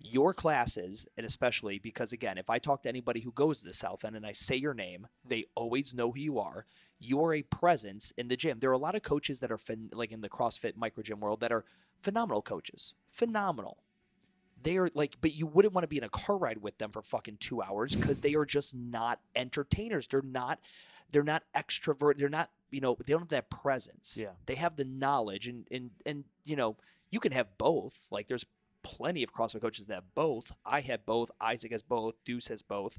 Your 0.00 0.34
classes, 0.34 1.06
and 1.16 1.24
especially 1.24 1.78
because, 1.78 2.12
again, 2.12 2.36
if 2.36 2.50
I 2.50 2.58
talk 2.58 2.82
to 2.82 2.88
anybody 2.88 3.20
who 3.20 3.30
goes 3.32 3.60
to 3.60 3.66
the 3.66 3.72
South 3.74 4.04
End 4.04 4.16
and 4.16 4.26
I 4.26 4.32
say 4.32 4.56
your 4.56 4.74
name, 4.74 5.06
they 5.24 5.44
always 5.54 5.94
know 5.94 6.10
who 6.10 6.18
you 6.20 6.38
are. 6.38 6.66
You're 6.98 7.34
a 7.34 7.42
presence 7.42 8.12
in 8.16 8.28
the 8.28 8.36
gym. 8.36 8.58
There 8.58 8.70
are 8.70 8.74
a 8.74 8.78
lot 8.78 8.94
of 8.94 9.02
coaches 9.02 9.40
that 9.40 9.52
are, 9.52 9.58
fin- 9.58 9.90
like 9.92 10.12
in 10.12 10.20
the 10.20 10.28
CrossFit 10.28 10.76
micro 10.76 11.02
gym 11.02 11.20
world, 11.20 11.40
that 11.40 11.52
are 11.52 11.64
phenomenal 12.02 12.42
coaches. 12.42 12.94
Phenomenal 13.10 13.78
they 14.64 14.76
are 14.78 14.90
like, 14.94 15.16
but 15.20 15.34
you 15.34 15.46
wouldn't 15.46 15.74
want 15.74 15.84
to 15.84 15.88
be 15.88 15.98
in 15.98 16.04
a 16.04 16.08
car 16.08 16.36
ride 16.36 16.58
with 16.62 16.78
them 16.78 16.90
for 16.90 17.02
fucking 17.02 17.36
two 17.38 17.62
hours 17.62 17.94
because 17.94 18.22
they 18.22 18.34
are 18.34 18.44
just 18.44 18.74
not 18.74 19.20
entertainers. 19.36 20.08
They're 20.08 20.22
not, 20.22 20.58
they're 21.12 21.22
not 21.22 21.44
extrovert. 21.54 22.18
They're 22.18 22.28
not, 22.28 22.50
you 22.70 22.80
know, 22.80 22.96
they 23.06 23.12
don't 23.12 23.20
have 23.20 23.28
that 23.28 23.50
presence. 23.50 24.18
Yeah. 24.20 24.30
They 24.46 24.56
have 24.56 24.76
the 24.76 24.84
knowledge 24.84 25.46
and 25.46 25.68
and 25.70 25.90
and 26.04 26.24
you 26.44 26.56
know, 26.56 26.76
you 27.10 27.20
can 27.20 27.32
have 27.32 27.56
both. 27.58 28.06
Like 28.10 28.26
there's 28.26 28.46
plenty 28.82 29.22
of 29.22 29.32
CrossFit 29.32 29.60
coaches 29.60 29.86
that 29.86 29.94
have 29.94 30.14
both. 30.14 30.52
I 30.64 30.80
have 30.80 31.06
both. 31.06 31.30
Isaac 31.40 31.70
has 31.70 31.82
both. 31.82 32.14
Deuce 32.24 32.48
has 32.48 32.62
both. 32.62 32.98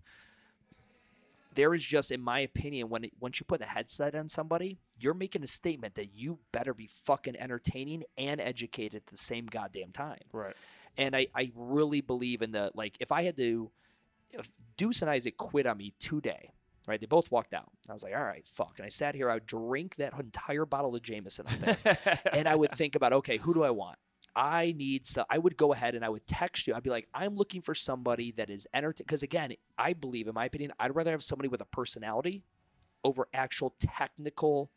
There 1.56 1.74
is 1.74 1.84
just, 1.84 2.12
in 2.12 2.22
my 2.22 2.40
opinion, 2.40 2.90
when 2.90 3.06
it, 3.06 3.14
once 3.20 3.40
you 3.40 3.46
put 3.46 3.62
a 3.62 3.66
headset 3.66 4.16
on 4.16 4.30
somebody, 4.30 4.78
you're 5.00 5.14
making 5.14 5.44
a 5.44 5.48
statement 5.48 5.96
that 5.96 6.14
you 6.14 6.40
better 6.52 6.74
be 6.74 6.88
fucking 6.88 7.36
entertaining 7.38 8.04
and 8.18 8.40
educated 8.40 9.04
at 9.04 9.08
the 9.08 9.18
same 9.18 9.48
goddamn 9.48 9.92
time. 9.92 10.20
Right. 10.32 10.56
And 10.98 11.16
I, 11.16 11.28
I 11.36 11.52
really 11.56 12.02
believe 12.02 12.42
in 12.42 12.52
the 12.52 12.72
like 12.76 12.98
if 13.00 13.12
I 13.12 13.24
had 13.24 13.36
to 13.38 13.72
if 14.32 14.50
Deuce 14.78 15.02
and 15.02 15.10
Isaac 15.10 15.38
quit 15.38 15.66
on 15.66 15.78
me 15.78 15.94
today, 16.00 16.52
right? 16.88 17.00
They 17.00 17.06
both 17.06 17.32
walked 17.32 17.54
out. 17.54 17.72
I 17.90 17.94
was 17.94 18.04
like, 18.04 18.16
all 18.16 18.24
right, 18.24 18.46
fuck. 18.48 18.74
And 18.78 18.86
I 18.86 18.90
sat 18.90 19.16
here, 19.16 19.30
I 19.30 19.36
would 19.36 19.46
drink 19.46 19.96
that 19.96 20.18
entire 20.18 20.66
bottle 20.66 20.96
of 20.96 21.02
Jameson 21.02 21.46
and 22.34 22.48
I 22.48 22.56
would 22.56 22.72
think 22.72 22.96
about, 22.96 23.14
okay, 23.14 23.38
who 23.38 23.54
do 23.54 23.64
I 23.64 23.72
want? 23.72 23.98
I 24.36 24.74
need 24.76 25.06
so 25.06 25.24
I 25.30 25.38
would 25.38 25.56
go 25.56 25.74
ahead 25.74 25.96
and 25.96 26.04
I 26.04 26.10
would 26.10 26.28
text 26.28 26.68
you. 26.68 26.74
I'd 26.74 26.84
be 26.84 26.90
like, 26.90 27.08
I'm 27.14 27.36
looking 27.36 27.62
for 27.62 27.74
somebody 27.74 28.32
that 28.34 28.50
is 28.50 28.68
entertaining. 28.74 29.06
Because 29.06 29.24
again, 29.24 29.54
I 29.78 29.94
believe, 29.94 30.28
in 30.28 30.34
my 30.34 30.46
opinion, 30.46 30.74
I'd 30.80 30.96
rather 30.96 31.12
have 31.12 31.24
somebody 31.24 31.48
with 31.48 31.62
a 31.62 31.66
personality 31.66 32.44
over 33.04 33.28
actual 33.34 33.76
technical, 33.80 34.72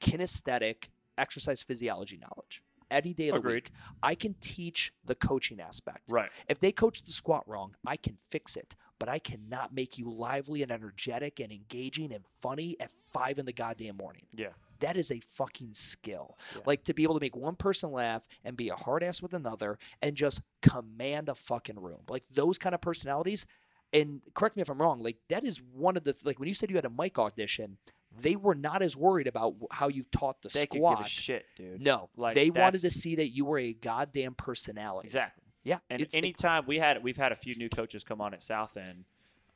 kinesthetic 0.00 0.88
exercise 1.16 1.62
physiology 1.62 2.18
knowledge. 2.18 2.62
Any 2.90 3.14
day 3.14 3.28
of 3.28 3.34
the 3.34 3.38
Agreed. 3.38 3.54
week, 3.54 3.70
I 4.02 4.16
can 4.16 4.34
teach 4.40 4.92
the 5.04 5.14
coaching 5.14 5.60
aspect. 5.60 6.00
Right. 6.08 6.30
If 6.48 6.58
they 6.58 6.72
coach 6.72 7.02
the 7.02 7.12
squat 7.12 7.44
wrong, 7.46 7.76
I 7.86 7.94
can 7.96 8.16
fix 8.16 8.56
it, 8.56 8.74
but 8.98 9.08
I 9.08 9.20
cannot 9.20 9.72
make 9.72 9.96
you 9.96 10.10
lively 10.10 10.60
and 10.64 10.72
energetic 10.72 11.38
and 11.38 11.52
engaging 11.52 12.12
and 12.12 12.26
funny 12.26 12.76
at 12.80 12.90
five 13.12 13.38
in 13.38 13.46
the 13.46 13.52
goddamn 13.52 13.96
morning. 13.96 14.24
Yeah. 14.34 14.48
That 14.80 14.96
is 14.96 15.10
a 15.10 15.20
fucking 15.20 15.74
skill. 15.74 16.36
Yeah. 16.54 16.62
Like 16.66 16.84
to 16.84 16.94
be 16.94 17.02
able 17.04 17.14
to 17.14 17.20
make 17.20 17.36
one 17.36 17.54
person 17.56 17.92
laugh 17.92 18.26
and 18.44 18.56
be 18.56 18.68
a 18.68 18.74
hard 18.74 19.02
ass 19.02 19.22
with 19.22 19.32
another 19.34 19.78
and 20.02 20.16
just 20.16 20.42
command 20.62 21.28
a 21.28 21.34
fucking 21.34 21.78
room. 21.80 22.00
Like 22.08 22.28
those 22.28 22.58
kind 22.58 22.74
of 22.74 22.80
personalities. 22.80 23.46
And 23.92 24.20
correct 24.34 24.56
me 24.56 24.62
if 24.62 24.68
I'm 24.70 24.80
wrong. 24.80 25.00
Like 25.00 25.16
that 25.28 25.44
is 25.44 25.60
one 25.72 25.96
of 25.96 26.04
the 26.04 26.14
like 26.24 26.38
when 26.38 26.48
you 26.48 26.54
said 26.54 26.70
you 26.70 26.76
had 26.76 26.84
a 26.84 26.90
mic 26.90 27.18
audition, 27.18 27.78
they 28.16 28.36
were 28.36 28.54
not 28.54 28.82
as 28.82 28.96
worried 28.96 29.26
about 29.26 29.54
how 29.70 29.88
you 29.88 30.04
taught 30.12 30.42
the 30.42 30.48
They 30.48 30.64
squat. 30.64 30.98
give 30.98 31.06
a 31.06 31.08
shit, 31.08 31.46
dude. 31.56 31.80
No, 31.80 32.08
Like, 32.16 32.34
they 32.34 32.50
wanted 32.50 32.80
to 32.82 32.90
see 32.90 33.16
that 33.16 33.28
you 33.28 33.44
were 33.44 33.58
a 33.58 33.72
goddamn 33.72 34.34
personality. 34.34 35.06
Exactly. 35.06 35.44
Yeah, 35.62 35.78
And 35.90 36.00
it's- 36.00 36.14
it- 36.14 36.18
anytime 36.18 36.64
we 36.66 36.78
had 36.78 37.02
we've 37.02 37.16
had 37.16 37.32
a 37.32 37.36
few 37.36 37.54
new 37.56 37.68
coaches 37.68 38.02
come 38.02 38.20
on 38.20 38.32
at 38.34 38.42
South 38.42 38.76
End 38.76 39.04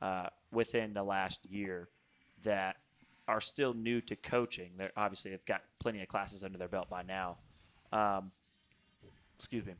uh, 0.01 0.27
within 0.51 0.93
the 0.93 1.03
last 1.03 1.45
year 1.47 1.89
that 2.43 2.77
are 3.27 3.41
still 3.41 3.73
new 3.73 4.01
to 4.01 4.15
coaching. 4.15 4.71
They're 4.77 4.91
obviously 4.95 5.31
they've 5.31 5.45
got 5.45 5.61
plenty 5.79 6.01
of 6.01 6.07
classes 6.07 6.43
under 6.43 6.57
their 6.57 6.67
belt 6.67 6.89
by 6.89 7.03
now. 7.03 7.37
Um, 7.91 8.31
excuse 9.35 9.65
me. 9.65 9.73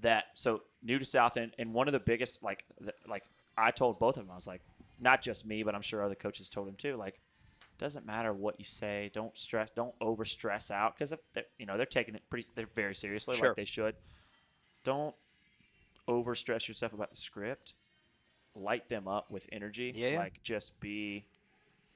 That 0.00 0.24
so 0.34 0.62
new 0.82 0.98
to 0.98 1.04
South 1.04 1.36
End, 1.36 1.52
and 1.58 1.74
one 1.74 1.86
of 1.88 1.92
the 1.92 2.00
biggest 2.00 2.42
like 2.42 2.64
th- 2.78 2.94
like 3.06 3.24
I 3.56 3.70
told 3.70 3.98
both 3.98 4.16
of 4.16 4.24
them, 4.24 4.30
I 4.32 4.34
was 4.34 4.46
like, 4.46 4.62
not 5.00 5.22
just 5.22 5.44
me, 5.46 5.62
but 5.62 5.74
I'm 5.74 5.82
sure 5.82 6.02
other 6.02 6.14
coaches 6.14 6.48
told 6.48 6.68
him 6.68 6.74
too. 6.76 6.96
Like, 6.96 7.20
doesn't 7.78 8.06
matter 8.06 8.32
what 8.32 8.58
you 8.58 8.64
say. 8.64 9.10
Don't 9.12 9.36
stress. 9.36 9.68
Don't 9.74 9.94
over 10.00 10.24
stress 10.24 10.70
out 10.70 10.94
because 10.94 11.12
if 11.12 11.20
you 11.58 11.66
know 11.66 11.76
they're 11.76 11.86
taking 11.86 12.14
it 12.14 12.22
pretty. 12.30 12.48
They're 12.54 12.68
very 12.74 12.94
seriously, 12.94 13.36
Sure. 13.36 13.48
like 13.48 13.56
they 13.56 13.64
should. 13.64 13.94
Don't 14.84 15.14
over 16.08 16.34
stress 16.34 16.66
yourself 16.66 16.92
about 16.92 17.10
the 17.10 17.16
script. 17.16 17.74
Light 18.54 18.88
them 18.88 19.06
up 19.06 19.30
with 19.30 19.46
energy. 19.52 19.92
Yeah. 19.94 20.18
Like 20.18 20.42
just 20.42 20.78
be 20.80 21.24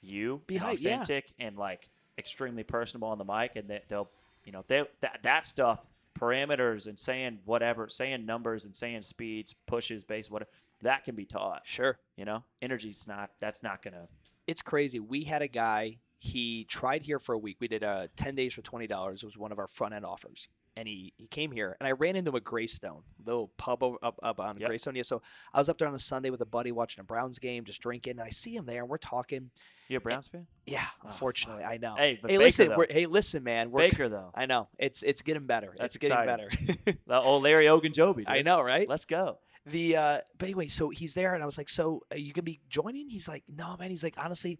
you, 0.04 0.42
Be 0.46 0.56
hype, 0.56 0.78
yeah. 0.80 0.90
authentic, 0.92 1.32
and 1.38 1.56
like 1.56 1.88
extremely 2.18 2.62
personable 2.62 3.08
on 3.08 3.18
the 3.18 3.24
mic, 3.24 3.56
and 3.56 3.68
that 3.70 3.88
they'll, 3.88 4.10
you 4.44 4.52
know, 4.52 4.64
they 4.68 4.84
that 5.00 5.20
that 5.22 5.46
stuff, 5.46 5.84
parameters, 6.18 6.86
and 6.86 6.98
saying 6.98 7.40
whatever, 7.44 7.88
saying 7.88 8.24
numbers, 8.26 8.64
and 8.64 8.74
saying 8.74 9.02
speeds, 9.02 9.54
pushes, 9.66 10.04
base, 10.04 10.30
whatever, 10.30 10.50
that 10.82 11.04
can 11.04 11.14
be 11.14 11.24
taught. 11.24 11.62
sure. 11.64 11.98
You 12.16 12.24
know, 12.24 12.44
energy's 12.62 13.06
not. 13.08 13.30
That's 13.40 13.62
not 13.62 13.82
gonna. 13.82 14.08
it's 14.46 14.62
crazy. 14.62 15.00
We 15.00 15.24
had 15.24 15.42
a 15.42 15.48
guy. 15.48 15.98
He 16.18 16.64
tried 16.64 17.02
here 17.02 17.18
for 17.18 17.34
a 17.34 17.38
week. 17.38 17.56
We 17.60 17.68
did 17.68 17.84
uh, 17.84 18.06
ten 18.16 18.34
days 18.34 18.54
for 18.54 18.62
twenty 18.62 18.86
dollars. 18.86 19.22
It 19.22 19.26
was 19.26 19.36
one 19.36 19.52
of 19.52 19.58
our 19.58 19.66
front 19.66 19.94
end 19.94 20.04
offers, 20.06 20.48
and 20.76 20.88
he 20.88 21.12
he 21.16 21.26
came 21.26 21.50
here, 21.52 21.76
and 21.80 21.86
I 21.86 21.92
ran 21.92 22.16
into 22.16 22.32
a 22.32 22.40
Greystone, 22.40 23.02
little 23.24 23.52
pub 23.56 23.82
over, 23.82 23.96
up 24.02 24.18
up 24.22 24.40
on 24.40 24.58
Yep. 24.58 24.68
Greystone. 24.68 24.96
Yeah, 24.96 25.02
so 25.02 25.22
I 25.52 25.58
was 25.58 25.68
up 25.68 25.78
there 25.78 25.88
on 25.88 25.94
a 25.94 25.98
Sunday 25.98 26.30
with 26.30 26.40
a 26.40 26.46
buddy 26.46 26.72
watching 26.72 27.00
a 27.00 27.04
Browns 27.04 27.38
game, 27.38 27.64
just 27.64 27.80
drinking. 27.80 28.12
And 28.12 28.20
I 28.22 28.30
see 28.30 28.54
him 28.56 28.66
there, 28.66 28.80
and 28.82 28.88
we're 28.88 28.98
talking. 28.98 29.50
You 29.88 29.98
a 29.98 30.00
Browns 30.00 30.28
fan? 30.28 30.46
Yeah, 30.66 30.86
unfortunately, 31.04 31.62
I 31.62 31.76
know. 31.76 31.94
Hey, 31.96 32.18
but 32.20 32.30
hey, 32.30 32.38
Baker, 32.38 32.44
listen, 32.46 32.72
hey, 32.90 33.06
listen, 33.06 33.44
man. 33.44 33.70
We're, 33.70 33.80
Baker 33.80 34.08
though, 34.08 34.30
I 34.34 34.46
know 34.46 34.68
it's 34.78 35.02
it's 35.02 35.20
getting 35.22 35.46
better. 35.46 35.74
That's 35.78 35.96
it's 35.96 36.08
getting 36.08 36.24
exciting. 36.30 36.76
better. 36.84 36.98
the 37.06 37.20
old 37.20 37.42
Larry 37.42 37.66
Ogunjobi. 37.66 38.16
Dude. 38.16 38.28
I 38.28 38.42
know, 38.42 38.62
right? 38.62 38.88
Let's 38.88 39.04
go. 39.04 39.38
The 39.66 39.96
uh, 39.96 40.18
but 40.38 40.46
anyway, 40.46 40.68
so 40.68 40.90
he's 40.90 41.14
there, 41.14 41.34
and 41.34 41.42
I 41.42 41.46
was 41.46 41.56
like, 41.58 41.68
"So 41.68 42.02
are 42.10 42.16
you 42.18 42.32
gonna 42.32 42.42
be 42.44 42.60
joining?" 42.68 43.08
He's 43.10 43.28
like, 43.28 43.44
"No, 43.48 43.76
man." 43.78 43.90
He's 43.90 44.04
like, 44.04 44.14
"Honestly, 44.18 44.58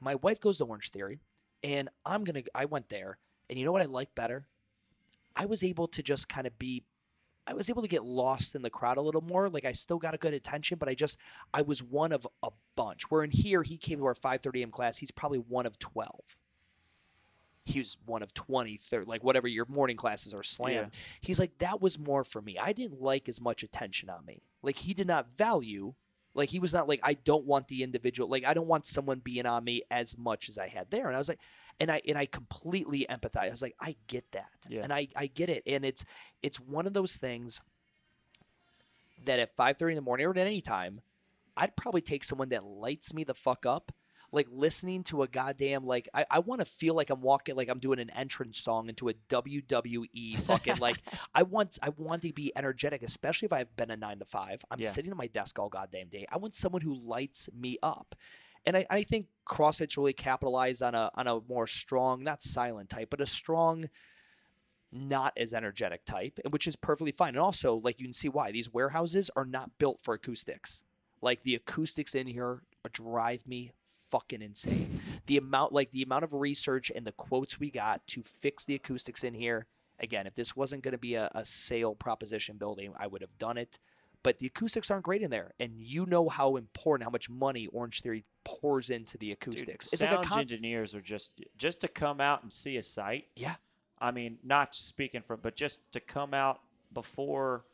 my 0.00 0.14
wife 0.16 0.40
goes 0.40 0.58
to 0.58 0.64
Orange 0.64 0.90
Theory, 0.90 1.20
and 1.62 1.88
I'm 2.04 2.24
gonna. 2.24 2.42
I 2.54 2.64
went 2.66 2.88
there, 2.88 3.18
and 3.48 3.58
you 3.58 3.64
know 3.64 3.72
what 3.72 3.82
I 3.82 3.86
like 3.86 4.14
better? 4.14 4.46
I 5.36 5.46
was 5.46 5.62
able 5.62 5.86
to 5.88 6.02
just 6.02 6.28
kind 6.28 6.46
of 6.46 6.58
be. 6.58 6.82
I 7.46 7.54
was 7.54 7.70
able 7.70 7.82
to 7.82 7.88
get 7.88 8.04
lost 8.04 8.56
in 8.56 8.62
the 8.62 8.70
crowd 8.70 8.96
a 8.96 9.02
little 9.02 9.20
more. 9.20 9.48
Like 9.48 9.64
I 9.64 9.70
still 9.70 9.98
got 9.98 10.14
a 10.14 10.18
good 10.18 10.34
attention, 10.34 10.78
but 10.78 10.88
I 10.88 10.94
just 10.94 11.18
I 11.54 11.62
was 11.62 11.80
one 11.80 12.10
of 12.10 12.26
a 12.42 12.48
bunch. 12.74 13.08
Where 13.10 13.22
in 13.22 13.30
here 13.30 13.62
he 13.62 13.76
came 13.76 13.98
to 13.98 14.06
our 14.06 14.14
5:30 14.14 14.60
a.m. 14.60 14.70
class. 14.72 14.98
He's 14.98 15.12
probably 15.12 15.38
one 15.38 15.66
of 15.66 15.78
12. 15.78 16.36
He 17.66 17.80
was 17.80 17.98
one 18.06 18.22
of 18.22 18.32
20, 18.32 18.76
30, 18.76 19.06
like 19.06 19.24
whatever 19.24 19.48
your 19.48 19.66
morning 19.68 19.96
classes 19.96 20.32
are 20.32 20.44
slammed. 20.44 20.92
Yeah. 20.92 21.00
He's 21.20 21.40
like, 21.40 21.58
that 21.58 21.82
was 21.82 21.98
more 21.98 22.22
for 22.22 22.40
me. 22.40 22.56
I 22.56 22.72
didn't 22.72 23.02
like 23.02 23.28
as 23.28 23.40
much 23.40 23.64
attention 23.64 24.08
on 24.08 24.24
me. 24.24 24.42
Like 24.62 24.78
he 24.78 24.94
did 24.94 25.08
not 25.08 25.36
value, 25.36 25.94
like 26.32 26.50
he 26.50 26.60
was 26.60 26.72
not 26.72 26.88
like, 26.88 27.00
I 27.02 27.14
don't 27.14 27.44
want 27.44 27.66
the 27.66 27.82
individual, 27.82 28.30
like 28.30 28.44
I 28.44 28.54
don't 28.54 28.68
want 28.68 28.86
someone 28.86 29.18
being 29.18 29.46
on 29.46 29.64
me 29.64 29.82
as 29.90 30.16
much 30.16 30.48
as 30.48 30.58
I 30.58 30.68
had 30.68 30.92
there. 30.92 31.08
And 31.08 31.16
I 31.16 31.18
was 31.18 31.28
like, 31.28 31.40
and 31.80 31.90
I 31.90 32.00
and 32.06 32.16
I 32.16 32.26
completely 32.26 33.06
empathize. 33.10 33.44
I 33.46 33.50
was 33.50 33.62
like, 33.62 33.76
I 33.80 33.96
get 34.06 34.32
that. 34.32 34.50
Yeah. 34.68 34.80
And 34.82 34.92
I, 34.92 35.08
I 35.16 35.26
get 35.26 35.48
it. 35.50 35.62
And 35.66 35.84
it's 35.84 36.04
it's 36.42 36.58
one 36.58 36.86
of 36.86 36.94
those 36.94 37.16
things 37.16 37.60
that 39.24 39.38
at 39.40 39.56
5:30 39.56 39.90
in 39.90 39.96
the 39.96 40.02
morning 40.02 40.26
or 40.26 40.30
at 40.30 40.38
any 40.38 40.60
time, 40.60 41.00
I'd 41.56 41.76
probably 41.76 42.00
take 42.00 42.24
someone 42.24 42.50
that 42.50 42.64
lights 42.64 43.14
me 43.14 43.24
the 43.24 43.34
fuck 43.34 43.66
up. 43.66 43.92
Like 44.32 44.48
listening 44.50 45.04
to 45.04 45.22
a 45.22 45.28
goddamn 45.28 45.86
like 45.86 46.08
I, 46.12 46.26
I 46.28 46.38
want 46.40 46.60
to 46.60 46.64
feel 46.64 46.94
like 46.94 47.10
I'm 47.10 47.22
walking 47.22 47.54
like 47.54 47.68
I'm 47.68 47.78
doing 47.78 48.00
an 48.00 48.10
entrance 48.10 48.58
song 48.58 48.88
into 48.88 49.08
a 49.08 49.14
WWE 49.28 50.36
fucking 50.40 50.78
like 50.78 50.96
I 51.32 51.44
want 51.44 51.78
I 51.80 51.90
want 51.90 52.22
to 52.22 52.32
be 52.32 52.52
energetic, 52.56 53.02
especially 53.04 53.46
if 53.46 53.52
I've 53.52 53.74
been 53.76 53.90
a 53.90 53.96
nine 53.96 54.18
to 54.18 54.24
five. 54.24 54.62
I'm 54.70 54.80
Yeah. 54.80 54.88
sitting 54.88 55.12
at 55.12 55.16
my 55.16 55.28
desk 55.28 55.58
all 55.60 55.68
goddamn 55.68 56.08
day. 56.08 56.26
I 56.30 56.38
want 56.38 56.56
someone 56.56 56.82
who 56.82 56.94
lights 56.94 57.48
me 57.56 57.78
up. 57.82 58.16
And 58.66 58.76
I, 58.76 58.86
I 58.90 59.02
think 59.04 59.26
CrossFit's 59.46 59.96
really 59.96 60.12
capitalized 60.12 60.82
on 60.82 60.94
a 60.94 61.10
on 61.14 61.26
a 61.26 61.40
more 61.48 61.66
strong, 61.66 62.24
not 62.24 62.42
silent 62.42 62.88
type, 62.88 63.10
but 63.10 63.20
a 63.20 63.26
strong 63.26 63.88
not 64.92 65.32
as 65.36 65.52
energetic 65.52 66.04
type, 66.04 66.38
and 66.44 66.52
which 66.52 66.66
is 66.66 66.76
perfectly 66.76 67.12
fine. 67.12 67.30
And 67.30 67.38
also, 67.38 67.76
like 67.76 68.00
you 68.00 68.06
can 68.06 68.12
see 68.12 68.28
why 68.28 68.50
these 68.52 68.72
warehouses 68.72 69.30
are 69.36 69.44
not 69.44 69.78
built 69.78 70.00
for 70.02 70.14
acoustics. 70.14 70.82
Like 71.20 71.42
the 71.42 71.54
acoustics 71.54 72.14
in 72.14 72.26
here 72.26 72.62
drive 72.92 73.46
me 73.46 73.72
fucking 74.10 74.42
insane. 74.42 75.00
The 75.26 75.36
amount, 75.36 75.72
like 75.72 75.90
the 75.90 76.02
amount 76.02 76.24
of 76.24 76.34
research 76.34 76.90
and 76.94 77.06
the 77.06 77.12
quotes 77.12 77.58
we 77.58 77.70
got 77.70 78.06
to 78.08 78.22
fix 78.22 78.64
the 78.64 78.76
acoustics 78.76 79.24
in 79.24 79.34
here. 79.34 79.66
Again, 79.98 80.26
if 80.26 80.34
this 80.34 80.54
wasn't 80.54 80.82
going 80.82 80.92
to 80.92 80.98
be 80.98 81.14
a, 81.14 81.30
a 81.34 81.44
sale 81.44 81.94
proposition 81.94 82.58
building, 82.58 82.92
I 82.98 83.06
would 83.06 83.22
have 83.22 83.38
done 83.38 83.56
it. 83.56 83.78
But 84.22 84.38
the 84.38 84.46
acoustics 84.48 84.90
aren't 84.90 85.04
great 85.04 85.22
in 85.22 85.30
there, 85.30 85.52
and 85.60 85.74
you 85.76 86.04
know 86.04 86.28
how 86.28 86.56
important, 86.56 87.04
how 87.04 87.10
much 87.10 87.30
money 87.30 87.68
Orange 87.68 88.00
Theory 88.00 88.24
pours 88.44 88.90
into 88.90 89.16
the 89.16 89.26
Dude, 89.28 89.34
acoustics. 89.34 89.92
it's 89.92 90.00
sound 90.00 90.16
like 90.16 90.26
con- 90.26 90.40
engineers 90.40 90.94
are 90.96 91.00
just 91.00 91.32
just 91.56 91.80
to 91.82 91.88
come 91.88 92.20
out 92.20 92.42
and 92.42 92.52
see 92.52 92.76
a 92.76 92.82
site. 92.82 93.26
yeah, 93.36 93.54
I 94.00 94.10
mean, 94.10 94.38
not 94.42 94.74
speaking 94.74 95.22
from, 95.22 95.40
but 95.42 95.54
just 95.54 95.92
to 95.92 96.00
come 96.00 96.34
out 96.34 96.60
before 96.92 97.64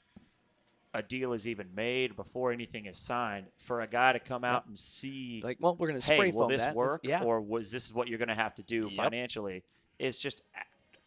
a 0.95 1.03
deal 1.03 1.33
is 1.33 1.49
even 1.49 1.69
made, 1.75 2.17
before 2.17 2.53
anything 2.53 2.85
is 2.85 2.99
signed, 2.99 3.47
for 3.57 3.81
a 3.81 3.87
guy 3.87 4.13
to 4.13 4.19
come 4.21 4.45
out 4.45 4.67
and 4.67 4.79
see, 4.79 5.41
like 5.43 5.57
well, 5.61 5.75
we're 5.77 5.89
going 5.89 5.99
to 6.01 6.07
hey, 6.07 6.17
spray 6.19 6.31
will 6.33 6.41
foam 6.41 6.51
this 6.51 6.65
that. 6.65 6.75
Work, 6.75 7.01
Yeah, 7.03 7.23
or 7.25 7.41
was 7.41 7.71
this 7.71 7.87
is 7.87 7.95
what 7.95 8.09
you're 8.09 8.19
going 8.19 8.29
to 8.29 8.35
have 8.35 8.55
to 8.57 8.63
do 8.63 8.89
Yep. 8.91 8.97
financially? 8.97 9.63
Is 9.99 10.19
just 10.19 10.43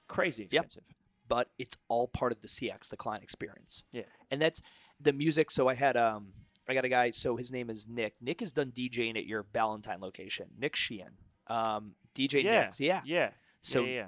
crazy 0.07 0.43
Yep. 0.49 0.63
expensive. 0.65 0.83
but 1.27 1.49
it's 1.57 1.75
all 1.87 2.07
part 2.07 2.31
of 2.31 2.41
the 2.41 2.47
CX, 2.47 2.89
the 2.89 2.97
client 2.97 3.23
experience. 3.23 3.83
Yeah. 3.91 4.03
And 4.29 4.39
that's 4.41 4.61
the 4.99 5.13
music. 5.13 5.51
So 5.51 5.67
I 5.67 5.73
had 5.75 5.95
um 5.97 6.33
I 6.67 6.73
got 6.73 6.85
a 6.85 6.89
guy, 6.89 7.11
so 7.11 7.35
his 7.35 7.51
name 7.51 7.69
is 7.69 7.87
Nick. 7.87 8.15
Nick 8.21 8.39
has 8.39 8.51
done 8.51 8.71
DJing 8.71 9.17
at 9.17 9.25
your 9.25 9.43
Ballantyne 9.43 10.01
location. 10.01 10.47
Nick 10.59 10.75
Sheehan. 10.75 11.13
Um 11.47 11.95
DJ 12.15 12.43
Yeah. 12.43 12.61
Nick's. 12.61 12.79
Yeah. 12.79 13.01
Yeah. 13.05 13.29
So 13.61 13.83
yeah, 13.83 13.91
yeah. 13.93 14.05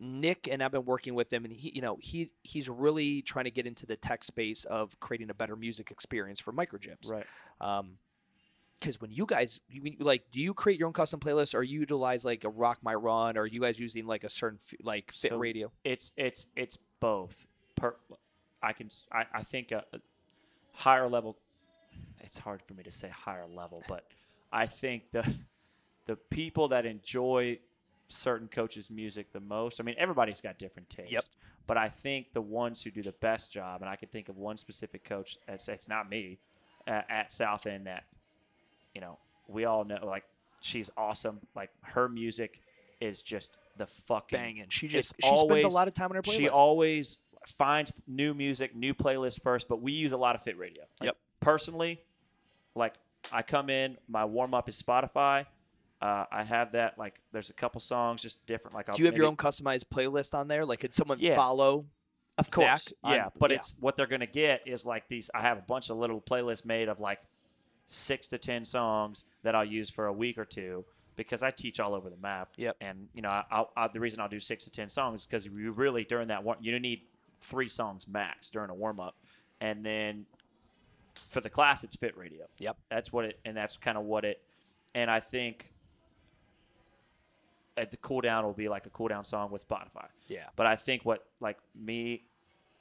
Nick 0.00 0.46
and 0.50 0.62
I've 0.62 0.70
been 0.70 0.84
working 0.84 1.14
with 1.14 1.32
him 1.32 1.44
and 1.44 1.52
he 1.52 1.72
you 1.74 1.82
know, 1.82 1.98
he 2.00 2.30
he's 2.42 2.68
really 2.68 3.20
trying 3.22 3.44
to 3.46 3.50
get 3.50 3.66
into 3.66 3.84
the 3.84 3.96
tech 3.96 4.22
space 4.24 4.64
of 4.64 4.98
creating 5.00 5.28
a 5.30 5.34
better 5.34 5.56
music 5.56 5.90
experience 5.90 6.40
for 6.40 6.52
micro 6.52 6.78
gyms. 6.78 7.10
right. 7.10 7.26
Um 7.60 7.98
because 8.78 9.00
when 9.00 9.10
you 9.10 9.26
guys 9.26 9.60
you, 9.68 9.96
like 9.98 10.30
do 10.30 10.40
you 10.40 10.54
create 10.54 10.78
your 10.78 10.86
own 10.86 10.92
custom 10.92 11.18
playlists 11.18 11.52
or 11.52 11.64
you 11.64 11.80
utilize 11.80 12.24
like 12.24 12.44
a 12.44 12.48
rock 12.48 12.78
my 12.80 12.94
run 12.94 13.36
or 13.36 13.40
are 13.42 13.46
you 13.46 13.60
guys 13.60 13.80
using 13.80 14.06
like 14.06 14.22
a 14.22 14.28
certain 14.28 14.60
f- 14.62 14.78
like 14.84 15.10
fit 15.10 15.30
So- 15.32 15.36
radio 15.38 15.72
It's 15.82 16.12
it's 16.16 16.46
it's 16.54 16.78
both. 17.00 17.46
Per, 17.74 17.96
I 18.62 18.72
can 18.72 18.88
i, 19.12 19.24
I 19.34 19.42
think 19.42 19.72
a 19.72 19.82
higher 20.78 21.08
level. 21.08 21.36
It's 22.20 22.38
hard 22.38 22.62
for 22.62 22.74
me 22.74 22.84
to 22.84 22.92
say 22.92 23.08
higher 23.08 23.46
level, 23.46 23.82
but 23.88 24.04
I 24.52 24.66
think 24.66 25.10
the 25.10 25.26
the 26.06 26.16
people 26.16 26.68
that 26.68 26.86
enjoy 26.86 27.58
certain 28.08 28.48
coaches' 28.48 28.90
music 28.90 29.32
the 29.32 29.40
most. 29.40 29.80
I 29.80 29.82
mean, 29.84 29.96
everybody's 29.98 30.40
got 30.40 30.58
different 30.58 30.88
tastes, 30.88 31.30
but 31.66 31.76
I 31.76 31.88
think 31.88 32.32
the 32.32 32.40
ones 32.40 32.82
who 32.82 32.90
do 32.90 33.02
the 33.02 33.12
best 33.12 33.52
job, 33.52 33.82
and 33.82 33.90
I 33.90 33.96
can 33.96 34.08
think 34.08 34.28
of 34.28 34.38
one 34.38 34.56
specific 34.56 35.04
coach. 35.04 35.36
It's, 35.48 35.68
it's 35.68 35.88
not 35.88 36.08
me 36.08 36.38
uh, 36.86 37.02
at 37.08 37.32
South 37.32 37.66
End 37.66 37.86
that 37.86 38.04
you 38.94 39.00
know 39.00 39.18
we 39.48 39.64
all 39.64 39.84
know. 39.84 39.98
Like 40.04 40.24
she's 40.60 40.90
awesome. 40.96 41.40
Like 41.56 41.70
her 41.82 42.08
music 42.08 42.62
is 43.00 43.22
just 43.22 43.56
the 43.76 43.86
fucking 43.86 44.36
banging 44.36 44.66
she 44.70 44.88
just 44.88 45.14
she 45.22 45.36
spends 45.36 45.64
a 45.64 45.68
lot 45.68 45.86
of 45.86 45.94
time 45.94 46.10
on 46.10 46.16
her 46.16 46.22
playlist 46.22 46.36
she 46.36 46.48
always 46.48 47.18
finds 47.50 47.92
new 48.06 48.34
music, 48.34 48.74
new 48.76 48.94
playlists 48.94 49.42
first, 49.42 49.68
but 49.68 49.80
we 49.80 49.92
use 49.92 50.12
a 50.12 50.16
lot 50.16 50.34
of 50.34 50.42
Fit 50.42 50.58
Radio. 50.58 50.82
Like, 51.00 51.06
Yep. 51.08 51.16
Personally, 51.40 52.00
like 52.74 52.94
I 53.32 53.42
come 53.42 53.70
in, 53.70 53.96
my 54.08 54.24
warm 54.24 54.54
up 54.54 54.68
is 54.68 54.80
Spotify. 54.82 55.46
Uh, 56.00 56.24
I 56.30 56.44
have 56.44 56.72
that 56.72 56.96
like 56.98 57.20
there's 57.32 57.50
a 57.50 57.54
couple 57.54 57.80
songs 57.80 58.22
just 58.22 58.44
different. 58.46 58.74
Like 58.74 58.88
I'll 58.88 58.94
Do 58.96 59.02
you 59.02 59.06
have 59.06 59.16
your 59.16 59.26
own 59.26 59.36
customized 59.36 59.84
playlist 59.92 60.34
on 60.34 60.48
there? 60.48 60.64
Like, 60.64 60.80
could 60.80 60.94
someone 60.94 61.18
Yeah. 61.20 61.34
follow? 61.34 61.86
Of 62.38 62.50
course, 62.50 62.84
Zach 62.84 62.92
on- 63.02 63.14
yeah. 63.14 63.28
But 63.38 63.50
yeah. 63.50 63.56
it's 63.56 63.74
what 63.80 63.96
they're 63.96 64.06
gonna 64.06 64.26
get 64.26 64.62
is 64.66 64.86
like 64.86 65.08
these. 65.08 65.28
I 65.34 65.40
have 65.40 65.58
a 65.58 65.62
bunch 65.62 65.90
of 65.90 65.96
little 65.96 66.20
playlists 66.20 66.64
made 66.64 66.88
of 66.88 67.00
like 67.00 67.18
six 67.88 68.28
to 68.28 68.38
ten 68.38 68.64
songs 68.64 69.24
that 69.42 69.54
I'll 69.54 69.64
use 69.64 69.90
for 69.90 70.06
a 70.06 70.12
week 70.12 70.38
or 70.38 70.44
two 70.44 70.84
because 71.16 71.42
I 71.42 71.50
teach 71.50 71.80
all 71.80 71.94
over 71.94 72.10
the 72.10 72.16
map. 72.16 72.50
Yep. 72.56 72.76
And 72.80 73.08
you 73.12 73.22
know, 73.22 73.30
I, 73.30 73.64
I, 73.76 73.88
the 73.88 73.98
reason 73.98 74.20
I'll 74.20 74.28
do 74.28 74.38
six 74.40 74.64
to 74.64 74.70
ten 74.70 74.88
songs 74.88 75.22
is 75.22 75.26
because 75.26 75.46
you 75.46 75.72
really 75.72 76.04
during 76.04 76.28
that 76.28 76.44
one 76.44 76.58
you 76.60 76.78
need 76.78 77.00
three 77.40 77.68
songs 77.68 78.06
max 78.08 78.50
during 78.50 78.70
a 78.70 78.74
warm 78.74 79.00
up, 79.00 79.16
and 79.60 79.84
then 79.84 80.26
for 81.28 81.40
the 81.40 81.50
class 81.50 81.84
it's 81.84 81.96
fit 81.96 82.16
radio. 82.16 82.46
Yep. 82.58 82.76
That's 82.90 83.12
what 83.12 83.24
it, 83.24 83.40
and 83.44 83.56
that's 83.56 83.76
kind 83.76 83.98
of 83.98 84.04
what 84.04 84.24
it, 84.24 84.40
and 84.94 85.10
I 85.10 85.20
think. 85.20 85.72
At 87.76 87.92
the 87.92 87.96
cool 87.98 88.20
down 88.20 88.44
will 88.44 88.52
be 88.52 88.68
like 88.68 88.86
a 88.86 88.90
cool 88.90 89.06
down 89.06 89.22
song 89.22 89.52
with 89.52 89.68
Spotify. 89.68 90.06
Yeah. 90.26 90.46
But 90.56 90.66
I 90.66 90.74
think 90.74 91.04
what 91.04 91.24
like 91.38 91.58
me, 91.80 92.24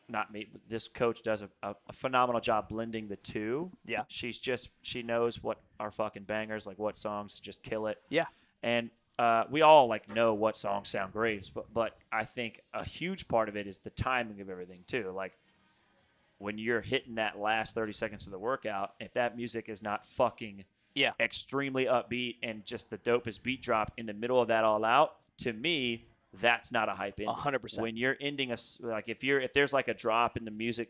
not 0.10 0.34
me, 0.34 0.48
but 0.52 0.60
this 0.68 0.88
coach 0.88 1.22
does 1.22 1.44
a, 1.44 1.50
a, 1.62 1.76
a 1.88 1.94
phenomenal 1.94 2.42
job 2.42 2.68
blending 2.68 3.08
the 3.08 3.16
two. 3.18 3.70
Yeah. 3.86 4.06
She's 4.08 4.40
just 4.40 4.72
she 4.82 5.04
knows 5.04 5.44
what 5.44 5.60
are 5.80 5.92
fucking 5.92 6.24
bangers, 6.24 6.66
like 6.66 6.80
what 6.80 6.98
songs 6.98 7.36
to 7.36 7.44
just 7.44 7.62
kill 7.62 7.86
it. 7.86 8.02
Yeah. 8.10 8.26
And 8.64 8.90
uh, 9.20 9.46
we 9.50 9.62
all 9.62 9.88
like 9.88 10.14
know 10.14 10.34
what 10.34 10.56
songs 10.56 10.90
sound 10.90 11.12
great, 11.14 11.50
but 11.54 11.74
but 11.74 11.98
I 12.12 12.24
think 12.24 12.62
a 12.74 12.84
huge 12.84 13.28
part 13.28 13.50
of 13.50 13.58
it 13.58 13.66
is 13.68 13.80
the 13.80 13.90
timing 13.90 14.42
of 14.42 14.50
everything 14.50 14.84
too. 14.88 15.12
Like 15.16 15.38
when 16.40 16.58
you're 16.60 16.82
hitting 16.82 17.16
that 17.16 17.40
last 17.40 17.74
30 17.74 17.94
seconds 17.94 18.26
of 18.28 18.32
the 18.32 18.38
workout, 18.40 18.94
if 19.00 19.14
that 19.14 19.36
music 19.36 19.70
is 19.70 19.82
not 19.82 20.06
fucking 20.06 20.66
Yeah. 20.94 21.14
extremely 21.20 21.86
upbeat 21.86 22.36
and 22.44 22.64
just 22.64 22.90
the 22.92 22.98
dopest 23.00 23.42
beat 23.42 23.62
drop 23.64 23.92
in 23.98 24.06
the 24.06 24.14
middle 24.14 24.40
of 24.40 24.50
that 24.50 24.64
all 24.64 24.86
out, 24.86 25.16
to 25.40 25.52
me, 25.54 26.06
that's 26.34 26.72
not 26.72 26.90
a 26.90 26.92
hype 26.94 27.20
ending. 27.20 27.34
100%. 27.34 27.82
When 27.82 27.98
you're 27.98 28.18
ending 28.22 28.52
a 28.52 28.58
like 28.82 29.06
if 29.10 29.24
you're 29.24 29.40
if 29.40 29.52
there's 29.54 29.74
like 29.74 29.88
a 29.88 29.94
drop 29.96 30.38
in 30.38 30.46
the 30.46 30.52
music 30.52 30.90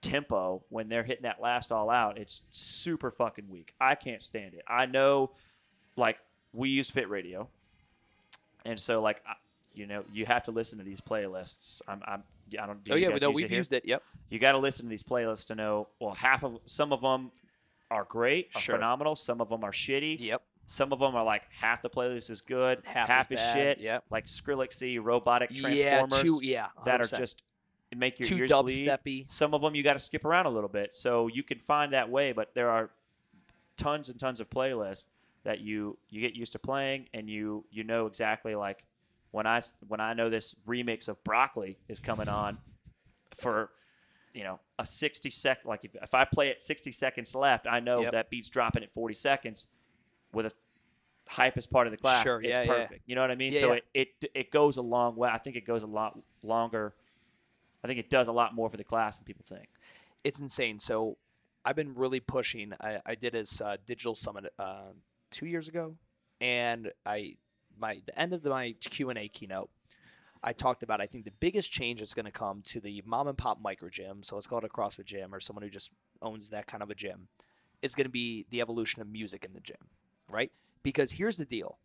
tempo 0.00 0.64
when 0.68 0.88
they're 0.88 1.04
hitting 1.04 1.22
that 1.22 1.40
last 1.40 1.70
all 1.70 1.88
out, 1.90 2.18
it's 2.18 2.42
super 2.50 3.12
fucking 3.12 3.48
weak. 3.48 3.74
I 3.80 3.94
can't 3.94 4.22
stand 4.22 4.54
it. 4.54 4.62
I 4.66 4.86
know, 4.86 5.30
like 5.96 6.18
we 6.52 6.68
use 6.70 6.90
Fit 6.90 7.08
Radio, 7.08 7.48
and 8.64 8.78
so 8.78 9.00
like 9.02 9.22
I- 9.26 9.34
you 9.74 9.86
know 9.86 10.04
you 10.12 10.26
have 10.26 10.42
to 10.44 10.50
listen 10.50 10.78
to 10.78 10.84
these 10.84 11.00
playlists. 11.00 11.80
I'm, 11.88 12.02
I'm 12.06 12.22
I 12.60 12.66
don't. 12.66 12.84
do 12.84 12.92
Oh 12.92 12.96
yeah, 12.96 13.08
no, 13.08 13.28
use 13.28 13.36
we've 13.36 13.48
here? 13.48 13.58
used 13.58 13.72
it. 13.72 13.84
Yep. 13.86 14.02
you 14.28 14.38
got 14.38 14.52
to 14.52 14.58
listen 14.58 14.84
to 14.84 14.90
these 14.90 15.02
playlists 15.02 15.46
to 15.46 15.54
know. 15.54 15.88
Well, 15.98 16.12
half 16.12 16.44
of 16.44 16.58
some 16.66 16.92
of 16.92 17.00
them 17.00 17.30
are 17.90 18.04
great, 18.04 18.50
are 18.54 18.60
Sure. 18.60 18.74
phenomenal. 18.76 19.16
Some 19.16 19.40
of 19.40 19.48
them 19.48 19.64
are 19.64 19.72
shitty. 19.72 20.20
Yep. 20.20 20.42
Some 20.66 20.92
of 20.92 20.98
them 21.00 21.14
are 21.16 21.24
like 21.24 21.42
half 21.50 21.80
the 21.82 21.88
playlist 21.90 22.30
is 22.30 22.40
good, 22.42 22.82
Half 22.84 23.08
half, 23.08 23.32
is 23.32 23.40
is, 23.40 23.52
shit. 23.52 23.78
yep. 23.78 24.04
Like 24.10 24.26
Skrillexy, 24.26 25.02
robotic 25.02 25.50
transformers. 25.54 26.12
Yeah. 26.18 26.22
Too. 26.22 26.40
Yeah. 26.42 26.66
that 26.84 27.00
are 27.00 27.04
just 27.04 27.42
make 27.96 28.18
your 28.20 28.28
too 28.28 28.36
ears 28.38 28.52
bleed. 29.02 29.30
Some 29.30 29.54
of 29.54 29.60
them 29.62 29.74
you 29.74 29.82
got 29.82 29.94
to 29.94 29.98
skip 29.98 30.24
around 30.24 30.46
a 30.46 30.50
little 30.50 30.68
bit, 30.68 30.92
so 30.92 31.26
you 31.28 31.42
can 31.42 31.58
find 31.58 31.92
that 31.94 32.10
way. 32.10 32.32
But 32.32 32.54
there 32.54 32.68
are 32.70 32.90
tons 33.78 34.08
and 34.10 34.20
tons 34.20 34.40
of 34.40 34.48
playlists 34.50 35.06
that 35.44 35.60
you 35.60 35.98
you 36.10 36.20
get 36.20 36.34
used 36.34 36.52
to 36.52 36.58
playing, 36.58 37.08
and 37.14 37.28
you 37.28 37.64
you 37.70 37.84
know 37.84 38.06
exactly 38.06 38.54
like 38.54 38.84
when 39.30 39.46
I 39.46 39.60
when 39.88 40.00
I 40.00 40.14
know 40.14 40.30
this 40.30 40.54
remix 40.66 41.08
of 41.08 41.22
Broccoli 41.24 41.78
is 41.88 42.00
coming 42.00 42.28
on 42.28 42.58
for 43.34 43.70
you 44.34 44.44
know 44.44 44.60
a 44.78 44.86
60 44.86 45.30
sec 45.30 45.58
like 45.64 45.84
if, 45.84 45.94
if 46.02 46.14
I 46.14 46.24
play 46.24 46.48
it 46.48 46.60
60 46.60 46.92
seconds 46.92 47.34
left, 47.34 47.66
I 47.66 47.80
know 47.80 48.02
Yep. 48.02 48.12
that 48.12 48.30
beat's 48.30 48.48
dropping 48.48 48.82
at 48.82 48.92
40 48.92 49.14
seconds 49.14 49.66
with 50.32 50.46
a 50.46 50.52
hypest 51.30 51.70
part 51.70 51.86
of 51.86 51.90
the 51.92 51.96
class. 51.96 52.22
Sure, 52.24 52.40
it's 52.40 52.48
yeah, 52.48 52.62
yeah. 52.62 52.66
perfect. 52.66 53.02
You 53.06 53.14
know 53.14 53.20
what 53.22 53.30
I 53.30 53.34
mean? 53.36 53.52
Yeah, 53.52 53.60
so 53.60 53.72
yeah. 53.72 53.80
It, 53.94 54.08
it 54.22 54.30
it 54.34 54.50
goes 54.50 54.76
a 54.76 54.82
long 54.82 55.16
way. 55.16 55.28
I 55.32 55.38
think 55.38 55.56
it 55.56 55.66
goes 55.66 55.82
a 55.82 55.86
lot 55.86 56.18
longer. 56.42 56.94
I 57.84 57.88
think 57.88 57.98
it 57.98 58.10
does 58.10 58.28
a 58.28 58.32
lot 58.32 58.54
more 58.54 58.70
for 58.70 58.76
the 58.76 58.84
class 58.84 59.18
than 59.18 59.24
people 59.24 59.44
think. 59.46 59.68
it's 60.24 60.38
insane. 60.40 60.78
So 60.78 61.16
I've 61.64 61.74
been 61.76 61.94
really 61.94 62.20
pushing. 62.20 62.72
I, 62.80 63.00
I 63.04 63.14
did 63.16 63.32
this 63.34 63.60
uh, 63.60 63.76
digital 63.86 64.14
summit 64.14 64.52
uh, 64.58 64.92
two 65.32 65.46
years 65.46 65.68
ago, 65.68 65.96
and 66.40 66.92
I 67.04 67.36
my 67.78 68.00
the 68.06 68.18
end 68.18 68.32
of 68.32 68.42
the, 68.42 68.50
my 68.50 68.74
Q 68.80 69.10
and 69.10 69.18
A 69.18 69.28
keynote. 69.28 69.70
I 70.44 70.52
talked 70.52 70.82
about 70.82 71.00
I 71.00 71.06
think 71.06 71.24
the 71.24 71.32
biggest 71.32 71.70
change 71.70 72.00
is 72.00 72.14
going 72.14 72.26
to 72.26 72.32
come 72.32 72.62
to 72.66 72.80
the 72.80 73.02
mom 73.06 73.28
and 73.28 73.38
pop 73.38 73.60
micro 73.60 73.88
gym. 73.88 74.22
So 74.22 74.34
let's 74.34 74.46
call 74.46 74.58
it 74.58 74.64
a 74.64 74.68
CrossFit 74.68 75.04
gym 75.04 75.32
or 75.34 75.40
someone 75.40 75.62
who 75.62 75.70
just 75.70 75.90
owns 76.20 76.50
that 76.50 76.66
kind 76.66 76.82
of 76.82 76.90
a 76.90 76.94
gym. 76.94 77.28
Is 77.80 77.94
going 77.96 78.06
to 78.06 78.10
be 78.10 78.46
the 78.50 78.60
evolution 78.60 79.02
of 79.02 79.08
music 79.08 79.44
in 79.44 79.54
the 79.54 79.60
gym, 79.60 79.88
right? 80.30 80.52
Because 80.84 81.12
here's 81.12 81.36
the 81.36 81.44
deal. 81.44 81.78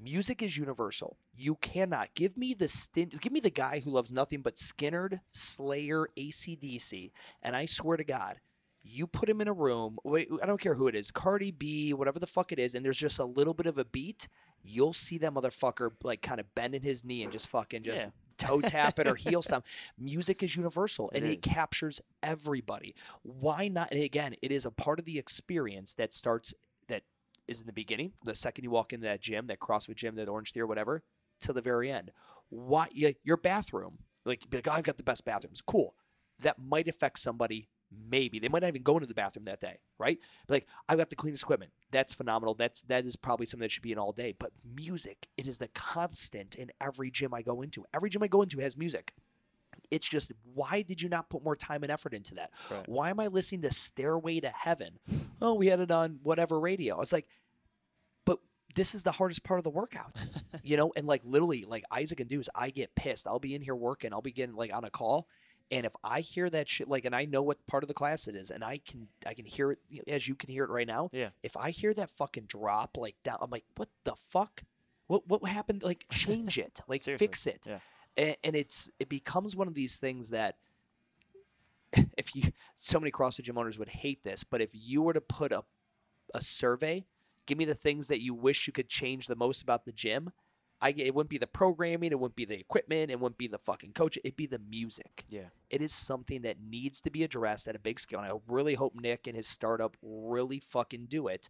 Music 0.00 0.40
is 0.40 0.56
universal. 0.56 1.16
You 1.36 1.56
cannot 1.56 2.14
give 2.14 2.36
me 2.36 2.54
the 2.54 2.68
stint, 2.68 3.20
give 3.20 3.32
me 3.32 3.40
the 3.40 3.50
guy 3.50 3.80
who 3.80 3.90
loves 3.90 4.12
nothing 4.12 4.40
but 4.40 4.54
Skynyrd, 4.54 5.20
Slayer, 5.32 6.08
ACDC, 6.16 7.10
and 7.42 7.54
I 7.54 7.66
swear 7.66 7.96
to 7.96 8.04
God, 8.04 8.36
you 8.82 9.06
put 9.06 9.28
him 9.28 9.40
in 9.40 9.48
a 9.48 9.52
room. 9.52 9.98
wait, 10.04 10.28
I 10.42 10.46
don't 10.46 10.60
care 10.60 10.74
who 10.74 10.88
it 10.88 10.94
is, 10.94 11.10
Cardi 11.10 11.50
B, 11.50 11.92
whatever 11.94 12.18
the 12.18 12.26
fuck 12.26 12.52
it 12.52 12.58
is, 12.58 12.74
and 12.74 12.84
there's 12.84 12.98
just 12.98 13.18
a 13.18 13.24
little 13.24 13.54
bit 13.54 13.66
of 13.66 13.78
a 13.78 13.84
beat. 13.84 14.28
You'll 14.62 14.92
see 14.92 15.18
that 15.18 15.32
motherfucker 15.34 15.90
like 16.04 16.22
kind 16.22 16.40
of 16.40 16.54
bending 16.54 16.82
his 16.82 17.04
knee 17.04 17.22
and 17.22 17.32
just 17.32 17.48
fucking 17.48 17.82
just 17.84 18.06
Yeah. 18.06 18.46
toe 18.48 18.60
tap 18.60 18.98
it 18.98 19.06
or 19.08 19.14
heel 19.16 19.42
stomp. 19.42 19.66
Music 19.98 20.42
is 20.42 20.54
universal 20.56 21.10
and 21.14 21.24
It 21.24 21.30
it 21.30 21.46
is. 21.46 21.52
captures 21.52 22.00
everybody. 22.22 22.94
Why 23.22 23.68
not? 23.68 23.88
And 23.92 24.02
again, 24.02 24.34
it 24.42 24.50
is 24.52 24.64
a 24.66 24.70
part 24.70 24.98
of 24.98 25.04
the 25.04 25.18
experience 25.18 25.94
that 25.94 26.12
starts 26.14 26.54
that 26.88 27.02
is 27.48 27.60
in 27.60 27.66
the 27.66 27.72
beginning, 27.72 28.12
the 28.24 28.34
second 28.34 28.64
you 28.64 28.70
walk 28.70 28.92
into 28.92 29.04
that 29.04 29.20
gym, 29.20 29.46
that 29.46 29.58
CrossFit 29.58 29.96
gym, 29.96 30.14
that 30.16 30.28
Orange 30.28 30.52
Theory, 30.52 30.66
whatever, 30.66 31.02
till 31.40 31.54
the 31.54 31.60
very 31.60 31.90
end. 31.90 32.12
Why 32.48 32.88
your 32.94 33.36
bathroom? 33.36 33.98
Like, 34.24 34.48
be 34.48 34.58
like, 34.58 34.68
"Oh, 34.68 34.72
I've 34.72 34.84
got 34.84 34.96
the 34.98 35.02
best 35.02 35.24
bathrooms. 35.24 35.60
Cool. 35.60 35.94
That 36.38 36.58
might 36.60 36.86
affect 36.86 37.18
somebody. 37.18 37.68
Maybe 38.10 38.38
they 38.38 38.48
might 38.48 38.62
not 38.62 38.68
even 38.68 38.82
go 38.82 38.94
into 38.94 39.06
the 39.06 39.14
bathroom 39.14 39.44
that 39.46 39.60
day, 39.60 39.78
right? 39.98 40.18
Be 40.46 40.54
like, 40.54 40.68
I've 40.88 40.98
got 40.98 41.10
the 41.10 41.16
cleanest 41.16 41.42
equipment. 41.42 41.72
That's 41.90 42.12
phenomenal. 42.14 42.54
That's 42.54 42.82
that 42.82 43.04
is 43.04 43.16
probably 43.16 43.46
something 43.46 43.64
that 43.64 43.72
should 43.72 43.82
be 43.82 43.92
in 43.92 43.98
all 43.98 44.12
day. 44.12 44.34
But 44.38 44.52
music, 44.74 45.28
it 45.36 45.46
is 45.46 45.58
the 45.58 45.68
constant 45.68 46.54
in 46.54 46.70
every 46.80 47.10
gym 47.10 47.34
I 47.34 47.42
go 47.42 47.62
into. 47.62 47.84
Every 47.94 48.10
gym 48.10 48.22
I 48.22 48.28
go 48.28 48.42
into 48.42 48.60
has 48.60 48.76
music. 48.76 49.12
It's 49.90 50.08
just 50.08 50.32
why 50.54 50.82
did 50.82 51.02
you 51.02 51.08
not 51.08 51.28
put 51.28 51.44
more 51.44 51.56
time 51.56 51.82
and 51.82 51.92
effort 51.92 52.14
into 52.14 52.34
that? 52.36 52.50
Right. 52.70 52.88
Why 52.88 53.10
am 53.10 53.20
I 53.20 53.26
listening 53.26 53.62
to 53.62 53.70
Stairway 53.70 54.40
to 54.40 54.48
Heaven? 54.48 54.98
Oh, 55.40 55.54
we 55.54 55.66
had 55.66 55.80
it 55.80 55.90
on 55.90 56.20
whatever 56.22 56.58
radio. 56.58 56.96
I 56.96 56.98
was 56.98 57.12
like, 57.12 57.26
but 58.24 58.38
this 58.74 58.94
is 58.94 59.02
the 59.02 59.12
hardest 59.12 59.44
part 59.44 59.58
of 59.58 59.64
the 59.64 59.70
workout, 59.70 60.22
you 60.62 60.76
know. 60.76 60.92
And 60.96 61.06
like 61.06 61.22
literally, 61.24 61.64
like 61.66 61.84
Isaac 61.90 62.26
do 62.26 62.40
is 62.40 62.48
I 62.54 62.70
get 62.70 62.94
pissed. 62.94 63.26
I'll 63.26 63.38
be 63.38 63.54
in 63.54 63.60
here 63.60 63.74
working. 63.74 64.12
I'll 64.12 64.22
be 64.22 64.32
getting 64.32 64.54
like 64.54 64.72
on 64.72 64.84
a 64.84 64.90
call, 64.90 65.28
and 65.72 65.86
if 65.86 65.96
I 66.04 66.20
hear 66.20 66.50
that 66.50 66.68
shit, 66.68 66.86
like, 66.86 67.06
and 67.06 67.14
I 67.16 67.24
know 67.24 67.40
what 67.42 67.66
part 67.66 67.82
of 67.82 67.88
the 67.88 67.94
class 67.94 68.28
it 68.28 68.36
is, 68.36 68.50
and 68.50 68.62
I 68.62 68.76
can 68.76 69.08
I 69.26 69.32
can 69.32 69.46
hear 69.46 69.72
it 69.72 69.78
as 70.06 70.28
you 70.28 70.34
can 70.34 70.50
hear 70.50 70.64
it 70.64 70.70
right 70.70 70.86
now. 70.86 71.08
Yeah. 71.12 71.30
If 71.42 71.56
I 71.56 71.70
hear 71.70 71.94
that 71.94 72.10
fucking 72.10 72.44
drop 72.44 72.98
like 72.98 73.16
down, 73.24 73.38
I'm 73.40 73.50
like, 73.50 73.64
what 73.76 73.88
the 74.04 74.14
fuck? 74.14 74.62
What 75.06 75.26
what 75.26 75.42
happened? 75.50 75.82
Like 75.82 76.04
change 76.12 76.58
it, 76.58 76.80
like 76.88 77.00
Seriously, 77.00 77.26
fix 77.26 77.46
it. 77.46 77.64
yeah. 77.66 77.78
and, 78.18 78.36
and 78.44 78.54
it's 78.54 78.90
it 79.00 79.08
becomes 79.08 79.56
one 79.56 79.66
of 79.66 79.72
these 79.74 79.96
things 79.96 80.28
that 80.30 80.56
if 82.18 82.36
you 82.36 82.52
so 82.76 83.00
many 83.00 83.10
CrossFit 83.10 83.44
gym 83.44 83.56
owners 83.56 83.78
would 83.78 83.88
hate 83.88 84.22
this, 84.22 84.44
but 84.44 84.60
if 84.60 84.70
you 84.74 85.00
were 85.00 85.14
to 85.14 85.22
put 85.22 85.52
a 85.52 85.64
a 86.34 86.42
survey, 86.42 87.06
give 87.46 87.56
me 87.56 87.64
the 87.64 87.74
things 87.74 88.08
that 88.08 88.22
you 88.22 88.34
wish 88.34 88.66
you 88.66 88.72
could 88.74 88.88
change 88.88 89.26
the 89.26 89.36
most 89.36 89.62
about 89.62 89.86
the 89.86 89.92
gym. 89.92 90.32
I 90.82 90.92
it 90.96 91.14
wouldn't 91.14 91.30
be 91.30 91.38
the 91.38 91.46
programming, 91.46 92.10
it 92.10 92.18
wouldn't 92.18 92.36
be 92.36 92.44
the 92.44 92.58
equipment, 92.58 93.10
it 93.10 93.20
wouldn't 93.20 93.38
be 93.38 93.46
the 93.46 93.58
fucking 93.58 93.92
coach, 93.92 94.18
it'd 94.24 94.36
be 94.36 94.46
the 94.46 94.58
music. 94.58 95.24
Yeah. 95.30 95.46
It 95.70 95.80
is 95.80 95.94
something 95.94 96.42
that 96.42 96.56
needs 96.60 97.00
to 97.02 97.10
be 97.10 97.22
addressed 97.22 97.68
at 97.68 97.76
a 97.76 97.78
big 97.78 98.00
scale. 98.00 98.20
And 98.20 98.28
I 98.30 98.34
really 98.48 98.74
hope 98.74 98.94
Nick 99.00 99.28
and 99.28 99.36
his 99.36 99.46
startup 99.46 99.96
really 100.02 100.58
fucking 100.58 101.06
do 101.06 101.28
it. 101.28 101.48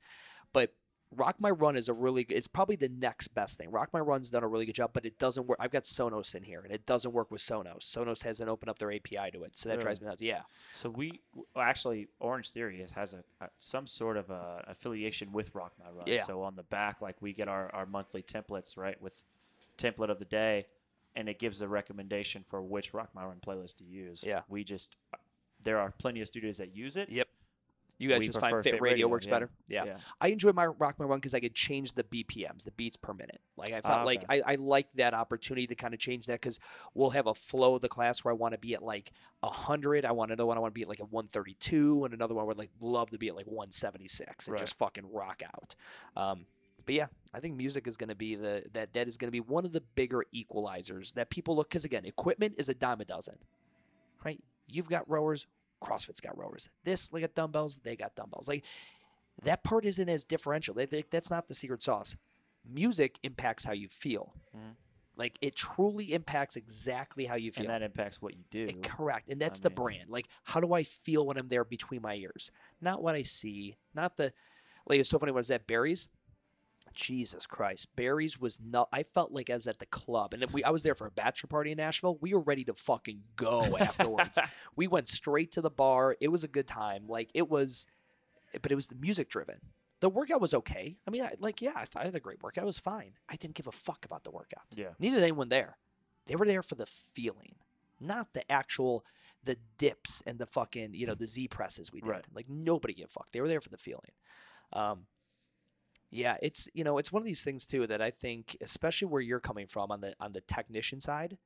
But 0.52 0.74
Rock 1.14 1.36
My 1.38 1.50
Run 1.50 1.76
is 1.76 1.88
a 1.88 1.92
really 1.92 2.26
it's 2.28 2.46
probably 2.46 2.76
the 2.76 2.88
next 2.88 3.28
best 3.28 3.58
thing. 3.58 3.70
Rock 3.70 3.90
My 3.92 4.00
Run's 4.00 4.30
done 4.30 4.42
a 4.42 4.48
really 4.48 4.66
good 4.66 4.74
job, 4.74 4.90
but 4.92 5.04
it 5.04 5.18
doesn't 5.18 5.46
work. 5.46 5.58
I've 5.60 5.70
got 5.70 5.84
Sonos 5.84 6.34
in 6.34 6.42
here, 6.42 6.60
and 6.60 6.72
it 6.72 6.86
doesn't 6.86 7.12
work 7.12 7.30
with 7.30 7.40
Sonos. 7.40 7.80
Sonos 7.80 8.22
hasn't 8.22 8.48
opened 8.48 8.70
up 8.70 8.78
their 8.78 8.92
API 8.92 9.30
to 9.32 9.42
it, 9.44 9.56
so 9.56 9.68
that 9.68 9.80
drives 9.80 10.00
me 10.00 10.06
nuts. 10.06 10.22
Yeah, 10.22 10.42
So 10.74 10.90
we 10.90 11.20
well, 11.34 11.64
actually 11.64 12.08
Orange 12.20 12.50
Theory 12.50 12.80
has, 12.80 12.90
has 12.92 13.14
a, 13.14 13.44
a 13.44 13.48
some 13.58 13.86
sort 13.86 14.16
of 14.16 14.30
a 14.30 14.64
affiliation 14.66 15.32
with 15.32 15.54
Rock 15.54 15.72
My 15.78 15.90
Run. 15.90 16.04
Yeah. 16.06 16.22
So 16.22 16.42
on 16.42 16.56
the 16.56 16.64
back, 16.64 17.00
like 17.00 17.16
we 17.20 17.32
get 17.32 17.48
our, 17.48 17.72
our 17.74 17.86
monthly 17.86 18.22
templates, 18.22 18.76
right, 18.76 19.00
with 19.00 19.22
template 19.78 20.10
of 20.10 20.18
the 20.18 20.24
day, 20.24 20.66
and 21.14 21.28
it 21.28 21.38
gives 21.38 21.60
a 21.60 21.68
recommendation 21.68 22.44
for 22.48 22.62
which 22.62 22.94
Rock 22.94 23.10
My 23.14 23.24
Run 23.24 23.38
playlist 23.46 23.76
to 23.78 23.84
use. 23.84 24.24
Yeah. 24.26 24.42
We 24.48 24.64
just 24.64 24.96
there 25.64 25.78
are 25.78 25.92
plenty 25.98 26.20
of 26.20 26.28
studios 26.28 26.56
that 26.58 26.74
use 26.74 26.96
it. 26.96 27.08
Yep. 27.10 27.28
You 28.02 28.08
guys 28.08 28.18
We 28.20 28.26
just 28.26 28.40
find 28.40 28.56
Fit, 28.56 28.64
Fit 28.64 28.72
Radio, 28.80 28.90
Radio, 28.94 29.08
works 29.08 29.26
yeah. 29.26 29.32
better. 29.32 29.50
Yeah. 29.68 29.84
Yeah. 29.84 29.96
I 30.20 30.28
enjoy 30.28 30.52
my 30.52 30.66
Rock 30.66 30.98
My 30.98 31.04
Run 31.04 31.18
because 31.18 31.34
I 31.34 31.40
could 31.40 31.54
change 31.54 31.92
the 31.92 32.02
BPMs, 32.02 32.64
the 32.64 32.72
beats 32.72 32.96
per 32.96 33.12
minute. 33.12 33.40
Like 33.56 33.68
I 33.72 33.80
felt 33.80 34.00
Ah, 34.00 34.04
like 34.04 34.24
I, 34.28 34.42
I 34.44 34.54
like 34.56 34.90
that 34.94 35.14
opportunity 35.14 35.66
to 35.68 35.74
kind 35.76 35.94
of 35.94 36.00
change 36.00 36.26
that 36.26 36.40
because 36.40 36.58
we'll 36.94 37.10
have 37.10 37.26
a 37.28 37.34
flow 37.34 37.76
of 37.76 37.80
the 37.82 37.88
class 37.88 38.24
where 38.24 38.32
I 38.32 38.36
want 38.36 38.52
to 38.54 38.58
be 38.58 38.74
at 38.74 38.82
like 38.82 39.12
hundred. 39.44 40.04
I 40.04 40.12
want 40.12 40.30
another 40.32 40.46
one 40.46 40.56
I 40.56 40.60
want 40.60 40.72
to 40.72 40.78
be 40.78 40.82
at 40.82 40.88
like 40.88 41.00
a 41.00 41.04
one 41.04 41.26
thirty 41.28 41.54
two, 41.60 42.04
and 42.04 42.12
another 42.12 42.34
one 42.34 42.46
would 42.46 42.58
like 42.58 42.70
love 42.80 43.10
to 43.10 43.18
be 43.18 43.28
at 43.28 43.36
like 43.36 43.46
one 43.46 43.70
seventy 43.70 44.08
six 44.08 44.46
and 44.48 44.54
Right. 44.54 44.60
just 44.60 44.76
fucking 44.76 45.12
rock 45.12 45.42
out. 45.54 45.74
Um, 46.16 46.46
but 46.84 46.96
yeah, 46.96 47.06
I 47.32 47.38
think 47.38 47.56
music 47.56 47.86
is 47.86 47.96
going 47.96 48.08
to 48.08 48.16
be 48.16 48.34
the 48.34 48.64
that 48.72 48.92
that 48.94 49.06
is 49.06 49.16
going 49.16 49.28
to 49.28 49.32
be 49.32 49.40
one 49.40 49.64
of 49.64 49.72
the 49.72 49.82
bigger 49.94 50.24
equalizers 50.34 51.14
that 51.14 51.30
people 51.30 51.54
look 51.54 51.68
because 51.68 51.84
again, 51.84 52.04
equipment 52.04 52.54
is 52.58 52.68
a 52.68 52.74
dime 52.74 53.00
a 53.00 53.04
dozen, 53.04 53.36
right? 54.24 54.42
You've 54.66 54.88
got 54.88 55.08
rowers, 55.08 55.46
CrossFit's 55.82 56.20
got 56.20 56.36
rowers. 56.38 56.68
This 56.84 57.08
they 57.08 57.20
got 57.20 57.34
dumbbells, 57.34 57.80
they 57.80 57.96
got 57.96 58.14
dumbbells. 58.14 58.48
Like 58.48 58.64
that 59.42 59.64
part 59.64 59.84
isn't 59.84 60.08
as 60.08 60.24
differential. 60.24 60.74
They, 60.74 60.86
they- 60.86 61.04
that's 61.10 61.30
not 61.30 61.48
the 61.48 61.54
secret 61.54 61.82
sauce. 61.82 62.16
Music 62.68 63.18
impacts 63.22 63.64
how 63.64 63.72
you 63.72 63.88
feel. 63.88 64.34
Mhm. 64.56 64.76
Like 65.16 65.36
it 65.42 65.56
truly 65.56 66.12
impacts 66.14 66.56
exactly 66.56 67.26
how 67.26 67.34
you 67.36 67.50
feel. 67.52 67.64
And 67.64 67.70
that 67.70 67.82
impacts 67.82 68.22
what 68.22 68.34
you 68.34 68.44
do. 68.50 68.68
Correct. 68.82 69.28
And 69.28 69.40
that's 69.40 69.60
I 69.60 69.64
the 69.64 69.70
mean- 69.70 69.74
brand. 69.76 70.10
Like, 70.10 70.28
how 70.44 70.60
do 70.60 70.72
I 70.72 70.84
feel 70.84 71.26
when 71.26 71.36
I'm 71.36 71.48
there 71.48 71.64
between 71.64 72.00
my 72.02 72.14
ears? 72.14 72.50
Not 72.80 73.02
what 73.02 73.14
I 73.14 73.22
see. 73.22 73.76
Not 73.94 74.16
the. 74.16 74.32
Like, 74.86 75.00
it's 75.00 75.08
so 75.10 75.18
funny. 75.18 75.30
When 75.32 75.38
I 75.38 75.40
was 75.40 75.50
at 75.50 75.66
Barry's, 75.66 76.08
Jesus 76.94 77.46
Christ, 77.46 77.88
Barry's 77.96 78.40
was 78.40 78.60
not. 78.60 78.88
I 78.92 79.02
felt 79.02 79.32
like 79.32 79.50
I 79.50 79.54
was 79.54 79.66
at 79.66 79.78
the 79.78 79.86
club, 79.86 80.34
and 80.34 80.44
we. 80.52 80.64
I 80.64 80.70
was 80.70 80.82
there 80.82 80.94
for 80.94 81.06
a 81.06 81.10
bachelor 81.10 81.48
party 81.48 81.72
in 81.72 81.76
Nashville. 81.76 82.18
We 82.20 82.34
were 82.34 82.40
ready 82.40 82.64
to 82.64 82.74
fucking 82.74 83.22
go 83.36 83.76
afterwards. 83.78 84.38
we 84.76 84.86
went 84.86 85.08
straight 85.08 85.52
to 85.52 85.60
the 85.60 85.70
bar. 85.70 86.16
It 86.20 86.28
was 86.28 86.44
a 86.44 86.48
good 86.48 86.66
time. 86.66 87.04
Like 87.08 87.30
it 87.34 87.48
was, 87.48 87.86
but 88.60 88.72
it 88.72 88.76
was 88.76 88.88
the 88.88 88.96
music 88.96 89.28
driven. 89.28 89.60
The 90.00 90.08
workout 90.08 90.40
was 90.40 90.52
okay. 90.52 90.96
I 91.06 91.10
mean, 91.12 91.22
I, 91.22 91.34
like, 91.38 91.62
yeah, 91.62 91.74
I, 91.76 91.84
thought 91.84 92.02
I 92.02 92.06
had 92.06 92.16
a 92.16 92.20
great 92.20 92.42
workout. 92.42 92.64
It 92.64 92.66
was 92.66 92.80
fine. 92.80 93.12
I 93.28 93.36
didn't 93.36 93.54
give 93.54 93.68
a 93.68 93.72
fuck 93.72 94.04
about 94.04 94.24
the 94.24 94.32
workout. 94.32 94.64
Yeah. 94.74 94.88
Neither 94.98 95.16
did 95.16 95.22
anyone 95.22 95.48
there. 95.48 95.76
They 96.26 96.34
were 96.34 96.44
there 96.44 96.64
for 96.64 96.74
the 96.74 96.86
feeling, 96.86 97.54
not 98.00 98.32
the 98.32 98.50
actual 98.50 99.04
the 99.44 99.56
dips 99.78 100.22
and 100.26 100.38
the 100.38 100.46
fucking 100.46 100.94
you 100.94 101.06
know 101.06 101.14
the 101.14 101.26
Z 101.26 101.48
presses 101.48 101.92
we 101.92 102.00
did. 102.00 102.08
Right. 102.08 102.24
Like 102.34 102.48
nobody 102.48 102.94
gave 102.94 103.06
a 103.06 103.10
fuck. 103.10 103.30
They 103.32 103.40
were 103.40 103.48
there 103.48 103.60
for 103.60 103.70
the 103.70 103.78
feeling. 103.78 104.12
Um, 104.72 105.06
yeah, 106.12 106.36
it's 106.42 106.68
you 106.74 106.84
know 106.84 106.98
it's 106.98 107.10
one 107.10 107.22
of 107.22 107.26
these 107.26 107.42
things 107.42 107.66
too 107.66 107.86
that 107.86 108.00
I 108.02 108.10
think, 108.10 108.56
especially 108.60 109.08
where 109.08 109.22
you're 109.22 109.40
coming 109.40 109.66
from 109.66 109.90
on 109.90 110.02
the 110.02 110.14
on 110.20 110.32
the 110.34 110.42
technician 110.42 111.00
side, 111.00 111.38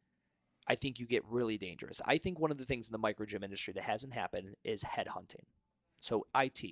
I 0.67 0.75
think 0.75 0.99
you 0.99 1.07
get 1.07 1.25
really 1.25 1.57
dangerous. 1.57 2.03
I 2.05 2.19
think 2.19 2.39
one 2.41 2.51
of 2.51 2.59
the 2.59 2.65
things 2.65 2.89
in 2.89 2.93
the 2.93 2.99
micro 2.99 3.25
gym 3.25 3.45
industry 3.45 3.73
that 3.75 3.85
hasn't 3.85 4.13
happened 4.13 4.57
is 4.65 4.83
headhunting. 4.83 5.45
So 6.01 6.27
IT, 6.35 6.63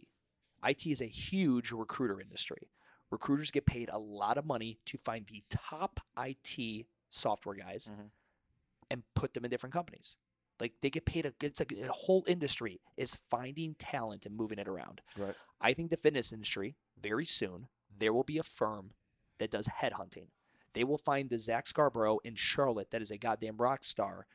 IT 0.64 0.86
is 0.86 1.00
a 1.00 1.06
huge 1.06 1.70
recruiter 1.70 2.20
industry. 2.20 2.68
Recruiters 3.10 3.52
get 3.52 3.64
paid 3.64 3.88
a 3.92 3.98
lot 3.98 4.38
of 4.38 4.44
money 4.44 4.80
to 4.86 4.98
find 4.98 5.26
the 5.26 5.44
top 5.48 6.00
IT 6.18 6.86
software 7.10 7.54
guys 7.54 7.88
Mhm. 7.88 8.10
and 8.90 9.02
put 9.14 9.34
them 9.34 9.44
in 9.44 9.50
different 9.52 9.72
companies. 9.72 10.16
Like 10.58 10.80
they 10.80 10.90
get 10.90 11.04
paid 11.04 11.26
a 11.26 11.34
it's 11.40 11.60
like 11.60 11.70
a 11.72 11.92
whole 11.92 12.24
industry 12.26 12.80
is 12.96 13.14
finding 13.30 13.76
talent 13.76 14.26
and 14.26 14.36
moving 14.36 14.58
it 14.58 14.66
around. 14.66 15.00
Right. 15.16 15.36
I 15.60 15.72
think 15.74 15.90
the 15.90 15.96
fitness 15.96 16.32
industry 16.32 16.76
very 17.00 17.24
soon 17.26 17.68
there 17.98 18.12
will 18.12 18.24
be 18.24 18.38
a 18.38 18.42
firm 18.42 18.90
that 19.38 19.50
does 19.50 19.68
headhunting. 19.82 20.28
They 20.72 20.84
will 20.84 20.98
find 20.98 21.30
the 21.30 21.38
Zach 21.38 21.66
Scarborough 21.66 22.18
in 22.24 22.34
Charlotte 22.34 22.90
that 22.90 23.02
is 23.02 23.10
a 23.10 23.18
goddamn 23.18 23.56
rock 23.58 23.84
star, 23.84 24.26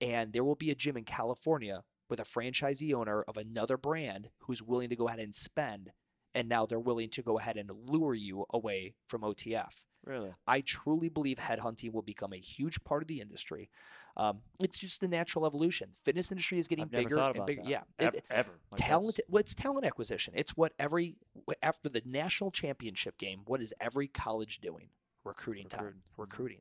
and 0.00 0.32
there 0.32 0.44
will 0.44 0.54
be 0.54 0.70
a 0.70 0.74
gym 0.74 0.96
in 0.96 1.04
California 1.04 1.84
with 2.08 2.20
a 2.20 2.24
franchisee 2.24 2.92
owner 2.92 3.22
of 3.22 3.36
another 3.36 3.76
brand 3.76 4.28
who's 4.40 4.62
willing 4.62 4.90
to 4.90 4.96
go 4.96 5.08
ahead 5.08 5.18
and 5.18 5.34
spend, 5.34 5.92
and 6.34 6.48
now 6.48 6.66
they're 6.66 6.78
willing 6.78 7.10
to 7.10 7.22
go 7.22 7.38
ahead 7.38 7.56
and 7.56 7.70
lure 7.88 8.14
you 8.14 8.44
away 8.52 8.94
from 9.08 9.22
OTF. 9.22 9.84
Really? 10.06 10.32
I 10.46 10.60
truly 10.60 11.08
believe 11.08 11.38
headhunting 11.38 11.92
will 11.92 12.02
become 12.02 12.32
a 12.32 12.38
huge 12.38 12.82
part 12.84 13.02
of 13.02 13.08
the 13.08 13.20
industry. 13.20 13.68
Um, 14.16 14.40
it's 14.60 14.78
just 14.78 15.00
the 15.02 15.08
natural 15.08 15.44
evolution. 15.44 15.90
Fitness 16.04 16.30
industry 16.32 16.58
is 16.58 16.68
getting 16.68 16.86
bigger 16.86 17.18
and 17.18 17.44
bigger. 17.44 17.62
that. 17.62 17.68
Yeah, 17.68 17.82
Ever. 17.98 18.16
It- 18.16 18.24
ever. 18.30 18.50
Like, 18.70 18.80
talent 18.80 19.20
well, 19.28 19.40
it's 19.40 19.54
talent 19.54 19.84
acquisition 19.84 20.32
it's 20.36 20.56
what 20.56 20.72
every 20.78 21.16
after 21.62 21.88
the 21.90 22.00
national 22.06 22.50
championship 22.50 23.18
game 23.18 23.40
what 23.46 23.60
is 23.60 23.74
every 23.80 24.08
college 24.08 24.60
doing 24.60 24.88
recruiting 25.24 25.68
time 25.68 25.80
Recruiting. 25.84 26.00
Mhm. 26.00 26.18
recruiting 26.18 26.60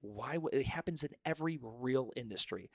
why 0.00 0.38
it 0.52 0.66
happens 0.66 1.04
in 1.04 1.10
every 1.24 1.58
real 1.62 2.12
industry 2.16 2.70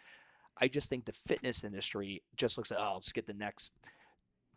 i 0.58 0.68
just 0.68 0.88
think 0.90 1.06
the 1.06 1.12
fitness 1.14 1.64
industry 1.64 2.24
just 2.38 2.58
looks 2.58 2.72
at 2.72 2.80
oh 2.80 2.94
let's 2.96 3.12
get 3.12 3.26
the 3.28 3.34
next 3.34 3.74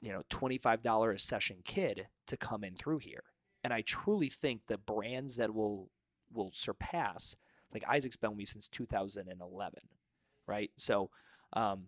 you 0.00 0.12
know 0.12 0.22
$25 0.30 1.14
a 1.14 1.18
session 1.18 1.58
kid 1.64 2.06
to 2.26 2.36
come 2.36 2.62
in 2.64 2.74
through 2.76 2.98
here 2.98 3.24
and 3.64 3.72
i 3.72 3.80
truly 3.80 4.28
think 4.28 4.66
the 4.66 4.78
brands 4.78 5.36
that 5.36 5.52
will 5.54 5.90
will 6.32 6.52
surpass 6.54 7.34
like 7.72 7.82
isaac's 7.88 8.16
been 8.16 8.30
with 8.30 8.38
me 8.38 8.44
since 8.44 8.68
2011 8.68 9.80
right 10.46 10.70
so 10.76 11.10
um 11.54 11.86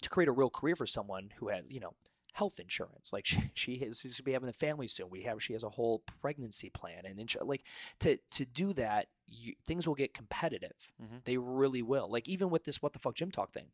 to 0.00 0.08
create 0.08 0.28
a 0.28 0.32
real 0.32 0.50
career 0.50 0.76
for 0.76 0.86
someone 0.86 1.30
who 1.36 1.48
had, 1.48 1.64
you 1.68 1.80
know, 1.80 1.92
health 2.32 2.58
insurance. 2.58 3.12
Like 3.12 3.26
she, 3.26 3.50
she 3.54 3.72
is 3.74 4.00
she's 4.00 4.16
gonna 4.18 4.24
be 4.24 4.32
having 4.32 4.48
a 4.48 4.52
family 4.54 4.88
soon. 4.88 5.10
We 5.10 5.22
have 5.22 5.42
she 5.42 5.52
has 5.52 5.62
a 5.62 5.68
whole 5.70 6.02
pregnancy 6.20 6.70
plan 6.70 7.04
and 7.04 7.18
insur- 7.18 7.46
like 7.46 7.66
to 8.00 8.18
to 8.32 8.44
do 8.44 8.72
that, 8.74 9.08
you, 9.26 9.54
things 9.66 9.86
will 9.86 9.94
get 9.94 10.14
competitive. 10.14 10.90
Mhm. 11.02 11.24
They 11.24 11.36
really 11.36 11.82
will. 11.82 12.08
Like 12.10 12.28
even 12.28 12.50
with 12.50 12.64
this 12.64 12.80
what 12.80 12.92
the 12.94 12.98
fuck 12.98 13.14
gym 13.14 13.30
talk 13.30 13.52
thing, 13.52 13.68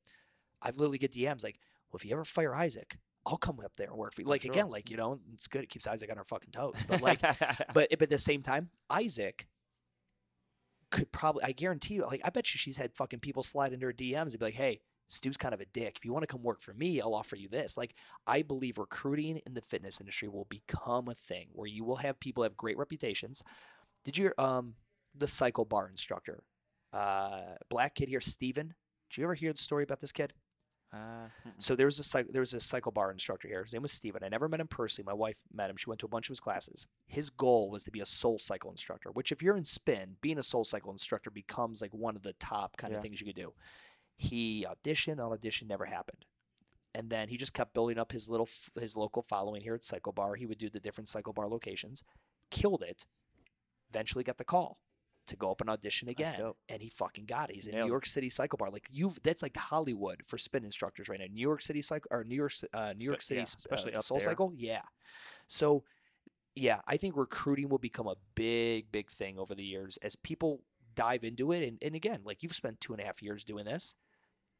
I've 0.61 0.77
literally 0.77 0.99
get 0.99 1.13
DMs 1.13 1.45
like, 1.45 1.61
well, 1.91 1.99
if 1.99 2.05
you 2.05 2.13
ever 2.13 2.25
fire 2.25 2.55
Isaac, 2.55 2.99
I'll 3.29 3.37
come 3.37 3.61
up 3.63 3.73
there 3.77 3.89
and 3.89 3.97
work 3.97 4.15
for 4.15 4.23
you. 4.23 4.27
Like 4.27 4.43
sure. 4.43 4.53
again, 4.53 4.71
like 4.71 4.91
you 4.91 4.97
know, 4.97 5.21
it's 5.35 5.47
good. 5.47 5.63
It 5.63 5.69
keeps 5.69 5.87
Isaac 5.87 6.11
on 6.11 6.17
our 6.17 6.25
fucking 6.25 6.51
toes. 6.51 6.75
But 6.89 7.03
like, 7.03 7.21
but 7.21 7.89
but 7.91 8.03
at 8.03 8.11
the 8.11 8.19
same 8.19 8.43
time, 8.43 8.71
Isaac 8.89 9.47
could 10.91 11.13
probably 11.13 11.45
I 11.45 11.53
guarantee 11.53 11.95
you, 11.95 12.07
like 12.07 12.23
I 12.25 12.31
bet 12.31 12.53
you 12.55 12.59
she's 12.59 12.79
had 12.79 12.97
fucking 12.97 13.21
people 13.21 13.43
slide 13.43 13.75
into 13.75 13.87
her 13.87 13.93
DMs 13.93 14.31
and 14.31 14.39
be 14.39 14.47
like, 14.47 14.55
hey, 14.55 14.81
Stu's 15.09 15.37
kind 15.37 15.53
of 15.53 15.61
a 15.61 15.67
dick. 15.67 15.97
If 15.99 16.05
you 16.05 16.13
want 16.13 16.23
to 16.23 16.27
come 16.27 16.43
work 16.43 16.63
for 16.63 16.73
me, 16.73 17.01
I'll 17.01 17.15
offer 17.15 17.37
you 17.37 17.49
this. 17.49 17.77
Like 17.77 17.95
I 18.27 18.41
believe 18.43 18.79
recruiting 18.79 19.41
in 19.47 19.53
the 19.53 19.61
fitness 19.61 20.01
industry 20.01 20.29
will 20.29 20.47
become 20.47 21.09
a 21.09 21.15
thing 21.15 21.49
where 21.53 21.69
you 21.69 21.85
will 21.85 21.97
have 21.97 22.19
people 22.21 22.43
have 22.43 22.57
great 22.57 22.79
reputations. 22.79 23.43
Did 24.05 24.17
you 24.17 24.33
um 24.39 24.75
the 25.15 25.27
cycle 25.27 25.67
bar 25.67 25.89
instructor? 25.89 26.45
Uh 26.95 27.57
black 27.69 27.95
kid 27.95 28.09
here, 28.09 28.21
Steven. 28.21 28.75
Did 29.11 29.19
you 29.19 29.25
ever 29.25 29.35
hear 29.35 29.53
the 29.53 29.59
story 29.59 29.83
about 29.85 30.01
this 30.01 30.13
kid? 30.13 30.33
Uh. 30.93 31.29
So 31.59 31.77
there 31.77 31.87
was 31.87 31.99
a 31.99 32.05
cycle, 32.05 32.33
there 32.33 32.41
was 32.41 32.55
a 32.55 32.61
cycle 32.61 32.93
bar 32.93 33.11
instructor 33.13 33.47
here. 33.47 33.63
His 33.63 33.75
name 33.75 33.83
was 33.83 33.93
Steven. 33.93 34.25
I 34.25 34.29
never 34.29 34.49
met 34.49 34.61
him 34.61 34.69
personally. 34.69 35.07
My 35.07 35.13
wife 35.15 35.41
met 35.53 35.69
him. 35.69 35.77
She 35.77 35.89
went 35.91 36.01
to 36.01 36.07
a 36.07 36.09
bunch 36.09 36.29
of 36.29 36.33
his 36.33 36.41
classes. 36.41 36.87
His 37.07 37.29
goal 37.31 37.71
was 37.71 37.85
to 37.85 37.91
be 37.91 38.01
a 38.01 38.07
soul 38.07 38.39
cycle 38.39 38.71
instructor, 38.71 39.11
which 39.11 39.31
if 39.31 39.43
you're 39.43 39.57
in 39.57 39.65
spin, 39.65 40.17
being 40.23 40.39
a 40.39 40.43
soul 40.43 40.65
cycle 40.65 40.91
instructor 40.91 41.31
becomes 41.31 41.83
like 41.83 41.93
one 41.93 42.17
of 42.17 42.23
the 42.23 42.33
top 42.35 42.77
kind 42.79 42.93
Yeah. 42.93 42.97
of 42.99 43.03
things 43.03 43.21
you 43.21 43.27
could 43.27 43.37
do. 43.37 43.53
He 44.17 44.67
auditioned, 44.69 45.25
on 45.25 45.33
audition 45.33 45.69
never 45.69 45.85
happened. 45.85 46.25
And 46.95 47.11
then 47.11 47.29
he 47.29 47.37
just 47.37 47.53
kept 47.53 47.75
building 47.75 47.99
up 47.99 48.13
his 48.13 48.29
little 48.31 48.49
his 48.81 48.97
local 48.97 49.23
following 49.23 49.61
here 49.63 49.75
at 49.75 49.85
Cycle 49.85 50.13
Bar. 50.13 50.37
He 50.37 50.47
would 50.47 50.59
do 50.59 50.71
the 50.71 50.81
different 50.81 51.09
Cycle 51.09 51.35
Bar 51.35 51.49
locations, 51.49 52.03
killed 52.51 52.83
it. 52.83 53.05
Eventually 53.91 54.25
got 54.25 54.39
the 54.39 54.45
call 54.45 54.79
to 55.29 55.37
go 55.37 55.51
up 55.51 55.61
and 55.61 55.71
audition 55.71 56.09
again, 56.09 56.35
and 56.69 56.83
he 56.83 56.89
fucking 56.89 57.27
got 57.27 57.51
it. 57.51 57.55
He's 57.55 57.67
in 57.67 57.75
Nailed 57.75 57.87
New. 57.87 57.93
York 57.93 58.07
City 58.07 58.29
Cycle 58.29 58.57
Bar. 58.57 58.71
Like 58.71 58.87
you, 58.91 59.15
that's 59.23 59.43
like 59.43 59.57
Hollywood 59.57 60.23
for 60.27 60.39
spin 60.39 60.65
instructors 60.65 61.09
right 61.09 61.21
now. 61.21 61.27
New 61.33 61.41
York 61.41 61.63
City 61.63 61.83
Cycle 61.83 62.09
or 62.11 62.25
New 62.25 62.35
York, 62.35 62.53
uh, 62.75 62.93
New 62.97 63.05
York 63.05 63.23
City, 63.23 63.39
yeah, 63.39 63.45
especially 63.45 63.95
uh, 63.95 63.99
up 63.99 64.05
Soul 64.05 64.19
there. 64.19 64.25
Cycle. 64.25 64.53
Yeah. 64.57 64.83
So, 65.47 65.85
yeah, 66.55 66.81
I 66.87 66.97
think 66.97 67.17
recruiting 67.17 67.69
will 67.69 67.79
become 67.79 68.07
a 68.07 68.17
big, 68.35 68.91
big 68.91 69.11
thing 69.11 69.39
over 69.39 69.55
the 69.55 69.65
years 69.65 69.99
as 69.99 70.17
people 70.17 70.63
dive 70.95 71.25
into 71.25 71.53
it, 71.53 71.67
and, 71.67 71.79
and 71.81 71.95
again, 71.95 72.21
like 72.25 72.43
you've 72.43 72.55
spent 72.55 72.81
two 72.81 72.93
and 72.93 73.01
a 73.01 73.05
half 73.05 73.23
years 73.23 73.45
doing 73.45 73.65
this. 73.65 73.95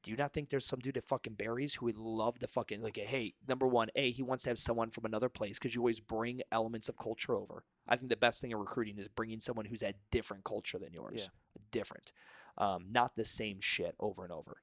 Do 0.03 0.11
you 0.11 0.17
not 0.17 0.33
think 0.33 0.49
there's 0.49 0.65
some 0.65 0.79
dude 0.79 0.97
at 0.97 1.05
fucking 1.05 1.35
Barry's 1.35 1.75
who 1.75 1.87
would 1.87 1.99
love 1.99 2.39
to 2.39 2.47
fucking 2.47 2.83
like, 2.83 2.97
hey, 2.97 3.35
number 3.49 3.67
one, 3.67 3.89
a 3.97 4.11
he 4.11 4.23
wants 4.23 4.45
to 4.45 4.51
have 4.51 4.59
someone 4.59 4.91
from 4.91 5.05
another 5.05 5.29
place 5.29 5.59
because 5.59 5.75
you 5.75 5.81
always 5.81 6.01
bring 6.01 6.41
elements 6.53 6.89
of 6.89 6.97
culture 6.97 7.35
over. 7.35 7.65
I 7.89 7.97
think 7.97 8.11
the 8.11 8.17
best 8.17 8.41
thing 8.41 8.53
in 8.53 8.59
recruiting 8.59 8.99
is 8.99 9.09
bringing 9.09 9.41
someone 9.41 9.67
who's 9.67 9.83
had 9.83 9.97
different 10.11 10.45
culture 10.45 10.79
than 10.79 10.93
yours, 10.93 11.31
different, 11.73 12.13
um, 12.59 12.87
not 12.91 13.17
the 13.17 13.25
same 13.25 13.61
shit 13.61 13.97
over 13.99 14.23
and 14.23 14.33
over. 14.33 14.59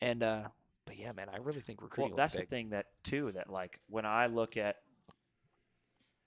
And 0.00 0.22
uh, 0.22 0.48
but 0.86 0.96
yeah, 0.96 1.12
man, 1.12 1.28
I 1.32 1.36
really 1.36 1.60
think 1.60 1.82
recruiting. 1.82 2.04
Well, 2.04 2.10
will 2.12 2.16
be 2.16 2.22
that's 2.22 2.34
the 2.34 2.46
thing 2.46 2.70
that 2.70 2.86
too 3.04 3.32
that 3.32 3.50
like 3.50 3.80
when 3.88 4.06
I 4.06 4.26
look 4.26 4.56
at, 4.56 4.76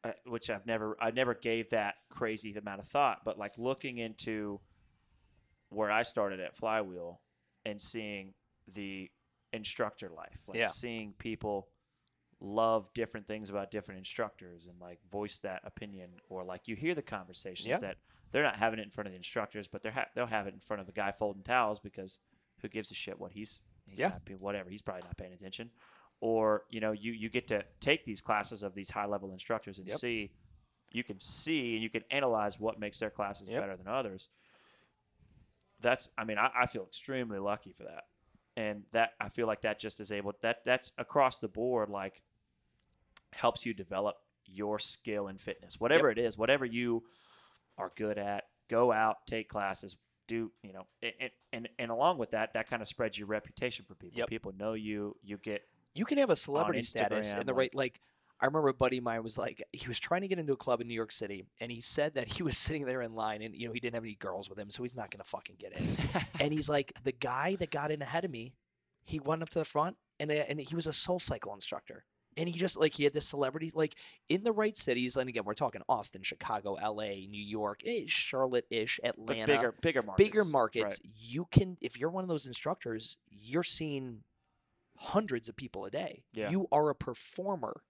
uh, 0.03 0.11
which 0.27 0.51
I've 0.51 0.67
never 0.67 0.95
I 1.01 1.09
never 1.09 1.33
gave 1.33 1.71
that 1.71 1.95
crazy 2.09 2.53
amount 2.53 2.79
of 2.79 2.85
thought, 2.85 3.21
but 3.25 3.39
like 3.39 3.57
looking 3.57 3.97
into 3.97 4.59
where 5.69 5.89
I 5.89 6.03
started 6.03 6.39
at 6.39 6.55
Flywheel 6.55 7.21
and 7.65 7.81
seeing 7.81 8.33
the 8.67 9.09
instructor 9.53 10.09
life, 10.09 10.39
like 10.47 10.57
Yeah. 10.59 10.65
seeing 10.67 11.13
people 11.13 11.69
love 12.39 12.91
different 12.93 13.27
things 13.27 13.49
about 13.49 13.69
different 13.69 13.99
instructors 13.99 14.65
and 14.65 14.79
like 14.79 14.99
voice 15.11 15.37
that 15.39 15.61
opinion 15.63 16.09
or 16.29 16.43
like 16.43 16.67
you 16.67 16.75
hear 16.75 16.95
the 16.95 17.01
conversations 17.01 17.67
Yeah. 17.67 17.77
that 17.77 17.97
they're 18.31 18.41
not 18.41 18.55
having 18.55 18.79
it 18.79 18.83
in 18.83 18.89
front 18.89 19.05
of 19.07 19.11
the 19.11 19.17
instructors 19.17 19.67
but 19.67 19.83
they're 19.83 19.91
ha- 19.91 20.07
they'll 20.15 20.25
have 20.25 20.47
it 20.47 20.53
in 20.55 20.59
front 20.59 20.81
of 20.81 20.89
a 20.89 20.91
guy 20.91 21.11
folding 21.11 21.43
towels 21.43 21.79
because 21.79 22.17
who 22.61 22.67
gives 22.67 22.89
a 22.89 22.95
shit 22.95 23.19
what 23.19 23.31
he's 23.33 23.61
he's 23.85 23.99
Yeah. 23.99 24.07
not 24.09 24.39
whatever 24.39 24.71
he's 24.71 24.81
probably 24.81 25.03
not 25.03 25.17
paying 25.17 25.33
attention 25.33 25.69
or 26.19 26.63
you 26.71 26.79
know 26.79 26.93
you 26.93 27.11
you 27.11 27.29
get 27.29 27.47
to 27.49 27.63
take 27.79 28.05
these 28.05 28.21
classes 28.21 28.63
of 28.63 28.73
these 28.73 28.89
high 28.89 29.05
level 29.05 29.31
instructors 29.33 29.77
and 29.77 29.87
Yep. 29.87 29.99
see 29.99 30.31
you 30.89 31.03
can 31.03 31.19
see 31.19 31.75
and 31.75 31.83
you 31.83 31.91
can 31.91 32.03
analyze 32.09 32.59
what 32.59 32.79
makes 32.79 32.97
their 32.97 33.11
classes 33.11 33.49
Yep. 33.49 33.61
better 33.61 33.77
than 33.77 33.87
others 33.87 34.29
that's 35.79 36.09
i 36.17 36.23
mean 36.23 36.39
I, 36.39 36.49
I 36.61 36.65
feel 36.65 36.83
extremely 36.83 37.37
lucky 37.37 37.71
for 37.71 37.83
that 37.83 38.05
and 38.57 38.83
that 38.91 39.11
i 39.19 39.29
feel 39.29 39.47
like 39.47 39.61
that 39.61 39.79
just 39.79 39.99
is 39.99 40.11
able 40.11 40.33
that 40.41 40.57
that's 40.65 40.91
across 40.97 41.39
the 41.39 41.47
board 41.47 41.89
like 41.89 42.21
helps 43.33 43.65
you 43.65 43.73
develop 43.73 44.17
your 44.45 44.79
skill 44.79 45.27
in 45.27 45.37
fitness. 45.37 45.79
Whatever 45.79 46.09
it 46.09 46.17
is 46.17 46.37
whatever 46.37 46.65
you 46.65 47.03
are 47.77 47.91
good 47.95 48.17
at 48.17 48.45
go 48.69 48.91
out 48.91 49.25
take 49.25 49.49
classes 49.49 49.95
do 50.27 50.51
you 50.61 50.71
know 50.71 50.85
and 51.01 51.31
and, 51.51 51.69
and 51.79 51.91
along 51.91 52.17
with 52.17 52.31
that 52.31 52.53
that 52.53 52.69
kind 52.69 52.81
of 52.81 52.87
spreads 52.87 53.17
your 53.17 53.27
reputation 53.27 53.85
for 53.87 53.95
people. 53.95 54.19
Yep. 54.19 54.27
people 54.27 54.53
know 54.57 54.73
you 54.73 55.15
you 55.23 55.37
get 55.37 55.63
you 55.93 56.05
can 56.05 56.17
have 56.17 56.29
a 56.29 56.35
celebrity 56.35 56.81
status 56.81 57.33
in 57.33 57.39
Instagram, 57.39 57.45
the 57.45 57.53
right 57.53 57.75
like 57.75 57.99
I 58.41 58.47
remember 58.47 58.69
a 58.69 58.73
buddy 58.73 58.97
of 58.97 59.03
mine 59.03 59.23
was 59.23 59.37
like 59.37 59.63
he 59.71 59.87
was 59.87 59.99
trying 59.99 60.21
to 60.21 60.27
get 60.27 60.39
into 60.39 60.53
a 60.53 60.57
club 60.57 60.81
in 60.81 60.87
New 60.87 60.95
York 60.95 61.11
City 61.11 61.45
and 61.59 61.71
he 61.71 61.79
said 61.79 62.15
that 62.15 62.33
he 62.33 62.43
was 62.43 62.57
sitting 62.57 62.85
there 62.85 63.01
in 63.01 63.13
line 63.13 63.41
and 63.41 63.55
you 63.55 63.67
know 63.67 63.73
he 63.73 63.79
didn't 63.79 63.93
have 63.95 64.03
any 64.03 64.15
girls 64.15 64.49
with 64.49 64.57
him 64.57 64.71
so 64.71 64.83
he's 64.83 64.95
not 64.97 65.11
going 65.11 65.19
to 65.23 65.29
fucking 65.29 65.57
get 65.59 65.73
in. 65.73 65.87
and 66.39 66.53
he's 66.53 66.67
like 66.67 66.93
the 67.03 67.11
guy 67.11 67.55
that 67.55 67.69
got 67.71 67.91
in 67.91 68.01
ahead 68.01 68.25
of 68.25 68.31
me, 68.31 68.55
he 69.03 69.19
went 69.19 69.43
up 69.43 69.49
to 69.49 69.59
the 69.59 69.65
front 69.65 69.97
and 70.19 70.31
uh, 70.31 70.35
and 70.49 70.59
he 70.59 70.75
was 70.75 70.87
a 70.87 70.93
soul 70.93 71.19
cycle 71.19 71.53
instructor. 71.53 72.05
And 72.37 72.47
he 72.47 72.57
just 72.57 72.79
like 72.79 72.93
he 72.95 73.03
had 73.03 73.13
this 73.13 73.27
celebrity 73.27 73.71
like 73.75 73.95
in 74.29 74.43
the 74.43 74.53
right 74.53 74.77
cities 74.77 75.17
and 75.17 75.27
again 75.29 75.43
we're 75.45 75.53
talking 75.53 75.81
Austin, 75.87 76.23
Chicago, 76.23 76.77
LA, 76.81 77.27
New 77.29 77.43
York, 77.43 77.81
eh, 77.85 78.05
Charlotte-ish, 78.07 79.01
Atlanta 79.03 79.45
bigger 79.45 79.75
bigger 79.81 80.01
markets 80.01 80.29
bigger 80.29 80.45
markets, 80.45 81.01
you 81.13 81.45
can 81.51 81.77
if 81.81 81.99
you're 81.99 82.09
one 82.09 82.23
of 82.23 82.29
those 82.29 82.47
instructors, 82.47 83.17
you're 83.29 83.63
seeing 83.63 84.23
hundreds 84.97 85.49
of 85.49 85.55
people 85.55 85.83
a 85.85 85.91
day. 85.91 86.23
Yeah. 86.33 86.49
You 86.49 86.67
are 86.71 86.89
a 86.89 86.95
performer. 86.95 87.81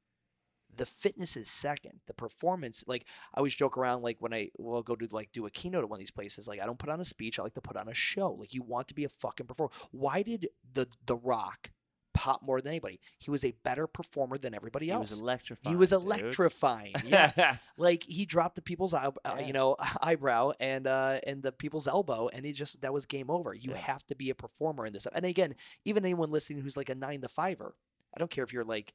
The 0.77 0.85
fitness 0.85 1.35
is 1.38 1.49
second. 1.49 1.99
The 2.07 2.14
performance, 2.14 2.84
like 2.88 3.06
I 3.34 3.38
always 3.39 3.56
joke 3.56 3.77
around, 3.77 4.02
like 4.03 4.18
when 4.19 4.34
I 4.34 4.49
will 4.57 4.81
go 4.84 4.95
to 4.95 5.07
like 5.11 5.31
do 5.31 5.45
a 5.45 5.49
keynote 5.49 5.84
at 5.84 5.89
one 5.89 5.98
of 5.98 6.02
these 6.02 6.11
places, 6.11 6.48
like 6.48 6.60
I 6.61 6.65
don't 6.65 6.80
put 6.80 6.89
on 6.89 6.99
a 7.02 7.06
speech, 7.06 7.39
I 7.39 7.43
like 7.43 7.53
to 7.56 7.61
put 7.61 7.77
on 7.77 7.88
a 7.89 7.93
show. 7.93 8.31
Like 8.31 8.53
you 8.53 8.64
want 8.64 8.88
to 8.89 8.93
be 8.95 9.03
a 9.03 9.10
fucking 9.10 9.48
performer. 9.48 9.72
Why 9.91 10.23
did 10.23 10.48
the 10.73 10.88
The 11.06 11.15
Rock 11.18 11.72
pop 12.14 12.41
more 12.43 12.60
than 12.61 12.72
anybody? 12.72 12.99
He 13.19 13.31
was 13.31 13.43
a 13.45 13.53
better 13.64 13.88
performer 13.88 14.38
than 14.38 14.53
everybody 14.53 14.89
else. 14.91 15.10
he 15.10 15.14
was 15.14 15.22
electrifying 15.22 15.73
he 15.73 15.77
was 15.77 15.91
electrifying. 15.93 16.93
Yeah 17.06 17.31
yeah 17.38 17.57
like 17.77 18.03
he 18.03 18.26
dropped 18.26 18.56
the 18.56 18.61
people's 18.61 18.93
eye, 18.93 19.06
uh, 19.26 19.35
Yeah. 19.39 19.45
you 19.48 19.53
know 19.53 19.76
eyebrow 20.02 20.52
and 20.60 20.88
uh 20.88 21.19
and 21.26 21.41
the 21.43 21.52
people's 21.52 21.88
elbow 21.88 22.27
and 22.34 22.45
he 22.45 22.52
just 22.52 22.81
that 22.81 22.93
was 22.93 23.06
game 23.06 23.30
over 23.30 23.53
you 23.53 23.72
Yeah. 23.72 23.77
have 23.77 24.06
to 24.07 24.15
be 24.15 24.30
a 24.30 24.35
performer 24.35 24.85
in 24.85 24.93
this 24.93 25.07
and 25.14 25.26
again 25.26 25.56
even 25.85 26.03
anyone 26.03 26.31
listening 26.31 26.61
who's 26.61 26.76
like 26.77 26.89
a 26.89 26.95
nine 26.95 27.22
to 27.22 27.30
fiver 27.30 27.76
i 28.15 28.19
don't 28.19 28.30
care 28.31 28.43
if 28.43 28.52
you're 28.52 28.65
like 28.65 28.93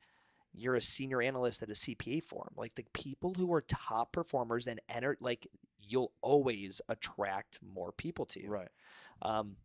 you're 0.57 0.75
a 0.75 0.81
senior 0.81 1.21
analyst 1.21 1.63
at 1.63 1.69
a 1.69 1.75
cpa 1.75 2.23
firm 2.23 2.49
like 2.57 2.75
the 2.75 2.85
people 2.93 3.35
who 3.37 3.53
are 3.53 3.61
top 3.61 4.13
performers 4.13 4.67
and 4.67 4.81
enter 4.89 5.17
like 5.21 5.47
you'll 5.89 6.13
always 6.21 6.81
attract 6.89 7.59
more 7.63 7.93
people 7.93 8.27
to 8.27 8.43
you. 8.43 8.51
Right. 8.51 8.69
Um 9.23 9.57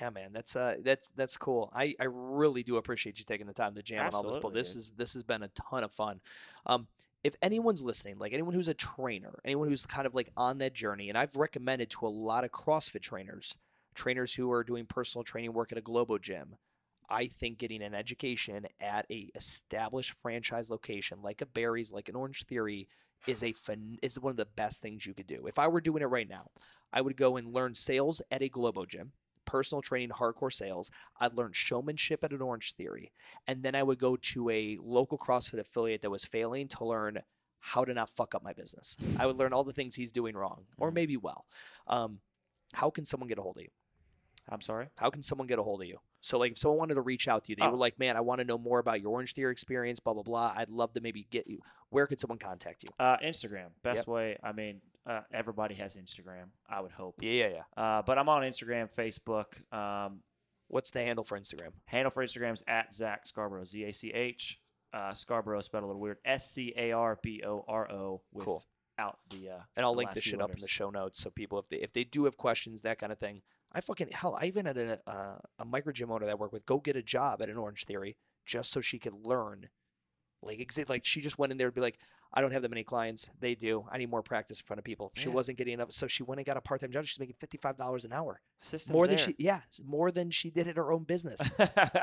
yeah 0.00 0.08
man 0.08 0.32
that's 0.32 0.54
uh 0.54 0.76
that's 0.84 1.10
that's 1.10 1.36
cool. 1.36 1.72
I 1.74 1.94
i 1.98 2.04
really 2.08 2.62
do 2.62 2.76
appreciate 2.76 3.18
you 3.18 3.24
taking 3.24 3.48
the 3.48 3.52
time 3.52 3.74
to 3.74 3.82
jam 3.82 4.06
on 4.06 4.14
all 4.14 4.22
this 4.22 4.36
but 4.40 4.54
this 4.54 4.76
is 4.76 4.92
this 4.96 5.14
has 5.14 5.24
been 5.24 5.42
a 5.42 5.48
ton 5.48 5.84
of 5.84 5.92
fun. 5.92 6.20
Um 6.66 6.86
if 7.22 7.34
anyone's 7.42 7.82
listening 7.82 8.16
like 8.18 8.32
anyone 8.32 8.54
who's 8.54 8.68
a 8.68 8.74
trainer 8.74 9.40
anyone 9.44 9.68
who's 9.68 9.84
kind 9.84 10.06
of 10.06 10.14
like 10.14 10.30
on 10.38 10.56
that 10.56 10.72
journey 10.72 11.10
and 11.10 11.18
i've 11.18 11.36
recommended 11.36 11.90
to 11.90 12.06
a 12.06 12.08
lot 12.08 12.44
of 12.44 12.50
crossfit 12.50 13.02
trainers 13.02 13.58
trainers 13.94 14.32
who 14.36 14.50
are 14.50 14.64
doing 14.64 14.86
personal 14.86 15.22
training 15.22 15.52
work 15.52 15.70
at 15.70 15.76
a 15.76 15.82
globo 15.82 16.16
gym 16.16 16.54
i 17.10 17.26
think 17.26 17.58
getting 17.58 17.82
an 17.82 17.94
education 17.94 18.66
at 18.80 19.06
a 19.10 19.30
established 19.34 20.12
franchise 20.12 20.70
location 20.70 21.18
like 21.22 21.40
a 21.40 21.46
barry's 21.46 21.92
like 21.92 22.08
an 22.08 22.16
orange 22.16 22.44
theory 22.44 22.88
is 23.26 23.42
a 23.42 23.52
fun, 23.52 23.98
is 24.00 24.18
one 24.18 24.30
of 24.30 24.36
the 24.36 24.46
best 24.46 24.80
things 24.80 25.04
you 25.04 25.14
could 25.14 25.26
do 25.26 25.46
if 25.46 25.58
i 25.58 25.68
were 25.68 25.80
doing 25.80 26.02
it 26.02 26.06
right 26.06 26.28
now 26.28 26.46
i 26.92 27.00
would 27.00 27.16
go 27.16 27.36
and 27.36 27.52
learn 27.52 27.74
sales 27.74 28.22
at 28.30 28.42
a 28.42 28.48
globo 28.48 28.84
gym 28.84 29.12
personal 29.50 29.82
training, 29.82 30.10
hardcore 30.10 30.52
sales. 30.52 30.92
I'd 31.18 31.36
learn 31.36 31.50
showmanship 31.52 32.22
at 32.22 32.30
an 32.30 32.40
Orange 32.40 32.72
Theory. 32.74 33.10
And 33.48 33.64
then 33.64 33.74
I 33.74 33.82
would 33.82 33.98
go 33.98 34.14
to 34.16 34.48
a 34.48 34.78
local 34.80 35.18
CrossFit 35.18 35.58
affiliate 35.58 36.02
that 36.02 36.10
was 36.10 36.24
failing 36.24 36.68
to 36.68 36.84
learn 36.84 37.18
how 37.58 37.84
to 37.84 37.92
not 37.92 38.10
fuck 38.10 38.34
up 38.34 38.44
my 38.44 38.52
business. 38.52 38.96
I 39.18 39.26
would 39.26 39.36
learn 39.36 39.52
all 39.52 39.64
the 39.64 39.72
things 39.72 39.96
he's 39.96 40.12
doing 40.12 40.36
wrong, 40.36 40.66
or 40.78 40.90
Mhm. 40.90 40.94
maybe 40.94 41.16
well. 41.16 41.46
Um, 41.88 42.20
how 42.74 42.90
can 42.90 43.04
someone 43.04 43.28
get 43.28 43.38
a 43.38 43.42
hold 43.42 43.58
of 43.58 43.64
you? 43.64 43.70
I'm 44.50 44.60
sorry 44.60 44.88
How 44.96 45.10
can 45.10 45.22
someone 45.22 45.46
get 45.46 45.58
a 45.58 45.62
hold 45.62 45.82
of 45.82 45.88
you? 45.88 45.98
So, 46.22 46.38
like, 46.38 46.52
if 46.52 46.58
someone 46.58 46.78
wanted 46.80 46.94
to 46.96 47.00
reach 47.00 47.28
out 47.28 47.44
to 47.44 47.52
you, 47.52 47.56
they 47.56 47.62
Oh. 47.64 47.70
were 47.70 47.78
like, 47.78 47.98
man, 47.98 48.14
I 48.14 48.20
want 48.20 48.40
to 48.40 48.44
know 48.44 48.58
more 48.58 48.78
about 48.78 49.00
your 49.00 49.10
Orange 49.12 49.32
Theory 49.32 49.52
experience, 49.52 50.00
blah, 50.00 50.12
blah, 50.12 50.22
blah. 50.22 50.52
I'd 50.54 50.68
love 50.68 50.92
to 50.92 51.00
maybe 51.00 51.26
get 51.30 51.46
you. 51.46 51.60
Where 51.88 52.06
could 52.06 52.20
someone 52.20 52.38
contact 52.38 52.82
you? 52.82 52.90
uh 52.98 53.16
instagram 53.24 53.68
best 53.82 54.00
Yep. 54.00 54.06
way 54.08 54.38
i 54.42 54.52
mean 54.52 54.82
uh, 55.06 55.20
everybody 55.32 55.74
has 55.76 55.96
instagram 55.96 56.50
i 56.68 56.78
would 56.80 56.92
hope 56.92 57.14
Yeah, 57.22 57.32
yeah, 57.32 57.48
yeah. 57.76 57.82
uh, 57.98 58.02
but 58.02 58.18
i'm 58.18 58.28
on 58.28 58.42
instagram 58.42 58.92
facebook 58.94 59.46
um, 59.76 60.20
What's 60.68 60.92
the 60.92 61.00
handle 61.00 61.24
for 61.24 61.36
Instagram? 61.36 61.72
Handle 61.86 62.12
for 62.12 62.24
Instagram 62.24 62.52
is 62.52 62.62
at 62.68 62.94
Zach 62.94 63.26
Scarborough, 63.26 63.64
Z 63.64 63.82
A 63.82 63.92
C 63.92 64.12
H. 64.12 64.60
Uh, 64.92 65.12
Scarborough 65.14 65.62
spelled 65.62 65.82
a 65.82 65.86
little 65.88 66.00
weird. 66.00 66.18
S 66.24 66.48
C 66.52 66.72
A 66.76 66.92
R 66.92 67.18
B 67.20 67.42
O 67.44 67.64
R 67.66 67.90
O 67.90 68.22
Cool. 68.38 68.62
without 68.96 69.18
the. 69.30 69.48
Uh, 69.50 69.58
and 69.76 69.84
I'll 69.84 69.90
the 69.94 69.98
link 69.98 70.14
this 70.14 70.22
shit 70.22 70.40
up 70.40 70.52
in 70.52 70.60
the 70.60 70.68
show 70.68 70.90
notes 70.90 71.18
so 71.20 71.28
people 71.28 71.58
if 71.58 71.68
they 71.68 71.78
if 71.78 71.92
they 71.92 72.04
do 72.04 72.24
have 72.26 72.36
questions 72.36 72.82
that 72.82 73.00
kind 73.00 73.10
of 73.10 73.18
thing 73.18 73.42
i 73.72 73.80
fucking 73.80 74.08
hell 74.12 74.36
i 74.40 74.46
even 74.46 74.66
had 74.66 74.76
a 74.76 74.98
uh, 75.06 75.38
a 75.58 75.64
micro 75.64 75.92
gym 75.92 76.10
owner 76.10 76.26
that 76.26 76.32
I 76.32 76.34
work 76.34 76.52
with 76.52 76.66
go 76.66 76.78
get 76.78 76.96
a 76.96 77.02
job 77.02 77.40
at 77.42 77.48
an 77.48 77.56
orange 77.56 77.84
theory 77.84 78.16
just 78.46 78.72
so 78.72 78.80
she 78.80 78.98
could 78.98 79.14
learn 79.24 79.68
like 80.42 80.58
exa- 80.58 80.88
like 80.88 81.04
she 81.04 81.20
just 81.20 81.38
went 81.38 81.52
in 81.52 81.58
there 81.58 81.68
to 81.68 81.72
be 81.74 81.80
like 81.82 81.98
i 82.32 82.40
don't 82.40 82.52
have 82.52 82.62
that 82.62 82.70
many 82.70 82.82
clients 82.82 83.28
they 83.40 83.54
do 83.54 83.84
i 83.92 83.98
need 83.98 84.08
more 84.10 84.22
practice 84.22 84.58
in 84.60 84.64
front 84.64 84.78
of 84.78 84.84
people 84.84 85.12
she 85.14 85.28
Yeah. 85.28 85.34
wasn't 85.34 85.58
getting 85.58 85.74
enough 85.74 85.92
so 85.92 86.06
she 86.06 86.22
went 86.22 86.38
and 86.38 86.46
got 86.46 86.56
a 86.56 86.60
part-time 86.62 86.90
job 86.92 87.04
she's 87.04 87.20
making 87.20 87.34
$55 87.36 88.04
an 88.06 88.12
hour 88.12 88.40
Systems 88.60 88.92
more 88.94 89.06
than 89.06 89.16
there. 89.16 89.26
she 89.26 89.34
yeah 89.38 89.60
more 89.84 90.10
than 90.10 90.30
she 90.30 90.50
did 90.50 90.66
at 90.66 90.76
her 90.76 90.90
own 90.92 91.04
business 91.04 91.40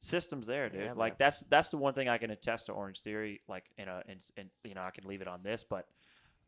Systems 0.00 0.46
there, 0.46 0.68
dude. 0.68 0.80
Yeah, 0.80 0.92
like 0.92 1.18
that's 1.18 1.40
that's 1.50 1.70
the 1.70 1.76
one 1.76 1.92
thing 1.92 2.08
I 2.08 2.18
can 2.18 2.30
attest 2.30 2.66
to 2.66 2.72
Orange 2.72 3.00
Theory. 3.00 3.40
Like 3.48 3.64
in 3.76 3.88
a, 3.88 4.00
in, 4.06 4.18
in 4.36 4.48
you 4.62 4.74
know, 4.74 4.82
I 4.82 4.90
can 4.92 5.02
leave 5.08 5.22
it 5.22 5.26
on 5.26 5.42
this, 5.42 5.64
but 5.64 5.88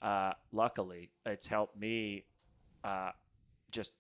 uh, 0.01 0.35
luckily 0.53 1.11
it's 1.27 1.49
helped 1.49 1.77
me. 1.77 2.27
Uh, 2.85 3.11
just 3.73 3.95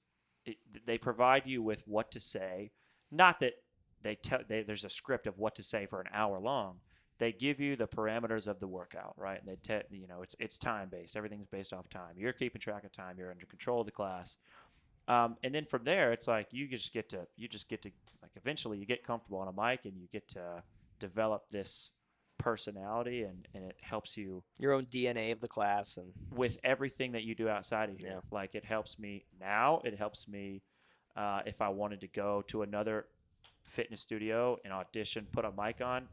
it, 0.51 0.87
they 0.87 0.99
provide 0.99 1.47
you 1.47 1.63
with 1.63 1.83
what 1.87 2.11
to 2.13 2.21
say. 2.21 2.71
Not 3.11 3.41
that 3.41 3.55
they 4.03 4.15
tell 4.15 4.41
they, 4.49 4.63
there's 4.63 4.85
a 4.85 4.91
script 4.91 5.27
of 5.27 5.39
what 5.39 5.55
to 5.57 5.63
say 5.63 5.87
for 5.87 6.01
an 6.01 6.09
hour 6.13 6.39
long. 6.39 6.77
They 7.19 7.33
give 7.33 7.61
you 7.61 7.77
the 7.77 7.87
parameters 7.87 8.47
of 8.47 8.61
the 8.61 8.67
workout, 8.67 9.15
right? 9.19 9.39
And 9.39 9.47
they 9.47 9.57
te- 9.57 9.97
you 9.97 10.07
know 10.07 10.23
it's 10.23 10.37
it's 10.39 10.59
time 10.59 10.89
based. 10.91 11.17
Everything's 11.17 11.49
based 11.49 11.73
off 11.73 11.89
time. 11.89 12.15
You're 12.17 12.33
keeping 12.33 12.61
track 12.61 12.85
of 12.85 12.93
time. 12.93 13.17
You're 13.19 13.31
under 13.31 13.47
control 13.47 13.81
of 13.81 13.87
the 13.87 13.93
class. 13.93 14.37
Um, 15.09 15.37
and 15.43 15.55
then 15.55 15.67
from 15.67 15.85
there, 15.85 16.13
it's 16.13 16.29
like 16.29 16.49
you 16.53 16.69
just 16.69 16.93
get 16.93 17.09
to 17.11 17.27
you 17.37 17.49
just 17.49 17.69
get 17.69 17.83
to 17.83 17.91
like 18.23 18.33
eventually 18.37 18.79
you 18.79 18.87
get 18.87 19.05
comfortable 19.05 19.39
on 19.39 19.49
a 19.49 19.53
mic 19.53 19.81
and 19.85 19.97
you 19.97 20.07
get 20.13 20.29
to 20.29 20.63
develop 20.99 21.49
this 21.51 21.91
personality 22.41 23.23
and, 23.23 23.47
and 23.55 23.65
it 23.65 23.77
helps 23.81 24.17
you 24.17 24.43
your 24.59 24.73
own 24.73 24.87
dna 24.87 25.33
of 25.33 25.41
the 25.41 25.49
class 25.49 25.97
and 25.97 26.13
with 26.35 26.59
everything 26.65 27.13
that 27.13 27.23
you 27.23 27.35
do 27.35 27.49
outside 27.49 27.91
of 27.91 27.99
here. 27.99 28.11
Yeah. 28.15 28.21
Like 28.31 28.55
it 28.55 28.65
helps 28.65 28.99
me 28.99 29.25
now. 29.41 29.81
It 29.85 29.97
helps 29.97 30.27
me 30.27 30.63
uh, 31.17 31.41
if 31.47 31.61
I 31.61 31.69
wanted 31.69 32.01
to 32.01 32.09
go 32.09 32.43
to 32.49 32.63
another 32.63 33.07
fitness 33.63 34.01
studio 34.01 34.59
and 34.65 34.73
audition, 34.73 35.27
put 35.31 35.45
a 35.45 35.53
mic 35.53 35.81
on. 35.81 36.09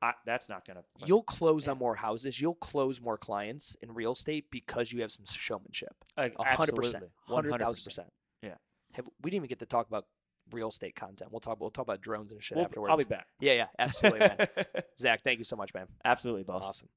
I, 0.00 0.12
that's 0.24 0.48
not 0.48 0.64
gonna. 0.64 0.84
You'll 1.04 1.22
close 1.22 1.66
on 1.66 1.78
more 1.78 1.96
houses. 1.96 2.40
You'll 2.40 2.54
close 2.54 3.00
more 3.00 3.18
clients 3.18 3.76
in 3.82 3.92
real 3.92 4.12
estate 4.12 4.46
because 4.50 4.92
you 4.92 5.00
have 5.02 5.10
some 5.10 5.24
showmanship. 5.26 5.94
A 6.16 6.30
hundred 6.38 6.76
percent, 6.76 7.04
hundred 7.26 7.58
thousand 7.58 7.84
percent. 7.84 8.08
Yeah. 8.42 8.54
Have, 8.92 9.06
we 9.22 9.30
didn't 9.30 9.40
even 9.40 9.48
get 9.48 9.58
to 9.58 9.66
talk 9.66 9.88
about 9.88 10.06
real 10.52 10.68
estate 10.68 10.94
content. 10.94 11.30
We'll 11.32 11.40
talk. 11.40 11.60
We'll 11.60 11.70
talk 11.70 11.84
about 11.84 12.00
drones 12.00 12.32
and 12.32 12.42
shit 12.42 12.56
We'll- 12.56 12.64
afterwards. 12.66 12.90
I'll 12.90 12.96
be 12.98 13.04
back. 13.04 13.26
Yeah, 13.40 13.52
yeah, 13.54 13.66
absolutely, 13.78 14.20
man. 14.20 14.46
Zach, 14.98 15.22
thank 15.22 15.38
you 15.38 15.44
so 15.44 15.56
much, 15.56 15.72
man. 15.74 15.86
Absolutely, 16.04 16.44
boss. 16.44 16.64
Awesome. 16.64 16.88